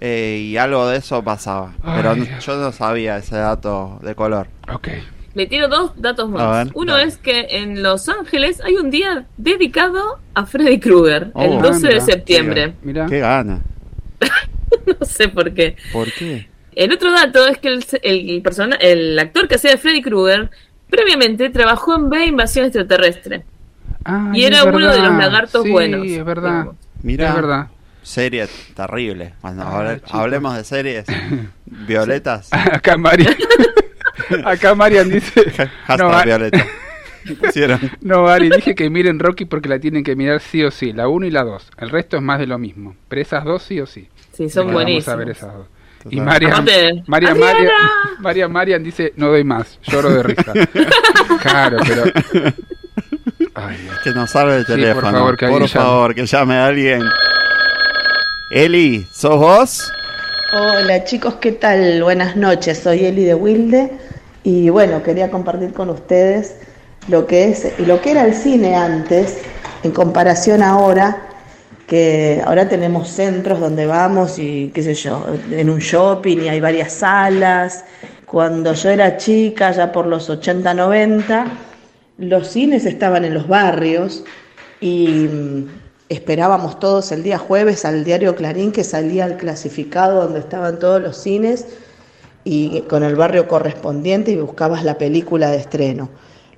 eh, 0.00 0.38
y 0.50 0.56
algo 0.56 0.88
de 0.88 0.96
eso 0.98 1.22
pasaba. 1.22 1.72
Pero 1.84 2.16
no- 2.16 2.26
yo 2.40 2.56
no 2.56 2.72
sabía 2.72 3.16
ese 3.18 3.36
dato 3.36 4.00
de 4.02 4.16
color. 4.16 4.48
Ok. 4.72 4.88
Le 5.34 5.46
tiro 5.46 5.68
dos 5.68 5.92
datos 5.96 6.28
más. 6.28 6.66
ver, 6.66 6.72
Uno 6.74 6.92
dale. 6.92 7.08
es 7.08 7.16
que 7.16 7.46
en 7.50 7.82
Los 7.82 8.08
Ángeles 8.08 8.60
hay 8.62 8.74
un 8.74 8.90
día 8.90 9.24
dedicado 9.38 10.18
a 10.34 10.44
Freddy 10.46 10.78
Krueger, 10.78 11.30
Oh. 11.34 11.42
el 11.42 11.58
Ah, 11.58 11.62
12 11.62 11.88
de 11.88 12.00
septiembre. 12.00 12.74
Mira. 12.82 13.06
Qué 13.06 13.18
gana. 13.20 13.62
No 14.86 15.06
sé 15.06 15.28
por 15.28 15.52
qué. 15.52 15.76
¿Por 15.92 16.10
qué? 16.12 16.48
El 16.74 16.92
otro 16.92 17.12
dato 17.12 17.46
es 17.46 17.58
que 17.58 17.68
el, 17.68 17.84
el, 18.02 18.42
persona, 18.42 18.76
el 18.76 19.18
actor 19.18 19.46
que 19.46 19.56
hacía 19.56 19.70
de 19.72 19.76
Freddy 19.76 20.00
Krueger 20.02 20.50
previamente 20.88 21.50
trabajó 21.50 21.94
en 21.94 22.08
B 22.08 22.24
Invasión 22.26 22.64
Extraterrestre. 22.66 23.44
Ay, 24.04 24.40
y 24.40 24.44
era 24.44 24.58
es 24.60 24.64
uno 24.64 24.78
de 24.78 24.98
los 24.98 25.02
verdad. 25.02 25.18
lagartos 25.18 25.62
Sí, 25.62 25.70
buenos. 25.70 26.06
es 26.06 26.24
verdad. 26.24 26.66
Mira, 27.02 27.28
Es 27.28 27.34
verdad. 27.34 27.66
serie 28.02 28.46
terrible. 28.74 29.34
Cuando 29.42 29.62
Ah, 29.62 29.78
hable- 29.78 30.00
hablemos 30.10 30.56
de 30.56 30.64
series 30.64 31.04
violetas, 31.66 32.48
Acá 32.52 32.96
Marian, 32.96 33.36
acá 34.44 34.74
Marian 34.74 35.08
dice, 35.10 35.44
no, 35.98 36.12
a- 36.12 36.22
violeta. 36.24 36.64
No, 38.00 38.26
Ari, 38.26 38.50
dije 38.50 38.74
que 38.74 38.90
miren 38.90 39.20
Rocky 39.20 39.44
porque 39.44 39.68
la 39.68 39.78
tienen 39.78 40.02
que 40.02 40.16
mirar 40.16 40.40
sí 40.40 40.64
o 40.64 40.72
sí, 40.72 40.92
la 40.92 41.06
1 41.06 41.26
y 41.26 41.30
la 41.30 41.44
2. 41.44 41.70
El 41.78 41.90
resto 41.90 42.16
es 42.16 42.22
más 42.22 42.40
de 42.40 42.48
lo 42.48 42.58
mismo, 42.58 42.96
pero 43.08 43.22
esas 43.22 43.44
dos 43.44 43.62
sí 43.62 43.80
o 43.80 43.86
sí. 43.86 44.08
Sí, 44.32 44.48
son 44.50 44.66
Vamos 44.66 44.82
buenísimos. 44.82 45.08
a 45.08 45.14
ver 45.16 45.30
esas 45.30 45.54
dos. 45.54 45.66
Y. 46.10 46.20
Marian, 46.20 46.64
Marian. 46.64 47.04
Marian, 47.06 47.38
Marian, 48.18 48.50
Marian 48.52 48.82
dice, 48.82 49.12
no 49.16 49.28
doy 49.28 49.44
más, 49.44 49.78
lloro 49.84 50.10
de 50.10 50.22
risa. 50.24 50.52
Claro, 51.40 51.76
pero... 51.86 52.02
Ay. 53.54 53.88
Que 54.02 54.10
nos 54.10 54.30
salve 54.30 54.56
el 54.56 54.66
Sí, 54.66 54.72
por 54.72 54.74
teléfono. 54.80 55.02
Por 55.02 55.12
favor, 55.12 55.36
favor, 55.36 55.36
que 55.36 55.44
alguien 55.46 55.66
llame. 55.68 56.14
que 56.16 56.26
llame 56.26 56.54
a 56.56 56.66
alguien. 56.66 57.02
Eli, 58.50 59.06
¿sos 59.12 59.36
vos? 59.38 59.92
Hola 60.52 61.04
chicos, 61.04 61.34
¿qué 61.36 61.52
tal? 61.52 62.02
Buenas 62.02 62.34
noches, 62.36 62.80
soy 62.80 63.04
Eli 63.04 63.24
de 63.24 63.34
Wilde 63.34 63.92
y 64.44 64.68
bueno, 64.70 65.02
quería 65.02 65.30
compartir 65.30 65.72
con 65.72 65.90
ustedes 65.90 66.56
lo 67.08 67.26
que 67.26 67.50
es 67.50 67.72
y 67.78 67.84
lo 67.84 68.00
que 68.00 68.12
era 68.12 68.24
el 68.24 68.34
cine 68.34 68.74
antes 68.76 69.38
en 69.82 69.90
comparación 69.92 70.62
ahora 70.62 71.28
que 71.86 72.42
ahora 72.46 72.68
tenemos 72.68 73.08
centros 73.08 73.60
donde 73.60 73.86
vamos 73.86 74.38
y 74.38 74.70
qué 74.74 74.82
sé 74.82 74.94
yo, 74.94 75.26
en 75.50 75.68
un 75.68 75.78
shopping 75.78 76.38
y 76.38 76.48
hay 76.48 76.58
varias 76.58 76.92
salas. 76.94 77.84
Cuando 78.24 78.72
yo 78.72 78.88
era 78.88 79.18
chica, 79.18 79.72
ya 79.72 79.92
por 79.92 80.06
los 80.06 80.30
80, 80.30 80.72
90, 80.72 81.46
los 82.16 82.48
cines 82.48 82.86
estaban 82.86 83.26
en 83.26 83.34
los 83.34 83.46
barrios 83.46 84.24
y 84.80 85.28
mm, 85.30 85.68
esperábamos 86.08 86.78
todos 86.78 87.12
el 87.12 87.22
día 87.22 87.36
jueves 87.36 87.84
al 87.84 88.04
diario 88.04 88.34
Clarín 88.36 88.72
que 88.72 88.84
salía 88.84 89.26
el 89.26 89.36
clasificado 89.36 90.22
donde 90.22 90.38
estaban 90.38 90.78
todos 90.78 91.02
los 91.02 91.18
cines 91.18 91.66
y 92.44 92.80
con 92.82 93.02
el 93.04 93.14
barrio 93.16 93.46
correspondiente 93.48 94.30
y 94.32 94.36
buscabas 94.36 94.84
la 94.84 94.98
película 94.98 95.50
de 95.50 95.58
estreno. 95.58 96.08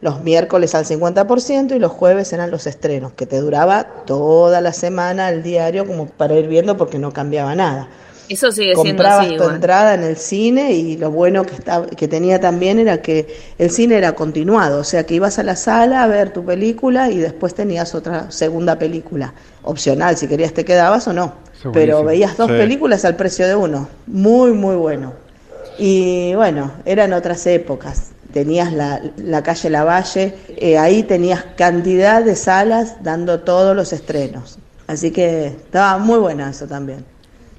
Los 0.00 0.22
miércoles 0.22 0.74
al 0.74 0.84
50% 0.84 1.74
y 1.74 1.78
los 1.78 1.92
jueves 1.92 2.32
eran 2.32 2.50
los 2.50 2.66
estrenos, 2.66 3.12
que 3.12 3.26
te 3.26 3.38
duraba 3.40 3.84
toda 4.06 4.60
la 4.60 4.72
semana 4.72 5.30
el 5.30 5.42
diario 5.42 5.86
como 5.86 6.06
para 6.06 6.34
ir 6.34 6.46
viendo 6.48 6.76
porque 6.76 6.98
no 6.98 7.12
cambiaba 7.12 7.54
nada. 7.54 7.88
Eso 8.28 8.50
sigue 8.52 8.76
siendo 8.80 9.04
comprabas 9.04 9.26
así. 9.26 9.36
tu 9.36 9.44
igual. 9.44 9.54
entrada 9.56 9.94
en 9.94 10.02
el 10.02 10.16
cine 10.16 10.72
y 10.72 10.96
lo 10.96 11.10
bueno 11.10 11.44
que, 11.44 11.54
estaba, 11.54 11.86
que 11.86 12.08
tenía 12.08 12.40
también 12.40 12.78
era 12.78 13.02
que 13.02 13.26
el 13.58 13.70
cine 13.70 13.96
era 13.96 14.14
continuado, 14.14 14.80
o 14.80 14.84
sea 14.84 15.04
que 15.04 15.14
ibas 15.14 15.38
a 15.38 15.42
la 15.42 15.56
sala 15.56 16.02
a 16.02 16.06
ver 16.06 16.32
tu 16.32 16.42
película 16.44 17.10
y 17.10 17.18
después 17.18 17.54
tenías 17.54 17.94
otra 17.94 18.30
segunda 18.30 18.78
película, 18.78 19.34
opcional, 19.62 20.16
si 20.16 20.26
querías 20.26 20.54
te 20.54 20.64
quedabas 20.64 21.06
o 21.08 21.12
no, 21.12 21.34
pero 21.72 22.02
veías 22.02 22.36
dos 22.38 22.48
Sí. 22.48 22.54
películas 22.56 23.04
al 23.04 23.14
precio 23.16 23.46
de 23.46 23.56
uno, 23.56 23.88
muy 24.06 24.52
muy 24.52 24.76
bueno. 24.76 25.12
Y 25.76 26.34
bueno, 26.34 26.72
eran 26.84 27.12
otras 27.12 27.46
épocas. 27.46 28.12
Tenías 28.32 28.72
la, 28.72 29.00
la 29.16 29.42
calle 29.42 29.70
Lavalle, 29.70 30.34
eh, 30.56 30.78
ahí 30.78 31.02
tenías 31.04 31.44
cantidad 31.56 32.22
de 32.24 32.34
salas 32.36 33.02
dando 33.02 33.40
todos 33.40 33.76
los 33.76 33.92
estrenos. 33.92 34.58
Así 34.86 35.10
que 35.12 35.46
estaba 35.46 35.98
muy 35.98 36.18
buena 36.18 36.50
eso 36.50 36.66
también. 36.66 37.04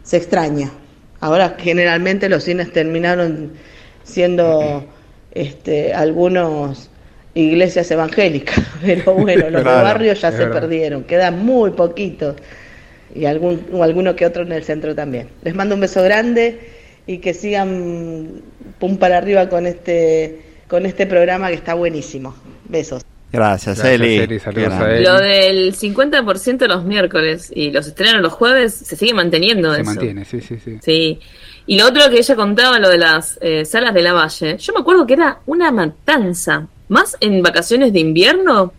Se 0.04 0.18
extraña. 0.18 0.72
Ahora 1.20 1.56
generalmente 1.58 2.30
los 2.30 2.44
cines 2.44 2.72
terminaron 2.72 3.54
siendo 4.04 4.86
este, 5.32 5.94
algunos 5.94 6.92
iglesias 7.34 7.90
evangélicas, 7.92 8.60
pero 8.82 9.14
bueno, 9.16 9.50
los 9.50 9.64
Claro, 9.64 9.72
de 9.72 9.78
barrio 9.78 10.14
ya 10.14 10.32
se 10.32 10.46
verdad. 10.46 10.54
perdieron, 10.62 11.04
quedan 11.06 11.44
muy 11.46 11.72
poquitos 11.72 12.36
y 13.14 13.26
algún, 13.26 13.68
o 13.74 13.84
alguno 13.84 14.16
que 14.16 14.26
otro 14.26 14.44
en 14.44 14.52
el 14.52 14.64
centro 14.64 14.96
también. 14.96 15.30
Les 15.42 15.56
mando 15.56 15.76
un 15.76 15.82
beso 15.82 16.04
grande 16.04 16.75
y 17.08 17.20
que 17.20 17.34
sigan 17.34 18.42
pum 18.80 18.98
para 18.98 19.18
arriba 19.18 19.50
con 19.50 19.68
este 19.68 20.42
con 20.68 20.86
este 20.86 21.06
programa 21.06 21.50
que 21.50 21.56
está 21.56 21.74
buenísimo. 21.74 22.36
Besos. 22.68 23.04
Gracias, 23.32 23.78
Gracias, 23.80 24.02
Eli. 24.02 24.16
Eli, 24.18 24.40
saludos 24.40 24.70
Qué 24.70 24.84
a. 24.84 24.96
Eli. 24.96 25.06
Lo 25.06 25.18
del 25.20 25.76
50% 25.76 26.68
los 26.68 26.86
miércoles 26.86 27.52
y 27.54 27.72
los 27.72 27.86
estrenos 27.88 28.22
los 28.22 28.34
jueves 28.34 28.74
se 28.74 28.96
sigue 28.96 29.14
manteniendo 29.14 29.74
Se 29.74 29.82
eso. 29.82 29.92
mantiene, 29.92 30.26
sí, 30.26 30.42
sí, 30.42 30.58
sí. 30.64 30.78
Sí. 30.82 31.20
Y 31.68 31.78
lo 31.78 31.88
otro 31.88 32.10
que 32.10 32.18
ella 32.20 32.36
contaba, 32.36 32.80
lo 32.80 32.90
de 32.90 32.98
las 32.98 33.38
eh, 33.42 33.66
salas 33.66 33.94
de 33.94 34.04
la 34.04 34.14
Valle, 34.14 34.58
yo 34.58 34.74
me 34.74 34.80
acuerdo 34.80 35.06
que 35.06 35.14
era 35.14 35.40
una 35.46 35.72
matanza. 35.72 36.68
Más 36.88 37.18
en 37.20 37.42
vacaciones 37.42 37.92
de 37.94 38.00
invierno. 38.00 38.72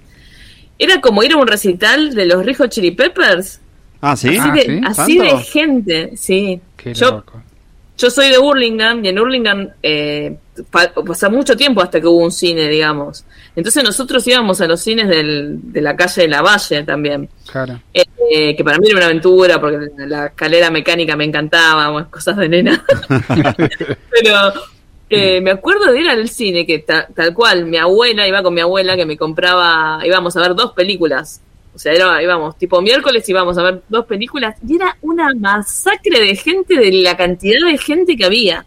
Era 0.79 1.01
como 1.01 1.23
ir 1.23 1.33
a 1.33 1.37
un 1.39 1.47
recital 1.47 2.15
de 2.15 2.27
los 2.27 2.47
Rijos 2.47 2.69
Chili 2.69 2.93
Peppers. 2.93 3.61
Ah, 4.01 4.17
¿sí? 4.17 4.37
Así, 4.37 4.51
de, 4.51 4.81
así 4.85 5.19
de 5.19 5.39
gente, 5.39 6.17
sí. 6.17 6.61
Qué 6.77 6.95
Yo, 6.95 7.11
loco. 7.11 7.43
Yo 7.97 8.11
soy 8.11 8.29
de 8.31 8.39
Burlingame 8.39 9.01
y 9.07 9.09
en 9.09 9.17
Burlingame 9.17 9.69
eh, 9.83 10.37
pa- 10.71 10.93
pasa 10.93 11.29
mucho 11.29 11.57
tiempo 11.57 11.81
hasta 11.81 12.01
que 12.01 12.07
hubo 12.07 12.23
un 12.25 12.31
cine, 12.33 12.69
digamos. 12.69 13.25
Entonces 13.55 13.83
nosotros 13.83 14.27
íbamos 14.27 14.61
a 14.61 14.67
los 14.67 14.81
cines 14.81 15.09
del- 15.09 15.59
de 15.73 15.81
la 15.81 15.97
calle 15.97 16.23
de 16.23 16.29
la 16.29 16.43
Valle 16.43 16.83
también. 16.83 17.29
Claro. 17.51 17.81
Eh, 17.95 18.05
eh, 18.31 18.57
que 18.57 18.63
para 18.65 18.79
mí 18.79 18.89
era 18.89 18.97
una 18.99 19.07
aventura 19.07 19.61
porque 19.61 19.79
la 19.97 20.27
escalera 20.27 20.71
mecánica 20.71 21.17
me 21.17 21.25
encantaba, 21.25 22.09
cosas 22.11 22.37
de 22.37 22.49
nena. 22.49 22.85
Pero 24.11 24.53
eh, 25.09 25.41
me 25.41 25.53
acuerdo 25.53 25.93
de 25.93 26.01
ir 26.01 26.09
al 26.09 26.29
cine, 26.29 26.67
que 26.67 26.81
ta- 26.81 27.07
tal 27.15 27.33
cual, 27.33 27.65
mi 27.67 27.77
abuela 27.77 28.27
iba 28.27 28.43
con 28.43 28.53
mi 28.55 28.61
abuela 28.61 28.97
que 28.97 29.07
me 29.07 29.17
compraba, 29.17 30.01
íbamos 30.05 30.37
a 30.37 30.41
ver 30.41 30.55
dos 30.55 30.73
películas. 30.73 31.41
O 31.77 31.79
sea, 31.79 31.93
era, 31.93 32.23
íbamos 32.23 32.57
tipo 32.57 32.81
miércoles 32.81 33.29
íbamos 33.29 33.59
a 33.59 33.63
ver 33.63 33.83
dos 33.87 34.07
películas 34.07 34.57
y 34.67 34.77
era 34.77 34.97
una 35.03 35.29
masacre 35.35 36.21
de 36.21 36.35
gente 36.35 36.75
de 36.75 36.91
la 36.91 37.19
cantidad 37.19 37.67
de 37.67 37.77
gente 37.77 38.17
que 38.17 38.25
había. 38.25 38.65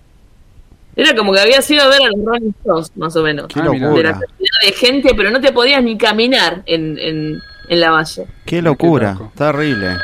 Era 0.95 1.15
como 1.15 1.33
que 1.33 1.39
había 1.39 1.59
sido 1.63 1.81
a 1.81 1.87
ver 1.87 2.01
a 2.03 2.15
los 2.15 2.23
Rolling 2.23 2.51
Stones, 2.59 2.91
más 2.97 3.15
o 3.15 3.23
menos. 3.23 3.47
Qué 3.47 3.61
de 3.61 3.65
la 3.65 3.87
locura. 3.87 4.11
cantidad 4.11 4.59
de 4.63 4.71
gente, 4.73 5.13
pero 5.15 5.31
no 5.31 5.41
te 5.41 5.51
podías 5.51 5.81
ni 5.81 5.97
caminar 5.97 6.61
en, 6.67 6.99
en, 6.99 7.41
en 7.67 7.79
la 7.79 7.89
valle. 7.89 8.27
Qué 8.45 8.61
locura. 8.61 9.17
Terrible. 9.35 9.97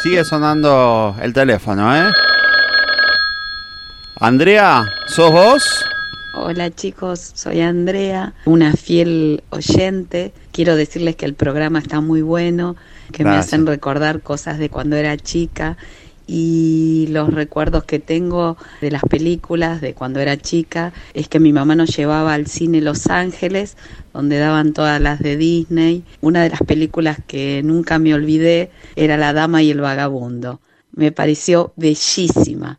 Sigue 0.00 0.22
sonando 0.24 1.16
el 1.20 1.32
teléfono, 1.32 1.96
¿eh? 1.96 2.08
Andrea, 4.20 4.84
¿sos 5.08 5.32
vos? 5.32 5.84
Hola 6.34 6.70
chicos, 6.70 7.32
soy 7.34 7.60
Andrea, 7.60 8.34
una 8.44 8.74
fiel 8.74 9.42
oyente. 9.48 10.32
Quiero 10.52 10.76
decirles 10.76 11.16
que 11.16 11.24
el 11.24 11.34
programa 11.34 11.78
está 11.78 12.00
muy 12.00 12.20
bueno, 12.20 12.76
que 13.12 13.24
me 13.24 13.30
hacen 13.30 13.66
recordar 13.66 14.20
cosas 14.20 14.58
de 14.58 14.68
cuando 14.68 14.96
era 14.96 15.16
chica 15.16 15.78
y 16.26 17.06
los 17.08 17.32
recuerdos 17.32 17.84
que 17.84 17.98
tengo 17.98 18.58
de 18.82 18.90
las 18.90 19.02
películas 19.02 19.80
de 19.80 19.94
cuando 19.94 20.20
era 20.20 20.36
chica 20.36 20.92
es 21.14 21.26
que 21.28 21.40
mi 21.40 21.54
mamá 21.54 21.74
nos 21.74 21.96
llevaba 21.96 22.34
al 22.34 22.46
cine 22.46 22.82
Los 22.82 23.06
Ángeles, 23.06 23.78
donde 24.12 24.38
daban 24.38 24.74
todas 24.74 25.00
las 25.00 25.20
de 25.20 25.38
Disney. 25.38 26.04
Una 26.20 26.42
de 26.42 26.50
las 26.50 26.60
películas 26.60 27.18
que 27.26 27.62
nunca 27.64 27.98
me 27.98 28.12
olvidé 28.12 28.70
era 28.96 29.16
La 29.16 29.32
Dama 29.32 29.62
y 29.62 29.70
el 29.70 29.80
Vagabundo. 29.80 30.60
Me 30.92 31.10
pareció 31.10 31.72
bellísima. 31.76 32.78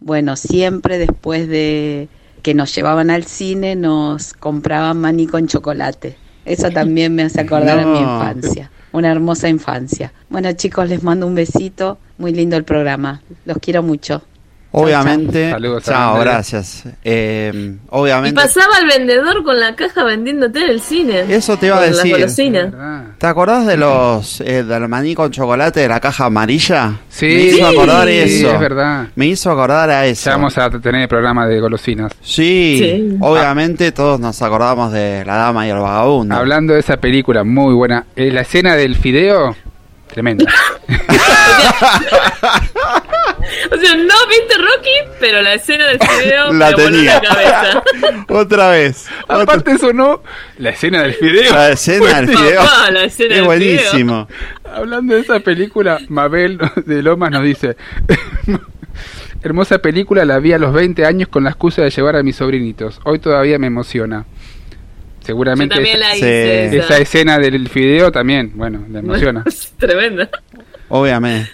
Bueno, 0.00 0.36
siempre 0.36 0.96
después 0.96 1.48
de 1.48 2.08
que 2.42 2.54
nos 2.54 2.74
llevaban 2.74 3.10
al 3.10 3.24
cine 3.24 3.76
nos 3.76 4.32
compraban 4.32 5.00
maní 5.00 5.26
con 5.26 5.46
chocolate. 5.46 6.16
Eso 6.44 6.70
también 6.70 7.14
me 7.14 7.22
hace 7.24 7.40
acordar 7.40 7.78
a 7.78 7.86
mi 7.86 8.00
No. 8.00 8.14
infancia. 8.14 8.70
Una 8.92 9.10
hermosa 9.10 9.48
infancia. 9.48 10.12
Bueno 10.30 10.50
chicos, 10.52 10.88
les 10.88 11.02
mando 11.02 11.26
un 11.26 11.34
besito. 11.34 11.98
Muy 12.16 12.32
lindo 12.32 12.56
el 12.56 12.64
programa. 12.64 13.22
Los 13.44 13.58
quiero 13.58 13.82
mucho. 13.82 14.22
Obviamente. 14.70 15.50
Saludos 15.50 15.84
Chao, 15.84 16.18
gracias. 16.20 16.84
Eh, 17.02 17.50
Y 17.74 17.78
obviamente. 17.88 18.38
pasaba 18.40 18.78
el 18.80 18.86
vendedor 18.86 19.42
con 19.42 19.58
la 19.58 19.74
caja 19.74 20.04
vendiéndote 20.04 20.62
en 20.62 20.70
el 20.70 20.80
cine. 20.82 21.24
Eso 21.28 21.56
te 21.56 21.66
iba 21.68 21.78
a 21.78 21.82
decir. 21.82 22.12
golosinas. 22.12 22.74
¿Te 23.16 23.26
acordás 23.26 23.66
de 23.66 23.76
los 23.78 24.40
eh, 24.42 24.62
del 24.64 24.86
maní 24.88 25.14
con 25.14 25.30
chocolate 25.30 25.80
de 25.80 25.88
la 25.88 26.00
caja 26.00 26.26
amarilla? 26.26 26.96
Sí, 27.08 27.26
Me 27.26 27.32
hizo 27.44 27.66
acordar 27.66 28.06
sí, 28.08 28.18
eso. 28.18 28.50
es 28.52 28.60
verdad. 28.60 29.06
Me 29.14 29.26
hizo 29.26 29.50
acordar 29.50 29.88
a 29.90 30.06
eso. 30.06 30.28
Ya 30.30 30.36
vamos 30.36 30.58
a 30.58 30.68
tener 30.70 31.00
el 31.02 31.08
programa 31.08 31.46
de 31.46 31.60
golosinas. 31.60 32.12
Sí, 32.20 32.76
Sí. 32.78 33.16
obviamente 33.20 33.90
todos 33.92 34.20
nos 34.20 34.40
acordamos 34.42 34.92
de 34.92 35.24
La 35.24 35.36
Dama 35.36 35.66
y 35.66 35.70
el 35.70 35.78
Vagabundo. 35.78 36.34
Hablando 36.34 36.74
de 36.74 36.80
esa 36.80 36.98
película, 36.98 37.42
muy 37.42 37.72
buena. 37.74 38.04
Eh, 38.14 38.30
la 38.30 38.42
escena 38.42 38.76
del 38.76 38.96
fideo, 38.96 39.56
tremenda. 40.08 40.44
O 43.72 43.76
sea, 43.76 43.94
no 43.94 44.14
viste 44.28 44.54
Rocky, 44.58 45.16
pero 45.20 45.42
la 45.42 45.54
escena 45.54 45.86
del 45.86 45.98
video 45.98 46.52
La 46.52 46.70
me 46.70 46.72
voló 46.72 46.84
tenía. 46.90 47.14
la 47.14 47.20
cabeza. 47.20 47.82
Otra 48.28 48.70
vez. 48.70 49.06
Aparte 49.26 49.72
eso 49.72 49.92
no, 49.92 50.22
la 50.58 50.70
escena 50.70 51.02
del 51.02 51.14
fideo. 51.14 51.52
La 51.52 51.70
escena 51.70 52.20
del 52.20 52.36
fideo. 52.36 52.62
Papá, 52.62 52.90
la 52.90 53.04
escena 53.04 53.30
es 53.30 53.36
del 53.36 53.44
buenísimo. 53.44 54.28
Hablando 54.64 55.14
de 55.14 55.20
esa 55.20 55.40
película, 55.40 55.98
Mabel 56.08 56.58
de 56.84 57.02
Lomas 57.02 57.30
nos 57.30 57.42
dice, 57.42 57.76
hermosa 59.42 59.78
película, 59.78 60.24
la 60.24 60.38
vi 60.38 60.52
a 60.52 60.58
los 60.58 60.72
20 60.72 61.04
años 61.04 61.28
con 61.28 61.44
la 61.44 61.50
excusa 61.50 61.82
de 61.82 61.90
llevar 61.90 62.16
a 62.16 62.22
mis 62.22 62.36
sobrinitos. 62.36 63.00
Hoy 63.04 63.18
todavía 63.18 63.58
me 63.58 63.66
emociona. 63.68 64.24
Seguramente 65.24 65.74
esa, 65.82 65.98
la 65.98 66.16
hice 66.16 66.66
esa. 66.66 66.76
esa 66.76 66.98
escena 66.98 67.38
del 67.38 67.68
fideo 67.68 68.10
también, 68.10 68.52
bueno, 68.54 68.86
la 68.90 69.00
emociona. 69.00 69.44
Tremenda. 69.78 70.30
Obviamente. 70.88 71.50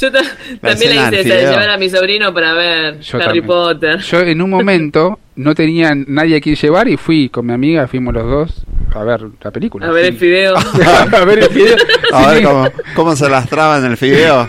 Yo 0.00 0.10
ta- 0.10 0.22
también 0.60 0.96
la 0.96 1.08
hice 1.08 1.20
esa 1.20 1.50
llevar 1.50 1.70
a 1.70 1.76
mi 1.76 1.90
sobrino 1.90 2.32
para 2.32 2.54
ver 2.54 3.00
Yo 3.00 3.16
Harry 3.18 3.24
también. 3.26 3.46
Potter. 3.46 3.98
Yo 4.00 4.20
en 4.20 4.40
un 4.42 4.50
momento 4.50 5.18
no 5.36 5.54
tenía 5.54 5.92
nadie 5.94 6.36
a 6.36 6.40
quien 6.40 6.56
llevar 6.56 6.88
y 6.88 6.96
fui 6.96 7.28
con 7.28 7.46
mi 7.46 7.52
amiga, 7.52 7.86
fuimos 7.86 8.14
los 8.14 8.24
dos 8.24 8.66
a 8.94 9.04
ver 9.04 9.22
la 9.42 9.50
película. 9.50 9.86
A 9.86 9.90
ver 9.90 10.06
el 10.06 10.16
fideo. 10.16 10.54
a 11.12 11.24
ver 11.24 11.38
el 11.40 11.48
fideo. 11.50 11.76
A 12.12 12.30
ver 12.32 12.42
cómo, 12.42 12.68
cómo 12.96 13.16
se 13.16 13.28
las 13.28 13.48
traba 13.48 13.78
en 13.78 13.84
el 13.84 13.96
fideo. 13.96 14.48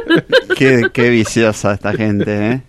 qué, 0.56 0.88
qué 0.92 1.10
viciosa 1.10 1.72
esta 1.74 1.92
gente, 1.92 2.50
¿eh? 2.52 2.60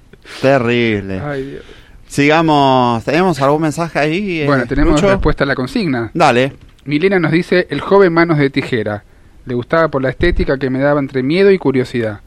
Terrible. 0.41 1.19
Ay, 1.25 1.43
Dios. 1.51 1.63
Sigamos. 2.07 3.03
¿Tenemos 3.03 3.41
algún 3.41 3.61
mensaje 3.61 3.99
ahí? 3.99 4.41
eh, 4.41 4.45
Bueno, 4.45 4.65
tenemos 4.67 5.01
respuesta 5.01 5.43
a 5.43 5.47
la 5.47 5.55
consigna. 5.55 6.11
Dale. 6.13 6.53
Milena 6.85 7.19
nos 7.19 7.31
dice, 7.31 7.67
el 7.69 7.81
joven 7.81 8.13
manos 8.13 8.37
de 8.37 8.49
tijera. 8.49 9.03
Le 9.47 9.53
gustaba 9.55 9.87
por 9.87 10.01
la 10.03 10.09
estética 10.09 10.57
que 10.57 10.69
me 10.69 10.79
daba 10.79 10.99
entre 10.99 11.23
miedo 11.23 11.49
y 11.51 11.57
curiosidad. 11.57 12.19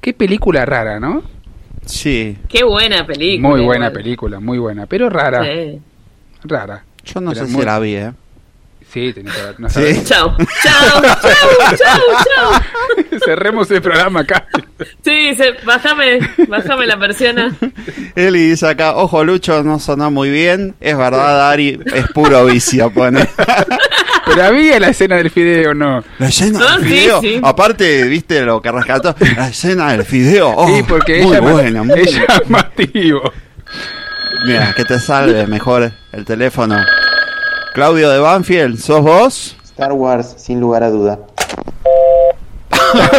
Qué 0.00 0.14
película 0.14 0.64
rara, 0.64 1.00
¿no? 1.00 1.22
Sí. 1.84 2.38
Qué 2.48 2.62
buena 2.62 3.04
película. 3.04 3.48
Muy 3.48 3.60
buena 3.62 3.86
igual. 3.86 4.02
película, 4.02 4.40
muy 4.40 4.58
buena, 4.58 4.86
pero 4.86 5.10
rara. 5.10 5.42
Sí. 5.44 5.80
Rara. 6.44 6.84
Yo 7.04 7.20
no 7.20 7.32
Pero 7.32 7.46
sé 7.46 7.52
muy- 7.52 7.60
si 7.62 7.66
la 7.66 7.78
vi, 7.80 7.94
¿eh? 7.96 8.12
Sí, 8.92 9.12
tenés 9.12 9.34
que 9.34 9.42
ver. 9.42 9.60
No 9.60 9.68
Sí. 9.68 9.80
Chao. 10.04 10.36
Chao, 10.62 11.02
chao, 11.02 11.76
chao, 11.76 12.00
chao. 12.34 13.18
Cerremos 13.24 13.70
el 13.70 13.82
programa 13.82 14.20
acá. 14.20 14.46
Sí, 15.04 15.34
se, 15.36 15.52
bájame, 15.64 16.18
bájame 16.48 16.86
la 16.86 16.98
persiana. 16.98 17.54
Eli 18.16 18.48
dice 18.50 18.66
acá, 18.68 18.96
ojo 18.96 19.22
Lucho, 19.24 19.62
no 19.62 19.78
sonó 19.78 20.10
muy 20.10 20.30
bien. 20.30 20.74
Es 20.80 20.96
verdad, 20.96 21.50
Ari, 21.50 21.78
es 21.94 22.06
puro 22.12 22.44
vicio, 22.46 22.90
pone. 22.92 23.28
Pero 24.34 24.44
había 24.44 24.78
la 24.80 24.88
escena 24.88 25.16
del 25.16 25.30
fideo, 25.30 25.74
¿no? 25.74 26.02
La 26.18 26.28
escena 26.28 26.58
No, 26.58 26.78
del 26.78 26.82
sí, 26.82 26.88
fideo. 26.88 27.20
sí. 27.20 27.40
Aparte, 27.42 28.04
viste 28.04 28.40
lo 28.42 28.60
que 28.62 28.70
rescató. 28.72 29.14
La 29.36 29.48
escena 29.48 29.90
del 29.92 30.04
fideo. 30.04 30.50
Oh, 30.56 30.66
sí, 30.68 30.82
porque 30.88 31.22
muy 31.22 31.32
ella, 31.36 31.40
buena, 31.40 31.82
muy 31.82 32.00
es 32.00 32.14
llamativo. 32.28 33.32
Mira, 34.46 34.72
que 34.74 34.84
te 34.84 34.98
salve 34.98 35.46
mejor 35.46 35.90
el 36.12 36.24
teléfono. 36.24 36.76
Claudio 37.74 38.10
de 38.10 38.18
Banfield, 38.18 38.78
¿sos 38.80 39.02
vos? 39.02 39.56
Star 39.64 39.92
Wars, 39.92 40.34
sin 40.38 40.60
lugar 40.60 40.82
a 40.82 40.90
duda. 40.90 41.18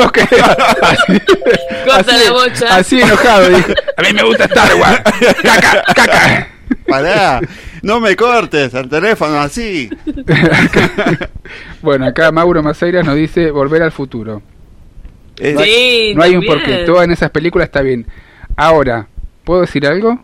Ok. 0.03 0.17
Así, 0.81 1.19
Corta 1.85 1.99
así- 2.15 2.25
la 2.25 2.31
bocha. 2.31 2.75
así 2.75 3.01
enojado, 3.01 3.49
dijo. 3.49 3.73
A 3.97 4.01
mí 4.01 4.13
me 4.13 4.23
gusta 4.23 4.45
Star 4.45 4.75
Wars. 4.75 5.01
Caca, 5.43 5.83
caca. 5.95 6.47
Pará, 6.87 7.39
no 7.81 7.99
me 7.99 8.15
cortes 8.15 8.73
el 8.73 8.89
teléfono 8.89 9.39
así. 9.39 9.89
Bueno, 11.81 12.05
acá 12.05 12.31
Mauro 12.31 12.61
Maceiras 12.63 13.05
nos 13.05 13.15
dice 13.15 13.51
Volver 13.51 13.81
al 13.83 13.91
futuro. 13.91 14.41
Es- 15.37 15.53
No 15.55 15.61
hay, 15.61 15.69
Sí, 15.71 16.13
no 16.15 16.23
hay 16.23 16.35
un 16.35 16.45
porqué. 16.45 16.83
Todas 16.85 17.05
en 17.05 17.11
esas 17.11 17.31
películas 17.31 17.65
está 17.67 17.81
bien. 17.81 18.05
Ahora, 18.55 19.07
¿puedo 19.43 19.61
decir 19.61 19.85
algo? 19.87 20.23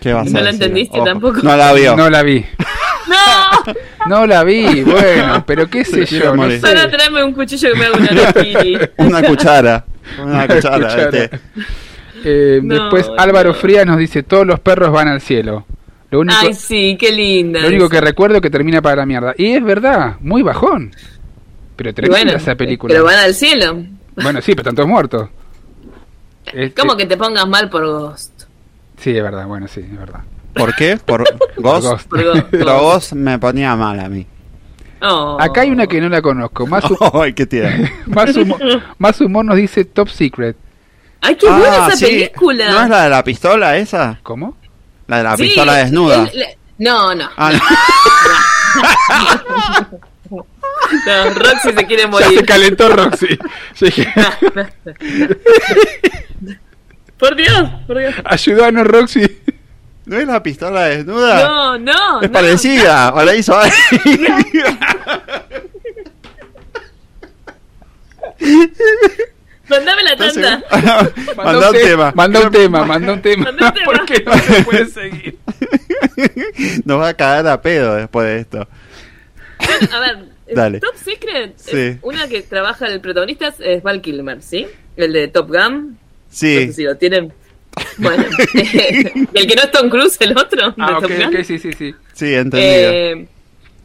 ¿Qué 0.00 0.12
vas 0.14 0.26
a 0.26 0.30
No 0.30 0.40
la 0.40 0.46
decir? 0.46 0.62
entendiste 0.62 0.96
Ojo, 0.98 1.04
tampoco. 1.06 1.40
No 1.42 1.56
la 1.56 1.72
vio. 1.74 1.94
No 1.96 2.08
la 2.08 2.22
vi. 2.22 2.44
¡No! 3.08 3.74
No 4.06 4.26
la 4.26 4.44
vi, 4.44 4.82
bueno, 4.82 5.44
pero 5.46 5.68
qué 5.68 5.84
sé 5.84 6.06
yo. 6.06 6.34
No 6.34 6.48
sé. 6.48 6.60
Solo 6.60 6.88
tráeme 6.88 7.22
un 7.24 7.32
cuchillo 7.34 7.72
que 7.72 7.78
me 7.78 7.84
haga 7.86 7.98
una. 8.96 9.18
Una 9.18 9.22
cuchara. 9.28 9.84
Una 10.22 10.48
cuchara. 10.48 11.10
Té. 11.10 11.30
Eh, 12.24 12.60
No, 12.62 12.74
después 12.90 13.10
Álvaro 13.18 13.52
Frías 13.54 13.84
nos 13.86 13.98
dice 13.98 14.22
Todos 14.22 14.46
los 14.46 14.58
perros 14.60 14.90
van 14.92 15.08
al 15.08 15.20
cielo. 15.20 15.66
Lo 16.10 16.20
único, 16.20 16.38
Ay, 16.40 16.54
sí, 16.54 16.96
qué 16.98 17.12
linda. 17.12 17.60
lo 17.60 17.68
único 17.68 17.84
esa. 17.84 17.94
que 17.94 18.00
recuerdo 18.00 18.36
es 18.36 18.42
que 18.42 18.50
termina 18.50 18.82
para 18.82 18.96
la 18.96 19.06
mierda. 19.06 19.34
Y 19.36 19.52
es 19.52 19.62
verdad, 19.62 20.16
muy 20.20 20.42
bajón. 20.42 20.92
Pero 21.76 21.94
tremenda 21.94 22.24
bueno, 22.24 22.36
esa 22.38 22.54
película. 22.56 22.92
Pero 22.92 23.04
van 23.04 23.18
al 23.18 23.34
cielo. 23.34 23.82
Bueno, 24.16 24.40
sí, 24.42 24.52
pero 24.52 24.62
están 24.62 24.74
todos 24.74 24.88
muertos. 24.88 25.28
Es- 26.52 26.72
¿Cómo 26.74 26.94
eh, 26.94 26.96
que 26.96 27.06
te 27.06 27.16
pongas 27.16 27.46
mal 27.46 27.70
por 27.70 27.84
Ghost? 27.86 28.42
Sí, 28.96 29.16
es 29.16 29.22
verdad, 29.22 29.46
bueno, 29.46 29.68
sí, 29.68 29.80
es 29.80 29.96
verdad. 29.98 30.20
¿Por 30.54 30.74
qué? 30.74 30.96
¿Por 30.96 31.24
Ghost? 31.56 31.84
Ghost. 31.86 32.08
Por 32.08 32.24
Ghost. 32.24 32.46
Pero 32.50 32.80
Ghost 32.80 33.12
me 33.12 33.38
ponía 33.38 33.76
mal 33.76 34.00
a 34.00 34.08
mí. 34.08 34.26
Oh. 35.02 35.38
Acá 35.40 35.62
hay 35.62 35.70
una 35.70 35.86
que 35.86 36.00
no 36.00 36.08
la 36.08 36.20
conozco. 36.20 36.66
Más, 36.66 36.84
qué 37.34 37.46
tiene. 37.46 37.90
más, 38.06 38.36
humor, 38.36 38.60
más 38.98 39.20
humor 39.20 39.44
nos 39.44 39.56
dice 39.56 39.84
Top 39.84 40.08
Secret. 40.08 40.56
Ay, 41.22 41.36
qué 41.36 41.46
buena 41.48 41.84
Ah, 41.86 41.88
esa 41.88 41.96
sí. 41.96 42.04
película. 42.06 42.70
¿No 42.70 42.82
es 42.82 42.88
la 42.90 43.04
de 43.04 43.10
la 43.10 43.24
pistola 43.24 43.76
esa? 43.78 44.18
¿Cómo? 44.22 44.56
La 45.10 45.16
de 45.18 45.22
la 45.24 45.36
Sí, 45.36 45.42
pistola 45.42 45.74
desnuda. 45.74 46.28
el- 46.32 46.38
le- 46.38 46.58
no, 46.78 47.14
no. 47.14 47.28
Ah, 47.36 47.52
no. 47.52 47.60
No, 51.06 51.30
Roxy 51.34 51.72
se 51.76 51.86
quiere 51.86 52.02
Ya 52.04 52.08
morir. 52.08 52.38
se 52.38 52.44
calentó 52.44 52.88
Roxy. 52.88 53.38
Por 57.18 57.36
Dios, 57.36 57.68
por 57.86 57.98
Dios. 57.98 58.14
ayudanos 58.24 58.86
Roxy. 58.86 59.40
¿No 60.06 60.16
es 60.18 60.26
la 60.26 60.42
pistola 60.42 60.84
desnuda? 60.86 61.44
No, 61.46 61.78
no. 61.78 62.20
es 62.22 62.28
no. 62.28 62.32
parecida. 62.32 63.12
O 63.14 63.22
la 63.22 63.34
hizo 63.36 63.56
ahí. 63.58 63.70
Mandame 69.70 70.02
la 70.02 70.16
tanda. 70.16 70.64
Manda 71.36 71.70
un 71.70 71.76
tema. 71.76 72.12
Manda 72.14 72.40
un 72.40 72.50
tema, 72.50 72.84
manda 72.84 73.12
un 73.14 73.22
tema. 73.22 73.44
Manda 73.52 73.68
un 73.68 73.72
tema. 73.74 73.84
¿Por 73.86 74.04
qué 74.06 74.22
no 74.24 74.32
se 74.38 74.64
puede 74.64 74.86
seguir? 74.86 75.38
Nos 76.84 77.00
va 77.00 77.08
a 77.08 77.14
cagar 77.14 77.46
a 77.46 77.62
pedo 77.62 77.94
después 77.94 78.26
de 78.26 78.38
esto. 78.40 78.68
Bueno, 79.58 79.94
a 79.96 80.00
ver, 80.00 80.18
Dale. 80.52 80.80
Top 80.80 80.96
Secret 80.96 81.54
Sí. 81.56 81.98
una 82.02 82.26
que 82.28 82.42
trabaja 82.42 82.86
el 82.88 83.00
protagonista 83.00 83.54
es- 83.60 83.82
Val 83.82 84.00
Kilmer, 84.00 84.42
¿sí? 84.42 84.66
El 84.96 85.12
de 85.12 85.28
Top 85.28 85.48
Gun. 85.48 85.90
No 85.92 85.96
sé 86.30 86.66
Sí. 86.66 86.72
si 86.72 86.82
lo 86.84 86.96
tienen. 86.96 87.32
Bueno, 87.98 88.24
el 88.54 89.46
que 89.46 89.54
no 89.54 89.62
es 89.62 89.70
Tom 89.70 89.88
Cruise, 89.88 90.16
el 90.20 90.36
otro. 90.36 90.74
Ah, 90.78 90.88
de 90.88 90.94
ok, 90.94 91.00
Top 91.02 91.10
Gun. 91.12 91.36
ok, 91.36 91.44
sí, 91.44 91.58
sí, 91.58 91.72
sí. 91.72 91.94
Sí, 92.12 92.34
entendido. 92.34 92.62
Eh, 92.90 93.26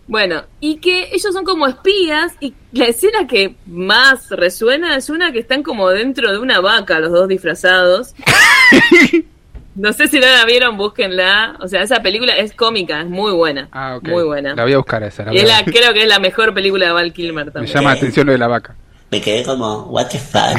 bueno, 0.08 0.44
y 0.60 0.78
que 0.78 1.10
ellos 1.14 1.34
son 1.34 1.44
como 1.46 1.66
espías 1.68 2.34
y 2.40 2.54
la 2.72 2.86
escena 2.86 3.26
que 3.28 3.56
más 3.66 4.30
resuena 4.30 4.96
es 4.96 5.10
una 5.10 5.32
que 5.32 5.40
están 5.40 5.64
como 5.64 5.90
dentro 5.90 6.32
de 6.32 6.38
una 6.40 6.60
vaca, 6.62 7.00
los 7.00 7.12
dos 7.12 7.28
disfrazados. 7.28 8.14
no 9.76 9.92
sé 9.94 10.08
si 10.08 10.20
no 10.20 10.28
la 10.28 10.46
vieron, 10.46 10.78
búsquenla. 10.78 11.58
O 11.60 11.68
sea, 11.68 11.82
esa 11.82 12.02
película 12.02 12.34
es 12.38 12.54
cómica, 12.54 13.02
es 13.02 13.08
muy 13.08 13.32
buena. 13.34 13.68
Ah, 13.72 13.96
ok. 13.98 14.08
Muy 14.10 14.24
buena. 14.24 14.56
La 14.56 14.64
voy 14.64 14.74
a 14.74 14.78
buscar 14.78 15.02
esa. 15.04 15.26
la 15.26 15.34
Y 15.34 15.38
es 15.38 15.48
la, 15.48 15.64
creo 15.66 15.94
que 15.94 16.04
es 16.04 16.08
la 16.08 16.20
mejor 16.20 16.54
película 16.54 16.86
de 16.86 16.92
Val 16.92 17.12
Kilmer 17.14 17.46
Me 17.48 17.52
también. 17.52 17.74
llama 17.74 17.90
la 17.92 17.98
atención 17.98 18.26
lo 18.28 18.32
de 18.34 18.38
la 18.38 18.48
vaca. 18.48 18.76
Me 19.12 19.22
quedé 19.22 19.44
como, 19.44 19.84
what 19.84 20.08
the 20.10 20.18
fuck. 20.20 20.58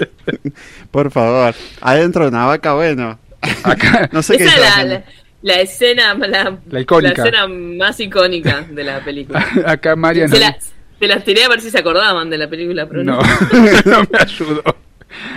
Por 0.90 1.10
favor. 1.10 1.54
Adentro 1.80 2.24
de 2.24 2.28
una 2.30 2.46
vaca, 2.46 2.74
bueno. 2.74 3.18
Acá, 3.62 4.08
No 4.12 4.22
sé 4.22 4.36
qué 4.38 4.44
Esa 4.44 4.52
es 4.54 4.58
está 4.58 4.66
la, 4.66 4.72
haciendo. 4.74 4.94
la, 4.94 5.04
la 5.44 5.60
escena 5.60 6.14
la, 6.14 6.58
La 6.70 6.80
icónica. 6.80 7.22
la 7.22 7.28
escena 7.28 7.46
más 7.46 8.00
icónica 8.00 8.62
de 8.62 8.82
la 8.82 9.04
película. 9.04 9.46
acá 9.66 9.94
María 9.94 10.26
se, 10.26 10.40
la- 10.40 10.56
se 10.98 11.06
las 11.06 11.22
tiré 11.24 11.44
a 11.44 11.48
ver 11.48 11.60
si 11.60 11.70
se 11.70 11.78
acordaban 11.78 12.28
de 12.30 12.38
la 12.38 12.48
película, 12.48 12.86
pero 12.88 13.04
no. 13.04 13.18
No, 13.20 13.22
no 13.84 13.98
me 14.10 14.18
ayudó. 14.18 14.62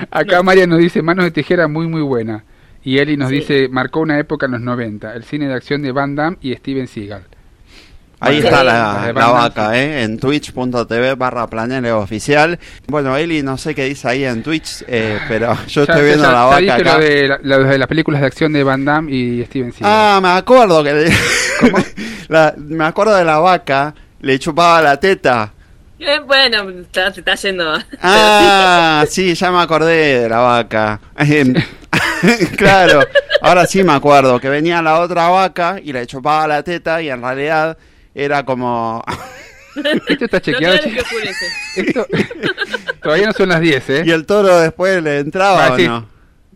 Acá 0.09 0.41
María 0.43 0.65
nos 0.65 0.79
dice 0.79 1.01
Manos 1.01 1.25
de 1.25 1.31
Tijera 1.31 1.67
muy 1.67 1.88
muy 1.88 2.01
buena. 2.01 2.43
Y 2.84 2.99
Eli 2.99 3.17
nos 3.17 3.29
Sí. 3.29 3.35
dice, 3.35 3.67
marcó 3.69 3.99
una 3.99 4.17
época 4.17 4.45
en 4.45 4.53
los 4.53 4.61
90, 4.61 5.13
el 5.13 5.23
cine 5.23 5.47
de 5.49 5.53
acción 5.55 5.81
de 5.81 5.91
Van 5.91 6.15
Damme 6.15 6.38
y 6.41 6.55
Steven 6.55 6.88
Seagal. 6.88 7.23
Ahí 8.19 8.39
está 8.39 8.64
la, 8.64 9.11
vaca, 9.14 9.77
¿eh? 9.77 10.02
En 10.03 10.18
twitch.tv 10.19 11.14
barra 11.15 11.45
planele 11.48 11.91
oficial. 11.91 12.57
Bueno, 12.88 13.15
Eli, 13.15 13.44
no 13.44 13.57
sé 13.60 13.76
qué 13.76 13.85
dice 13.85 14.07
ahí 14.10 14.23
en 14.26 14.41
Twitch, 14.41 14.84
eh, 14.88 15.19
pero 15.27 15.56
yo 15.68 15.85
Ya- 15.85 15.94
estoy 15.94 16.06
viendo 16.07 16.23
ya- 16.23 16.31
la 16.31 16.44
vaca 16.45 16.76
acá. 16.76 16.94
Lo 16.98 17.03
de, 17.03 17.27
la- 17.27 17.39
lo 17.44 17.64
de 17.65 17.77
las 17.77 17.88
películas 17.88 18.22
de 18.22 18.27
acción 18.27 18.53
de 18.53 18.64
Van 18.64 18.84
Damme 18.85 19.11
y 19.11 19.45
Steven 19.45 19.72
Seagal. 19.72 19.94
Ah, 19.94 20.19
me 20.22 20.30
acuerdo 20.30 20.84
que 20.84 20.94
le- 20.94 21.11
La- 22.30 22.53
me 22.57 22.85
acuerdo 22.85 23.15
de 23.15 23.23
la 23.23 23.38
vaca, 23.38 23.94
le 24.22 24.39
chupaba 24.39 24.81
la 24.81 24.98
teta. 24.99 25.53
Eh, 25.99 26.19
bueno, 26.26 26.69
está, 26.81 27.11
se 27.14 27.22
está 27.22 27.35
yendo. 27.35 27.73
Ah, 28.02 29.03
sí, 29.10 29.34
ya 29.35 29.52
me 29.52 29.61
acordé 29.61 30.22
de 30.23 30.30
la 30.30 30.39
vaca. 30.39 30.99
Em, 31.18 31.53
claro, 32.57 32.99
ahora 33.41 33.65
sí 33.65 33.84
me 33.84 33.94
acuerdo 33.94 34.39
que 34.39 34.49
venía 34.49 34.81
la 34.81 34.99
otra 34.99 35.30
vaca 35.30 35.77
y 35.84 35.94
le 35.94 36.06
chupaba 36.07 36.48
la 36.48 36.64
teta 36.64 37.02
y 37.02 37.10
en 37.10 37.22
realidad 37.22 37.77
era 38.18 38.44
como... 38.44 39.03
Esto 40.07 40.26
está 40.26 40.41
chequeado. 40.41 40.76
No. 40.76 41.84
Esto, 41.84 42.07
todavía 43.03 43.27
no 43.27 43.34
son 43.34 43.49
las 43.49 43.61
10, 43.61 43.89
¿eh? 43.91 44.03
¿Y 44.07 44.11
el 44.11 44.26
toro 44.26 44.60
después 44.60 45.03
le 45.03 45.19
entraba 45.19 45.68
Ah, 45.68 45.73
o 45.73 45.77
sí. 45.77 45.88
no? 45.88 46.10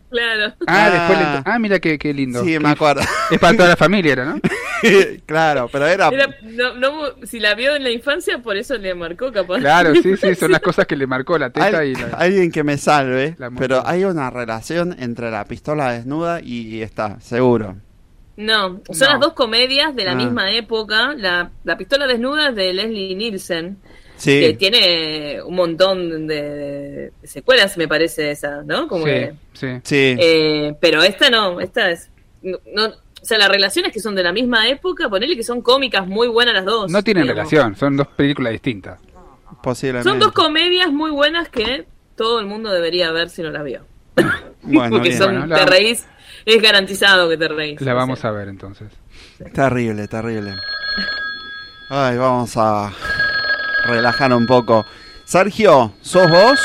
Claro. 0.10 0.54
Ah, 0.68 0.86
Ah. 0.86 0.90
después 0.90 1.20
le- 1.20 1.42
Ah, 1.46 1.60
mira 1.60 1.80
qué, 1.80 2.00
qué 2.00 2.14
lindo. 2.14 2.42
Sí, 2.44 2.54
Qué- 2.54 2.60
me 2.60 2.70
acuerdo. 2.70 3.02
Es 3.30 3.40
para 3.40 3.56
toda 3.56 3.70
la 3.70 3.78
familia, 3.78 4.14
era, 4.14 4.26
¿no? 4.26 4.40
claro, 5.28 5.70
pero 5.72 5.86
era... 5.88 6.08
Era- 6.10 6.36
no, 6.42 6.74
no, 6.76 6.92
si 7.24 7.40
la 7.40 7.54
vio 7.54 7.76
en 7.76 7.84
la 7.84 7.92
infancia, 7.92 8.40
por 8.40 8.58
eso 8.58 8.76
le 8.78 8.94
marcó 8.96 9.32
capaz. 9.32 9.60
Claro, 9.60 9.94
sí, 9.96 10.18
sí, 10.18 10.34
son 10.36 10.52
las 10.52 10.62
cosas 10.62 10.88
que 10.88 10.96
le 10.96 11.06
marcó 11.06 11.38
la 11.38 11.52
teta 11.52 11.78
Al- 11.78 11.88
y 11.88 11.94
la... 11.96 12.08
Alguien 12.18 12.52
que 12.52 12.64
me 12.64 12.78
salve, 12.80 13.38
pero 13.58 13.86
hay 13.88 14.04
una 14.04 14.32
relación 14.32 14.96
entre 15.00 15.30
la 15.30 15.46
pistola 15.46 15.92
desnuda 15.94 16.42
y, 16.42 16.76
y 16.78 16.82
está, 16.82 17.20
seguro. 17.22 17.78
No, 18.46 18.82
son 18.92 19.08
No. 19.08 19.14
las 19.14 19.20
dos 19.20 19.34
comedias 19.34 19.96
de 19.96 20.04
la 20.06 20.12
Ah. 20.14 20.16
misma 20.16 20.52
época. 20.52 21.14
La, 21.18 21.52
la 21.64 21.78
pistola 21.78 22.08
desnuda 22.08 22.50
es 22.50 22.56
de 22.56 22.74
Leslie 22.74 23.16
Nielsen, 23.16 23.78
Sí. 24.18 24.40
que 24.40 24.54
tiene 24.54 25.42
un 25.44 25.56
montón 25.56 26.28
de, 26.28 27.12
secuelas, 27.24 27.78
me 27.78 27.88
parece 27.88 28.32
esa, 28.32 28.62
¿no? 28.64 28.88
Como 28.88 29.06
Sí, 29.06 29.12
que- 29.12 29.34
sí. 29.54 29.68
Sí. 29.84 30.16
eh, 30.20 30.74
pero 30.80 31.04
esta 31.04 31.30
no, 31.30 31.60
esta 31.60 31.92
es... 31.92 32.10
No, 32.42 32.58
no- 32.76 32.88
o 32.88 33.26
sea, 33.26 33.38
las 33.38 33.50
relaciones 33.50 33.92
que 33.94 34.00
son 34.00 34.16
de 34.16 34.24
la 34.24 34.32
misma 34.32 34.68
época, 34.68 35.08
ponele 35.08 35.36
que 35.36 35.44
son 35.44 35.62
cómicas 35.62 36.08
muy 36.08 36.28
buenas 36.28 36.56
las 36.56 36.66
dos. 36.66 36.92
No 36.92 37.04
tienen 37.04 37.24
digamos. 37.24 37.52
relación, 37.52 37.76
son 37.76 37.96
dos 37.98 38.08
películas 38.08 38.52
distintas. 38.54 39.00
Posiblemente. 39.62 40.10
Son 40.10 40.18
dos 40.18 40.32
comedias 40.32 40.92
muy 40.92 41.12
buenas 41.12 41.48
que 41.50 41.86
todo 42.16 42.40
el 42.40 42.48
mundo 42.48 42.72
debería 42.72 43.12
ver 43.12 43.30
si 43.30 43.44
no 43.44 43.52
las 43.52 43.64
vio. 43.64 43.82
Bueno, 44.64 44.90
Porque 44.98 45.10
bien. 45.10 45.18
son, 45.20 45.32
Bueno, 45.40 45.46
la- 45.48 45.56
te 45.58 45.66
reís, 45.68 46.08
es 46.46 46.62
garantizado 46.62 47.30
que 47.30 47.38
te 47.38 47.48
reís. 47.48 47.82
La 47.82 47.94
o 47.94 47.96
vamos 47.96 48.20
sea. 48.20 48.30
a 48.30 48.34
ver 48.34 48.48
entonces. 48.48 48.90
Terrible, 49.54 50.08
terrible. 50.08 50.56
Ay, 51.90 52.18
vamos 52.18 52.56
a 52.56 52.92
relajar 53.86 54.34
un 54.34 54.46
poco. 54.46 54.86
Sergio, 55.26 55.94
¿sos 56.02 56.30
vos? 56.30 56.60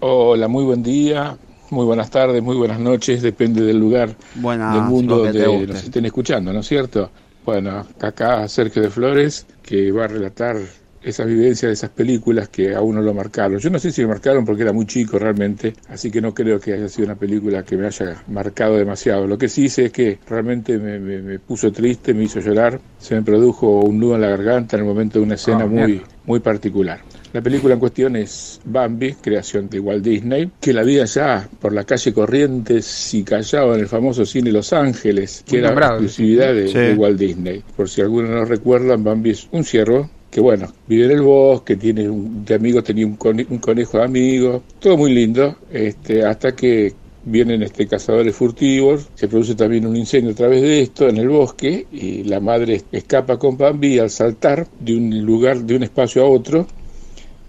Hola, 0.00 0.48
muy 0.48 0.64
buen 0.64 0.82
día, 0.82 1.36
muy 1.70 1.84
buenas 1.84 2.10
tardes, 2.10 2.42
muy 2.42 2.56
buenas 2.56 2.78
noches, 2.78 3.22
depende 3.22 3.62
del 3.62 3.78
lugar 3.78 4.14
Buenas, 4.34 4.74
del 4.74 4.82
mundo 4.82 5.18
donde 5.18 5.66
nos 5.66 5.82
estén 5.84 6.04
escuchando, 6.04 6.52
¿no 6.52 6.60
es 6.60 6.66
cierto? 6.66 7.10
Bueno, 7.44 7.86
acá 8.00 8.46
Sergio 8.48 8.82
de 8.82 8.90
Flores, 8.90 9.46
que 9.62 9.90
va 9.92 10.04
a 10.04 10.08
relatar 10.08 10.56
esas 11.04 11.26
vivencias 11.26 11.68
de 11.68 11.72
esas 11.74 11.90
películas 11.90 12.48
que 12.48 12.74
a 12.74 12.80
uno 12.80 13.00
lo 13.02 13.12
marcaron. 13.14 13.58
Yo 13.58 13.70
no 13.70 13.78
sé 13.78 13.90
si 13.90 14.02
me 14.02 14.08
marcaron 14.08 14.44
porque 14.44 14.62
era 14.62 14.72
muy 14.72 14.86
chico 14.86 15.18
realmente, 15.18 15.74
así 15.88 16.10
que 16.10 16.20
no 16.20 16.32
creo 16.34 16.58
que 16.58 16.72
haya 16.72 16.88
sido 16.88 17.06
una 17.06 17.16
película 17.16 17.62
que 17.62 17.76
me 17.76 17.86
haya 17.86 18.22
marcado 18.28 18.76
demasiado. 18.76 19.26
Lo 19.26 19.36
que 19.38 19.48
sí 19.48 19.68
sé 19.68 19.86
es 19.86 19.92
que 19.92 20.18
realmente 20.28 20.78
me, 20.78 20.98
me- 20.98 21.22
me 21.22 21.38
puso 21.38 21.70
triste, 21.72 22.14
me 22.14 22.24
hizo 22.24 22.40
llorar, 22.40 22.80
se 22.98 23.14
me 23.14 23.22
produjo 23.22 23.80
un 23.80 23.98
nudo 23.98 24.14
en 24.14 24.22
la 24.22 24.28
garganta 24.28 24.76
en 24.76 24.82
el 24.82 24.88
momento 24.88 25.18
de 25.18 25.24
una 25.24 25.34
escena 25.34 25.64
Ah, 25.64 25.66
muy, 25.66 26.02
muy 26.26 26.40
particular. 26.40 27.00
La 27.32 27.42
película 27.42 27.74
en 27.74 27.80
cuestión 27.80 28.14
es 28.14 28.60
Bambi, 28.64 29.14
creación 29.14 29.68
de 29.68 29.80
Walt 29.80 30.04
Disney, 30.04 30.52
que 30.60 30.72
la 30.72 30.84
vi 30.84 31.00
allá 31.00 31.48
por 31.60 31.72
la 31.72 31.82
calle 31.82 32.12
Corrientes 32.12 33.12
y 33.14 33.24
Callao 33.24 33.74
en 33.74 33.80
el 33.80 33.88
famoso 33.88 34.24
cine 34.24 34.52
Los 34.52 34.72
Ángeles, 34.72 35.42
que 35.44 35.52
Muy 35.52 35.58
era 35.58 35.68
nombrado. 35.70 35.92
exclusividad 35.94 36.54
de, 36.54 36.68
Sí. 36.68 36.78
de 36.78 36.94
Walt 36.94 37.18
Disney. 37.18 37.62
Por 37.76 37.88
si 37.88 38.00
alguno 38.02 38.28
no 38.28 38.44
recuerdan, 38.44 39.02
Bambi 39.02 39.30
es 39.30 39.48
un 39.50 39.64
ciervo 39.64 40.08
que 40.34 40.40
bueno, 40.40 40.66
vive 40.86 41.04
en 41.06 41.12
el 41.12 41.22
bosque, 41.22 41.76
tiene 41.76 42.08
un, 42.10 42.44
de 42.44 42.54
amigos 42.56 42.84
tenía 42.84 43.06
un, 43.06 43.16
cone- 43.16 43.46
un 43.50 43.58
conejo 43.58 43.98
de 43.98 44.04
amigo, 44.04 44.64
todo 44.80 44.96
muy 44.96 45.12
lindo, 45.14 45.56
este, 45.70 46.24
hasta 46.24 46.54
que 46.56 46.96
vienen 47.22 47.62
este 47.62 47.86
cazadores 47.88 48.34
furtivos, 48.36 49.10
se 49.14 49.28
produce 49.28 49.54
también 49.54 49.86
un 49.86 49.96
incendio 49.96 50.32
a 50.32 50.34
través 50.34 50.60
de 50.62 50.80
esto 50.82 51.08
en 51.08 51.16
el 51.18 51.28
bosque 51.28 51.86
y 51.90 52.24
la 52.24 52.40
madre 52.40 52.82
escapa 52.90 53.38
con 53.38 53.56
Bambi 53.56 53.98
al 53.98 54.10
saltar 54.10 54.68
de 54.78 54.96
un 54.96 55.24
lugar, 55.24 55.62
de 55.64 55.76
un 55.76 55.84
espacio 55.84 56.22
a 56.24 56.28
otro, 56.28 56.66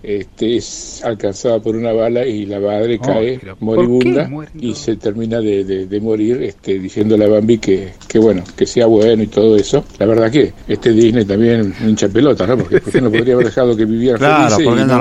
este, 0.05 0.57
es 0.57 1.01
alcanzada 1.03 1.59
por 1.59 1.75
una 1.75 1.91
bala 1.91 2.25
y 2.25 2.45
la 2.45 2.59
madre 2.59 2.99
cae 2.99 3.37
pero 3.39 3.55
¿por 3.55 3.65
moribunda 3.77 4.29
y 4.59 4.73
se 4.75 4.95
termina 4.97 5.39
de, 5.41 5.63
de- 5.63 5.85
de 5.87 5.99
morir 6.01 6.41
este, 6.43 6.79
diciéndole 6.79 7.25
a 7.25 7.27
Bambi 7.29 7.57
que, 7.57 7.89
que 8.07 8.19
bueno, 8.19 8.43
que 8.55 8.65
sea 8.65 8.85
bueno 8.85 9.23
y 9.23 9.27
todo 9.27 9.55
eso. 9.55 9.83
La 9.99 10.05
verdad 10.05 10.31
que 10.31 10.53
este 10.67 10.91
Disney 10.91 11.25
también 11.25 11.73
hincha 11.85 12.07
pelota, 12.09 12.45
¿no? 12.47 12.57
Porque 12.57 12.79
¿por 12.79 12.93
qué 12.93 13.01
no 13.01 13.09
podría 13.11 13.33
haber 13.33 13.47
dejado 13.47 13.75
que 13.75 13.85
viviera 13.85 14.17
Claro, 14.17 14.55
felices 14.55 14.65
¿por 14.65 14.75
qué 14.75 14.81
y 14.81 14.85
no 14.85 14.91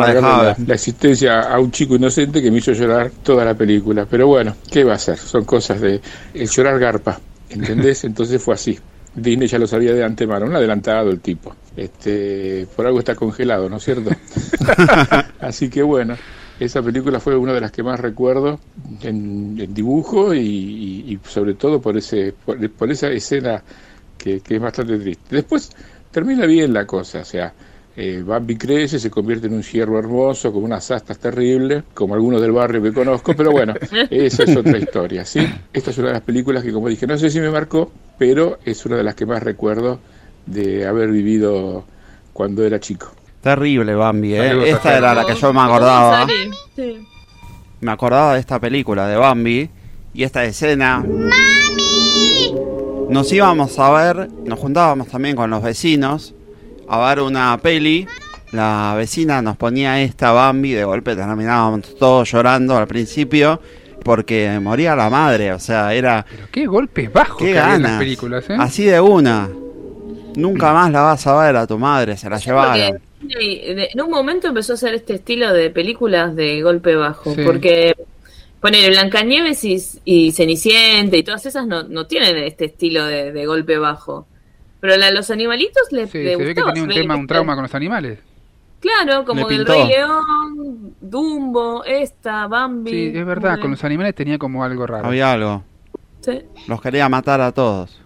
la 0.66 0.74
existencia 0.74 1.40
a 1.42 1.60
un 1.60 1.70
chico 1.70 1.96
inocente 1.96 2.42
que 2.42 2.50
me 2.50 2.58
hizo 2.58 2.72
llorar 2.72 3.10
toda 3.22 3.44
la 3.44 3.54
película? 3.54 4.06
Pero 4.10 4.26
bueno, 4.26 4.56
¿qué 4.70 4.84
va 4.84 4.92
a 4.92 4.96
hacer? 4.96 5.18
Son 5.18 5.44
cosas 5.44 5.80
de 5.80 6.00
el 6.34 6.48
llorar 6.48 6.78
garpa, 6.78 7.20
¿entendés? 7.50 8.04
Entonces 8.04 8.42
fue 8.42 8.54
así. 8.54 8.78
Disney 9.14 9.48
ya 9.48 9.58
lo 9.58 9.66
sabía 9.66 9.92
de 9.94 10.04
antemano, 10.04 10.46
un 10.46 10.54
adelantado 10.56 11.10
el 11.10 11.20
tipo. 11.20 11.54
Este, 11.76 12.66
por 12.74 12.86
algo 12.86 12.98
está 13.00 13.14
congelado, 13.14 13.68
¿no 13.68 13.76
es 13.78 13.84
cierto? 13.84 14.10
Así 15.40 15.68
que 15.70 15.82
bueno, 15.82 16.16
esa 16.58 16.82
película 16.82 17.20
fue 17.20 17.36
una 17.36 17.52
de 17.52 17.60
las 17.60 17.72
que 17.72 17.82
más 17.82 18.00
recuerdo 18.00 18.60
en, 19.02 19.56
en 19.58 19.74
dibujo 19.74 20.34
y, 20.34 20.38
y- 20.40 21.12
y 21.14 21.20
sobre 21.28 21.54
todo 21.54 21.80
por 21.80 21.96
ese 21.96 22.32
por, 22.44 22.70
por 22.72 22.90
esa 22.90 23.08
escena 23.10 23.62
que, 24.16 24.40
que 24.40 24.56
es 24.56 24.60
bastante 24.60 24.98
triste. 24.98 25.36
Después 25.36 25.70
termina 26.10 26.46
bien 26.46 26.72
la 26.72 26.86
cosa, 26.86 27.20
o 27.20 27.24
sea, 27.24 27.52
eh, 27.96 28.22
Bambi 28.24 28.56
crece, 28.56 28.98
se 28.98 29.10
convierte 29.10 29.46
en 29.46 29.54
un 29.54 29.62
ciervo 29.62 29.98
hermoso, 29.98 30.52
con 30.52 30.64
unas 30.64 30.90
astas 30.90 31.18
terribles, 31.18 31.84
como 31.94 32.14
algunos 32.14 32.40
del 32.40 32.52
barrio 32.52 32.82
que 32.82 32.92
conozco, 32.92 33.34
pero 33.36 33.52
bueno, 33.52 33.74
esa 34.10 34.44
es 34.44 34.56
otra 34.56 34.78
historia, 34.78 35.24
¿sí? 35.24 35.54
Esta 35.72 35.90
es 35.90 35.98
una 35.98 36.08
de 36.08 36.14
las 36.14 36.22
películas 36.22 36.62
que, 36.64 36.72
como 36.72 36.88
dije, 36.88 37.06
no 37.06 37.18
sé 37.18 37.30
si 37.30 37.40
me 37.40 37.50
marcó, 37.50 37.92
pero 38.18 38.58
es 38.64 38.84
una 38.86 38.96
de 38.96 39.04
las 39.04 39.14
que 39.14 39.26
más 39.26 39.42
recuerdo 39.42 39.98
de 40.46 40.86
haber 40.86 41.10
vivido 41.10 41.84
cuando 42.32 42.64
era 42.64 42.80
chico. 42.80 43.12
Terrible, 43.40 43.94
Bambi, 43.94 44.34
¿eh? 44.34 44.70
Esta 44.70 44.96
era 44.96 45.14
la 45.14 45.24
que 45.26 45.34
yo 45.34 45.52
me 45.52 45.60
acordaba. 45.60 46.26
Sí. 46.74 47.06
Me 47.80 47.92
acordaba 47.92 48.34
de 48.34 48.40
esta 48.40 48.58
película 48.58 49.06
de 49.06 49.16
Bambi 49.16 49.68
y 50.14 50.22
esta 50.22 50.44
escena. 50.44 51.04
Nos 53.08 53.32
íbamos 53.32 53.78
a 53.78 53.90
ver, 53.90 54.30
nos 54.44 54.58
juntábamos 54.58 55.08
también 55.08 55.36
con 55.36 55.50
los 55.50 55.62
vecinos 55.62 56.34
a 56.88 57.08
ver 57.08 57.20
una 57.20 57.58
peli. 57.58 58.06
La 58.52 58.94
vecina 58.96 59.42
nos 59.42 59.56
ponía 59.56 60.00
esta 60.00 60.32
Bambi, 60.32 60.72
de 60.72 60.84
golpe 60.84 61.16
terminábamos 61.16 61.96
todos 61.96 62.30
llorando 62.30 62.76
al 62.76 62.86
principio 62.86 63.60
porque 64.04 64.58
moría 64.62 64.94
la 64.94 65.10
madre, 65.10 65.52
o 65.52 65.58
sea, 65.58 65.92
era 65.94 66.24
Pero 66.30 66.46
qué 66.52 66.66
golpes 66.66 67.12
bajos 67.12 67.38
qué 67.38 67.52
que 67.52 67.58
había 67.58 67.74
en 67.76 67.82
las 67.82 67.90
ganas. 67.92 67.98
películas, 68.04 68.50
¿eh? 68.50 68.56
Así 68.58 68.84
de 68.84 69.00
una. 69.00 69.48
Nunca 70.36 70.72
más 70.72 70.90
la 70.92 71.00
vas 71.02 71.26
a 71.26 71.40
ver 71.44 71.56
a 71.56 71.66
tu 71.66 71.78
madre, 71.78 72.16
se 72.16 72.28
la 72.28 72.38
llevaron. 72.38 72.98
Porque 72.98 73.04
Disney, 73.20 73.74
de- 73.74 73.88
en 73.92 74.00
un 74.02 74.10
momento 74.10 74.48
empezó 74.48 74.72
a 74.72 74.74
hacer 74.74 74.94
este 74.94 75.14
estilo 75.14 75.52
de 75.52 75.70
películas 75.70 76.34
de 76.36 76.60
golpe 76.62 76.94
bajo, 76.96 77.34
Sí. 77.34 77.42
porque 77.44 77.94
poner 78.60 78.90
Blancanieves 78.90 79.64
y, 79.64 79.76
y 80.04 80.32
Cenicienta 80.32 81.16
y 81.16 81.22
todas 81.22 81.46
esas 81.46 81.66
no, 81.66 81.84
no 81.84 82.06
tienen 82.06 82.36
este 82.38 82.66
estilo 82.66 83.04
de, 83.06 83.32
de 83.32 83.46
golpe 83.46 83.78
bajo. 83.78 84.26
Pero 84.80 84.96
la 84.96 85.06
de 85.06 85.12
los 85.12 85.30
animalitos 85.30 85.90
le, 85.92 86.06
Sí, 86.08 86.18
le 86.18 86.36
se 86.36 86.44
ve 86.44 86.54
que 86.54 86.62
tenía 86.62 86.86
tema, 86.88 87.16
un 87.16 87.26
trauma 87.26 87.54
con 87.54 87.62
los 87.62 87.74
animales. 87.74 88.18
Claro, 88.84 89.24
como 89.24 89.48
el 89.48 89.56
pintó. 89.56 89.72
Rey 89.72 89.88
León, 89.88 90.94
Dumbo, 91.00 91.84
esta, 91.84 92.46
Bambi. 92.46 92.90
Sí, 92.90 93.12
es 93.14 93.24
verdad, 93.24 93.58
con 93.58 93.70
los 93.70 93.82
animales 93.82 94.14
tenía 94.14 94.36
como 94.36 94.62
algo 94.62 94.86
raro. 94.86 95.06
Había 95.06 95.32
algo. 95.32 95.64
Sí. 96.20 96.42
Los 96.68 96.82
quería 96.82 97.08
matar 97.08 97.40
a 97.40 97.50
todos. 97.52 97.98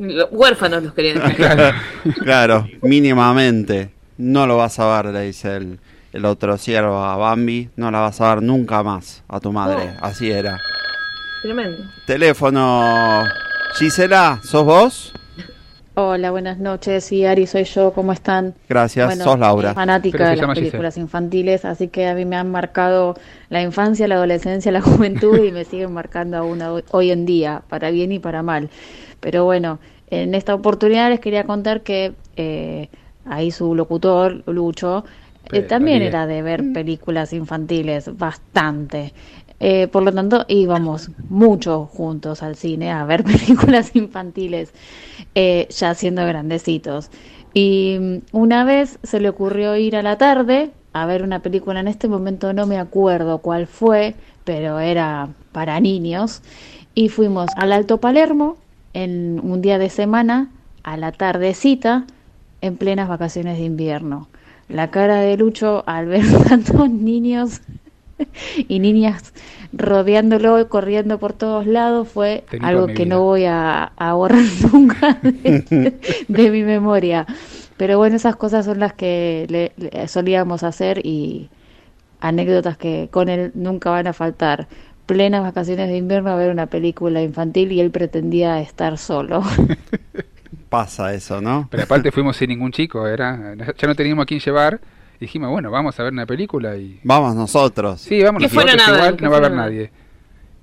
Los 0.00 0.28
huérfanos 0.32 0.82
los 0.82 0.94
querían 0.94 1.18
dejar. 1.20 1.36
Claro, 1.36 1.76
claro, 2.24 2.66
mínimamente. 2.82 3.92
No 4.18 4.48
lo 4.48 4.56
vas 4.56 4.80
a 4.80 5.00
ver, 5.00 5.12
le 5.12 5.22
dice 5.22 5.56
el, 5.56 5.78
el 6.12 6.24
otro 6.24 6.58
ciervo 6.58 7.04
a 7.04 7.16
Bambi. 7.16 7.70
No 7.76 7.90
la 7.92 8.00
vas 8.00 8.20
a 8.20 8.34
ver 8.34 8.42
nunca 8.42 8.82
más 8.82 9.22
a 9.28 9.38
tu 9.38 9.52
madre. 9.52 9.94
Así 10.00 10.28
era. 10.28 10.60
Tremendo. 11.42 11.84
Teléfono. 12.04 13.24
Gisela, 13.74 14.40
¿sos 14.42 14.64
vos? 14.64 15.12
Hola, 16.02 16.30
buenas 16.30 16.58
noches. 16.58 17.04
Sí, 17.04 17.26
Ari, 17.26 17.46
soy 17.46 17.64
yo. 17.64 17.92
¿Cómo 17.92 18.12
están? 18.12 18.54
Gracias, 18.70 19.04
Bueno, 19.06 19.22
sos 19.24 19.38
Laura. 19.38 19.74
fanática 19.74 20.30
de 20.30 20.36
las 20.36 20.54
películas 20.54 20.96
infantiles, 20.96 21.66
así 21.66 21.88
que 21.88 22.06
a 22.06 22.14
mí 22.14 22.24
me 22.24 22.36
han 22.36 22.50
marcado 22.50 23.16
la 23.50 23.60
infancia, 23.60 24.08
la 24.08 24.14
adolescencia, 24.14 24.72
la 24.72 24.80
juventud 24.80 25.44
y 25.44 25.52
me 25.52 25.64
siguen 25.66 25.92
marcando 25.92 26.38
aún 26.38 26.62
hoy- 26.62 26.84
hoy 26.92 27.10
en 27.10 27.26
día, 27.26 27.60
para 27.68 27.90
bien 27.90 28.12
y 28.12 28.18
para 28.18 28.42
mal. 28.42 28.70
Pero 29.20 29.44
bueno, 29.44 29.78
en 30.08 30.34
esta 30.34 30.54
oportunidad 30.54 31.10
les 31.10 31.20
quería 31.20 31.44
contar 31.44 31.82
que 31.82 32.14
eh, 32.36 32.88
ahí 33.26 33.50
su 33.50 33.74
locutor, 33.74 34.42
Lucho, 34.46 35.04
eh, 35.52 35.60
también 35.62 36.00
era 36.02 36.26
de 36.26 36.40
ver 36.40 36.72
películas 36.72 37.34
infantiles, 37.34 38.16
bastante. 38.16 39.12
Eh, 39.60 39.88
por 39.88 40.02
lo 40.02 40.12
tanto, 40.12 40.44
íbamos 40.48 41.10
mucho 41.28 41.86
juntos 41.86 42.42
al 42.42 42.56
cine 42.56 42.90
a 42.90 43.04
ver 43.04 43.24
películas 43.24 43.94
infantiles, 43.94 44.72
eh, 45.34 45.68
ya 45.70 45.94
siendo 45.94 46.26
grandecitos. 46.26 47.10
Y 47.52 47.98
mm, 48.00 48.18
una 48.32 48.64
vez 48.64 48.98
se 49.02 49.20
le 49.20 49.28
ocurrió 49.28 49.76
ir 49.76 49.96
a 49.96 50.02
la 50.02 50.18
tarde 50.18 50.72
a 50.92 51.06
ver 51.06 51.22
una 51.22 51.40
película, 51.40 51.80
en 51.80 51.88
este 51.88 52.08
momento 52.08 52.52
no 52.52 52.66
me 52.66 52.78
acuerdo 52.78 53.38
cuál 53.38 53.66
fue, 53.66 54.14
pero 54.44 54.80
era 54.80 55.28
para 55.52 55.78
niños, 55.80 56.42
y 56.94 57.08
fuimos 57.08 57.48
al 57.56 57.72
Alto 57.72 57.98
Palermo 57.98 58.56
en 58.92 59.40
un 59.42 59.62
día 59.62 59.78
de 59.78 59.88
semana, 59.88 60.50
a 60.82 60.96
la 60.96 61.12
tardecita, 61.12 62.06
en 62.60 62.76
plenas 62.76 63.08
vacaciones 63.08 63.58
de 63.58 63.64
invierno. 63.64 64.28
La 64.68 64.90
cara 64.90 65.16
de 65.16 65.36
Lucho 65.36 65.84
al 65.86 66.06
ver 66.06 66.24
tantos 66.48 66.90
niños 66.90 67.60
y 68.68 68.78
niñas 68.80 69.32
rodeándolo, 69.72 70.68
corriendo 70.68 71.18
por 71.18 71.32
todos 71.32 71.66
lados, 71.66 72.08
fue 72.08 72.44
Tenito 72.50 72.66
algo 72.66 72.92
que 72.92 73.06
vida. 73.06 73.06
no 73.06 73.22
voy 73.22 73.44
a, 73.46 73.84
a 73.96 74.14
borrar 74.14 74.44
nunca 74.72 75.18
de, 75.22 75.94
de 76.28 76.50
mi 76.50 76.62
memoria. 76.62 77.26
Pero 77.76 77.98
bueno, 77.98 78.16
esas 78.16 78.36
cosas 78.36 78.64
son 78.66 78.80
las 78.80 78.92
que 78.94 79.46
le- 79.48 79.72
le 79.76 80.08
solíamos 80.08 80.62
hacer 80.62 81.00
y 81.04 81.48
anécdotas 82.20 82.76
que 82.78 83.08
con 83.10 83.28
él 83.28 83.52
nunca 83.54 83.90
van 83.90 84.06
a 84.06 84.12
faltar. 84.12 84.68
Plenas 85.06 85.42
vacaciones 85.42 85.88
de 85.88 85.96
invierno 85.96 86.30
a 86.30 86.36
ver 86.36 86.50
una 86.50 86.66
película 86.66 87.22
infantil 87.22 87.72
y 87.72 87.80
él 87.80 87.90
pretendía 87.90 88.60
estar 88.60 88.98
solo. 88.98 89.42
Pasa 90.68 91.14
eso, 91.14 91.40
¿no? 91.40 91.66
Pero 91.70 91.82
aparte 91.82 92.12
fuimos 92.12 92.36
sin 92.36 92.48
ningún 92.50 92.70
chico, 92.72 93.06
era 93.08 93.54
ya 93.76 93.88
no 93.88 93.94
teníamos 93.96 94.22
a 94.22 94.26
quién 94.26 94.40
llevar. 94.40 94.80
Dijimos, 95.20 95.50
bueno, 95.50 95.70
vamos 95.70 96.00
a 96.00 96.02
ver 96.02 96.14
una 96.14 96.24
película 96.24 96.74
y... 96.78 96.98
Vamos 97.04 97.34
nosotros. 97.36 98.00
Sí, 98.00 98.22
vamos 98.22 98.40
¿Qué 98.40 98.48
nosotros, 98.48 98.88
igual 98.88 99.16
¿Qué 99.16 99.24
no 99.24 99.30
va 99.30 99.36
a 99.36 99.38
haber 99.38 99.52
nadie. 99.52 99.92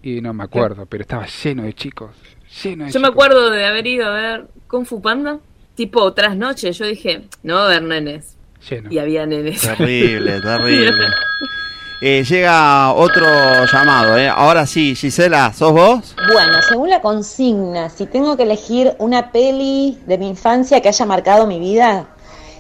Y 0.02 0.20
no 0.20 0.34
me 0.34 0.44
acuerdo, 0.44 0.88
pero 0.88 1.04
estaba 1.04 1.28
lleno 1.28 1.62
de 1.62 1.74
chicos. 1.74 2.16
Lleno 2.64 2.86
de 2.86 2.92
Yo 2.92 3.00
me 3.00 3.08
acuerdo 3.08 3.52
de 3.52 3.66
haber 3.68 3.86
ido 3.86 4.08
a 4.08 4.12
ver 4.14 4.48
Kung 4.68 4.86
Fu 4.86 5.00
Panda, 5.00 5.40
tipo 5.76 6.12
tras 6.14 6.36
noche. 6.36 6.72
Yo 6.72 6.88
dije, 6.88 7.28
no 7.44 7.54
va 7.54 7.62
a 7.62 7.66
haber 7.66 7.84
nenes. 7.84 8.36
Lleno. 8.68 8.92
Y 8.92 8.98
había 8.98 9.28
nenes. 9.28 9.62
Terrible, 9.62 10.42
terrible. 10.42 11.06
Eh, 12.02 12.24
llega 12.24 12.94
otro 12.94 13.28
llamado, 13.72 14.18
¿eh? 14.18 14.28
Ahora 14.28 14.66
sí, 14.66 14.96
Gisela, 14.96 15.54
¿sos 15.54 15.72
vos? 15.72 16.16
Bueno, 16.34 16.64
según 16.68 16.90
la 16.90 17.02
consigna, 17.02 17.90
si 17.90 18.08
tengo 18.08 18.36
que 18.36 18.44
elegir 18.44 18.96
una 18.98 19.32
peli 19.32 20.00
de 20.08 20.18
mi 20.18 20.30
infancia 20.30 20.82
que 20.82 20.88
haya 20.88 21.06
marcado 21.06 21.46
mi 21.46 21.60
vida, 21.60 22.08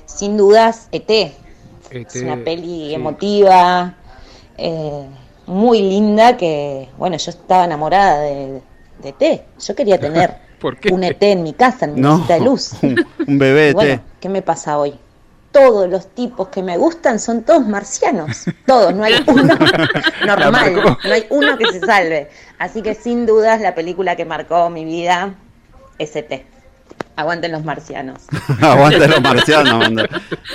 sin 0.06 0.38
dudas, 0.38 0.90
ET. 0.91 1.34
Es 1.91 2.15
una 2.18 2.38
peli 2.38 2.93
emotiva, 2.93 3.95
eh, 4.57 5.05
muy 5.45 5.81
linda, 5.81 6.35
que, 6.35 6.89
bueno, 6.97 7.18
yo 7.18 7.31
estaba 7.31 7.65
enamorada 7.65 8.22
de, 8.22 8.61
de 9.01 9.09
ET. 9.09 9.43
Yo 9.59 9.76
quería 9.76 9.99
tener 9.99 10.35
un 10.91 11.03
ET 11.03 11.22
en 11.23 11.43
mi 11.43 11.53
casa, 11.53 11.85
en 11.85 11.95
mi 11.95 12.01
No, 12.01 12.19
de 12.19 12.39
luz. 12.39 12.73
un, 12.81 13.05
un 13.26 13.39
bebé, 13.39 13.73
bueno, 13.73 14.01
¿qué 14.19 14.30
me 14.30 14.41
pasa 14.41 14.77
hoy? 14.77 14.95
Todos 15.51 15.89
los 15.89 16.07
tipos 16.07 16.49
que 16.49 16.61
me 16.61 16.77
gustan 16.77 17.19
son 17.19 17.43
todos 17.43 17.65
marcianos. 17.65 18.45
Todos, 18.65 18.93
no 18.93 19.03
hay 19.03 19.15
uno 19.27 19.55
normal, 20.26 20.97
no 21.03 21.14
hay 21.14 21.26
uno 21.30 21.57
que 21.57 21.72
se 21.72 21.80
salve. 21.80 22.30
Así 22.59 22.81
que 22.81 22.93
sin 22.93 23.26
dudas 23.26 23.61
la 23.61 23.73
película 23.73 24.15
que 24.15 24.26
marcó 24.26 24.69
mi 24.69 24.84
vida 24.84 25.35
es 25.97 26.15
ET. 26.15 26.45
Aguanten 27.18 27.52
los 27.52 27.65
marcianos. 27.65 28.27
Aguante 28.61 29.07
los 29.07 29.22
marcianos. 29.22 29.80
manda. 29.80 30.07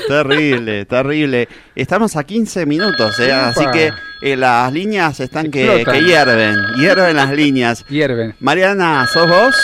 terrible, 0.06 0.84
terrible. 0.84 1.48
Estamos 1.74 2.16
a 2.16 2.22
15 2.22 2.66
minutos, 2.66 3.18
¿eh? 3.18 3.32
Así 3.32 3.64
que 3.72 3.90
eh, 4.22 4.36
las 4.36 4.72
líneas 4.72 5.18
están 5.18 5.50
que, 5.50 5.84
que 5.84 6.04
hierven. 6.04 6.54
Hierven 6.78 7.16
las 7.16 7.32
líneas. 7.32 7.84
Hierven. 7.88 8.36
Mariana, 8.38 9.08
¿sos 9.12 9.28
vos? 9.28 9.56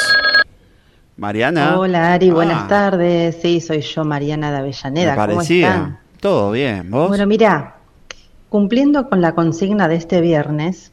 Mariana. 1.17 1.79
Hola 1.79 2.15
Ari, 2.15 2.31
Ah, 2.31 2.35
buenas 2.35 2.67
tardes. 2.67 3.39
Sí, 3.41 3.61
soy 3.61 3.81
yo, 3.81 4.05
Mariana 4.05 4.51
de 4.51 4.59
Avellaneda. 4.59 5.15
Me 5.15 5.27
¿Cómo 5.29 5.43
están? 5.43 6.01
Todo 6.19 6.51
bien, 6.51 6.91
¿vos? 6.91 7.09
Bueno, 7.09 7.27
mira, 7.27 7.77
cumpliendo 8.49 9.09
con 9.09 9.21
la 9.21 9.37
consigna 9.37 9.87
de 9.87 9.95
este 9.95 10.21
viernes 10.21 10.91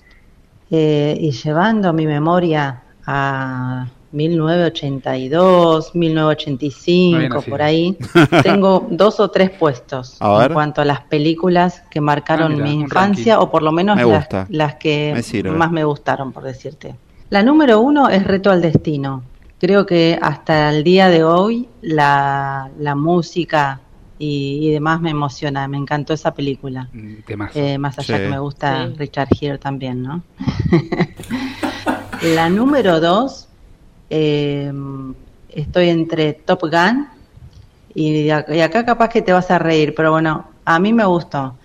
eh, 0.69 1.17
y 1.19 1.31
llevando 1.31 1.93
mi 1.93 2.05
memoria 2.05 2.83
a 3.07 3.87
1982, 4.15 5.91
No 5.93 5.99
había 6.01 6.09
1985, 6.09 7.19
nacido. 7.35 7.41
por 7.51 7.61
ahí, 7.61 7.97
tengo 8.43 8.87
dos 8.89 9.19
o 9.19 9.29
tres 9.29 9.49
puestos 9.51 10.17
A 10.21 10.37
ver. 10.39 10.47
en 10.47 10.53
cuanto 10.53 10.81
a 10.81 10.85
las 10.85 11.01
películas 11.01 11.83
que 11.91 12.01
marcaron 12.01 12.53
Ah, 12.53 12.55
mira, 12.55 12.65
mi 12.65 12.73
infancia 12.81 13.33
ranking. 13.35 13.47
o 13.47 13.51
por 13.51 13.61
lo 13.63 13.71
menos 13.71 13.95
Me 13.97 14.03
las, 14.49 14.75
que 14.75 15.13
Me 15.43 15.51
más 15.51 15.71
me 15.71 15.83
gustaron, 15.83 16.31
por 16.31 16.43
decirte. 16.43 16.95
La 17.29 17.43
número 17.43 17.79
uno 17.81 18.09
es 18.09 18.23
Reto 18.25 18.51
al 18.51 18.61
Destino. 18.61 19.23
Creo 19.59 19.85
que 19.85 20.17
hasta 20.21 20.69
el 20.69 20.83
día 20.83 21.09
de 21.09 21.23
hoy 21.23 21.67
la, 21.81 22.69
la 22.77 22.93
música 22.95 23.79
y, 24.19 24.59
y 24.61 24.71
demás 24.71 25.01
me 25.01 25.09
emociona. 25.11 25.67
Me 25.67 25.77
encantó 25.77 26.13
esa 26.13 26.33
película. 26.33 26.87
Temazo. 27.25 27.57
Eh, 27.59 27.77
más 27.77 27.97
allá 27.97 28.17
Sí. 28.17 28.23
que 28.23 28.29
me 28.29 28.39
gusta 28.39 28.87
Sí. 28.87 28.93
Richard 28.97 29.29
Gere 29.35 29.57
también, 29.57 30.03
¿no? 30.03 30.21
la 32.35 32.49
número 32.49 32.99
dos, 32.99 33.44
eh, 34.09 34.71
estoy 35.49 35.89
entre 35.89 36.33
Top 36.33 36.61
Gun 36.61 37.07
y, 37.93 38.29
acá 38.29 38.85
capaz 38.85 39.09
que 39.09 39.21
te 39.21 39.31
vas 39.31 39.49
a 39.51 39.59
reír, 39.59 39.93
pero 39.95 40.11
bueno, 40.11 40.47
a 40.65 40.79
mí 40.79 40.93
me 40.93 41.05
gustó. 41.05 41.55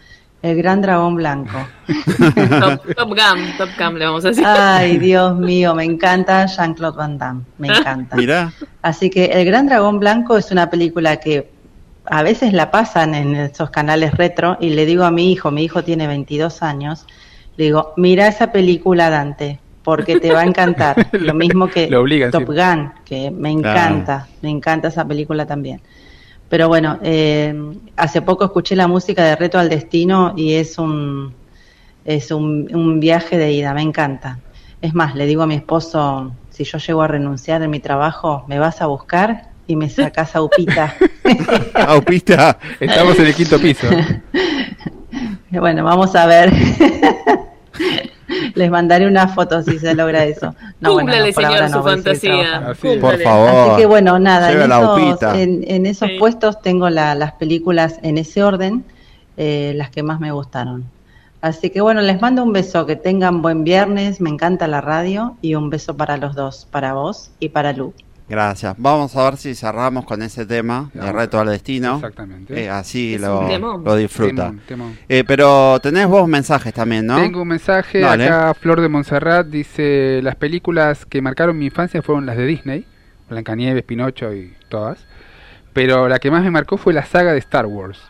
El 0.43 0.57
Gran 0.57 0.81
Dragón 0.81 1.17
Blanco. 1.17 1.67
Top, 1.87 2.95
Top 2.97 3.09
Gun, 3.09 3.59
Top 3.59 3.69
Gun 3.79 3.99
le 3.99 4.07
vamos 4.07 4.25
a 4.25 4.29
decir. 4.29 4.45
Ay, 4.47 4.97
Dios 4.97 5.37
mío, 5.37 5.75
me 5.75 5.85
encanta 5.85 6.47
Jean-Claude 6.47 6.97
Van 6.97 7.19
Damme, 7.19 7.43
me 7.59 7.69
encanta. 7.69 8.17
Mirá. 8.17 8.53
Así 8.81 9.11
que 9.11 9.27
El 9.27 9.45
Gran 9.45 9.67
Dragón 9.67 9.99
Blanco 9.99 10.39
es 10.39 10.51
una 10.51 10.71
película 10.71 11.19
que 11.19 11.51
a 12.07 12.23
veces 12.23 12.53
la 12.53 12.71
pasan 12.71 13.15
en 13.15 13.37
esos 13.37 13.71
canales 13.71 14.15
retro 14.15 14.57
y 14.61 14.71
le 14.71 14.87
digo 14.87 15.05
a 15.05 15.11
mi 15.11 15.31
hijo, 15.31 15.51
mi 15.51 15.63
hijo 15.63 15.85
tiene 15.85 16.07
22 16.07 16.63
años, 16.63 17.07
le 17.57 17.65
digo, 17.65 17.93
mira 17.97 18.27
esa 18.27 18.51
película 18.51 19.11
Dante, 19.11 19.61
porque 19.91 20.21
te 20.21 20.33
va 20.33 20.43
a 20.43 20.45
encantar. 20.45 21.09
Lo 21.13 21.35
mismo 21.35 21.67
que 21.67 21.91
Lo 21.91 22.03
obligan, 22.03 22.31
Top 22.31 22.47
sí. 22.47 22.55
Gun, 22.55 22.93
que 23.05 23.29
me 23.33 23.51
encanta, 23.51 24.29
me 24.41 24.49
encanta 24.49 24.87
esa 24.87 25.05
película 25.05 25.47
también. 25.47 25.81
Pero 26.49 26.69
bueno, 26.69 27.01
eh, 27.03 27.53
hace 27.97 28.23
poco 28.23 28.45
escuché 28.45 28.77
la 28.77 28.87
música 28.87 29.25
de 29.25 29.35
Reto 29.35 29.59
al 29.59 29.69
Destino 29.69 30.33
y 30.37 30.55
es 30.55 30.79
un, 30.79 31.35
es 32.05 32.31
un, 32.31 32.73
un 32.73 33.01
viaje 33.01 33.37
de 33.37 33.51
ida, 33.51 33.75
me 33.75 33.83
encanta. 33.83 34.39
Es 34.81 34.95
más, 34.95 35.17
le 35.17 35.27
digo 35.27 35.43
a 35.43 35.49
mi 35.49 35.57
esposo, 35.57 36.31
si 36.51 36.63
yo 36.63 36.79
llego 36.79 37.03
a 37.03 37.09
renunciar 37.09 37.61
en 37.61 37.71
mi 37.71 37.81
trabajo, 37.81 38.45
me 38.47 38.61
vas 38.61 38.81
a 38.83 38.87
buscar 38.87 39.49
y 39.67 39.75
me 39.75 39.91
sacas 39.91 40.37
a 40.37 40.43
Upita. 40.43 40.95
Aupita. 41.75 42.61
Estamos 42.79 43.19
en 43.19 43.27
el 43.27 43.35
quinto 43.35 43.59
piso. 43.59 43.89
bueno, 45.51 45.83
vamos 45.83 46.15
a 46.15 46.27
ver. 46.27 46.53
Les 48.55 48.71
mandaré 48.71 49.07
una 49.07 49.29
foto 49.29 49.63
si 49.63 49.79
se 49.79 49.95
logra 49.95 50.25
eso. 50.25 50.55
No, 50.81 50.93
bueno, 50.95 51.09
Cúmplale, 51.13 51.29
no, 51.31 51.35
por 51.35 51.45
señor, 51.45 51.69
su 51.69 51.77
no, 51.77 51.83
fantasía. 51.83 52.75
Por 53.01 53.21
favor. 53.23 53.49
Así 53.51 53.77
que 53.81 53.87
bueno, 53.87 54.19
nada, 54.19 54.53
en 54.53 54.61
esos, 54.71 54.99
upita. 54.99 55.41
en, 55.41 55.65
en 55.67 55.87
esos 55.87 56.09
Sí. 56.09 56.19
puestos 56.19 56.61
tengo 56.63 56.89
la- 56.91 57.15
las 57.15 57.33
películas 57.33 57.99
en 58.03 58.19
ese 58.19 58.43
orden, 58.43 58.85
eh, 59.37 59.73
las 59.77 59.91
que 59.91 60.03
más 60.03 60.21
me 60.21 60.33
gustaron. 60.33 60.85
Así 61.43 61.71
que 61.71 61.81
bueno, 61.81 62.03
les 62.03 62.21
mando 62.21 62.43
un 62.43 62.53
beso, 62.53 62.85
que 62.85 62.97
tengan 62.97 63.41
buen 63.41 63.65
viernes, 63.65 64.21
me 64.21 64.29
encanta 64.29 64.67
la 64.69 64.81
radio 64.83 65.37
y 65.41 65.55
un 65.55 65.71
beso 65.71 65.97
para 65.97 66.19
los 66.19 66.35
dos, 66.35 66.67
para 66.71 66.93
vos 66.93 67.31
y 67.41 67.49
para 67.49 67.73
Lu. 67.73 67.95
Gracias. 68.31 68.77
Vamos 68.79 69.17
a 69.17 69.25
ver 69.25 69.37
si 69.37 69.57
cerramos 69.57 70.05
con 70.05 70.23
ese 70.23 70.47
tema 70.47 70.89
de 70.95 71.11
Reto 71.11 71.41
al 71.41 71.49
Destino. 71.49 71.97
Exactamente. 71.97 72.63
Eh, 72.63 72.71
así 72.71 73.15
Es 73.15 73.21
lo, 73.21 73.79
lo 73.79 73.97
disfruta. 73.97 74.47
Temón, 74.47 74.61
temón. 74.67 74.99
Eh, 75.09 75.25
pero 75.27 75.81
tenés 75.81 76.07
vos 76.07 76.29
mensajes 76.29 76.73
también, 76.73 77.07
¿no? 77.07 77.17
Tengo 77.17 77.43
un 77.43 77.49
mensaje 77.49 77.99
Dale. 77.99 78.27
acá, 78.27 78.55
Flor 78.55 78.81
de 78.81 78.89
Montserrat 78.89 79.49
dice, 79.49 80.21
las 80.23 80.37
películas 80.37 81.05
que 81.07 81.21
marcaron 81.21 81.59
mi 81.59 81.67
infancia 81.67 82.03
fueron 82.03 82.25
las 82.25 82.37
de 82.37 82.47
Disney, 82.47 82.87
Blancanieves, 83.29 83.83
Pinocho 83.83 84.33
y 84.33 84.55
todas, 84.69 85.05
pero 85.73 86.09
la 86.09 86.21
que 86.21 86.31
más 86.31 86.45
me 86.45 86.53
marcó 86.53 86.77
fue 86.77 86.93
la 86.93 87.05
saga 87.05 87.33
de 87.33 87.39
Star 87.41 87.67
Wars. 87.67 88.01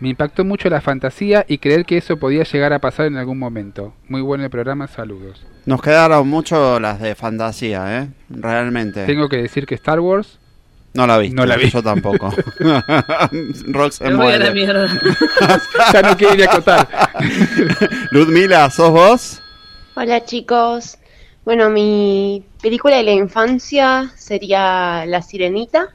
Me 0.00 0.08
impactó 0.08 0.44
mucho 0.44 0.70
la 0.70 0.80
fantasía 0.80 1.44
y 1.46 1.58
creer 1.58 1.84
que 1.84 1.98
eso 1.98 2.16
podía 2.16 2.42
llegar 2.44 2.72
a 2.72 2.78
pasar 2.78 3.06
en 3.06 3.16
algún 3.18 3.38
momento. 3.38 3.92
Muy 4.08 4.22
bueno 4.22 4.44
el 4.44 4.50
programa, 4.50 4.88
saludos. 4.88 5.44
Nos 5.66 5.82
quedaron 5.82 6.26
mucho 6.26 6.80
las 6.80 7.00
de 7.00 7.14
fantasía, 7.14 7.98
¿eh? 8.02 8.08
Realmente. 8.30 9.04
Tengo 9.04 9.28
que 9.28 9.36
decir 9.36 9.66
que 9.66 9.74
Star 9.74 10.00
Wars 10.00 10.38
No 10.94 11.06
la 11.06 11.18
vi. 11.18 11.28
No 11.30 11.44
la 11.44 11.56
vi. 11.56 11.68
Yo 11.68 11.82
tampoco. 11.82 12.30
Rox 13.68 13.96
se 13.96 14.04
Me 14.08 14.14
voy 14.16 14.32
a 14.32 14.38
la 14.38 14.50
muere. 14.50 14.54
mierda. 14.54 14.88
ya 15.92 16.02
no 16.02 16.16
quiero 16.16 16.34
ir 16.34 16.42
a 16.48 16.52
acotar. 16.52 16.88
Ludmila, 18.10 18.70
¿sos 18.70 18.90
vos? 18.90 19.42
Hola 19.94 20.24
chicos. 20.24 20.96
Bueno, 21.44 21.68
mi 21.68 22.42
película 22.62 22.96
de 22.96 23.02
la 23.02 23.12
infancia 23.12 24.10
sería 24.16 25.04
La 25.06 25.20
Sirenita, 25.20 25.88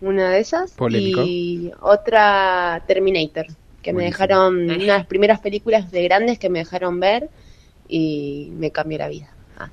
una 0.00 0.30
de 0.30 0.40
esas, 0.40 0.72
Polémico. 0.72 1.22
y 1.24 1.70
otra 1.80 2.82
Terminator, 2.86 3.46
que 3.82 3.92
me 3.92 4.04
dejaron, 4.04 4.54
una 4.64 4.74
de 4.76 4.86
las 4.86 5.06
primeras 5.06 5.40
películas 5.40 5.90
de 5.90 6.02
grandes 6.04 6.38
que 6.38 6.48
me 6.50 6.60
dejaron 6.60 7.00
ver 7.00 7.28
y 7.88 8.50
me 8.58 8.70
cambió 8.70 8.98
la 8.98 9.08
vida. 9.08 9.28
Ah. 9.58 9.68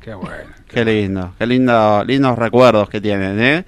Qué 0.00 0.14
bueno. 0.14 0.52
Qué 0.68 0.84
lindo, 0.84 1.34
qué 1.38 1.46
lindo, 1.46 2.04
lindos 2.04 2.38
recuerdos 2.38 2.88
que 2.90 3.00
tienen, 3.00 3.40
¿eh? 3.40 3.64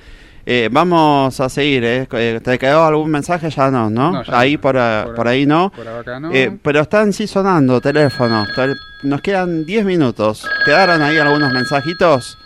Eh, 0.48 0.68
vamos 0.70 1.40
a 1.40 1.48
seguir, 1.48 1.82
¿eh? 1.84 2.06
Eh, 2.12 2.40
¿Te 2.44 2.56
quedó 2.56 2.84
algún 2.84 3.10
mensaje? 3.10 3.50
Ya 3.50 3.68
no, 3.68 3.90
¿no? 3.90 4.12
No, 4.12 4.22
ya 4.22 4.38
ahí 4.38 4.54
no. 4.54 4.60
por, 4.60 4.78
a- 4.78 5.02
Por 5.06 5.14
por 5.16 5.26
ahí 5.28 5.44
no. 5.44 5.72
por 5.74 5.88
acá 5.88 6.20
no. 6.20 6.32
Eh, 6.32 6.56
pero 6.62 6.82
están 6.82 7.12
sí 7.12 7.26
sonando 7.26 7.80
teléfonos. 7.80 8.48
Tel- 8.54 8.76
Nos 9.02 9.22
quedan 9.22 9.64
10 9.66 9.84
minutos. 9.84 10.46
Quedaron 10.64 11.02
ahí 11.02 11.16
algunos 11.18 11.52
mensajitos. 11.52 12.38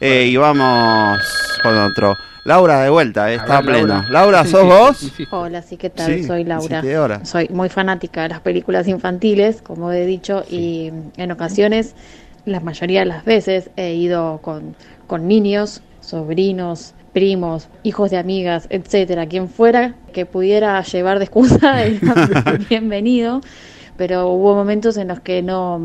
Eh, 0.00 0.26
y 0.26 0.36
vamos 0.36 1.20
con 1.62 1.78
otro. 1.78 2.16
Laura 2.46 2.82
de 2.82 2.90
vuelta, 2.90 3.32
eh, 3.32 3.34
está 3.34 3.60
ver, 3.60 3.70
pleno. 3.70 3.88
Laura. 3.88 4.08
Laura, 4.08 4.44
¿sos 4.44 4.64
vos? 4.64 5.12
Hola, 5.32 5.62
sí, 5.62 5.76
¿qué 5.76 5.90
tal? 5.90 6.14
Sí, 6.14 6.22
Soy 6.22 6.44
Laura. 6.44 7.24
Soy 7.24 7.48
muy 7.48 7.68
fanática 7.68 8.22
de 8.22 8.28
las 8.28 8.40
películas 8.40 8.86
infantiles, 8.86 9.60
como 9.62 9.90
he 9.90 10.06
dicho, 10.06 10.44
y 10.48 10.92
en 11.16 11.32
ocasiones, 11.32 11.96
la 12.44 12.60
mayoría 12.60 13.00
de 13.00 13.06
las 13.06 13.24
veces, 13.24 13.70
he 13.74 13.94
ido 13.94 14.38
con, 14.42 14.76
con 15.08 15.26
niños, 15.26 15.82
sobrinos, 16.00 16.94
primos, 17.12 17.66
hijos 17.82 18.12
de 18.12 18.18
amigas, 18.18 18.68
etcétera, 18.70 19.26
quien 19.26 19.48
fuera 19.48 19.96
que 20.12 20.24
pudiera 20.24 20.80
llevar 20.82 21.18
de 21.18 21.24
excusa, 21.24 21.82
bienvenido, 22.70 23.40
pero 23.96 24.28
hubo 24.30 24.54
momentos 24.54 24.96
en 24.96 25.08
los 25.08 25.20
que 25.20 25.42
no, 25.42 25.80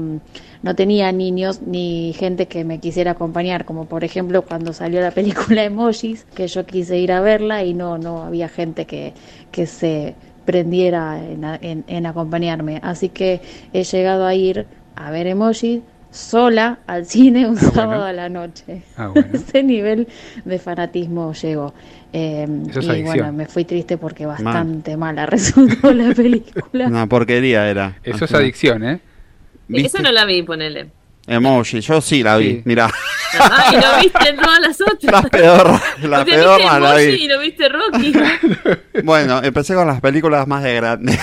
no 0.62 0.76
tenía 0.76 1.12
niños 1.12 1.62
ni 1.62 2.14
gente 2.14 2.48
que 2.48 2.64
me 2.64 2.80
quisiera 2.80 3.12
acompañar, 3.12 3.66
como 3.66 3.86
por 3.86 4.04
ejemplo 4.04 4.44
cuando 4.44 4.74
salió 4.74 5.02
la 5.02 5.12
película 5.12 5.64
Emojis, 5.64 6.26
que 6.36 6.48
yo 6.48 6.66
quise 6.66 6.98
ir 7.00 7.12
a 7.12 7.22
verla 7.22 7.64
y 7.64 7.74
no, 7.74 7.98
no 7.98 8.24
había 8.24 8.50
gente 8.50 8.86
que, 8.86 9.14
que 9.52 9.66
se 9.66 10.16
prendiera 10.46 11.20
en, 11.24 11.44
en- 11.62 11.84
en 11.88 12.06
acompañarme. 12.06 12.80
Así 12.84 13.10
que 13.10 13.42
he 13.74 13.84
llegado 13.84 14.26
a 14.26 14.36
ir 14.36 14.68
a 14.96 15.12
ver 15.12 15.28
Emojis 15.28 15.82
sola 16.12 16.80
al 16.88 17.06
cine 17.06 17.48
un 17.48 17.58
sábado 17.58 18.04
a 18.04 18.14
la 18.14 18.30
noche. 18.30 18.84
Ah, 18.98 19.08
bueno. 19.08 19.30
Ese 19.34 19.64
nivel 19.64 20.08
de 20.46 20.60
fanatismo 20.60 21.34
llegó. 21.34 21.74
Eh, 22.14 22.46
Eso 22.70 22.80
es 22.82 22.86
y 22.86 22.90
adicción. 22.90 23.18
bueno, 23.18 23.34
me 23.34 23.46
fui 23.46 23.64
triste 23.66 23.98
porque 23.98 24.26
bastante 24.26 24.98
mala 24.98 25.26
resultó 25.28 25.94
la 25.94 26.14
película. 26.16 26.88
Una 26.88 27.08
porquería 27.08 27.70
era. 27.70 27.98
Eso 28.04 28.26
es 28.26 28.34
adicción, 28.34 28.84
¿eh? 28.84 29.00
Esa 29.70 30.02
no 30.02 30.12
la 30.12 30.26
vi, 30.26 30.44
ponele. 30.44 30.90
Emoji, 31.28 31.80
yo 31.82 32.02
sí 32.02 32.24
la 32.24 32.36
vi, 32.38 32.62
mirá. 32.66 32.86
Ajá, 33.40 33.72
y 33.74 33.76
no 33.80 34.02
viste 34.02 34.34
todas 34.34 34.60
las 34.60 34.82
otras. 34.82 35.04
Las 35.14 35.30
pedorras, 35.30 35.82
las 36.02 36.22
O 36.24 36.26
sea, 36.26 36.26
pedorras 36.26 36.58
viste 36.58 36.80
la 36.80 36.90
Emoji 36.90 37.08
vi. 37.08 37.24
y 37.24 37.28
no 37.28 37.40
viste 37.40 37.70
Rocky. 37.70 38.14
Bueno, 39.04 39.42
empecé 39.44 39.74
con 39.76 39.88
las 39.88 40.02
películas 40.02 40.46
más 40.48 40.64
de 40.64 40.76
grande. 40.76 41.18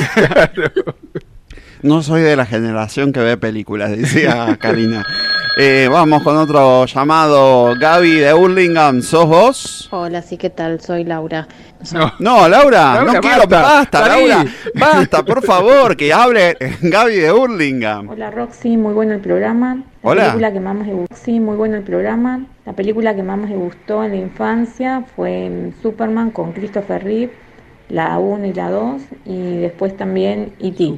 No 1.82 2.02
soy 2.02 2.22
de 2.22 2.34
la 2.36 2.44
generación 2.44 3.12
que 3.12 3.20
ve 3.20 3.36
películas, 3.36 3.90
decía 3.90 4.56
Karina. 4.60 5.06
Eh, 5.56 5.88
vamos 5.90 6.22
con 6.22 6.36
otro 6.36 6.86
llamado. 6.86 7.74
Gaby 7.78 8.16
de 8.16 8.34
Hurlingham, 8.34 9.02
¿sos 9.02 9.26
vos? 9.26 9.88
Hola, 9.90 10.22
sí, 10.22 10.36
¿qué 10.36 10.50
tal? 10.50 10.80
Soy 10.80 11.04
Laura. 11.04 11.46
No, 12.18 12.48
Laura, 12.48 12.94
Laura, 12.94 13.12
no 13.12 13.20
quiero, 13.20 13.46
basta. 13.48 14.08
Laura, 14.08 14.44
basta, 14.74 15.24
por 15.24 15.44
favor, 15.44 15.96
que 15.96 16.12
hable 16.12 16.56
Gaby 16.82 17.16
de 17.16 17.32
Hurlingham. 17.32 18.08
Hola 18.08 18.30
Roxy, 18.30 18.76
muy 18.76 18.94
bueno 18.94 19.14
el 19.14 19.20
programa. 19.20 19.76
La 19.76 20.10
Hola. 20.10 20.22
película 20.24 20.52
que 20.52 20.60
más 20.60 20.74
me 20.76 20.92
gustó, 20.92 21.16
sí, 21.16 21.40
muy 21.40 21.56
bueno 21.56 21.76
el 21.76 21.82
programa. 21.82 22.44
La 22.66 22.72
película 22.72 23.14
que 23.14 23.22
más 23.22 23.38
me 23.38 23.54
gustó 23.56 24.02
en 24.04 24.10
la 24.12 24.16
infancia 24.16 25.04
fue 25.16 25.48
mm, 25.48 25.82
Superman 25.82 26.30
con 26.30 26.52
Christopher 26.52 27.02
Reeve, 27.02 27.32
la 27.88 28.18
1 28.18 28.46
y 28.46 28.52
la 28.54 28.70
2, 28.70 29.02
y 29.26 29.56
después 29.58 29.96
también 29.96 30.52
E.T. 30.60 30.94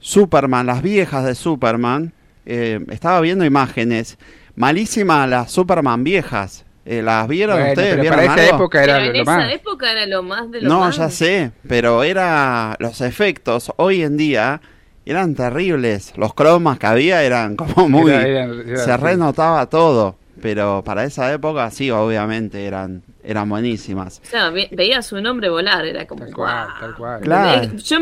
Superman, 0.00 0.66
las 0.66 0.82
viejas 0.82 1.24
de 1.24 1.34
Superman. 1.34 2.12
eh, 2.50 2.80
estaba 2.90 3.20
viendo 3.20 3.44
imágenes. 3.44 4.16
Malísimas 4.56 5.28
las 5.28 5.50
Superman 5.52 6.02
viejas. 6.02 6.64
Eh, 6.86 7.02
¿Las 7.02 7.28
vieron 7.28 7.56
Bueno, 7.56 7.68
ustedes? 7.72 7.90
pero 7.90 8.00
¿Vieron 8.02 8.18
para 8.18 8.32
esa 8.34 8.44
algo? 8.46 8.56
época 8.56 8.82
era 8.84 8.94
Pero 8.94 9.04
en 9.06 9.12
lo 9.12 9.22
esa 9.22 9.36
más. 9.36 9.52
época 9.52 9.92
era 9.92 10.06
lo 10.06 10.22
más 10.22 10.50
de 10.50 10.62
lo 10.62 10.68
No, 10.70 10.80
más. 10.80 10.96
ya 10.96 11.10
sé, 11.10 11.50
pero 11.68 12.02
era 12.02 12.74
los 12.78 13.02
efectos 13.02 13.70
hoy 13.76 14.02
en 14.02 14.16
día 14.16 14.62
eran 15.04 15.34
terribles. 15.34 16.14
Los 16.16 16.32
cromas 16.32 16.78
que 16.78 16.86
había 16.86 17.22
eran 17.22 17.56
como 17.56 17.88
muy 17.90 18.10
Era- 18.10 18.26
eran- 18.26 18.66
era- 18.66 18.78
se 18.78 18.96
renotaba 18.96 19.66
todo, 19.66 20.16
pero 20.40 20.82
para 20.84 21.04
esa 21.04 21.32
época 21.32 21.70
sí, 21.70 21.90
obviamente 21.90 22.64
eran 22.66 23.02
eran 23.22 23.48
buenísimas. 23.48 24.20
O 24.24 24.26
sea, 24.30 24.50
ve- 24.50 24.68
veía 24.72 25.02
su 25.02 25.20
nombre 25.20 25.48
volar, 25.50 25.84
era 25.84 26.06
como. 26.06 26.24
Cual, 26.32 26.68
tal 26.80 26.94
cual. 26.94 27.20
Claro. 27.20 27.68
Yo 27.76 27.98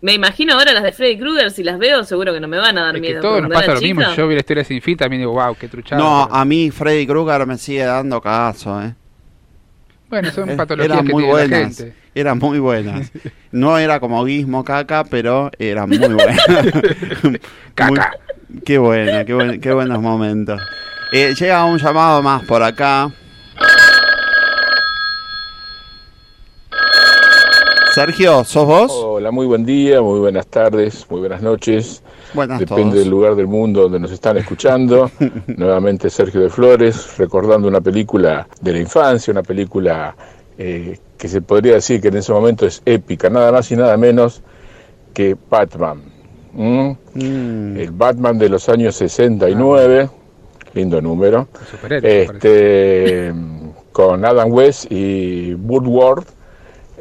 me 0.00 0.14
imagino 0.14 0.54
ahora 0.54 0.72
las 0.72 0.82
de 0.82 0.92
Freddy 0.92 1.18
Krueger, 1.18 1.50
si 1.50 1.62
las 1.62 1.78
veo, 1.78 2.02
seguro 2.04 2.32
que 2.32 2.40
no 2.40 2.48
me 2.48 2.58
van 2.58 2.76
a 2.78 2.86
dar 2.86 2.96
Es 2.96 3.02
que 3.02 3.08
miedo. 3.08 3.22
todo 3.22 3.40
nos 3.40 3.52
pasa 3.52 3.74
lo 3.74 3.80
mismo. 3.80 4.02
Yo 4.16 4.26
vi 4.26 4.34
la 4.34 4.40
historia 4.40 4.64
sin 4.64 4.82
fin 4.82 4.96
también 4.96 5.20
digo, 5.22 5.32
wow, 5.32 5.54
qué 5.54 5.68
truchada. 5.68 6.00
No, 6.02 6.24
pero- 6.26 6.36
a 6.40 6.44
mí 6.44 6.70
Freddy 6.70 7.06
Krueger 7.06 7.46
me 7.46 7.56
sigue 7.58 7.84
dando 7.84 8.20
cagazo, 8.20 8.82
eh. 8.82 8.94
Bueno, 10.10 10.30
son 10.30 10.50
Eh, 10.50 10.56
patologías 10.56 10.92
eran 10.94 11.06
que 11.06 11.12
muy 11.12 11.22
tiene 11.24 11.38
la 11.38 11.48
buenas. 11.48 11.76
gente. 11.78 11.94
Eran 12.14 12.38
muy 12.38 12.58
buenas. 12.58 13.10
No 13.52 13.78
era 13.78 14.00
como 14.00 14.24
Guismo 14.24 14.64
Caca, 14.64 15.04
pero 15.04 15.50
eran 15.60 15.88
muy 15.88 15.98
buenas. 15.98 16.38
Caca. 17.74 18.12
Muy- 18.48 18.60
qué 18.64 18.78
buena, 18.78 19.24
qué, 19.24 19.34
buen- 19.34 19.60
qué 19.60 19.72
buenos 19.72 20.00
momentos. 20.00 20.60
Eh, 21.12 21.34
llega 21.38 21.64
un 21.64 21.78
llamado 21.78 22.22
más 22.22 22.42
por 22.44 22.62
acá. 22.62 23.10
Sergio, 27.94 28.42
¿sos 28.42 28.66
vos? 28.66 28.90
Hola, 28.92 29.30
muy 29.30 29.46
buen 29.46 29.64
día, 29.64 30.02
muy 30.02 30.18
buenas 30.18 30.48
tardes, 30.48 31.06
muy 31.08 31.20
buenas 31.20 31.42
noches. 31.42 32.02
Buenas 32.32 32.58
Depende 32.58 32.82
todos. 32.82 32.98
del 32.98 33.08
lugar 33.08 33.36
del 33.36 33.46
mundo 33.46 33.82
donde 33.82 34.00
nos 34.00 34.10
están 34.10 34.36
escuchando. 34.36 35.08
Nuevamente 35.46 36.10
Sergio 36.10 36.40
de 36.40 36.50
Flores, 36.50 37.16
recordando 37.18 37.68
una 37.68 37.80
película 37.80 38.48
de 38.60 38.72
la 38.72 38.80
infancia, 38.80 39.30
una 39.30 39.44
película 39.44 40.16
eh, 40.58 40.98
que 41.16 41.28
se 41.28 41.40
podría 41.40 41.74
decir 41.74 42.00
que 42.00 42.08
en 42.08 42.16
ese 42.16 42.32
momento 42.32 42.66
es 42.66 42.82
épica, 42.84 43.30
nada 43.30 43.52
más 43.52 43.70
y 43.70 43.76
nada 43.76 43.96
menos 43.96 44.42
que 45.12 45.36
Batman. 45.48 46.02
¿Mm? 46.52 46.90
Mm. 47.14 47.76
El 47.76 47.90
Batman 47.92 48.38
de 48.38 48.48
los 48.48 48.68
años 48.68 48.96
69, 48.96 50.10
lindo 50.74 51.00
número. 51.00 51.48
Superhéroe, 51.70 52.22
Este, 52.22 53.32
con 53.92 54.24
Adam 54.24 54.52
West 54.52 54.90
y 54.90 55.54
Woodward 55.54 56.24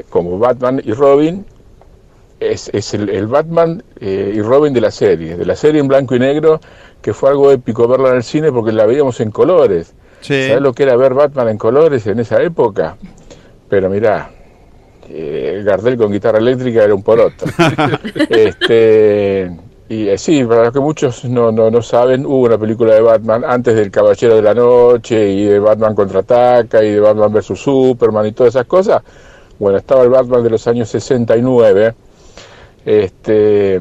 como 0.10 0.38
Batman 0.40 0.82
y 0.84 0.94
Robin. 0.94 1.46
Es, 2.40 2.70
es 2.74 2.94
el, 2.94 3.10
el 3.10 3.28
Batman 3.28 3.84
eh, 4.02 4.34
y 4.36 4.42
Robin 4.42 4.74
de 4.74 4.82
la 4.82 4.92
serie, 4.92 5.38
de 5.38 5.46
la 5.46 5.56
serie 5.56 5.80
en 5.80 5.88
blanco 5.88 6.14
y 6.16 6.20
negro, 6.20 6.60
que 7.02 7.14
fue 7.14 7.30
algo 7.30 7.52
épico 7.52 7.88
verla 7.88 8.10
en 8.10 8.16
el 8.18 8.24
cine 8.24 8.52
porque 8.52 8.74
la 8.74 8.86
veíamos 8.86 9.20
en 9.22 9.32
colores. 9.32 9.94
Sí. 10.20 10.48
¿Sabes 10.48 10.62
lo 10.62 10.74
que 10.74 10.84
era 10.84 10.96
ver 10.98 11.14
Batman 11.14 11.50
en 11.50 11.58
colores 11.58 12.06
en 12.06 12.20
esa 12.20 12.42
época? 12.42 12.98
Pero 13.70 13.90
mirá, 13.90 14.30
eh, 15.10 15.62
Gardel 15.66 15.98
con 15.98 16.12
guitarra 16.12 16.40
eléctrica 16.40 16.84
era 16.84 16.94
un 16.94 17.04
poroto. 17.04 17.46
este, 18.30 19.52
y 19.94 20.10
eh, 20.10 20.18
sí, 20.18 20.44
para 20.44 20.64
los 20.64 20.74
que 20.74 20.80
muchos 20.80 21.24
no, 21.26 21.52
no, 21.52 21.70
no 21.70 21.82
saben, 21.84 22.26
hubo 22.26 22.46
una 22.46 22.58
película 22.58 22.96
de 22.96 23.02
Batman 23.02 23.44
antes 23.46 23.76
del 23.76 23.92
Caballero 23.92 24.36
de 24.36 24.42
la 24.42 24.54
Noche 24.56 25.30
y 25.30 25.46
de 25.46 25.60
Batman 25.60 25.94
contraataca 25.94 26.84
y 26.84 26.92
de 26.92 27.00
Batman 27.00 27.32
vs 27.32 27.60
Superman 27.60 28.26
y 28.26 28.32
todas 28.32 28.56
esas 28.56 28.66
cosas. 28.66 29.04
Bueno, 29.60 29.78
estaba 29.78 30.02
el 30.02 30.10
Batman 30.10 30.44
de 30.44 30.50
los 30.50 30.68
años 30.68 30.90
69. 30.90 31.94
Este, 32.86 33.80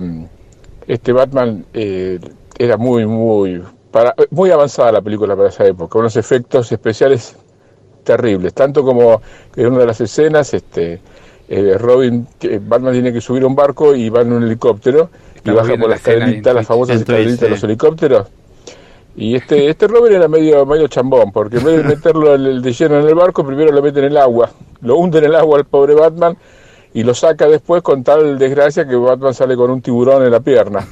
este 0.87 1.13
Batman 1.13 1.65
eh, 1.73 2.21
era 2.59 2.77
muy, 2.77 3.07
muy, 3.07 3.63
para, 3.91 4.15
muy 4.31 4.51
avanzada 4.51 4.93
la 4.93 5.01
película 5.01 5.35
para 5.35 5.49
esa 5.49 5.67
época, 5.67 5.99
unos 5.99 6.17
efectos 6.17 6.71
especiales 6.73 7.37
terribles, 8.05 8.53
tanto 8.53 8.85
como 8.85 9.23
en 9.57 9.67
una 9.67 9.79
de 9.79 9.87
las 9.87 10.01
escenas, 10.01 10.53
este, 10.53 11.01
eh, 11.49 11.77
Robin, 11.79 12.27
Batman 12.63 12.93
tiene 12.93 13.13
que 13.13 13.21
subir 13.21 13.45
a 13.45 13.47
un 13.47 13.55
barco 13.55 13.95
y 13.95 14.11
va 14.11 14.21
en 14.21 14.33
un 14.33 14.43
helicóptero 14.43 15.09
y 15.45 15.51
baja 15.51 15.77
por 15.77 15.91
la 15.91 15.99
famosas 15.99 16.97
En 16.97 17.05
Twitch, 17.05 17.19
escaleritas 17.19 17.41
de 17.41 17.49
los 17.51 17.65
helicópteros. 17.65 18.29
Y 19.15 19.35
este, 19.35 19.69
este 19.69 19.89
Robin 19.89 20.15
era 20.15 20.27
medio, 20.27 20.65
medio 20.65 20.89
chambón, 20.89 21.33
porque 21.33 21.59
en 21.59 21.65
vez 21.65 21.77
de 21.77 21.85
meterlo 21.85 22.39
de 22.39 22.73
lleno 22.73 22.99
en 22.99 23.07
el 23.07 23.15
barco, 23.15 23.45
primero 23.45 23.71
lo 23.71 23.83
mete 23.83 23.99
en 23.99 24.07
el 24.07 24.17
agua, 24.17 24.51
lo 24.81 24.97
hunde 24.97 25.19
en 25.19 25.25
el 25.25 25.35
agua 25.35 25.59
al 25.59 25.67
pobre 25.67 25.95
Batman 25.95 26.37
y 26.95 27.03
lo 27.03 27.15
saca 27.15 27.47
después 27.47 27.83
con 27.83 28.05
tal 28.05 28.39
desgracia 28.39 28.87
que 28.87 28.97
Batman 28.97 29.35
sale 29.35 29.57
con 29.57 29.71
un 29.71 29.83
tiburón 29.83 30.25
en 30.25 30.31
la 30.31 30.41
pierna. 30.41 30.87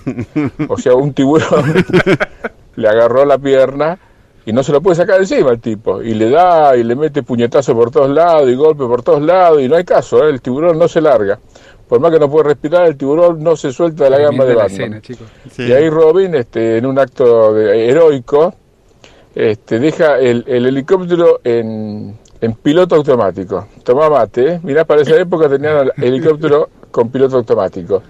O 0.68 0.76
sea, 0.78 0.94
un 0.94 1.12
tiburón 1.12 1.84
le 2.76 2.88
agarró 2.88 3.24
la 3.24 3.38
pierna 3.38 3.98
y 4.46 4.52
no 4.52 4.62
se 4.62 4.72
lo 4.72 4.80
puede 4.80 4.96
sacar 4.96 5.20
encima 5.20 5.50
el 5.50 5.60
tipo. 5.60 6.02
Y 6.02 6.14
le 6.14 6.30
da 6.30 6.76
y 6.76 6.84
le 6.84 6.96
mete 6.96 7.22
puñetazo 7.22 7.74
por 7.74 7.90
todos 7.90 8.10
lados 8.10 8.48
y 8.48 8.54
golpe 8.54 8.84
por 8.84 9.02
todos 9.02 9.22
lados 9.22 9.60
y 9.60 9.68
no 9.68 9.76
hay 9.76 9.84
caso, 9.84 10.24
¿eh? 10.26 10.30
el 10.30 10.40
tiburón 10.40 10.78
no 10.78 10.88
se 10.88 11.00
larga. 11.00 11.38
Por 11.90 11.98
más 12.00 12.10
que 12.12 12.18
no 12.20 12.30
puede 12.30 12.44
respirar, 12.50 12.86
el 12.86 12.96
tiburón 12.96 13.42
no 13.42 13.54
se 13.56 13.72
suelta 13.72 14.04
de 14.04 14.10
la 14.10 14.18
gamba 14.20 14.44
de 14.44 14.54
la 14.54 14.62
Batman. 14.62 14.80
escena, 14.80 15.00
chicos. 15.02 15.26
Sí. 15.50 15.64
Y 15.64 15.72
ahí 15.72 15.90
Robin, 15.90 16.34
este, 16.36 16.78
en 16.78 16.86
un 16.86 16.96
acto 17.00 17.52
de- 17.52 17.88
heroico, 17.90 18.54
este, 19.34 19.78
deja 19.80 20.18
el, 20.18 20.44
el 20.46 20.66
helicóptero 20.66 21.40
en, 21.44 22.16
en 22.40 22.52
piloto 22.54 22.94
automático. 22.94 23.66
Tomá 23.82 24.08
mate, 24.08 24.52
¿eh? 24.54 24.60
mirá, 24.62 24.84
para 24.84 25.02
esa 25.02 25.16
época 25.16 25.48
tenían 25.48 25.90
el 25.96 26.04
helicóptero 26.04 26.68
con 26.92 27.10
piloto 27.10 27.36
automático. 27.38 28.02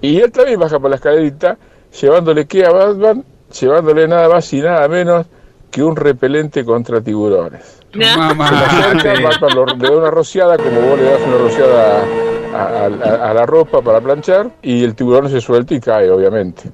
Y 0.00 0.18
él 0.20 0.32
también 0.32 0.58
baja 0.58 0.80
por 0.80 0.90
la 0.90 0.96
escalerita, 0.96 1.56
llevándole 2.00 2.46
que 2.46 2.66
a 2.66 2.70
Batman, 2.72 3.24
llevándole 3.60 4.08
nada 4.08 4.28
más 4.28 4.52
y 4.52 4.60
nada 4.60 4.88
menos 4.88 5.26
que 5.70 5.84
un 5.84 5.94
repelente 5.94 6.64
contra 6.64 7.00
tiburones. 7.00 7.78
Batman 7.94 8.52
lo- 9.54 9.66
le 9.66 9.88
da 9.88 9.96
una 9.96 10.10
rociada, 10.10 10.56
como 10.56 10.80
vos 10.80 10.98
le 10.98 11.04
das 11.04 11.20
una 11.26 11.38
rociada 11.38 12.04
a, 12.52 12.62
a- 12.62 12.84
a- 12.86 13.30
a 13.30 13.34
la 13.34 13.46
ropa 13.46 13.82
para 13.82 14.00
planchar, 14.00 14.50
y 14.62 14.84
el 14.84 14.94
tiburón 14.94 15.30
se 15.30 15.40
suelta 15.40 15.74
y 15.74 15.80
cae, 15.80 16.10
obviamente. 16.10 16.70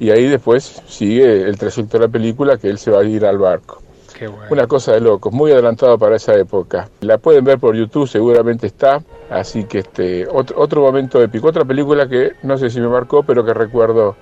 Y 0.00 0.10
ahí 0.10 0.24
después 0.26 0.82
sigue 0.88 1.42
el 1.42 1.56
trayecto 1.58 1.98
de 1.98 2.06
la 2.06 2.10
película, 2.10 2.56
que 2.56 2.68
él 2.68 2.78
se 2.78 2.90
va 2.90 3.00
a 3.00 3.04
ir 3.04 3.24
al 3.24 3.38
barco. 3.38 3.82
Qué 4.18 4.26
bueno. 4.26 4.46
Una 4.50 4.66
cosa 4.66 4.92
de 4.92 5.00
locos, 5.00 5.32
muy 5.32 5.52
adelantado 5.52 5.96
para 5.98 6.16
esa 6.16 6.34
época. 6.34 6.88
La 7.02 7.18
pueden 7.18 7.44
ver 7.44 7.58
por 7.58 7.76
YouTube, 7.76 8.08
seguramente 8.08 8.66
está. 8.66 9.00
Así 9.30 9.64
que 9.64 9.80
este 9.80 10.26
otro, 10.28 10.58
otro 10.58 10.80
momento 10.80 11.22
épico. 11.22 11.48
Otra 11.48 11.64
película 11.64 12.08
que 12.08 12.32
no 12.42 12.56
sé 12.58 12.68
si 12.70 12.80
me 12.80 12.88
marcó, 12.88 13.22
pero 13.22 13.44
que 13.44 13.52
recuerdo 13.54 14.16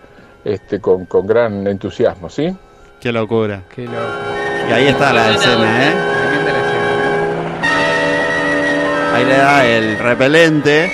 este, 0.44 0.80
con, 0.80 1.06
con 1.06 1.26
gran 1.26 1.66
entusiasmo, 1.66 2.28
¿sí? 2.28 2.54
Qué 3.00 3.12
locura. 3.12 3.62
Qué 3.74 3.84
loco. 3.84 3.96
Y 4.68 4.72
ahí 4.72 4.86
está 4.88 5.12
la 5.12 5.30
escena, 5.34 5.88
¿eh? 5.88 6.13
Ahí 9.14 9.24
le 9.24 9.36
da 9.36 9.64
el 9.66 9.98
repelente. 9.98 10.90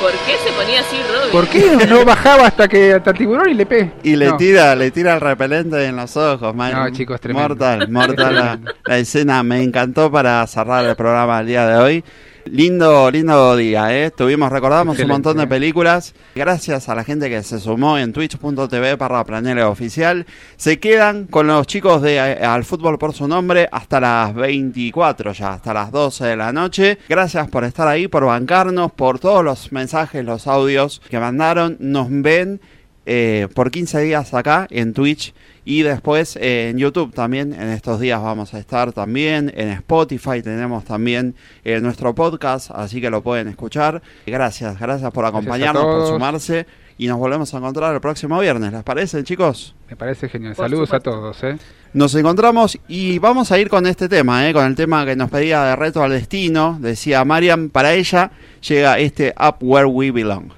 ¿Por 0.00 0.12
qué 0.12 0.36
se 0.44 0.52
ponía 0.52 0.80
así 0.80 0.96
Robin? 1.12 1.32
¿Por 1.32 1.48
qué 1.48 1.86
no 1.86 2.04
bajaba 2.04 2.46
hasta 2.46 2.68
que 2.68 2.92
hasta 2.94 3.10
el 3.10 3.18
tiburón 3.18 3.48
y 3.50 3.54
le 3.54 3.66
pe? 3.66 3.92
Y 4.02 4.14
le 4.16 4.26
No. 4.26 4.36
tira, 4.36 4.74
le 4.76 4.90
tira 4.90 5.14
el 5.14 5.20
repelente 5.20 5.84
en 5.86 5.96
los 5.96 6.16
ojos, 6.16 6.54
man. 6.54 6.72
No, 6.72 6.90
chicos, 6.90 7.20
tremendo. 7.20 7.48
Mortal, 7.48 7.88
mortal 7.90 8.34
la, 8.34 8.58
la 8.84 8.98
escena. 8.98 9.42
Me 9.42 9.62
encantó 9.62 10.10
para 10.12 10.46
cerrar 10.46 10.84
el 10.84 10.94
programa 10.96 11.40
el 11.40 11.46
día 11.46 11.66
de 11.66 11.76
hoy. 11.78 12.04
Lindo, 12.50 13.10
lindo 13.10 13.56
día, 13.56 13.92
¿eh? 13.96 14.12
Tuvimos, 14.12 14.52
recordamos 14.52 14.94
Excelente, 14.94 15.12
un 15.12 15.16
montón 15.16 15.36
de 15.38 15.44
¿eh? 15.44 15.46
películas. 15.48 16.14
Gracias 16.36 16.88
a 16.88 16.94
la 16.94 17.02
gente 17.02 17.28
que 17.28 17.42
se 17.42 17.58
sumó 17.58 17.98
en 17.98 18.12
twitch.tv 18.12 18.96
para 18.96 19.68
Oficial. 19.68 20.26
Se 20.56 20.78
quedan 20.78 21.26
con 21.26 21.48
los 21.48 21.66
chicos 21.66 22.02
de 22.02 22.16
eh, 22.16 22.44
Al 22.44 22.64
Fútbol 22.64 22.98
por 22.98 23.14
su 23.14 23.26
nombre 23.26 23.68
hasta 23.72 23.98
las 23.98 24.32
24 24.32 25.32
ya, 25.32 25.54
hasta 25.54 25.74
las 25.74 25.90
12 25.90 26.24
de 26.24 26.36
la 26.36 26.52
noche. 26.52 26.98
Gracias 27.08 27.48
por 27.48 27.64
estar 27.64 27.88
ahí, 27.88 28.06
por 28.06 28.24
bancarnos, 28.24 28.92
por 28.92 29.18
todos 29.18 29.44
los 29.44 29.72
mensajes, 29.72 30.24
los 30.24 30.46
audios 30.46 31.02
que 31.10 31.18
mandaron. 31.18 31.76
Nos 31.80 32.06
ven 32.08 32.60
eh, 33.06 33.48
por 33.54 33.70
15 33.70 34.00
días 34.00 34.34
acá 34.34 34.66
en 34.70 34.92
Twitch 34.92 35.32
y 35.64 35.82
después 35.82 36.36
eh, 36.36 36.70
en 36.70 36.78
YouTube 36.78 37.14
también. 37.14 37.52
En 37.52 37.70
estos 37.70 38.00
días 38.00 38.20
vamos 38.20 38.52
a 38.52 38.58
estar 38.58 38.92
también. 38.92 39.52
En 39.56 39.68
Spotify 39.70 40.42
tenemos 40.42 40.84
también 40.84 41.34
eh, 41.64 41.80
nuestro 41.80 42.14
podcast, 42.14 42.70
así 42.72 43.00
que 43.00 43.08
lo 43.08 43.22
pueden 43.22 43.48
escuchar. 43.48 44.02
Gracias, 44.26 44.78
gracias 44.78 45.10
por 45.12 45.24
acompañarnos, 45.24 45.84
por 45.84 46.06
sumarse 46.08 46.66
y 46.98 47.06
nos 47.06 47.18
volvemos 47.18 47.52
a 47.52 47.58
encontrar 47.58 47.94
el 47.94 48.00
próximo 48.00 48.40
viernes. 48.40 48.72
¿Les 48.72 48.82
parece, 48.82 49.22
chicos? 49.22 49.74
Me 49.88 49.96
parece 49.96 50.28
genial. 50.28 50.54
Por 50.54 50.64
Saludos 50.64 50.88
supuesto. 50.88 51.10
a 51.10 51.14
todos, 51.14 51.44
¿eh? 51.44 51.58
Nos 51.92 52.14
encontramos 52.14 52.78
y 52.88 53.18
vamos 53.18 53.52
a 53.52 53.58
ir 53.58 53.68
con 53.68 53.86
este 53.86 54.08
tema, 54.08 54.48
¿eh? 54.48 54.52
con 54.52 54.66
el 54.66 54.74
tema 54.74 55.04
que 55.06 55.16
nos 55.16 55.30
pedía 55.30 55.64
de 55.64 55.76
reto 55.76 56.02
al 56.02 56.10
destino. 56.10 56.76
Decía 56.80 57.24
Mariam, 57.24 57.70
para 57.70 57.94
ella 57.94 58.30
llega 58.66 58.98
este 58.98 59.34
Up 59.38 59.56
Where 59.60 59.86
We 59.86 60.10
Belong. 60.10 60.50